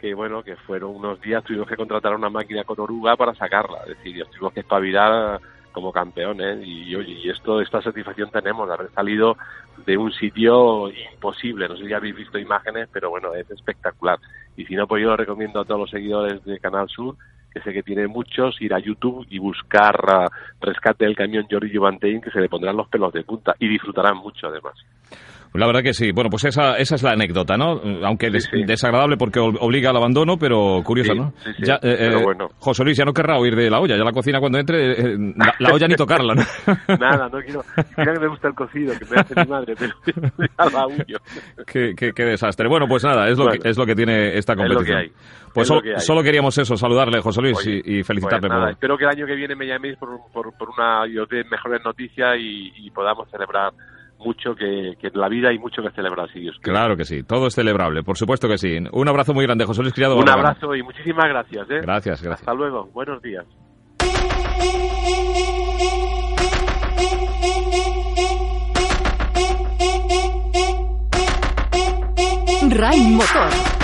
que 0.00 0.14
bueno, 0.14 0.42
que 0.42 0.56
fueron 0.56 0.96
unos 0.96 1.20
días, 1.20 1.44
tuvimos 1.44 1.68
que 1.68 1.76
contratar 1.76 2.14
una 2.14 2.30
máquina 2.30 2.64
con 2.64 2.80
oruga 2.80 3.16
para 3.16 3.34
sacarla, 3.34 3.80
es 3.82 3.98
decir, 3.98 4.24
tuvimos 4.30 4.52
que 4.52 4.60
espabilar 4.60 5.40
como 5.72 5.92
campeones 5.92 6.66
y 6.66 6.94
oye, 6.96 7.12
y 7.12 7.30
esto, 7.30 7.60
esta 7.60 7.80
satisfacción 7.80 8.30
tenemos 8.30 8.66
de 8.66 8.74
haber 8.74 8.90
salido 8.90 9.36
de 9.86 9.96
un 9.96 10.12
sitio 10.12 10.90
imposible. 10.90 11.68
No 11.68 11.76
sé 11.76 11.86
si 11.86 11.92
habéis 11.92 12.16
visto 12.16 12.38
imágenes, 12.38 12.88
pero 12.92 13.10
bueno, 13.10 13.32
es 13.34 13.48
espectacular. 13.50 14.18
Y 14.56 14.64
si 14.66 14.74
no, 14.74 14.86
pues 14.86 15.02
yo 15.02 15.16
recomiendo 15.16 15.60
a 15.60 15.64
todos 15.64 15.80
los 15.80 15.90
seguidores 15.90 16.44
de 16.44 16.58
Canal 16.58 16.88
Sur 16.88 17.16
que 17.52 17.60
sé 17.60 17.72
que 17.72 17.82
tiene 17.82 18.06
muchos, 18.06 18.60
ir 18.60 18.72
a 18.74 18.78
YouTube 18.78 19.26
y 19.30 19.38
buscar 19.38 19.96
uh, 20.04 20.64
rescate 20.64 21.04
del 21.04 21.16
camión 21.16 21.46
Jordi 21.50 21.70
Giovantein, 21.70 22.20
que 22.20 22.30
se 22.30 22.40
le 22.40 22.48
pondrán 22.48 22.76
los 22.76 22.88
pelos 22.88 23.12
de 23.12 23.24
punta 23.24 23.54
y 23.58 23.68
disfrutarán 23.68 24.16
mucho 24.16 24.46
además. 24.46 24.74
La 25.54 25.66
verdad 25.66 25.82
que 25.82 25.92
sí. 25.92 26.12
Bueno, 26.12 26.30
pues 26.30 26.44
esa, 26.44 26.76
esa 26.76 26.94
es 26.94 27.02
la 27.02 27.12
anécdota, 27.12 27.56
¿no? 27.56 27.80
Aunque 28.04 28.30
desagradable 28.30 29.16
porque 29.16 29.40
obliga 29.40 29.90
al 29.90 29.96
abandono, 29.96 30.36
pero 30.38 30.80
curiosa, 30.84 31.12
¿no? 31.14 31.32
ya, 31.58 31.74
eh, 31.76 31.96
pero 31.98 32.20
eh, 32.20 32.22
bueno. 32.22 32.48
José 32.58 32.84
Luis 32.84 32.96
ya 32.96 33.04
no 33.04 33.12
querrá 33.12 33.38
huir 33.40 33.56
de 33.56 33.68
la 33.68 33.80
olla. 33.80 33.96
Ya 33.96 34.04
la 34.04 34.12
cocina 34.12 34.38
cuando 34.38 34.58
entre, 34.58 34.92
eh, 34.92 35.16
la, 35.58 35.72
olla 35.72 35.88
ni 35.88 35.94
tocarla, 35.96 36.34
¿no? 36.34 36.42
Nada, 36.98 37.28
no 37.28 37.40
quiero. 37.40 37.62
Mira 37.96 38.12
que 38.12 38.20
me 38.20 38.28
gusta 38.28 38.48
el 38.48 38.54
cocido, 38.54 38.94
que 38.96 39.04
me 39.06 39.16
hace 39.20 39.34
mi 39.34 39.50
madre, 39.50 39.74
pero 39.76 39.94
qué, 41.66 41.94
qué, 41.96 42.12
qué, 42.12 42.24
desastre. 42.24 42.68
Bueno, 42.68 42.86
pues 42.86 43.02
nada, 43.04 43.28
es 43.28 43.36
lo, 43.36 43.48
que, 43.48 43.68
es 43.68 43.76
lo 43.76 43.86
que 43.86 43.96
tiene 43.96 44.36
esta 44.38 44.54
competición. 44.54 44.84
Es 44.84 44.88
lo 44.88 44.94
que 44.94 45.02
hay. 45.02 45.12
Pues 45.52 45.66
solo, 45.66 46.22
queríamos 46.22 46.56
eso, 46.58 46.76
saludarle, 46.76 47.20
José 47.20 47.42
Luis, 47.42 47.58
y, 47.66 48.04
felicitarle. 48.04 48.48
Pues 48.48 48.58
nada, 48.58 48.70
espero 48.70 48.96
que 48.96 49.02
el 49.02 49.10
año 49.10 49.26
que 49.26 49.34
viene 49.34 49.56
me 49.56 49.66
llaméis 49.66 49.96
por, 49.96 50.10
por, 50.32 50.56
por 50.56 50.70
una 50.70 51.08
y 51.08 51.14
dé 51.14 51.42
mejores 51.50 51.84
noticias 51.84 52.36
y, 52.38 52.72
y 52.76 52.90
podamos 52.92 53.28
celebrar 53.30 53.72
mucho 54.20 54.54
que, 54.54 54.94
que, 55.00 55.08
en 55.08 55.20
la 55.20 55.28
vida 55.28 55.48
hay 55.48 55.58
mucho 55.58 55.82
que 55.82 55.90
celebrar, 55.90 56.30
si 56.32 56.40
Dios 56.40 56.56
quiere. 56.60 56.78
Claro 56.78 56.96
que 56.96 57.04
sí, 57.04 57.22
todo 57.22 57.46
es 57.46 57.54
celebrable, 57.54 58.02
por 58.02 58.16
supuesto 58.16 58.48
que 58.48 58.58
sí. 58.58 58.78
Un 58.92 59.08
abrazo 59.08 59.34
muy 59.34 59.44
grande, 59.44 59.64
José 59.64 59.82
Luis 59.82 59.94
Criado. 59.94 60.16
Un 60.16 60.28
abrazo 60.28 60.74
y 60.74 60.82
muchísimas 60.82 61.26
gracias. 61.28 61.70
¿eh? 61.70 61.80
Gracias, 61.82 62.22
gracias. 62.22 62.40
Hasta 62.40 62.54
luego, 62.54 62.88
buenos 62.92 63.20
días. 63.22 63.46
Ray 72.70 73.00
Motor 73.00 73.79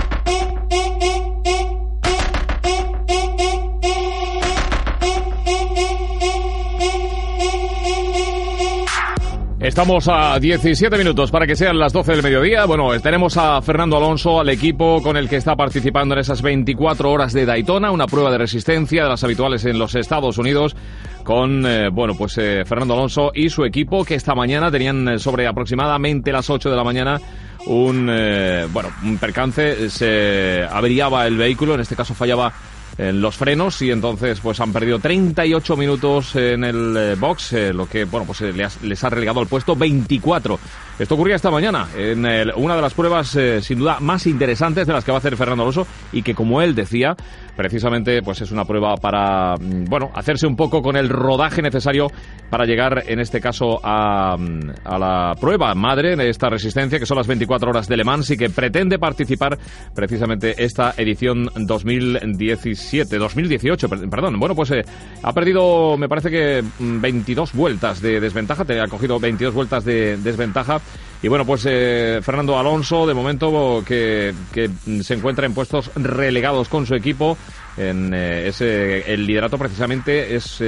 Estamos 9.66 10.06
a 10.06 10.38
17 10.38 10.96
minutos 10.96 11.32
para 11.32 11.44
que 11.44 11.56
sean 11.56 11.76
las 11.76 11.92
12 11.92 12.12
del 12.12 12.22
mediodía. 12.22 12.66
Bueno, 12.66 12.88
tenemos 13.00 13.36
a 13.36 13.60
Fernando 13.60 13.96
Alonso, 13.96 14.38
al 14.38 14.48
equipo 14.48 15.02
con 15.02 15.16
el 15.16 15.28
que 15.28 15.34
está 15.34 15.56
participando 15.56 16.14
en 16.14 16.20
esas 16.20 16.40
24 16.40 17.10
horas 17.10 17.32
de 17.32 17.44
Daytona, 17.44 17.90
una 17.90 18.06
prueba 18.06 18.30
de 18.30 18.38
resistencia 18.38 19.02
de 19.02 19.08
las 19.08 19.24
habituales 19.24 19.64
en 19.64 19.76
los 19.76 19.96
Estados 19.96 20.38
Unidos, 20.38 20.76
con, 21.24 21.66
eh, 21.66 21.88
bueno, 21.90 22.14
pues 22.16 22.38
eh, 22.38 22.62
Fernando 22.64 22.94
Alonso 22.94 23.32
y 23.34 23.48
su 23.48 23.64
equipo 23.64 24.04
que 24.04 24.14
esta 24.14 24.36
mañana 24.36 24.70
tenían 24.70 25.08
eh, 25.08 25.18
sobre 25.18 25.48
aproximadamente 25.48 26.30
las 26.30 26.48
8 26.48 26.70
de 26.70 26.76
la 26.76 26.84
mañana 26.84 27.20
un, 27.66 28.06
bueno, 28.72 28.90
un 29.02 29.18
percance, 29.18 29.90
se 29.90 30.64
averiaba 30.70 31.26
el 31.26 31.36
vehículo, 31.36 31.74
en 31.74 31.80
este 31.80 31.96
caso 31.96 32.14
fallaba 32.14 32.52
los 32.98 33.36
frenos 33.36 33.80
y 33.82 33.90
entonces 33.90 34.40
pues 34.40 34.60
han 34.60 34.72
perdido 34.72 34.98
38 34.98 35.76
minutos 35.76 36.34
en 36.36 36.64
el 36.64 36.96
eh, 36.96 37.14
box, 37.14 37.52
eh, 37.52 37.72
lo 37.72 37.88
que 37.88 38.04
bueno 38.04 38.26
pues 38.26 38.40
eh, 38.40 38.54
les 38.82 39.04
ha 39.04 39.10
relegado 39.10 39.40
al 39.40 39.46
puesto 39.46 39.76
24. 39.76 40.58
Esto 40.98 41.14
ocurría 41.14 41.36
esta 41.36 41.50
mañana 41.50 41.88
en 41.96 42.24
una 42.56 42.76
de 42.76 42.82
las 42.82 42.94
pruebas 42.94 43.36
sin 43.60 43.78
duda 43.78 43.98
más 44.00 44.26
interesantes 44.26 44.86
de 44.86 44.92
las 44.92 45.04
que 45.04 45.12
va 45.12 45.18
a 45.18 45.20
hacer 45.20 45.36
Fernando 45.36 45.62
Alonso 45.62 45.86
y 46.12 46.22
que 46.22 46.34
como 46.34 46.62
él 46.62 46.74
decía 46.74 47.14
precisamente 47.56 48.22
pues 48.22 48.40
es 48.42 48.50
una 48.50 48.64
prueba 48.64 48.94
para 48.96 49.54
mm, 49.56 49.84
bueno 49.84 50.10
hacerse 50.14 50.46
un 50.46 50.56
poco 50.56 50.82
con 50.82 50.96
el 50.96 51.08
rodaje 51.08 51.62
necesario 51.62 52.08
para 52.50 52.66
llegar 52.66 53.04
en 53.06 53.18
este 53.18 53.40
caso 53.40 53.80
a, 53.82 54.36
mm, 54.36 54.70
a 54.84 54.98
la 54.98 55.34
prueba 55.40 55.74
madre 55.74 56.16
de 56.16 56.28
esta 56.28 56.48
resistencia 56.48 56.98
que 56.98 57.06
son 57.06 57.16
las 57.16 57.26
24 57.26 57.70
horas 57.70 57.88
de 57.88 57.96
Le 57.96 58.04
Mans 58.04 58.30
y 58.30 58.36
que 58.36 58.50
pretende 58.50 58.98
participar 58.98 59.58
precisamente 59.94 60.54
esta 60.62 60.94
edición 60.96 61.50
2017 61.54 63.18
2018, 63.18 63.88
perdón. 63.88 64.38
Bueno, 64.38 64.54
pues 64.54 64.70
eh, 64.70 64.84
ha 65.22 65.32
perdido, 65.32 65.96
me 65.96 66.08
parece 66.08 66.30
que 66.30 66.62
22 66.78 67.54
mm, 67.54 67.56
vueltas 67.56 68.00
de 68.00 68.20
desventaja, 68.20 68.64
te 68.64 68.80
ha 68.80 68.86
cogido 68.86 69.18
22 69.18 69.54
vueltas 69.54 69.84
de 69.84 70.16
desventaja. 70.18 70.80
Y 71.22 71.28
bueno, 71.28 71.44
pues 71.44 71.66
eh, 71.68 72.20
Fernando 72.22 72.58
Alonso, 72.58 73.06
de 73.06 73.14
momento, 73.14 73.82
que, 73.86 74.34
que 74.52 74.70
se 75.02 75.14
encuentra 75.14 75.46
en 75.46 75.54
puestos 75.54 75.90
relegados 75.94 76.68
con 76.68 76.86
su 76.86 76.94
equipo. 76.94 77.36
En 77.76 78.12
eh, 78.14 78.48
ese, 78.48 79.12
el 79.12 79.26
liderato 79.26 79.58
precisamente 79.58 80.34
es 80.34 80.62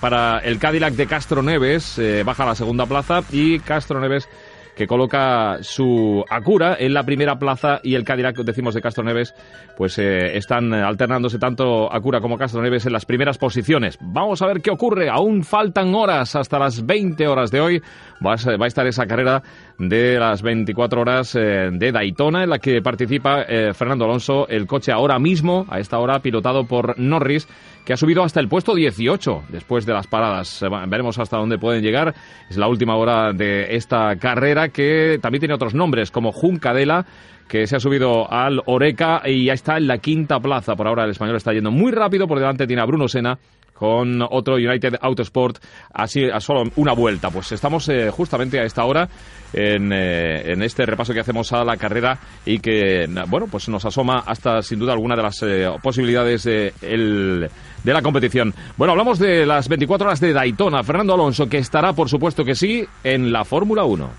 para 0.00 0.38
el 0.38 0.58
Cadillac 0.58 0.94
de 0.94 1.06
Castro 1.06 1.42
Neves, 1.42 2.00
baja 2.24 2.42
a 2.42 2.46
la 2.46 2.54
segunda 2.54 2.86
plaza 2.86 3.22
y 3.30 3.60
Castro 3.60 4.00
Neves 4.00 4.28
que 4.74 4.86
coloca 4.86 5.58
su 5.62 6.24
Acura 6.28 6.76
en 6.78 6.94
la 6.94 7.04
primera 7.04 7.38
plaza 7.38 7.80
y 7.82 7.94
el 7.94 8.04
Cadillac, 8.04 8.36
decimos, 8.38 8.74
de 8.74 8.80
Castro 8.80 9.04
Neves, 9.04 9.34
pues 9.76 9.98
eh, 9.98 10.36
están 10.36 10.72
alternándose 10.72 11.38
tanto 11.38 11.92
Acura 11.92 12.20
como 12.20 12.38
Castro 12.38 12.62
Neves 12.62 12.86
en 12.86 12.92
las 12.92 13.04
primeras 13.04 13.38
posiciones. 13.38 13.98
Vamos 14.00 14.42
a 14.42 14.46
ver 14.46 14.60
qué 14.60 14.70
ocurre. 14.70 15.08
Aún 15.08 15.44
faltan 15.44 15.94
horas 15.94 16.34
hasta 16.36 16.58
las 16.58 16.84
20 16.84 17.26
horas 17.28 17.50
de 17.50 17.60
hoy. 17.60 17.82
Va 18.24 18.32
a, 18.32 18.66
estar 18.66 18.86
esa 18.86 19.06
carrera 19.06 19.42
de 19.78 20.18
las 20.18 20.42
24 20.42 21.00
horas 21.00 21.34
eh, 21.34 21.70
de 21.72 21.92
Daytona 21.92 22.44
en 22.44 22.50
la 22.50 22.58
que 22.58 22.80
participa 22.80 23.42
eh, 23.42 23.72
Fernando 23.74 24.04
Alonso, 24.04 24.48
el 24.48 24.66
coche 24.66 24.92
ahora 24.92 25.18
mismo, 25.18 25.66
a 25.68 25.78
esta 25.78 25.98
hora, 25.98 26.20
pilotado 26.20 26.64
por 26.66 26.98
Norris 26.98 27.48
que 27.84 27.92
ha 27.92 27.96
subido 27.96 28.22
hasta 28.22 28.40
el 28.40 28.48
puesto 28.48 28.74
18 28.74 29.44
después 29.50 29.86
de 29.86 29.92
las 29.92 30.06
paradas. 30.06 30.62
Eh, 30.62 30.68
veremos 30.88 31.18
hasta 31.18 31.36
dónde 31.36 31.58
pueden 31.58 31.82
llegar. 31.82 32.14
Es 32.48 32.56
la 32.56 32.68
última 32.68 32.96
hora 32.96 33.32
de 33.32 33.76
esta 33.76 34.16
carrera 34.16 34.70
que 34.70 35.18
también 35.20 35.40
tiene 35.40 35.54
otros 35.54 35.74
nombres 35.74 36.10
como 36.10 36.32
Juncadela 36.32 37.04
que 37.48 37.66
se 37.66 37.76
ha 37.76 37.80
subido 37.80 38.30
al 38.32 38.62
Oreca 38.66 39.22
y 39.26 39.44
ya 39.46 39.52
está 39.52 39.76
en 39.76 39.86
la 39.86 39.98
quinta 39.98 40.40
plaza. 40.40 40.76
Por 40.76 40.86
ahora 40.86 41.04
el 41.04 41.10
español 41.10 41.36
está 41.36 41.52
yendo 41.52 41.70
muy 41.70 41.92
rápido. 41.92 42.26
Por 42.26 42.38
delante 42.38 42.66
tiene 42.66 42.80
a 42.80 42.86
Bruno 42.86 43.06
Sena 43.06 43.38
con 43.74 44.22
otro 44.22 44.54
United 44.54 44.94
Autosport 45.00 45.58
así 45.92 46.24
a 46.24 46.40
solo 46.40 46.62
una 46.76 46.92
vuelta. 46.92 47.30
Pues 47.30 47.52
estamos 47.52 47.88
eh, 47.88 48.10
justamente 48.10 48.58
a 48.60 48.64
esta 48.64 48.84
hora 48.84 49.08
en, 49.52 49.92
eh, 49.92 50.52
en, 50.52 50.62
este 50.62 50.86
repaso 50.86 51.12
que 51.12 51.20
hacemos 51.20 51.52
a 51.52 51.64
la 51.64 51.76
carrera 51.76 52.18
y 52.46 52.58
que, 52.60 53.06
bueno, 53.28 53.46
pues 53.50 53.68
nos 53.68 53.84
asoma 53.84 54.22
hasta 54.26 54.62
sin 54.62 54.78
duda 54.78 54.92
alguna 54.92 55.16
de 55.16 55.22
las 55.22 55.42
eh, 55.42 55.68
posibilidades 55.82 56.44
de, 56.44 56.72
el, 56.82 57.48
de 57.82 57.92
la 57.92 58.02
competición. 58.02 58.54
Bueno, 58.76 58.92
hablamos 58.92 59.18
de 59.18 59.44
las 59.44 59.68
24 59.68 60.06
horas 60.06 60.20
de 60.20 60.32
Daytona. 60.32 60.82
Fernando 60.82 61.14
Alonso, 61.14 61.48
que 61.48 61.58
estará, 61.58 61.92
por 61.92 62.08
supuesto 62.08 62.44
que 62.44 62.54
sí, 62.54 62.86
en 63.02 63.32
la 63.32 63.44
Fórmula 63.44 63.84
1. 63.84 64.10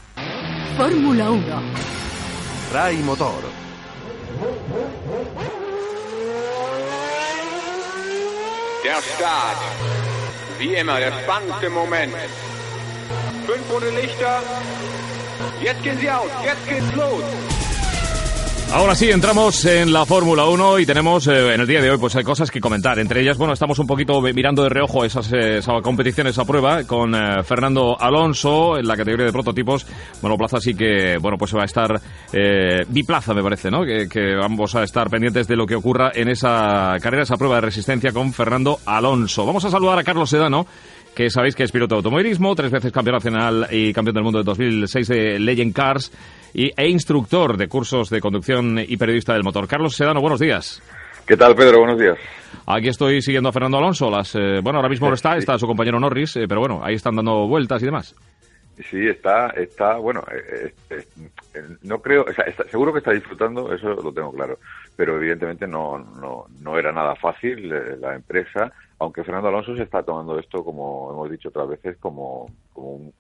Fórmula 0.77 1.31
1. 1.31 1.45
Ray 2.73 2.97
Motor. 2.97 3.54
Der 8.85 9.01
Start. 9.01 9.57
Wie 10.59 10.75
immer, 10.75 10.99
der 10.99 11.11
spannendste 11.23 11.71
Moment. 11.71 12.13
Fünf 13.47 13.71
rote 13.71 13.89
Lichter. 13.89 14.43
Jetzt 15.59 15.81
gehen 15.81 15.97
sie 15.99 16.11
aus. 16.11 16.29
Jetzt 16.43 16.67
geht's 16.67 16.93
los. 16.93 17.23
Ahora 18.73 18.93
sí, 18.93 19.09
entramos 19.09 19.63
en 19.65 19.93
la 19.93 20.05
Fórmula 20.05 20.45
1 20.45 20.79
y 20.79 20.85
tenemos 20.85 21.27
eh, 21.27 21.53
en 21.53 21.61
el 21.61 21.67
día 21.67 21.81
de 21.81 21.91
hoy 21.91 21.97
pues 21.97 22.15
hay 22.17 22.23
cosas 22.23 22.51
que 22.51 22.59
comentar. 22.59 22.99
Entre 22.99 23.21
ellas, 23.21 23.37
bueno, 23.37 23.53
estamos 23.53 23.79
un 23.79 23.87
poquito 23.87 24.19
mirando 24.21 24.63
de 24.63 24.69
reojo 24.69 25.05
esas, 25.05 25.31
eh, 25.31 25.59
esa 25.59 25.79
competición, 25.81 26.27
prueba 26.45 26.83
con 26.83 27.15
eh, 27.15 27.41
Fernando 27.43 27.95
Alonso 27.97 28.77
en 28.77 28.85
la 28.85 28.97
categoría 28.97 29.27
de 29.27 29.31
prototipos. 29.31 29.85
Bueno, 30.21 30.37
Plaza 30.37 30.59
sí 30.59 30.73
que, 30.73 31.17
bueno, 31.21 31.37
pues 31.37 31.55
va 31.55 31.61
a 31.61 31.65
estar 31.65 32.01
biplaza, 32.89 33.33
me 33.33 33.41
parece, 33.41 33.71
¿no? 33.71 33.85
Que, 33.85 34.09
que, 34.09 34.35
vamos 34.35 34.75
a 34.75 34.83
estar 34.83 35.09
pendientes 35.09 35.47
de 35.47 35.55
lo 35.55 35.65
que 35.65 35.75
ocurra 35.75 36.11
en 36.13 36.27
esa 36.27 36.97
carrera, 37.01 37.23
esa 37.23 37.37
prueba 37.37 37.55
de 37.55 37.61
resistencia 37.61 38.11
con 38.11 38.33
Fernando 38.33 38.79
Alonso. 38.85 39.45
Vamos 39.45 39.63
a 39.63 39.69
saludar 39.69 39.99
a 39.99 40.03
Carlos 40.03 40.29
Sedano 40.29 40.67
que 41.15 41.29
sabéis 41.29 41.55
que 41.55 41.63
es 41.63 41.71
piloto 41.71 41.95
de 41.95 41.99
automovilismo, 41.99 42.53
tres 42.55 42.69
veces 42.69 42.91
campeón 42.91 43.15
nacional 43.15 43.67
y 43.71 43.93
campeón 43.93 44.15
del 44.15 44.23
mundo 44.23 44.39
de 44.39 44.43
2006 44.43 45.07
de 45.07 45.39
Legend 45.39 45.73
Cars 45.73 46.11
y, 46.53 46.71
e 46.75 46.89
instructor 46.89 47.57
de 47.57 47.67
cursos 47.67 48.09
de 48.09 48.19
conducción 48.19 48.77
y 48.79 48.97
periodista 48.97 49.33
del 49.33 49.43
motor. 49.43 49.67
Carlos 49.67 49.95
Sedano, 49.95 50.21
buenos 50.21 50.39
días. 50.39 50.81
¿Qué 51.25 51.37
tal, 51.37 51.55
Pedro? 51.55 51.79
Buenos 51.79 51.99
días. 51.99 52.17
Aquí 52.67 52.89
estoy 52.89 53.21
siguiendo 53.21 53.49
a 53.49 53.51
Fernando 53.51 53.77
Alonso. 53.77 54.11
Las, 54.11 54.35
eh, 54.35 54.59
bueno, 54.61 54.77
ahora 54.77 54.89
mismo 54.89 55.07
no 55.07 55.15
está, 55.15 55.37
está 55.37 55.57
su 55.57 55.65
compañero 55.65 55.99
Norris, 55.99 56.35
eh, 56.35 56.45
pero 56.47 56.59
bueno, 56.59 56.81
ahí 56.83 56.95
están 56.95 57.15
dando 57.15 57.47
vueltas 57.47 57.81
y 57.81 57.85
demás. 57.85 58.15
Sí, 58.89 59.07
está, 59.07 59.47
está, 59.51 59.95
bueno, 59.97 60.21
eh, 60.31 60.73
no 61.83 61.99
creo, 62.01 62.25
o 62.27 62.33
sea, 62.33 62.45
seguro 62.69 62.91
que 62.91 62.99
está 62.99 63.11
disfrutando, 63.11 63.73
eso 63.73 63.87
lo 63.87 64.11
tengo 64.11 64.33
claro, 64.33 64.59
pero 64.95 65.17
evidentemente 65.17 65.67
no, 65.67 65.97
no, 65.97 66.45
no 66.61 66.77
era 66.77 66.91
nada 66.91 67.15
fácil 67.15 67.69
la 67.99 68.15
empresa, 68.15 68.71
aunque 68.99 69.23
Fernando 69.23 69.49
Alonso 69.49 69.75
se 69.75 69.83
está 69.83 70.03
tomando 70.03 70.39
esto, 70.39 70.63
como 70.63 71.11
hemos 71.11 71.29
dicho 71.29 71.49
otras 71.49 71.69
veces, 71.69 71.97
como, 71.97 72.49
como 72.73 72.91
un, 72.91 73.13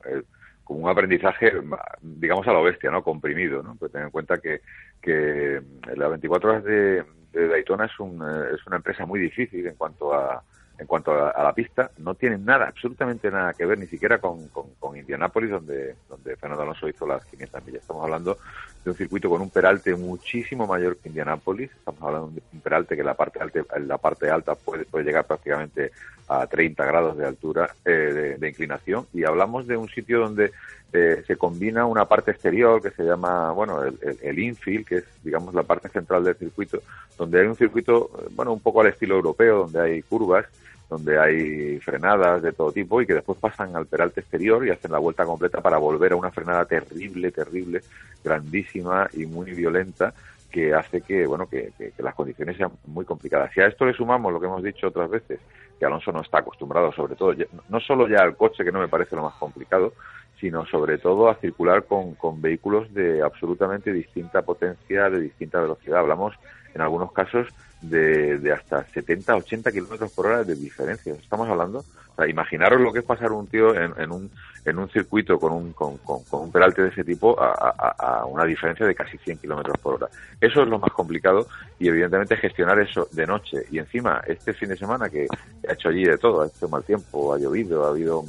un 0.67 0.89
aprendizaje, 0.89 1.53
digamos, 2.01 2.47
a 2.47 2.53
la 2.53 2.61
bestia, 2.61 2.89
¿no? 2.91 3.03
Comprimido, 3.03 3.61
¿no? 3.61 3.75
Pues 3.75 3.91
tener 3.91 4.05
en 4.05 4.11
cuenta 4.11 4.37
que, 4.37 4.61
que 5.01 5.61
las 5.95 6.09
24 6.09 6.49
horas 6.49 6.63
de, 6.63 7.03
Daytona 7.33 7.85
es, 7.85 7.99
un, 7.99 8.23
es 8.53 8.65
una 8.65 8.77
empresa 8.77 9.05
muy 9.05 9.19
difícil 9.19 9.67
en 9.67 9.75
cuanto 9.75 10.13
a, 10.13 10.41
en 10.77 10.87
cuanto 10.87 11.11
a, 11.11 11.43
la 11.43 11.53
pista, 11.53 11.91
no 11.97 12.15
tiene 12.15 12.37
nada, 12.37 12.67
absolutamente 12.67 13.29
nada 13.29 13.53
que 13.53 13.65
ver, 13.65 13.77
ni 13.77 13.87
siquiera 13.87 14.19
con, 14.19 14.47
con, 14.49 14.73
con 14.79 14.97
Indianápolis, 14.97 15.51
donde, 15.51 15.95
donde 16.07 16.35
Fernando 16.37 16.63
Alonso 16.63 16.87
hizo 16.87 17.05
las 17.05 17.25
500 17.25 17.65
millas. 17.65 17.81
Estamos 17.81 18.03
hablando 18.03 18.37
de 18.85 18.91
un 18.91 18.97
circuito 18.97 19.29
con 19.29 19.41
un 19.41 19.49
peralte 19.49 19.95
muchísimo 19.95 20.67
mayor 20.67 20.97
que 20.97 21.09
Indianápolis. 21.09 21.71
Estamos 21.71 22.01
hablando 22.03 22.27
de 22.29 22.41
un 22.53 22.59
peralte 22.61 22.95
que 22.95 23.03
la 23.03 23.15
parte 23.15 23.39
alta, 23.41 23.59
la 23.79 23.97
parte 23.97 24.29
alta 24.29 24.53
puede, 24.53 24.85
puede 24.85 25.05
llegar 25.05 25.25
prácticamente 25.25 25.91
a 26.27 26.45
30 26.45 26.85
grados 26.85 27.17
de 27.17 27.25
altura 27.25 27.73
eh, 27.83 28.37
de, 28.39 28.47
inclinación. 28.47 29.07
Y 29.11 29.23
hablamos 29.23 29.65
de 29.65 29.75
un 29.75 29.89
sitio 29.89 30.19
donde 30.19 30.51
eh, 30.93 31.23
se 31.25 31.35
combina 31.35 31.87
una 31.87 32.05
parte 32.05 32.29
exterior 32.29 32.79
que 32.79 32.91
se 32.91 33.03
llama, 33.03 33.51
bueno, 33.51 33.83
el, 33.83 33.97
el, 34.21 34.39
infield, 34.39 34.85
que 34.85 34.97
es, 34.97 35.05
digamos, 35.23 35.55
la 35.55 35.63
parte 35.63 35.89
central 35.89 36.23
del 36.23 36.35
circuito, 36.35 36.79
donde 37.17 37.41
hay 37.41 37.47
un 37.47 37.55
circuito, 37.55 38.11
eh, 38.19 38.27
bueno, 38.35 38.53
un 38.53 38.59
poco 38.59 38.81
al 38.81 38.87
estilo 38.87 39.15
europeo, 39.15 39.63
donde 39.63 39.81
hay 39.81 40.01
curvas 40.03 40.45
donde 40.89 41.19
hay 41.19 41.79
frenadas 41.79 42.41
de 42.41 42.53
todo 42.53 42.71
tipo 42.71 43.01
y 43.01 43.07
que 43.07 43.15
después 43.15 43.39
pasan 43.39 43.75
al 43.75 43.87
peralte 43.87 44.21
exterior 44.21 44.65
y 44.65 44.69
hacen 44.69 44.91
la 44.91 44.99
vuelta 44.99 45.25
completa 45.25 45.61
para 45.61 45.77
volver 45.77 46.13
a 46.13 46.15
una 46.15 46.31
frenada 46.31 46.65
terrible, 46.65 47.31
terrible, 47.31 47.81
grandísima 48.23 49.09
y 49.13 49.25
muy 49.25 49.51
violenta 49.51 50.13
que 50.51 50.73
hace 50.73 51.01
que, 51.01 51.27
bueno, 51.27 51.49
que, 51.49 51.73
las 51.97 52.15
condiciones 52.15 52.55
sean 52.55 52.71
muy 52.85 53.03
complicadas. 53.03 53.51
Si 53.53 53.59
a 53.59 53.67
esto 53.67 53.85
le 53.85 53.93
sumamos 53.93 54.31
lo 54.31 54.39
que 54.39 54.45
hemos 54.45 54.63
dicho 54.63 54.87
otras 54.87 55.09
veces, 55.09 55.39
que 55.77 55.85
Alonso 55.85 56.13
no 56.13 56.21
está 56.21 56.39
acostumbrado, 56.39 56.93
sobre 56.93 57.15
todo, 57.15 57.33
no 57.67 57.79
solo 57.81 58.07
ya 58.07 58.21
al 58.21 58.37
coche, 58.37 58.63
que 58.63 58.71
no 58.71 58.79
me 58.79 58.87
parece 58.87 59.17
lo 59.17 59.23
más 59.23 59.33
complicado, 59.33 59.91
sino 60.39 60.65
sobre 60.65 60.97
todo 60.97 61.29
a 61.29 61.35
circular 61.35 61.83
con, 61.83 62.15
con 62.15 62.41
vehículos 62.41 62.93
de 62.93 63.21
absolutamente 63.21 63.91
distinta 63.91 64.43
potencia, 64.43 65.09
de 65.09 65.19
distinta 65.19 65.59
velocidad. 65.59 65.99
Hablamos, 65.99 66.33
en 66.73 66.79
algunos 66.79 67.11
casos, 67.11 67.47
de, 67.81 68.51
hasta 68.51 68.83
70, 68.85 69.35
80 69.35 69.71
kilómetros 69.71 70.11
por 70.11 70.27
hora 70.27 70.43
de 70.43 70.55
diferencia. 70.55 71.13
Estamos 71.13 71.47
hablando, 71.49 71.79
o 71.79 72.15
sea, 72.15 72.27
imaginaros 72.27 72.81
lo 72.81 72.91
que 72.91 72.99
es 72.99 73.05
pasar 73.05 73.31
un 73.31 73.47
tío 73.47 73.75
en, 73.75 74.11
un, 74.11 74.29
en 74.65 74.79
un 74.79 74.89
circuito 74.89 75.39
con 75.39 75.53
un, 75.53 75.73
con, 75.73 75.99
un 76.05 76.51
peralte 76.51 76.83
de 76.83 76.89
ese 76.89 77.03
tipo 77.03 77.35
a, 77.39 78.25
una 78.25 78.45
diferencia 78.45 78.85
de 78.85 78.95
casi 78.95 79.17
100 79.17 79.37
kilómetros 79.39 79.77
por 79.77 79.95
hora. 79.95 80.09
Eso 80.39 80.63
es 80.63 80.67
lo 80.67 80.79
más 80.79 80.91
complicado 80.91 81.47
y 81.79 81.87
evidentemente 81.87 82.37
gestionar 82.37 82.79
eso 82.79 83.07
de 83.11 83.27
noche. 83.27 83.65
Y 83.71 83.79
encima, 83.79 84.21
este 84.27 84.53
fin 84.53 84.69
de 84.69 84.77
semana 84.77 85.09
que 85.09 85.27
ha 85.67 85.73
hecho 85.73 85.89
allí 85.89 86.05
de 86.05 86.17
todo, 86.17 86.41
ha 86.41 86.47
hecho 86.47 86.67
mal 86.67 86.83
tiempo, 86.83 87.33
ha 87.33 87.37
llovido, 87.37 87.85
ha 87.85 87.89
habido 87.89 88.23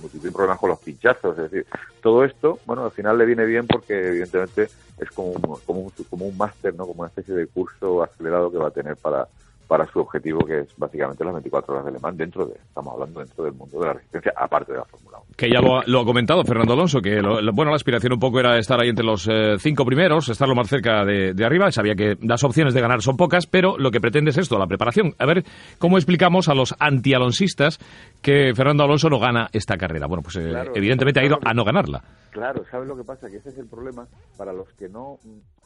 multitud 0.00 0.32
problemas 0.32 0.58
con 0.58 0.70
los 0.70 0.78
pinchazos, 0.78 1.38
es 1.38 1.50
decir, 1.50 1.66
todo 2.02 2.24
esto, 2.24 2.58
bueno, 2.66 2.84
al 2.84 2.90
final 2.90 3.18
le 3.18 3.26
viene 3.26 3.44
bien 3.44 3.66
porque 3.66 4.08
evidentemente 4.08 4.68
es 4.98 5.10
como 5.10 5.30
un, 5.30 5.40
como 5.64 5.80
un, 5.80 5.92
como 6.08 6.26
un 6.26 6.36
máster, 6.36 6.74
¿no? 6.74 6.86
Como 6.86 7.00
una 7.00 7.08
especie 7.08 7.34
de 7.34 7.46
curso 7.46 8.02
acelerado 8.02 8.50
que 8.50 8.58
va 8.58 8.68
a 8.68 8.72
tener 8.72 8.96
para, 8.96 9.26
para 9.70 9.86
su 9.86 10.00
objetivo, 10.00 10.44
que 10.44 10.62
es 10.62 10.76
básicamente 10.76 11.22
las 11.22 11.32
24 11.32 11.72
horas 11.72 11.86
de 11.86 11.92
Le 11.92 11.98
dentro 12.14 12.44
de, 12.44 12.54
estamos 12.54 12.92
hablando 12.92 13.20
dentro 13.20 13.44
del 13.44 13.52
mundo 13.52 13.78
de 13.78 13.86
la 13.86 13.92
resistencia, 13.92 14.32
aparte 14.36 14.72
de 14.72 14.78
la 14.78 14.84
Fórmula 14.84 15.18
1. 15.18 15.26
Que 15.36 15.48
ya 15.48 15.60
lo, 15.60 16.00
ha 16.00 16.04
comentado 16.04 16.42
Fernando 16.42 16.72
Alonso, 16.72 17.00
que 17.00 17.20
bueno, 17.20 17.70
la 17.70 17.76
aspiración 17.76 18.14
un 18.14 18.18
poco 18.18 18.40
era 18.40 18.58
estar 18.58 18.80
ahí 18.80 18.88
entre 18.88 19.04
los 19.04 19.28
eh, 19.28 19.58
cinco 19.60 19.84
primeros, 19.84 20.28
estar 20.28 20.48
lo 20.48 20.56
más 20.56 20.68
cerca 20.68 21.04
de, 21.04 21.34
de, 21.34 21.44
arriba, 21.44 21.70
sabía 21.70 21.94
que 21.94 22.16
las 22.20 22.42
opciones 22.42 22.74
de 22.74 22.80
ganar 22.80 23.00
son 23.00 23.16
pocas, 23.16 23.46
pero 23.46 23.78
lo 23.78 23.92
que 23.92 24.00
pretende 24.00 24.32
es 24.32 24.38
esto, 24.38 24.58
la 24.58 24.66
preparación. 24.66 25.14
A 25.20 25.26
ver, 25.26 25.44
¿cómo 25.78 25.98
explicamos 25.98 26.48
a 26.48 26.54
los 26.54 26.74
anti-alonsistas 26.80 27.78
que 28.20 28.52
Fernando 28.54 28.84
Alonso 28.84 29.08
no 29.08 29.18
gana 29.18 29.48
esta 29.52 29.76
carrera? 29.76 30.06
Bueno, 30.06 30.22
pues 30.22 30.36
eh, 30.36 30.52
evidentemente 30.74 31.20
ha 31.20 31.24
ido 31.24 31.38
a 31.42 31.54
no 31.54 31.64
ganarla. 31.64 32.02
Claro, 32.30 32.64
¿sabes 32.70 32.86
lo 32.86 32.96
que 32.96 33.04
pasa? 33.04 33.28
Que 33.28 33.36
ese 33.36 33.50
es 33.50 33.58
el 33.58 33.66
problema 33.66 34.06
para 34.36 34.52
los 34.52 34.68
que 34.74 34.88
no 34.88 35.18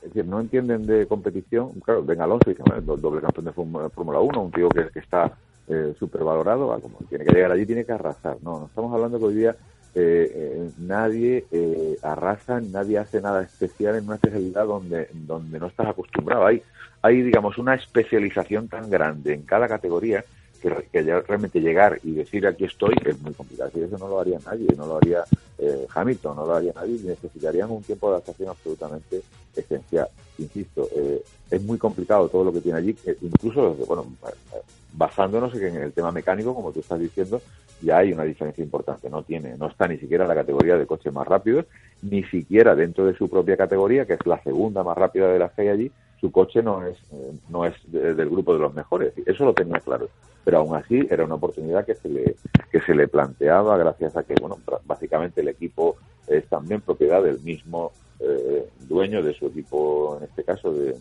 es 0.03 0.13
decir, 0.13 0.27
no 0.27 0.41
entienden 0.41 0.87
de 0.87 1.07
competición. 1.07 1.73
Claro, 1.81 2.05
ven 2.05 2.21
Alonso 2.21 2.51
y 2.51 2.55
bueno, 2.55 2.97
doble 2.97 3.23
campeón 3.23 3.47
de 3.47 3.53
Fórmula 3.91 4.21
1, 4.21 4.43
un 4.43 4.53
tío 4.53 4.69
que, 4.69 4.89
que 4.89 4.99
está 4.99 5.33
eh, 5.67 5.95
súper 5.99 6.23
valorado, 6.23 6.79
como 6.81 6.99
tiene 7.09 7.25
que 7.25 7.33
llegar 7.33 7.53
allí, 7.53 7.65
tiene 7.65 7.85
que 7.85 7.93
arrasar. 7.93 8.37
No, 8.43 8.61
no 8.61 8.67
estamos 8.67 8.93
hablando 8.93 9.19
que 9.19 9.25
hoy 9.25 9.35
día 9.35 9.57
eh, 9.97 10.31
eh, 10.35 10.71
nadie 10.79 11.47
eh, 11.53 11.97
arrasa, 12.03 12.61
nadie 12.61 12.99
hace 12.99 13.21
nada 13.21 13.43
especial 13.43 13.95
en 13.95 14.07
una 14.07 14.17
especialidad 14.17 14.67
donde, 14.67 15.09
donde 15.13 15.61
no 15.61 15.69
estás 15.69 15.87
acostumbrado. 15.87 16.47
Hay, 16.47 16.63
hay, 17.01 17.23
digamos, 17.23 17.59
una 17.59 17.75
especialización 17.75 18.69
tan 18.69 18.91
grande 18.91 19.35
en 19.35 19.43
cada 19.43 19.69
categoría 19.69 20.25
que, 20.91 21.03
realmente 21.03 21.61
llegar 21.61 21.99
y 22.03 22.13
decir 22.13 22.47
aquí 22.47 22.65
estoy 22.65 22.95
es 23.05 23.21
muy 23.21 23.33
complicado. 23.35 23.71
Y 23.75 23.83
eso 23.83 23.99
no 23.99 24.09
lo 24.09 24.21
haría 24.21 24.39
nadie, 24.45 24.69
no 24.77 24.87
lo 24.87 24.97
haría 24.97 25.25
eh, 25.59 25.87
Hamilton, 25.95 26.37
no 26.37 26.47
lo 26.47 26.55
haría 26.55 26.73
nadie, 26.75 26.99
necesitarían 27.05 27.71
un 27.71 27.83
tiempo 27.83 28.09
de 28.09 28.15
adaptación 28.15 28.49
absolutamente 28.49 29.23
esencial. 29.55 30.09
Insisto, 30.39 30.89
eh, 30.95 31.23
es 31.51 31.63
muy 31.63 31.79
complicado 31.79 32.29
todo 32.29 32.45
lo 32.45 32.53
que 32.53 32.61
tiene 32.61 32.79
allí, 32.79 32.97
incluso, 33.23 33.75
bueno, 33.87 34.07
basándonos 34.93 35.55
en 35.55 35.77
el 35.77 35.93
tema 35.93 36.13
mecánico, 36.13 36.55
como 36.55 36.73
tú 36.73 36.81
estás 36.81 36.99
diciendo, 36.99 37.41
ya 37.83 37.99
hay 37.99 38.13
una 38.13 38.25
diferencia 38.25 38.65
importante. 38.65 39.11
No 39.11 39.23
tiene, 39.23 39.57
no 39.57 39.69
está 39.69 39.87
ni 39.87 39.99
siquiera 39.99 40.25
en 40.25 40.29
la 40.29 40.35
categoría 40.35 40.77
de 40.77 40.87
coches 40.87 41.13
más 41.13 41.27
rápidos, 41.27 41.67
ni 42.03 42.25
siquiera 42.25 42.75
dentro 42.75 43.05
de 43.05 43.15
su 43.15 43.29
propia 43.29 43.57
categoría, 43.57 44.07
que 44.07 44.15
es 44.15 44.27
la 44.27 44.43
segunda 44.43 44.83
más 44.83 44.97
rápida 44.97 45.29
de 45.29 45.39
la 45.39 45.49
que 45.49 45.63
hay 45.63 45.69
allí, 45.69 45.93
su 46.25 46.33
coche 46.33 46.63
no 46.63 46.83
es, 46.87 46.97
eh, 47.13 47.33
no 47.51 47.67
es 47.67 47.75
del 47.85 48.31
grupo 48.31 48.55
de 48.55 48.61
los 48.61 48.73
mejores. 48.73 49.13
Eso 49.27 49.45
lo 49.45 49.53
tenía 49.53 49.79
claro. 49.81 50.09
Pero 50.43 50.57
aún 50.57 50.75
así 50.75 51.07
era 51.11 51.23
una 51.23 51.35
oportunidad 51.35 51.85
que 51.85 51.97
se 51.97 52.09
le, 52.09 52.37
que 52.73 52.81
se 52.81 52.95
le 52.95 53.09
planteaba 53.09 53.77
gracias 53.77 54.17
a 54.17 54.23
que, 54.23 54.35
bueno, 54.41 54.57
básicamente 54.87 55.43
el 55.43 55.49
equipo 55.49 55.97
es 56.27 56.47
también 56.49 56.81
propiedad 56.81 57.23
del 57.23 57.41
mismo 57.41 57.93
eh, 58.21 58.67
dueño 58.89 59.23
de 59.23 59.35
su 59.35 59.49
equipo, 59.49 60.17
en 60.17 60.25
este 60.25 60.45
caso 60.45 60.73
de, 60.73 60.95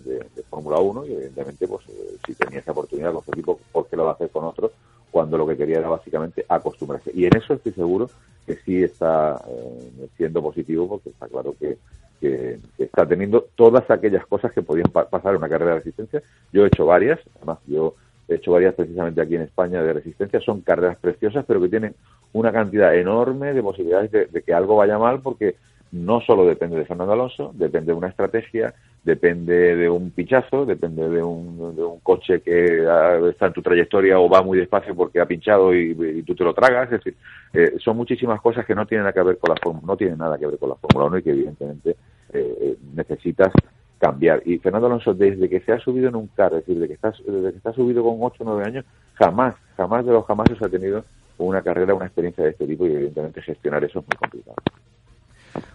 Fórmula 0.50 0.80
1, 0.80 1.06
y 1.06 1.14
evidentemente, 1.14 1.70
pues 1.70 1.88
eh, 1.88 2.18
si 2.26 2.34
tenía 2.36 2.60
esa 2.60 2.74
oportunidad 2.74 3.14
con 3.14 3.24
su 3.24 3.32
equipo, 3.32 3.58
¿por 3.72 3.88
qué 3.88 3.96
lo 3.96 4.04
va 4.04 4.12
a 4.12 4.14
hacer 4.16 4.30
con 4.30 4.44
otro? 4.44 4.74
Cuando 5.10 5.38
lo 5.38 5.48
que 5.48 5.56
quería 5.56 5.80
era 5.80 5.88
básicamente 5.88 6.46
acostumbrarse. 6.50 7.12
Y 7.14 7.24
en 7.26 7.38
eso 7.38 7.54
estoy 7.54 7.72
seguro 7.72 8.10
que 8.46 8.58
sí 8.66 8.84
está 8.84 9.42
siendo 10.18 10.42
positivo, 10.42 10.90
porque 10.90 11.12
está 11.12 11.30
claro 11.30 11.56
que 11.58 11.78
que, 12.24 12.60
está 12.78 13.06
teniendo 13.06 13.48
todas 13.56 13.90
aquellas 13.92 14.26
cosas 14.28 14.54
que 14.54 14.62
podían 14.62 14.90
pasar 14.92 15.32
en 15.32 15.38
una 15.38 15.50
carrera 15.50 15.72
de 15.72 15.78
resistencia. 15.80 16.24
Yo 16.54 16.64
he 16.64 16.68
hecho 16.68 16.86
varias, 16.86 17.20
además 17.36 17.60
yo 17.68 17.96
he 18.30 18.36
hecho 18.36 18.54
varias 18.54 18.74
precisamente 18.76 19.22
aquí 19.22 19.36
en 19.36 19.42
España 19.42 19.84
de 19.84 19.92
resistencia, 19.92 20.40
son 20.40 20.62
carreras 20.62 20.98
preciosas, 20.98 21.44
pero 21.46 21.62
que 21.62 21.68
tienen 21.68 21.96
una 22.32 22.54
cantidad 22.54 22.96
enorme 22.96 23.54
de 23.54 23.62
posibilidades 23.62 24.32
de, 24.32 24.42
que 24.42 24.54
algo 24.54 24.78
vaya 24.78 24.98
mal 24.98 25.20
porque 25.22 25.56
no 25.92 26.22
solo 26.22 26.46
depende 26.46 26.78
de 26.78 26.86
Fernando 26.86 27.14
Alonso, 27.14 27.52
depende 27.54 27.92
de 27.92 27.98
una 27.98 28.08
estrategia, 28.08 28.74
depende 29.04 29.76
de 29.76 29.90
un 29.90 30.12
pichazo, 30.12 30.66
depende 30.66 31.08
de 31.10 31.22
un, 31.22 31.76
de 31.76 31.84
un 31.84 32.00
coche 32.00 32.42
que 32.42 32.86
está 33.30 33.48
en 33.48 33.54
tu 33.54 33.62
trayectoria 33.62 34.18
o 34.18 34.30
va 34.30 34.42
muy 34.42 34.58
despacio 34.58 34.96
porque 34.96 35.20
ha 35.20 35.26
pinchado 35.26 35.76
y, 35.76 36.24
tú 36.24 36.34
te 36.34 36.44
lo 36.44 36.54
tragas. 36.54 36.86
Es 36.86 37.04
decir, 37.04 37.16
eh, 37.54 37.74
son 37.80 37.98
muchísimas 37.98 38.42
cosas 38.42 38.66
que 38.66 38.74
no 38.74 38.88
tienen 38.88 39.04
nada 39.04 39.14
que 39.14 39.22
ver 39.22 39.38
con 39.38 39.54
la 39.54 39.82
no 39.86 39.98
tienen 39.98 40.18
nada 40.18 40.38
que 40.40 40.48
ver 40.48 40.58
con 40.58 40.70
la 40.70 40.76
Fórmula 40.76 41.06
1 41.08 41.18
y 41.18 41.22
que 41.22 41.30
evidentemente 41.30 41.96
eh, 42.40 42.78
necesitas 42.94 43.52
cambiar. 44.00 44.42
Y 44.46 44.58
Fernando 44.60 44.88
Alonso, 44.88 45.14
desde 45.14 45.50
que 45.50 45.62
se 45.62 45.72
ha 45.72 45.80
subido 45.80 46.10
en 46.10 46.16
un 46.16 46.28
carro, 46.28 46.58
es 46.58 46.66
decir, 46.66 46.76
desde 46.76 46.88
que 46.88 46.94
está, 46.96 47.12
desde 47.12 47.52
que 47.52 47.58
está 47.58 47.74
subido 47.74 48.04
con 48.04 48.18
8 48.20 48.44
o 48.44 48.46
9 48.46 48.64
años, 48.66 48.86
jamás, 49.16 49.56
jamás 49.78 50.06
de 50.06 50.12
los 50.12 50.26
jamás 50.26 50.50
ha 50.62 50.70
tenido 50.70 51.06
una 51.38 51.62
carrera, 51.62 51.94
una 51.94 52.06
experiencia 52.06 52.44
de 52.44 52.52
este 52.52 52.68
tipo 52.68 52.86
y 52.86 52.94
evidentemente 52.94 53.42
gestionar 53.42 53.84
eso 53.84 54.00
es 54.00 54.06
muy 54.06 54.18
complicado. 54.18 54.56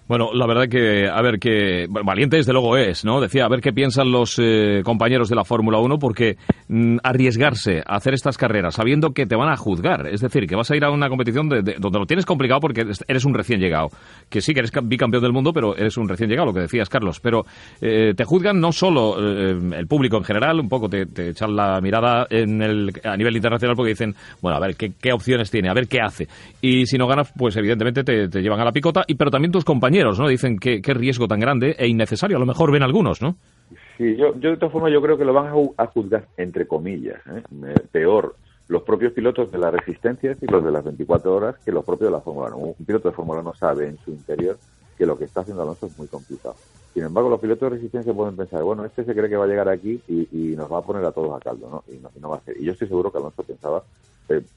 Bueno, 0.08 0.30
la 0.32 0.46
verdad 0.46 0.68
que, 0.70 1.06
a 1.06 1.20
ver, 1.20 1.38
que 1.38 1.86
valiente 1.86 2.38
desde 2.38 2.54
luego 2.54 2.78
es, 2.78 3.04
¿no? 3.04 3.20
Decía, 3.20 3.44
a 3.44 3.48
ver 3.48 3.60
qué 3.60 3.74
piensan 3.74 4.10
los 4.10 4.38
eh, 4.38 4.80
compañeros 4.82 5.28
de 5.28 5.36
la 5.36 5.44
Fórmula 5.44 5.78
1, 5.80 5.98
porque 5.98 6.38
mm, 6.68 6.96
arriesgarse 7.02 7.82
a 7.86 7.96
hacer 7.96 8.14
estas 8.14 8.38
carreras 8.38 8.76
sabiendo 8.76 9.10
que 9.10 9.26
te 9.26 9.36
van 9.36 9.50
a 9.50 9.56
juzgar, 9.58 10.06
es 10.06 10.22
decir, 10.22 10.46
que 10.46 10.56
vas 10.56 10.70
a 10.70 10.76
ir 10.76 10.84
a 10.84 10.90
una 10.90 11.10
competición 11.10 11.50
donde 11.50 11.76
lo 11.78 12.06
tienes 12.06 12.24
complicado 12.24 12.58
porque 12.58 12.86
eres 13.06 13.24
un 13.26 13.34
recién 13.34 13.60
llegado, 13.60 13.90
que 14.30 14.40
sí 14.40 14.54
que 14.54 14.60
eres 14.60 14.72
bicampeón 14.82 15.22
del 15.22 15.34
mundo, 15.34 15.52
pero 15.52 15.76
eres 15.76 15.98
un 15.98 16.08
recién 16.08 16.30
llegado, 16.30 16.46
lo 16.46 16.54
que 16.54 16.60
decías, 16.60 16.88
Carlos, 16.88 17.20
pero 17.20 17.44
eh, 17.82 18.14
te 18.16 18.24
juzgan 18.24 18.58
no 18.58 18.72
solo 18.72 19.16
eh, 19.20 19.58
el 19.76 19.86
público 19.86 20.16
en 20.16 20.24
general, 20.24 20.58
un 20.58 20.70
poco 20.70 20.88
te, 20.88 21.06
echan 21.28 21.54
la 21.54 21.82
mirada 21.82 22.26
en 22.30 22.62
el, 22.62 22.92
a 23.04 23.14
nivel 23.14 23.36
internacional 23.36 23.76
porque 23.76 23.90
dicen, 23.90 24.14
bueno, 24.40 24.56
a 24.56 24.60
ver, 24.60 24.74
¿qué, 24.74 25.12
opciones 25.12 25.50
tiene? 25.50 25.68
A 25.68 25.74
ver 25.74 25.86
qué 25.86 26.00
hace. 26.00 26.28
Y 26.62 26.86
si 26.86 26.96
no 26.96 27.06
ganas, 27.06 27.30
pues 27.36 27.54
evidentemente 27.58 28.04
te, 28.04 28.28
te 28.28 28.40
llevan 28.40 28.60
a 28.60 28.64
la 28.64 28.72
picota, 28.72 29.04
y 29.06 29.14
pero 29.14 29.30
también 29.30 29.52
tus 29.52 29.64
compañeros 29.64 29.97
¿no? 30.04 30.28
Dicen 30.28 30.58
que 30.58 30.80
qué 30.80 30.94
riesgo 30.94 31.26
tan 31.26 31.40
grande 31.40 31.74
e 31.78 31.88
innecesario, 31.88 32.36
a 32.36 32.40
lo 32.40 32.46
mejor 32.46 32.70
ven 32.70 32.82
algunos, 32.82 33.20
¿no? 33.22 33.36
Sí, 33.96 34.16
yo, 34.16 34.32
de 34.32 34.56
todas 34.56 34.72
formas 34.72 34.92
yo 34.92 35.02
creo 35.02 35.18
que 35.18 35.24
lo 35.24 35.32
van 35.32 35.48
a, 35.76 35.86
juzgar 35.86 36.26
entre 36.36 36.66
comillas, 36.66 37.20
¿eh? 37.26 37.42
peor 37.90 38.36
los 38.68 38.82
propios 38.82 39.12
pilotos 39.12 39.50
de 39.50 39.58
la 39.58 39.70
resistencia 39.70 40.36
y 40.40 40.46
los 40.46 40.62
de 40.62 40.70
las 40.70 40.84
24 40.84 41.34
horas 41.34 41.56
que 41.64 41.72
los 41.72 41.84
propios 41.84 42.10
de 42.10 42.16
la 42.16 42.20
Fórmula 42.20 42.54
1. 42.54 42.74
Un 42.78 42.84
piloto 42.84 43.08
de 43.08 43.14
Fórmula 43.14 43.40
1 43.40 43.54
sabe 43.54 43.88
en 43.88 43.98
su 43.98 44.10
interior 44.10 44.58
que 44.96 45.06
lo 45.06 45.16
que 45.16 45.24
está 45.24 45.40
haciendo 45.40 45.62
Alonso 45.62 45.86
es 45.86 45.98
muy 45.98 46.08
complicado. 46.08 46.54
Sin 46.92 47.04
embargo, 47.04 47.30
los 47.30 47.40
pilotos 47.40 47.70
de 47.70 47.76
resistencia 47.76 48.12
pueden 48.12 48.36
pensar, 48.36 48.62
bueno, 48.62 48.84
este 48.84 49.04
se 49.04 49.14
cree 49.14 49.28
que 49.28 49.36
va 49.36 49.44
a 49.44 49.48
llegar 49.48 49.68
aquí 49.68 50.00
y, 50.08 50.54
nos 50.56 50.70
va 50.70 50.78
a 50.78 50.82
poner 50.82 51.04
a 51.04 51.12
todos 51.12 51.34
a 51.36 51.40
caldo, 51.40 51.68
¿no? 51.70 51.84
Y 51.92 51.98
no, 52.20 52.30
va 52.30 52.36
a 52.36 52.40
ser. 52.40 52.60
Y 52.60 52.64
yo 52.64 52.72
estoy 52.72 52.88
seguro 52.88 53.12
que 53.12 53.18
Alonso 53.18 53.42
pensaba 53.42 53.78
eh, 53.78 53.82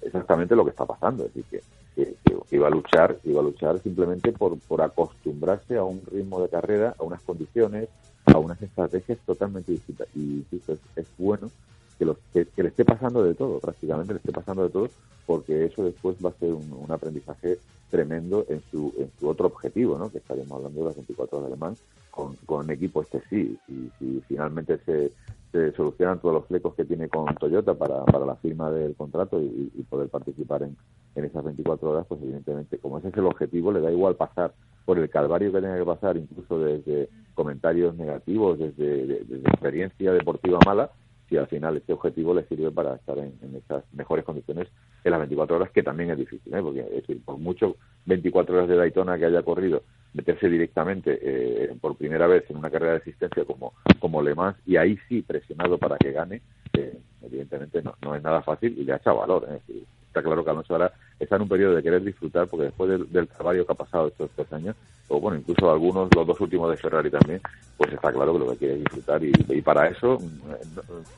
exactamente 0.02 0.56
lo 0.56 0.64
que 0.64 0.72
está 0.72 0.86
pasando, 0.86 1.26
es 1.26 1.34
decir, 1.34 1.62
que, 1.96 2.16
iba 2.52 2.68
a 2.68 2.70
luchar, 2.70 3.18
iba 3.24 3.40
a 3.40 3.44
luchar 3.44 3.80
simplemente 3.80 4.32
por, 4.32 4.58
por 4.60 4.82
acostumbrarse 4.82 5.78
a 5.78 5.84
un 5.84 6.02
ritmo 6.12 6.42
de 6.42 6.50
carrera, 6.50 6.96
a 6.98 7.04
unas 7.04 7.22
condiciones, 7.22 7.90
a 8.26 8.38
unas 8.38 8.62
estrategias 8.62 9.18
totalmente 9.26 9.72
distintas. 9.72 10.08
Y 10.16 10.46
es, 10.52 10.80
es 10.96 11.08
bueno 11.18 11.50
que, 11.98 12.06
los, 12.06 12.18
que, 12.34 12.48
le 12.58 12.70
esté 12.70 12.84
pasando 12.84 13.24
de 13.24 13.34
todo, 13.34 13.60
prácticamente 13.60 14.14
le 14.14 14.18
esté 14.20 14.32
pasando 14.32 14.64
de 14.64 14.70
todo, 14.70 14.90
porque 15.26 15.66
eso 15.66 15.84
después 15.84 16.18
va 16.24 16.30
a 16.30 16.40
ser 16.40 16.52
un, 16.54 16.86
aprendizaje 16.90 17.58
tremendo 17.90 18.46
en 18.50 18.62
su, 18.72 18.94
en 18.98 19.10
su 19.20 19.30
otro 19.30 19.48
objetivo, 19.48 19.98
¿no? 19.98 20.12
que 20.12 20.18
estaríamos 20.18 20.58
hablando 20.58 20.82
de 20.82 20.86
las 20.88 20.96
24 20.96 21.38
horas 21.38 21.50
de 21.50 21.54
Alemán, 21.54 21.78
con, 22.10 22.36
con 22.46 22.66
un 22.66 22.72
equipo 22.72 23.02
este 23.02 23.22
sí, 23.30 23.58
y 23.68 23.90
si 23.98 24.22
finalmente 24.28 24.78
se, 24.86 25.12
se 25.52 25.74
solucionan 25.74 26.20
todos 26.20 26.36
los 26.36 26.46
flecos 26.48 26.76
que 26.76 26.86
tiene 26.86 27.10
con 27.10 27.26
Toyota 27.36 27.74
para, 27.74 28.06
para 28.06 28.26
la 28.26 28.36
firma 28.38 28.72
del 28.72 28.96
contrato 28.96 29.42
y, 29.42 29.70
poder 29.90 30.08
participar 30.10 30.64
en, 30.64 30.78
en, 31.16 31.26
esas 31.26 31.44
24 31.44 31.90
horas, 31.90 32.06
pues 32.08 32.22
evidentemente, 32.22 32.78
como 32.78 33.00
ese 33.00 33.10
es 33.10 33.18
el 33.18 33.26
objetivo, 33.26 33.74
le 33.74 33.82
da 33.82 33.92
igual 33.92 34.16
pasar 34.16 34.54
por 34.86 34.98
el 34.98 35.10
calvario 35.10 35.52
que 35.52 35.60
tenga 35.60 35.78
que 35.78 35.86
pasar, 35.86 36.16
incluso 36.16 36.60
desde 36.60 37.10
comentarios 37.34 37.96
negativos, 37.96 38.60
desde, 38.60 39.22
experiencia 39.22 40.14
deportiva 40.14 40.60
mala, 40.66 40.92
si 41.32 41.38
al 41.38 41.48
final 41.48 41.78
este 41.78 41.94
objetivo 41.94 42.34
le 42.34 42.44
sirve 42.44 42.72
para 42.72 42.96
estar 42.96 43.18
en, 43.18 43.34
esas 43.56 43.86
mejores 43.94 44.26
condiciones 44.26 44.68
en 45.06 45.12
las 45.12 45.20
24 45.22 45.56
horas, 45.56 45.72
que 45.72 45.82
también 45.82 46.12
es 46.12 46.18
difícil, 46.18 46.54
¿eh? 46.54 46.62
porque 46.62 46.82
es 46.82 46.92
decir, 46.92 47.22
por 47.24 47.38
mucho 47.38 47.78
24 48.06 48.54
horas 48.54 48.68
de 48.68 48.76
Daytona 48.76 49.18
que 49.18 49.28
haya 49.28 49.42
corrido, 49.42 49.84
meterse 50.14 50.50
directamente 50.50 51.20
eh, 51.22 51.74
por 51.80 51.96
primera 51.96 52.28
vez 52.28 52.44
en 52.50 52.58
una 52.58 52.70
carrera 52.70 52.92
de 52.92 52.98
asistencia 52.98 53.46
como, 53.46 53.72
como 54.00 54.22
Le 54.22 54.36
Mans 54.36 54.58
y 54.66 54.76
ahí 54.76 55.00
sí 55.08 55.22
presionado 55.22 55.78
para 55.78 55.98
que 55.98 56.12
gane, 56.12 56.42
eh, 56.74 56.98
evidentemente 57.24 57.82
no, 57.82 57.96
no 58.02 58.14
es 58.14 58.22
nada 58.22 58.42
fácil 58.42 58.78
y 58.78 58.84
le 58.84 58.92
ha 58.92 58.98
echado 58.98 59.20
valor. 59.20 59.48
¿eh? 59.50 59.84
Está 60.12 60.22
claro 60.22 60.44
que 60.44 60.50
Alonso 60.50 60.74
ahora 60.74 60.92
está 61.18 61.38
en 61.38 61.44
un 61.44 61.48
periodo 61.48 61.74
de 61.74 61.82
querer 61.82 62.04
disfrutar 62.04 62.46
porque 62.48 62.66
después 62.66 62.90
del, 62.90 63.10
del 63.14 63.30
que 63.30 63.66
ha 63.66 63.74
pasado 63.74 64.10
estos 64.10 64.30
tres 64.36 64.52
años, 64.52 64.76
o 65.08 65.22
bueno, 65.22 65.38
incluso 65.38 65.72
algunos, 65.72 66.14
los 66.14 66.28
dos 66.28 66.42
últimos 66.42 66.70
de 66.70 66.76
Ferrari 66.76 67.10
también, 67.10 67.40
pues 67.78 67.94
está 67.94 68.12
claro 68.12 68.34
que 68.34 68.40
lo 68.40 68.52
que 68.52 68.58
quiere 68.58 68.74
es 68.74 68.80
disfrutar 68.82 69.24
y, 69.24 69.62
para 69.62 69.88
eso 69.88 70.18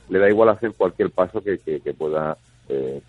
le 0.10 0.20
da 0.20 0.30
igual 0.30 0.50
hacer 0.50 0.74
cualquier 0.74 1.10
paso 1.10 1.42
que, 1.42 1.58
que, 1.58 1.94
pueda 1.96 2.38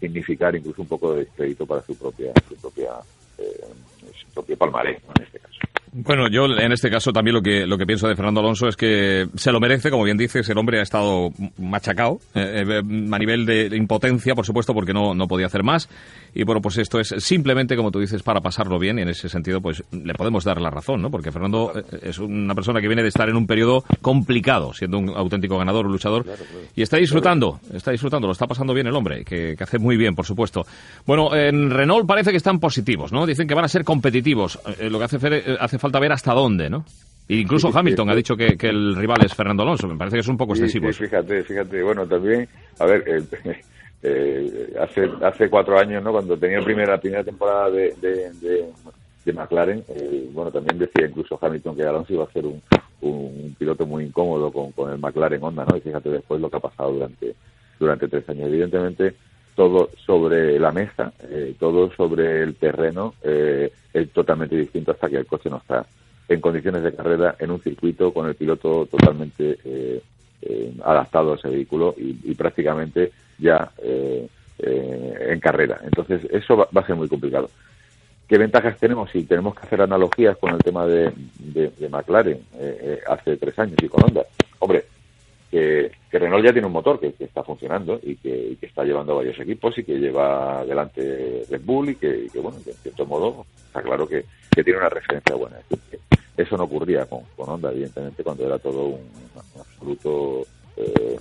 significar 0.01 0.56
incluso 0.56 0.81
un 0.81 0.89
poco 0.89 1.12
de 1.12 1.27
descrédito 1.27 1.66
para 1.66 1.82
su 1.82 1.94
propia 1.98 2.32
su 2.48 2.56
propia 2.56 2.93
su 3.36 4.27
propio 4.32 4.56
palmarés 4.56 5.02
en 5.16 5.23
este 5.23 5.39
caso. 5.39 5.59
Bueno, 5.97 6.29
yo 6.29 6.47
en 6.47 6.73
este 6.73 6.91
caso 6.91 7.12
también 7.12 7.37
lo 7.37 7.41
que, 7.41 7.69
lo 7.69 7.79
que 7.79 7.87
pienso 7.87 8.09
de 8.09 8.16
Fernando 8.16 8.41
Alonso 8.41 8.66
es 8.66 8.75
que 8.75 9.29
se 9.37 9.53
lo 9.53 9.61
merece, 9.61 9.93
como 9.93 10.03
bien 10.03 10.16
dices, 10.16 10.49
el 10.49 10.59
hombre 10.59 10.81
ha 10.81 10.83
estado 10.83 11.31
machacado 11.57 12.19
eh, 12.35 12.65
eh, 12.66 12.79
a 13.12 13.19
nivel 13.19 13.47
de, 13.47 13.71
impotencia, 13.77 14.35
por 14.35 14.45
supuesto, 14.45 14.75
porque 14.75 14.93
no, 14.93 15.15
no 15.15 15.29
podía 15.29 15.47
hacer 15.47 15.62
más. 15.62 15.89
Y 16.35 16.43
bueno, 16.43 16.61
pues 16.61 16.79
esto 16.79 16.99
es 16.99 17.15
simplemente, 17.19 17.77
como 17.77 17.93
tú 17.93 18.01
dices, 18.01 18.25
para 18.25 18.41
pasarlo 18.41 18.77
bien 18.81 18.99
y 18.99 19.03
en 19.03 19.11
ese 19.11 19.29
sentido 19.29 19.61
pues 19.61 19.85
le 19.93 20.15
podemos 20.15 20.43
dar 20.43 20.61
la 20.61 20.69
razón, 20.69 21.01
¿no? 21.01 21.12
Porque 21.12 21.31
Fernando 21.31 21.73
eh, 21.77 21.85
es 22.03 22.19
una 22.19 22.57
persona 22.57 22.81
que 22.81 22.89
viene 22.89 23.03
de 23.03 23.09
estar 23.09 23.29
en 23.29 23.37
un 23.37 23.47
periodo 23.47 23.85
complicado, 24.03 24.73
siendo 24.75 24.99
un 24.99 25.11
auténtico 25.11 25.59
ganador, 25.59 25.87
un 25.87 25.93
luchador, 25.93 26.27
y 26.75 26.83
está 26.83 26.97
disfrutando, 26.97 27.61
está 27.73 27.93
disfrutando, 27.93 28.27
lo 28.27 28.33
está 28.33 28.49
pasando 28.49 28.75
bien 28.75 28.89
el 28.89 28.97
hombre, 28.97 29.25
que, 29.25 29.55
que 29.57 29.62
hace 29.62 29.79
muy 29.79 29.97
bien, 29.97 30.16
por 30.16 30.27
supuesto. 30.27 30.66
Bueno, 31.07 31.37
en 31.37 31.71
Renault 31.71 32.05
parece 32.05 32.33
que 32.33 32.37
están 32.37 32.59
positivos, 32.59 33.12
¿no? 33.12 33.27
Dicen 33.27 33.47
que 33.47 33.55
van 33.55 33.65
a 33.65 33.69
ser 33.69 33.85
competitivos. 33.85 34.59
lo 34.81 34.99
que 34.99 35.05
hace, 35.05 35.57
hace 35.61 35.79
falta 35.85 36.01
ver 36.01 36.12
hasta 36.12 36.32
dónde, 36.32 36.70
¿no? 36.70 36.85
E 37.28 37.36
incluso 37.36 37.70
Hamilton 37.73 38.11
ha 38.11 38.15
dicho 38.15 38.36
que, 38.36 38.56
el 38.69 38.97
rival 38.97 39.24
es 39.24 39.35
Fernando 39.35 39.62
Alonso. 39.62 39.86
Me 39.86 39.97
parece 39.97 40.16
que 40.16 40.20
es 40.20 40.28
un 40.28 40.36
poco 40.36 40.55
excesivo. 40.55 40.90
Sí, 40.93 41.05
fíjate, 41.05 41.43
fíjate. 41.43 41.82
Bueno, 41.82 42.06
también, 42.06 42.48
a 42.78 42.86
ver, 42.86 43.05
eh, 44.02 44.74
hace 44.81 45.11
hace 45.23 45.48
cuatro 45.51 45.78
años, 45.78 46.02
¿no? 46.02 46.12
Cuando 46.12 46.36
tenía 46.36 46.59
la 46.59 46.65
primera, 46.65 46.98
primera 46.98 47.23
temporada 47.23 47.70
de, 47.70 47.94
de, 48.01 49.32
McLaren, 49.32 49.82
eh, 49.89 50.28
bueno, 50.32 50.51
también 50.51 50.78
decía 50.78 51.06
incluso 51.06 51.39
Hamilton 51.40 51.77
que 51.77 51.82
Alonso 51.82 52.12
iba 52.12 52.24
a 52.24 52.32
ser 52.32 52.44
un, 52.44 52.61
un 53.01 53.56
piloto 53.59 53.86
muy 53.86 54.05
incómodo 54.05 54.52
con, 54.52 54.73
con 54.73 54.93
el 54.93 54.98
McLaren 54.98 55.43
Honda, 55.43 55.65
¿no? 55.65 55.77
Y 55.77 55.81
fíjate 55.81 56.11
después 56.11 56.40
lo 56.40 56.51
que 56.51 56.56
ha 56.56 56.61
pasado 56.61 56.93
durante, 56.93 57.35
durante 57.78 58.09
tres 58.09 58.28
años. 58.28 58.48
Evidentemente, 58.48 59.15
todo 59.55 59.91
sobre 60.05 60.59
la 60.59 60.73
mesa, 60.73 61.13
eh, 61.31 61.55
todo 61.59 61.91
sobre 61.93 62.43
el 62.43 62.55
terreno 62.57 63.15
eh, 63.23 63.73
es 63.93 64.11
totalmente 64.11 64.57
distinto 64.57 64.91
hasta 64.93 65.09
que 65.09 65.17
el 65.17 65.27
coche 65.27 65.49
no 65.49 65.59
está 65.59 65.87
en 66.29 66.41
condiciones 66.41 66.83
de 66.83 66.95
carrera 66.95 67.37
en 67.39 67.51
un 67.51 67.61
circuito 67.61 68.13
con 68.13 68.27
el 68.27 68.35
piloto 68.35 68.87
totalmente 68.87 69.59
eh, 69.65 70.03
adaptado 70.83 71.33
a 71.33 71.37
ese 71.37 71.49
vehículo 71.49 71.95
y, 71.97 72.35
prácticamente 72.35 73.13
ya 73.39 73.71
en 74.59 75.41
carrera. 75.41 75.81
Entonces 75.85 76.23
eso 76.31 76.57
va, 76.57 76.69
a 76.75 76.87
ser 76.87 76.97
muy 76.97 77.09
complicado. 77.09 77.49
¿Qué 78.29 78.37
ventajas 78.37 78.79
tenemos? 78.79 79.11
Si 79.11 79.25
tenemos 79.25 79.55
que 79.55 79.67
hacer 79.67 79.81
analogías 79.81 80.37
con 80.37 80.53
el 80.53 80.59
tema 80.59 80.87
de, 80.87 81.13
de, 81.39 81.71
de 81.71 81.89
McLaren 81.89 82.41
hace 83.09 83.37
tres 83.37 83.59
años 83.59 83.77
y 83.83 83.89
con 83.89 84.05
Honda. 84.05 84.25
Hombre, 84.59 84.85
que, 85.55 86.19
Renault 86.19 86.45
ya 86.45 86.53
tiene 86.53 86.67
un 86.67 86.73
motor 86.73 86.99
que, 86.99 87.15
está 87.19 87.45
funcionando 87.45 88.01
y 88.03 88.17
que, 88.17 88.57
está 88.61 88.83
llevando 88.83 89.13
a 89.13 89.17
varios 89.17 89.39
equipos 89.39 89.77
y 89.79 89.85
que 89.85 89.99
lleva 89.99 90.61
adelante 90.61 91.45
Red 91.49 91.63
Bull 91.65 91.91
y 91.91 91.95
que, 91.97 92.29
bueno, 92.35 92.59
en 92.67 92.75
cierto 92.75 93.07
modo 93.07 93.47
está 93.67 93.83
claro 93.83 94.09
que, 94.09 94.25
tiene 94.53 94.79
una 94.79 94.89
referencia 94.89 95.35
buena. 95.35 95.57
eso 96.37 96.57
no 96.57 96.65
ocurría 96.65 97.07
con, 97.07 97.23
Honda, 97.37 97.71
evidentemente, 97.71 98.25
cuando 98.25 98.47
era 98.47 98.59
todo 98.59 98.87
un, 98.87 99.01
absoluto 99.59 100.47
eh, 100.77 101.17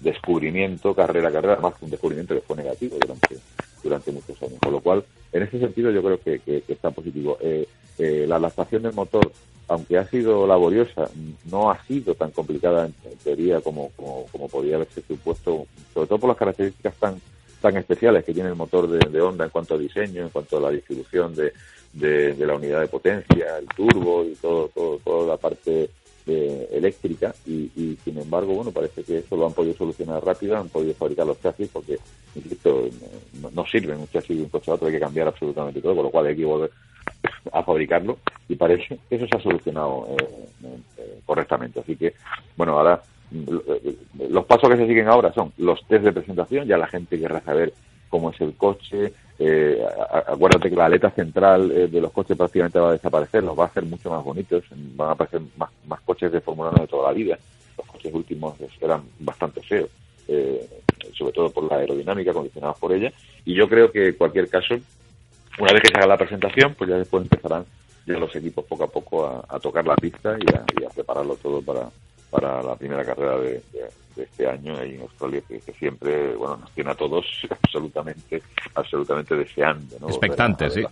descubrimiento, 0.00 0.94
carrera 0.94 1.32
carrera, 1.32 1.56
más 1.60 1.74
que 1.74 1.84
un 1.84 1.90
descubrimiento 1.90 2.34
que 2.34 2.42
fue 2.42 2.56
negativo 2.56 2.96
durante, 3.00 3.36
durante 3.82 4.12
muchos 4.12 4.40
años. 4.42 4.58
Con 4.60 4.72
lo 4.72 4.80
cual, 4.80 5.04
en 5.32 5.42
ese 5.42 5.58
sentido 5.58 5.90
yo 5.90 6.02
creo 6.02 6.20
que, 6.20 6.62
está 6.68 6.90
positivo. 6.90 7.38
Eh, 7.40 7.66
eh, 7.98 8.24
la 8.26 8.36
adaptación 8.36 8.82
del 8.82 8.92
motor 8.92 9.30
aunque 9.68 9.98
ha 9.98 10.06
sido 10.06 10.46
laboriosa, 10.46 11.08
no 11.50 11.70
ha 11.70 11.82
sido 11.84 12.14
tan 12.14 12.30
complicada 12.30 12.86
en, 12.86 12.94
teoría 13.22 13.60
como, 13.60 13.90
como, 13.96 14.48
podía 14.48 14.76
haberse 14.76 15.02
supuesto, 15.02 15.66
sobre 15.92 16.06
todo 16.06 16.18
por 16.18 16.28
las 16.28 16.38
características 16.38 16.94
tan 16.96 17.20
tan 17.60 17.78
especiales 17.78 18.24
que 18.24 18.34
tiene 18.34 18.50
el 18.50 18.56
motor 18.56 18.86
de, 18.86 18.98
de 19.08 19.20
Honda 19.22 19.44
en 19.46 19.50
cuanto 19.50 19.74
a 19.74 19.78
diseño, 19.78 20.22
en 20.22 20.28
cuanto 20.28 20.58
a 20.58 20.60
la 20.60 20.70
distribución 20.70 21.34
de, 21.34 21.50
de, 21.94 22.46
la 22.46 22.56
unidad 22.56 22.80
de 22.80 22.88
potencia, 22.88 23.56
el 23.56 23.66
turbo 23.68 24.22
y 24.22 24.34
todo, 24.34 24.68
todo 24.68 24.98
toda 24.98 25.28
la 25.28 25.36
parte 25.38 25.88
eh, 26.26 26.68
eléctrica. 26.72 27.34
Y, 27.46 27.70
y, 27.74 27.98
sin 28.04 28.18
embargo, 28.18 28.52
bueno, 28.52 28.70
parece 28.70 29.02
que 29.02 29.18
eso 29.18 29.34
lo 29.34 29.46
han 29.46 29.54
podido 29.54 29.74
solucionar 29.76 30.22
rápido, 30.22 30.58
han 30.58 30.68
podido 30.68 30.92
fabricar 30.92 31.26
los 31.26 31.40
chasis 31.40 31.70
porque, 31.72 31.98
insisto, 32.34 32.86
no, 33.40 33.50
no 33.50 33.66
sirven 33.66 33.98
un 33.98 34.08
chasis 34.08 34.36
de 34.36 34.42
un 34.42 34.50
coche 34.50 34.70
a 34.70 34.74
otro, 34.74 34.88
hay 34.88 34.92
que 34.92 35.00
cambiar 35.00 35.28
absolutamente 35.28 35.80
todo, 35.80 35.94
con 35.94 36.04
lo 36.04 36.10
cual 36.10 36.26
hay 36.26 36.36
que 36.36 36.44
volver 36.44 36.70
a 37.52 37.62
fabricarlo 37.62 38.18
y 38.48 38.56
parece 38.56 38.98
que 39.08 39.16
eso 39.16 39.26
se 39.26 39.36
ha 39.36 39.40
solucionado 39.40 40.06
eh, 40.10 40.48
eh, 40.98 41.20
correctamente. 41.24 41.80
Así 41.80 41.96
que, 41.96 42.14
bueno, 42.56 42.78
ahora 42.78 43.02
eh, 43.32 43.96
los 44.30 44.44
pasos 44.46 44.68
que 44.70 44.76
se 44.76 44.86
siguen 44.86 45.08
ahora 45.08 45.32
son 45.32 45.52
los 45.58 45.84
test 45.86 46.04
de 46.04 46.12
presentación, 46.12 46.66
ya 46.66 46.78
la 46.78 46.86
gente 46.86 47.18
querrá 47.18 47.40
saber 47.40 47.72
cómo 48.08 48.30
es 48.30 48.40
el 48.40 48.54
coche, 48.54 49.12
acuérdate 50.28 50.70
que 50.70 50.76
la 50.76 50.86
aleta 50.86 51.10
central 51.10 51.90
de 51.90 52.00
los 52.00 52.12
coches 52.12 52.36
prácticamente 52.36 52.78
va 52.78 52.90
a 52.90 52.92
desaparecer, 52.92 53.42
los 53.42 53.58
va 53.58 53.64
a 53.64 53.66
hacer 53.66 53.82
mucho 53.84 54.08
más 54.08 54.22
bonitos, 54.22 54.62
van 54.70 55.08
a 55.08 55.12
aparecer 55.12 55.40
más, 55.56 55.70
más 55.88 56.00
coches 56.02 56.30
de 56.30 56.40
Fórmula 56.40 56.70
1 56.70 56.82
de 56.82 56.86
toda 56.86 57.08
la 57.08 57.12
vida, 57.12 57.36
los 57.76 57.86
coches 57.88 58.14
últimos 58.14 58.54
eran 58.80 59.02
bastante 59.18 59.60
feos, 59.62 59.90
sobre 61.12 61.32
todo 61.32 61.50
por 61.50 61.68
la 61.68 61.78
aerodinámica 61.78 62.32
condicionada 62.32 62.74
por 62.74 62.92
ella, 62.92 63.12
y 63.44 63.54
yo 63.54 63.68
creo 63.68 63.90
que 63.90 64.10
en 64.10 64.14
cualquier 64.14 64.48
caso 64.48 64.76
una 65.58 65.72
vez 65.72 65.82
que 65.82 65.88
se 65.88 65.98
haga 65.98 66.06
la 66.08 66.16
presentación, 66.16 66.74
pues 66.74 66.90
ya 66.90 66.96
después 66.96 67.22
empezarán 67.22 67.64
ya 68.06 68.18
los 68.18 68.34
equipos 68.36 68.64
poco 68.64 68.84
a 68.84 68.88
poco 68.88 69.44
a, 69.48 69.58
tocar 69.58 69.86
la 69.86 69.96
pista 69.96 70.36
y 70.38 70.84
a, 70.84 70.88
prepararlo 70.90 71.36
todo 71.36 71.62
para, 71.62 71.88
para 72.30 72.62
la 72.62 72.76
primera 72.76 73.04
carrera 73.04 73.38
de, 73.38 73.62
este 74.16 74.48
año 74.48 74.76
ahí 74.78 74.94
en 74.94 75.00
Australia, 75.00 75.42
que, 75.48 75.60
siempre 75.72 76.36
bueno 76.36 76.56
nos 76.58 76.70
tiene 76.70 76.90
a 76.90 76.94
todos 76.94 77.26
absolutamente 77.50 78.42
absolutamente 78.74 79.34
deseando. 79.34 79.96
¿no? 80.00 80.08
Expectantes, 80.08 80.74
sí. 80.74 80.84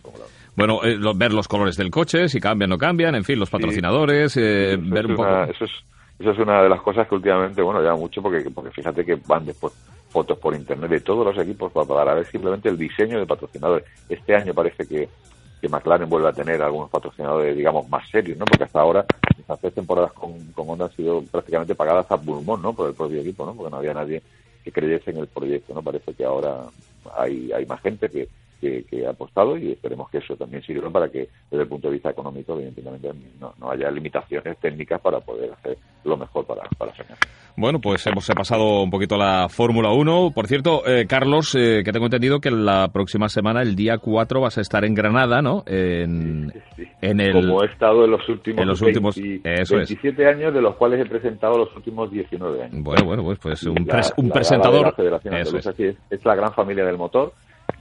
Bueno, 0.57 0.81
eh, 0.85 0.99
ver 1.15 1.33
los 1.33 1.49
colores 1.49 1.77
del 1.77 1.91
coche, 1.91 2.29
si 2.29 2.41
cambian 2.41 2.73
o 2.73 2.75
no 2.75 2.79
cambian, 2.79 3.15
en 3.15 3.25
fin, 3.25 3.39
los 3.39 3.49
patrocinadores, 3.49 4.37
eh, 4.37 4.77
ver 4.79 5.07
un 5.07 5.17
poco... 5.17 5.45
eso, 5.45 5.65
es, 5.65 5.71
eso 6.19 6.31
es 6.31 6.39
una 6.39 6.63
de 6.63 6.69
las 6.69 6.81
cosas 6.83 7.09
que 7.09 7.15
últimamente, 7.15 7.63
bueno, 7.63 7.83
ya 7.83 7.95
mucho, 7.95 8.21
porque, 8.21 8.51
porque 8.51 8.71
fíjate 8.71 9.05
que 9.05 9.17
van 9.27 9.47
después 9.47 9.73
fotos 10.13 10.39
por 10.39 10.55
internet 10.55 10.91
de 10.91 11.01
todos 11.01 11.25
los 11.25 11.45
equipos 11.45 11.73
para, 11.73 12.15
ver 12.15 12.27
simplemente 12.27 12.69
el 12.69 12.77
diseño 12.77 13.19
de 13.19 13.27
patrocinadores. 13.27 13.87
Este 14.09 14.37
año 14.37 14.53
parece 14.53 14.87
que, 14.87 15.09
que 15.61 15.69
McLaren 15.69 16.09
vuelve 16.09 16.29
a 16.29 16.33
tener 16.33 16.63
algunos 16.63 16.91
patrocinadores, 16.91 17.57
digamos, 17.57 17.89
más 17.89 18.09
serios, 18.11 18.39
¿no? 18.39 18.45
Porque 18.45 18.65
hasta 18.65 18.81
ahora, 18.81 19.05
las 19.49 19.59
tres 19.59 19.75
temporadas 19.75 20.13
con, 20.13 20.39
con 20.53 20.69
Honda 20.69 20.85
han 20.85 20.93
sido 20.93 21.23
prácticamente 21.23 21.75
pagadas 21.75 22.11
a 22.11 22.21
pulmón, 22.21 22.61
¿no? 22.61 22.75
Por 22.75 22.89
el 22.89 22.95
propio 22.95 23.21
equipo, 23.21 23.47
¿no? 23.47 23.55
Porque 23.55 23.71
no 23.71 23.79
había 23.79 23.95
nadie 23.95 24.23
que 24.63 24.71
creyese 24.71 25.11
en 25.11 25.19
el 25.19 25.27
proyecto, 25.27 25.75
¿no? 25.75 25.83
Parece 25.83 26.13
que 26.15 26.25
ahora 26.25 26.67
hay, 27.17 27.51
hay 27.53 27.67
más 27.67 27.81
gente 27.81 28.09
que, 28.09 28.29
que, 28.63 29.07
ha 29.07 29.11
apostado 29.11 29.57
y 29.57 29.73
esperemos 29.73 30.09
que 30.11 30.19
eso 30.19 30.37
también 30.37 30.63
sirva 30.63 30.89
para 30.91 31.09
que 31.09 31.29
desde 31.51 31.63
el 31.63 31.69
punto 31.69 31.89
de 31.89 31.95
vista 31.95 32.11
económico, 32.11 32.55
evidentemente, 32.55 33.11
no, 33.41 33.53
no 33.59 33.71
haya 33.71 33.91
limitaciones 33.91 34.57
técnicas 34.59 35.01
para 35.01 35.21
poder 35.21 35.53
hacer 35.53 35.77
lo 36.05 36.17
mejor 36.17 36.47
para, 36.47 36.63
para 36.79 36.93
Bueno, 37.57 37.81
pues 37.81 38.07
hemos 38.07 38.27
pasado 38.29 38.83
un 38.83 38.91
poquito 38.91 39.17
la 39.17 39.49
Fórmula 39.49 39.91
1. 39.91 40.31
Por 40.35 40.47
cierto, 40.47 40.87
eh, 40.87 41.07
Carlos, 41.09 41.55
eh, 41.57 41.83
que 41.85 41.93
tengo 41.93 42.07
entendido 42.07 42.41
que 42.41 42.51
la 42.51 42.89
próxima 42.93 43.29
semana, 43.29 43.63
el 43.63 43.75
día 43.75 43.99
4, 43.99 44.41
vas 44.41 44.59
a 44.59 44.61
estar 44.61 44.85
en 44.85 44.95
Granada, 44.95 45.43
¿no? 45.43 45.65
En, 45.67 46.53
en 47.01 47.21
el, 47.21 47.33
Como 47.33 47.63
he 47.65 47.67
estado 47.67 48.05
en 48.05 48.13
los 48.13 48.29
últimos, 48.29 48.63
en 48.63 48.69
los 48.69 48.81
últimos 48.81 49.17
27 49.17 50.27
años, 50.29 50.55
de 50.55 50.63
los 50.63 50.77
cuales 50.77 51.05
he 51.05 51.09
presentado 51.09 51.59
los 51.59 51.75
últimos 51.75 52.11
19 52.11 52.63
años. 52.63 52.83
Bueno, 52.83 53.05
bueno, 53.05 53.23
pues, 53.25 53.39
pues 53.41 53.63
un, 53.65 53.87
un 54.17 54.31
presentador. 54.31 54.95
es. 55.25 55.97
es 56.11 56.25
la 56.25 56.35
gran 56.37 56.53
familia 56.53 56.85
del 56.85 56.97
motor 56.97 57.33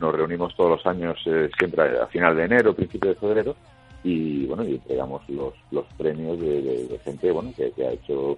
nos 0.01 0.13
reunimos 0.13 0.55
todos 0.55 0.71
los 0.71 0.85
años 0.85 1.17
eh, 1.25 1.49
siempre 1.57 1.99
a, 1.99 2.07
final 2.07 2.35
de 2.35 2.45
enero, 2.45 2.73
principio 2.73 3.11
de 3.11 3.15
febrero 3.15 3.55
y 4.03 4.45
bueno 4.47 4.63
y 4.63 4.73
entregamos 4.73 5.21
los, 5.29 5.53
los 5.69 5.85
premios 5.97 6.39
de, 6.39 6.99
gente 7.05 7.31
bueno 7.31 7.53
que, 7.55 7.71
ha 7.85 7.91
hecho 7.91 8.37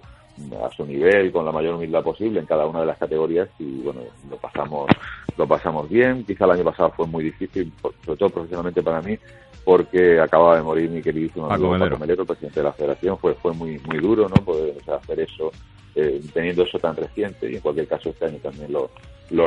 a 0.62 0.70
su 0.70 0.84
nivel 0.84 1.32
con 1.32 1.44
la 1.44 1.52
mayor 1.52 1.76
humildad 1.76 2.02
posible 2.02 2.40
en 2.40 2.46
cada 2.46 2.66
una 2.66 2.80
de 2.80 2.86
las 2.86 2.98
categorías 2.98 3.48
y 3.58 3.80
bueno 3.80 4.02
lo 4.28 4.36
pasamos 4.36 4.90
lo 5.36 5.48
pasamos 5.48 5.88
bien. 5.88 6.24
Quizá 6.24 6.44
el 6.44 6.52
año 6.52 6.64
pasado 6.64 6.90
fue 6.90 7.06
muy 7.06 7.24
difícil 7.24 7.72
sobre 8.04 8.18
todo 8.18 8.30
profesionalmente 8.30 8.82
para 8.82 9.00
mí 9.00 9.18
porque 9.64 10.20
acababa 10.20 10.56
de 10.56 10.62
morir 10.62 10.90
mi 10.90 11.00
queridísimo 11.00 11.50
amigo 11.50 11.78
Paco 11.78 11.98
Melero, 11.98 12.26
presidente 12.26 12.60
de 12.60 12.64
la 12.64 12.72
Federación. 12.72 13.18
Fue 13.18 13.34
fue 13.34 13.52
muy 13.52 13.80
muy 13.86 13.98
duro 13.98 14.28
no 14.28 14.44
poder 14.44 14.74
hacer 14.86 15.20
eso 15.20 15.50
eh, 15.94 16.20
teniendo 16.32 16.64
eso 16.64 16.78
tan 16.78 16.96
reciente 16.96 17.50
y 17.50 17.56
en 17.56 17.60
cualquier 17.60 17.86
caso 17.86 18.10
este 18.10 18.26
año 18.26 18.38
también 18.38 18.72
lo, 18.72 18.90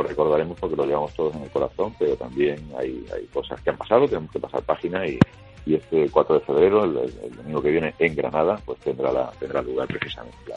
recordaremos 0.02 0.58
porque 0.58 0.76
lo 0.76 0.86
llevamos 0.86 1.14
todos 1.14 1.34
en 1.36 1.42
el 1.42 1.50
corazón, 1.50 1.94
pero 1.98 2.16
también 2.16 2.58
hay, 2.76 3.04
hay 3.14 3.26
cosas 3.26 3.60
que 3.60 3.70
han 3.70 3.76
pasado, 3.76 4.06
tenemos 4.06 4.30
que 4.30 4.40
pasar 4.40 4.62
página 4.62 5.06
y, 5.06 5.18
y 5.66 5.74
este 5.74 6.08
4 6.10 6.38
de 6.38 6.44
febrero, 6.44 6.84
el, 6.84 6.96
el, 7.22 7.36
domingo 7.36 7.62
que 7.62 7.70
viene 7.70 7.94
en 7.98 8.16
Granada, 8.16 8.60
pues 8.64 8.78
tendrá, 8.80 9.12
la, 9.12 9.30
tendrá 9.38 9.62
lugar 9.62 9.86
precisamente 9.88 10.36
la, 10.48 10.56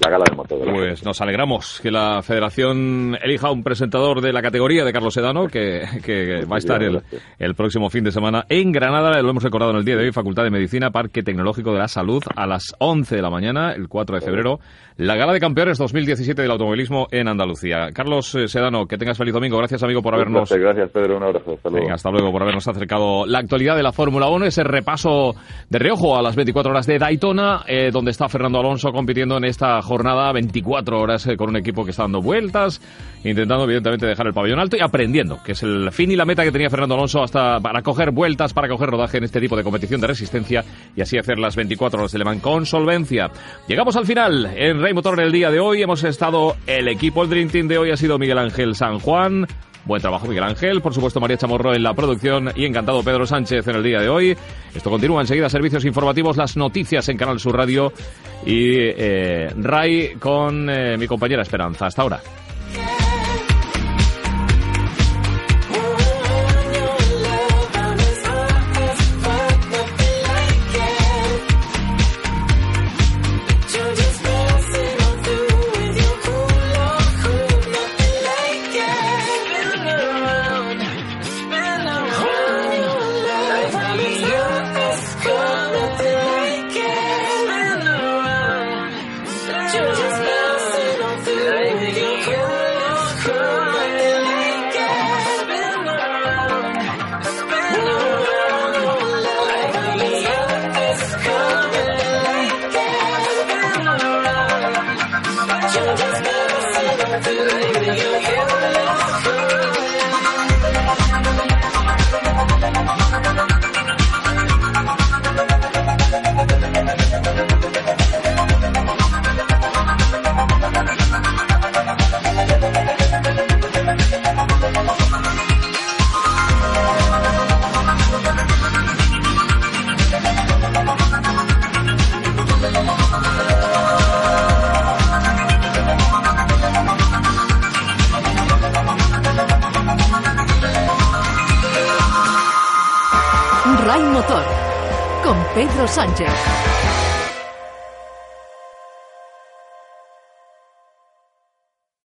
la 0.00 0.10
gala 0.10 0.24
del 0.24 0.36
motor. 0.36 0.58
pues 0.72 1.04
nos 1.04 1.20
alegramos 1.20 1.80
que 1.82 1.90
la 1.90 2.22
federación 2.22 3.16
elija 3.22 3.50
un 3.50 3.62
presentador 3.62 4.20
de 4.20 4.32
la 4.32 4.42
categoría 4.42 4.84
de 4.84 4.92
Carlos 4.92 5.14
Sedano, 5.14 5.46
que, 5.46 5.82
que 6.04 6.44
va 6.44 6.56
a 6.56 6.58
estar 6.58 6.82
el, 6.82 7.02
el, 7.38 7.54
próximo 7.54 7.90
fin 7.90 8.04
de 8.04 8.12
semana 8.12 8.44
en 8.48 8.72
Granada, 8.72 9.20
lo 9.22 9.30
hemos 9.30 9.42
recordado 9.42 9.72
en 9.72 9.78
el 9.78 9.84
día 9.84 9.96
de 9.96 10.04
hoy, 10.04 10.12
Facultad 10.12 10.44
de 10.44 10.50
Medicina, 10.50 10.90
Parque 10.90 11.22
Tecnológico 11.22 11.72
de 11.72 11.78
la 11.78 11.88
Salud, 11.88 12.22
a 12.34 12.46
las 12.46 12.74
11 12.78 13.16
de 13.16 13.22
la 13.22 13.30
mañana, 13.30 13.72
el 13.72 13.88
4 13.88 14.16
de 14.16 14.22
febrero, 14.22 14.60
la 15.00 15.16
gala 15.16 15.32
de 15.32 15.40
campeones 15.40 15.78
2017 15.78 16.42
del 16.42 16.50
automovilismo 16.50 17.06
en 17.10 17.26
Andalucía. 17.26 17.88
Carlos 17.94 18.34
eh, 18.34 18.48
Sedano, 18.48 18.86
que 18.86 18.98
tengas 18.98 19.16
feliz 19.16 19.32
domingo. 19.32 19.56
Gracias, 19.56 19.82
amigo, 19.82 20.02
por 20.02 20.14
habernos... 20.14 20.50
Gracias, 20.50 20.90
Pedro. 20.90 21.16
Un 21.16 21.22
abrazo. 21.22 21.52
Hasta 21.52 21.70
luego. 21.70 21.90
hasta 21.90 22.10
luego 22.10 22.30
por 22.30 22.42
habernos 22.42 22.68
acercado 22.68 23.24
la 23.24 23.38
actualidad 23.38 23.76
de 23.76 23.82
la 23.82 23.92
Fórmula 23.92 24.28
1, 24.28 24.44
ese 24.44 24.62
repaso 24.62 25.34
de 25.70 25.78
reojo 25.78 26.18
a 26.18 26.22
las 26.22 26.36
24 26.36 26.70
horas 26.70 26.86
de 26.86 26.98
Daytona, 26.98 27.62
eh, 27.66 27.90
donde 27.90 28.10
está 28.10 28.28
Fernando 28.28 28.58
Alonso 28.58 28.92
compitiendo 28.92 29.38
en 29.38 29.44
esta 29.44 29.80
jornada 29.90 30.30
24 30.30 31.00
horas 31.00 31.26
eh, 31.26 31.36
con 31.36 31.48
un 31.48 31.56
equipo 31.56 31.84
que 31.84 31.90
está 31.90 32.04
dando 32.04 32.22
vueltas, 32.22 32.80
intentando 33.24 33.64
evidentemente 33.64 34.06
dejar 34.06 34.28
el 34.28 34.32
pabellón 34.32 34.60
alto 34.60 34.76
y 34.76 34.80
aprendiendo, 34.80 35.42
que 35.42 35.52
es 35.52 35.64
el 35.64 35.90
fin 35.90 36.12
y 36.12 36.16
la 36.16 36.24
meta 36.24 36.44
que 36.44 36.52
tenía 36.52 36.70
Fernando 36.70 36.94
Alonso 36.94 37.24
hasta 37.24 37.58
para 37.58 37.82
coger 37.82 38.12
vueltas, 38.12 38.52
para 38.52 38.68
coger 38.68 38.88
rodaje 38.88 39.18
en 39.18 39.24
este 39.24 39.40
tipo 39.40 39.56
de 39.56 39.64
competición 39.64 40.00
de 40.00 40.06
resistencia 40.06 40.64
y 40.94 41.00
así 41.00 41.18
hacer 41.18 41.40
las 41.40 41.56
24 41.56 41.98
horas 41.98 42.12
de 42.12 42.18
Le 42.18 42.24
Mans 42.24 42.40
con 42.40 42.66
solvencia. 42.66 43.32
Llegamos 43.66 43.96
al 43.96 44.06
final 44.06 44.46
en 44.56 44.80
Rey 44.80 44.94
Motor 44.94 45.18
el 45.18 45.32
día 45.32 45.50
de 45.50 45.58
hoy. 45.58 45.82
Hemos 45.82 46.04
estado 46.04 46.54
el 46.68 46.86
equipo, 46.86 47.24
el 47.24 47.30
Dream 47.30 47.48
Team 47.48 47.66
de 47.66 47.78
hoy 47.78 47.90
ha 47.90 47.96
sido 47.96 48.16
Miguel 48.16 48.38
Ángel 48.38 48.76
San 48.76 49.00
Juan. 49.00 49.48
Buen 49.90 50.00
trabajo, 50.00 50.28
Miguel 50.28 50.44
Ángel. 50.44 50.80
Por 50.82 50.94
supuesto, 50.94 51.18
María 51.18 51.36
Chamorro 51.36 51.74
en 51.74 51.82
la 51.82 51.94
producción 51.94 52.52
y 52.54 52.64
encantado 52.64 53.02
Pedro 53.02 53.26
Sánchez 53.26 53.66
en 53.66 53.74
el 53.74 53.82
día 53.82 53.98
de 53.98 54.08
hoy. 54.08 54.36
Esto 54.72 54.88
continúa 54.88 55.20
enseguida, 55.20 55.48
servicios 55.48 55.84
informativos, 55.84 56.36
las 56.36 56.56
noticias 56.56 57.08
en 57.08 57.16
Canal 57.16 57.40
Sur 57.40 57.56
Radio 57.56 57.92
y 58.46 58.76
eh, 58.76 59.52
Ray 59.56 60.14
con 60.20 60.70
eh, 60.70 60.96
mi 60.96 61.08
compañera 61.08 61.42
Esperanza. 61.42 61.86
Hasta 61.86 62.02
ahora. 62.02 62.20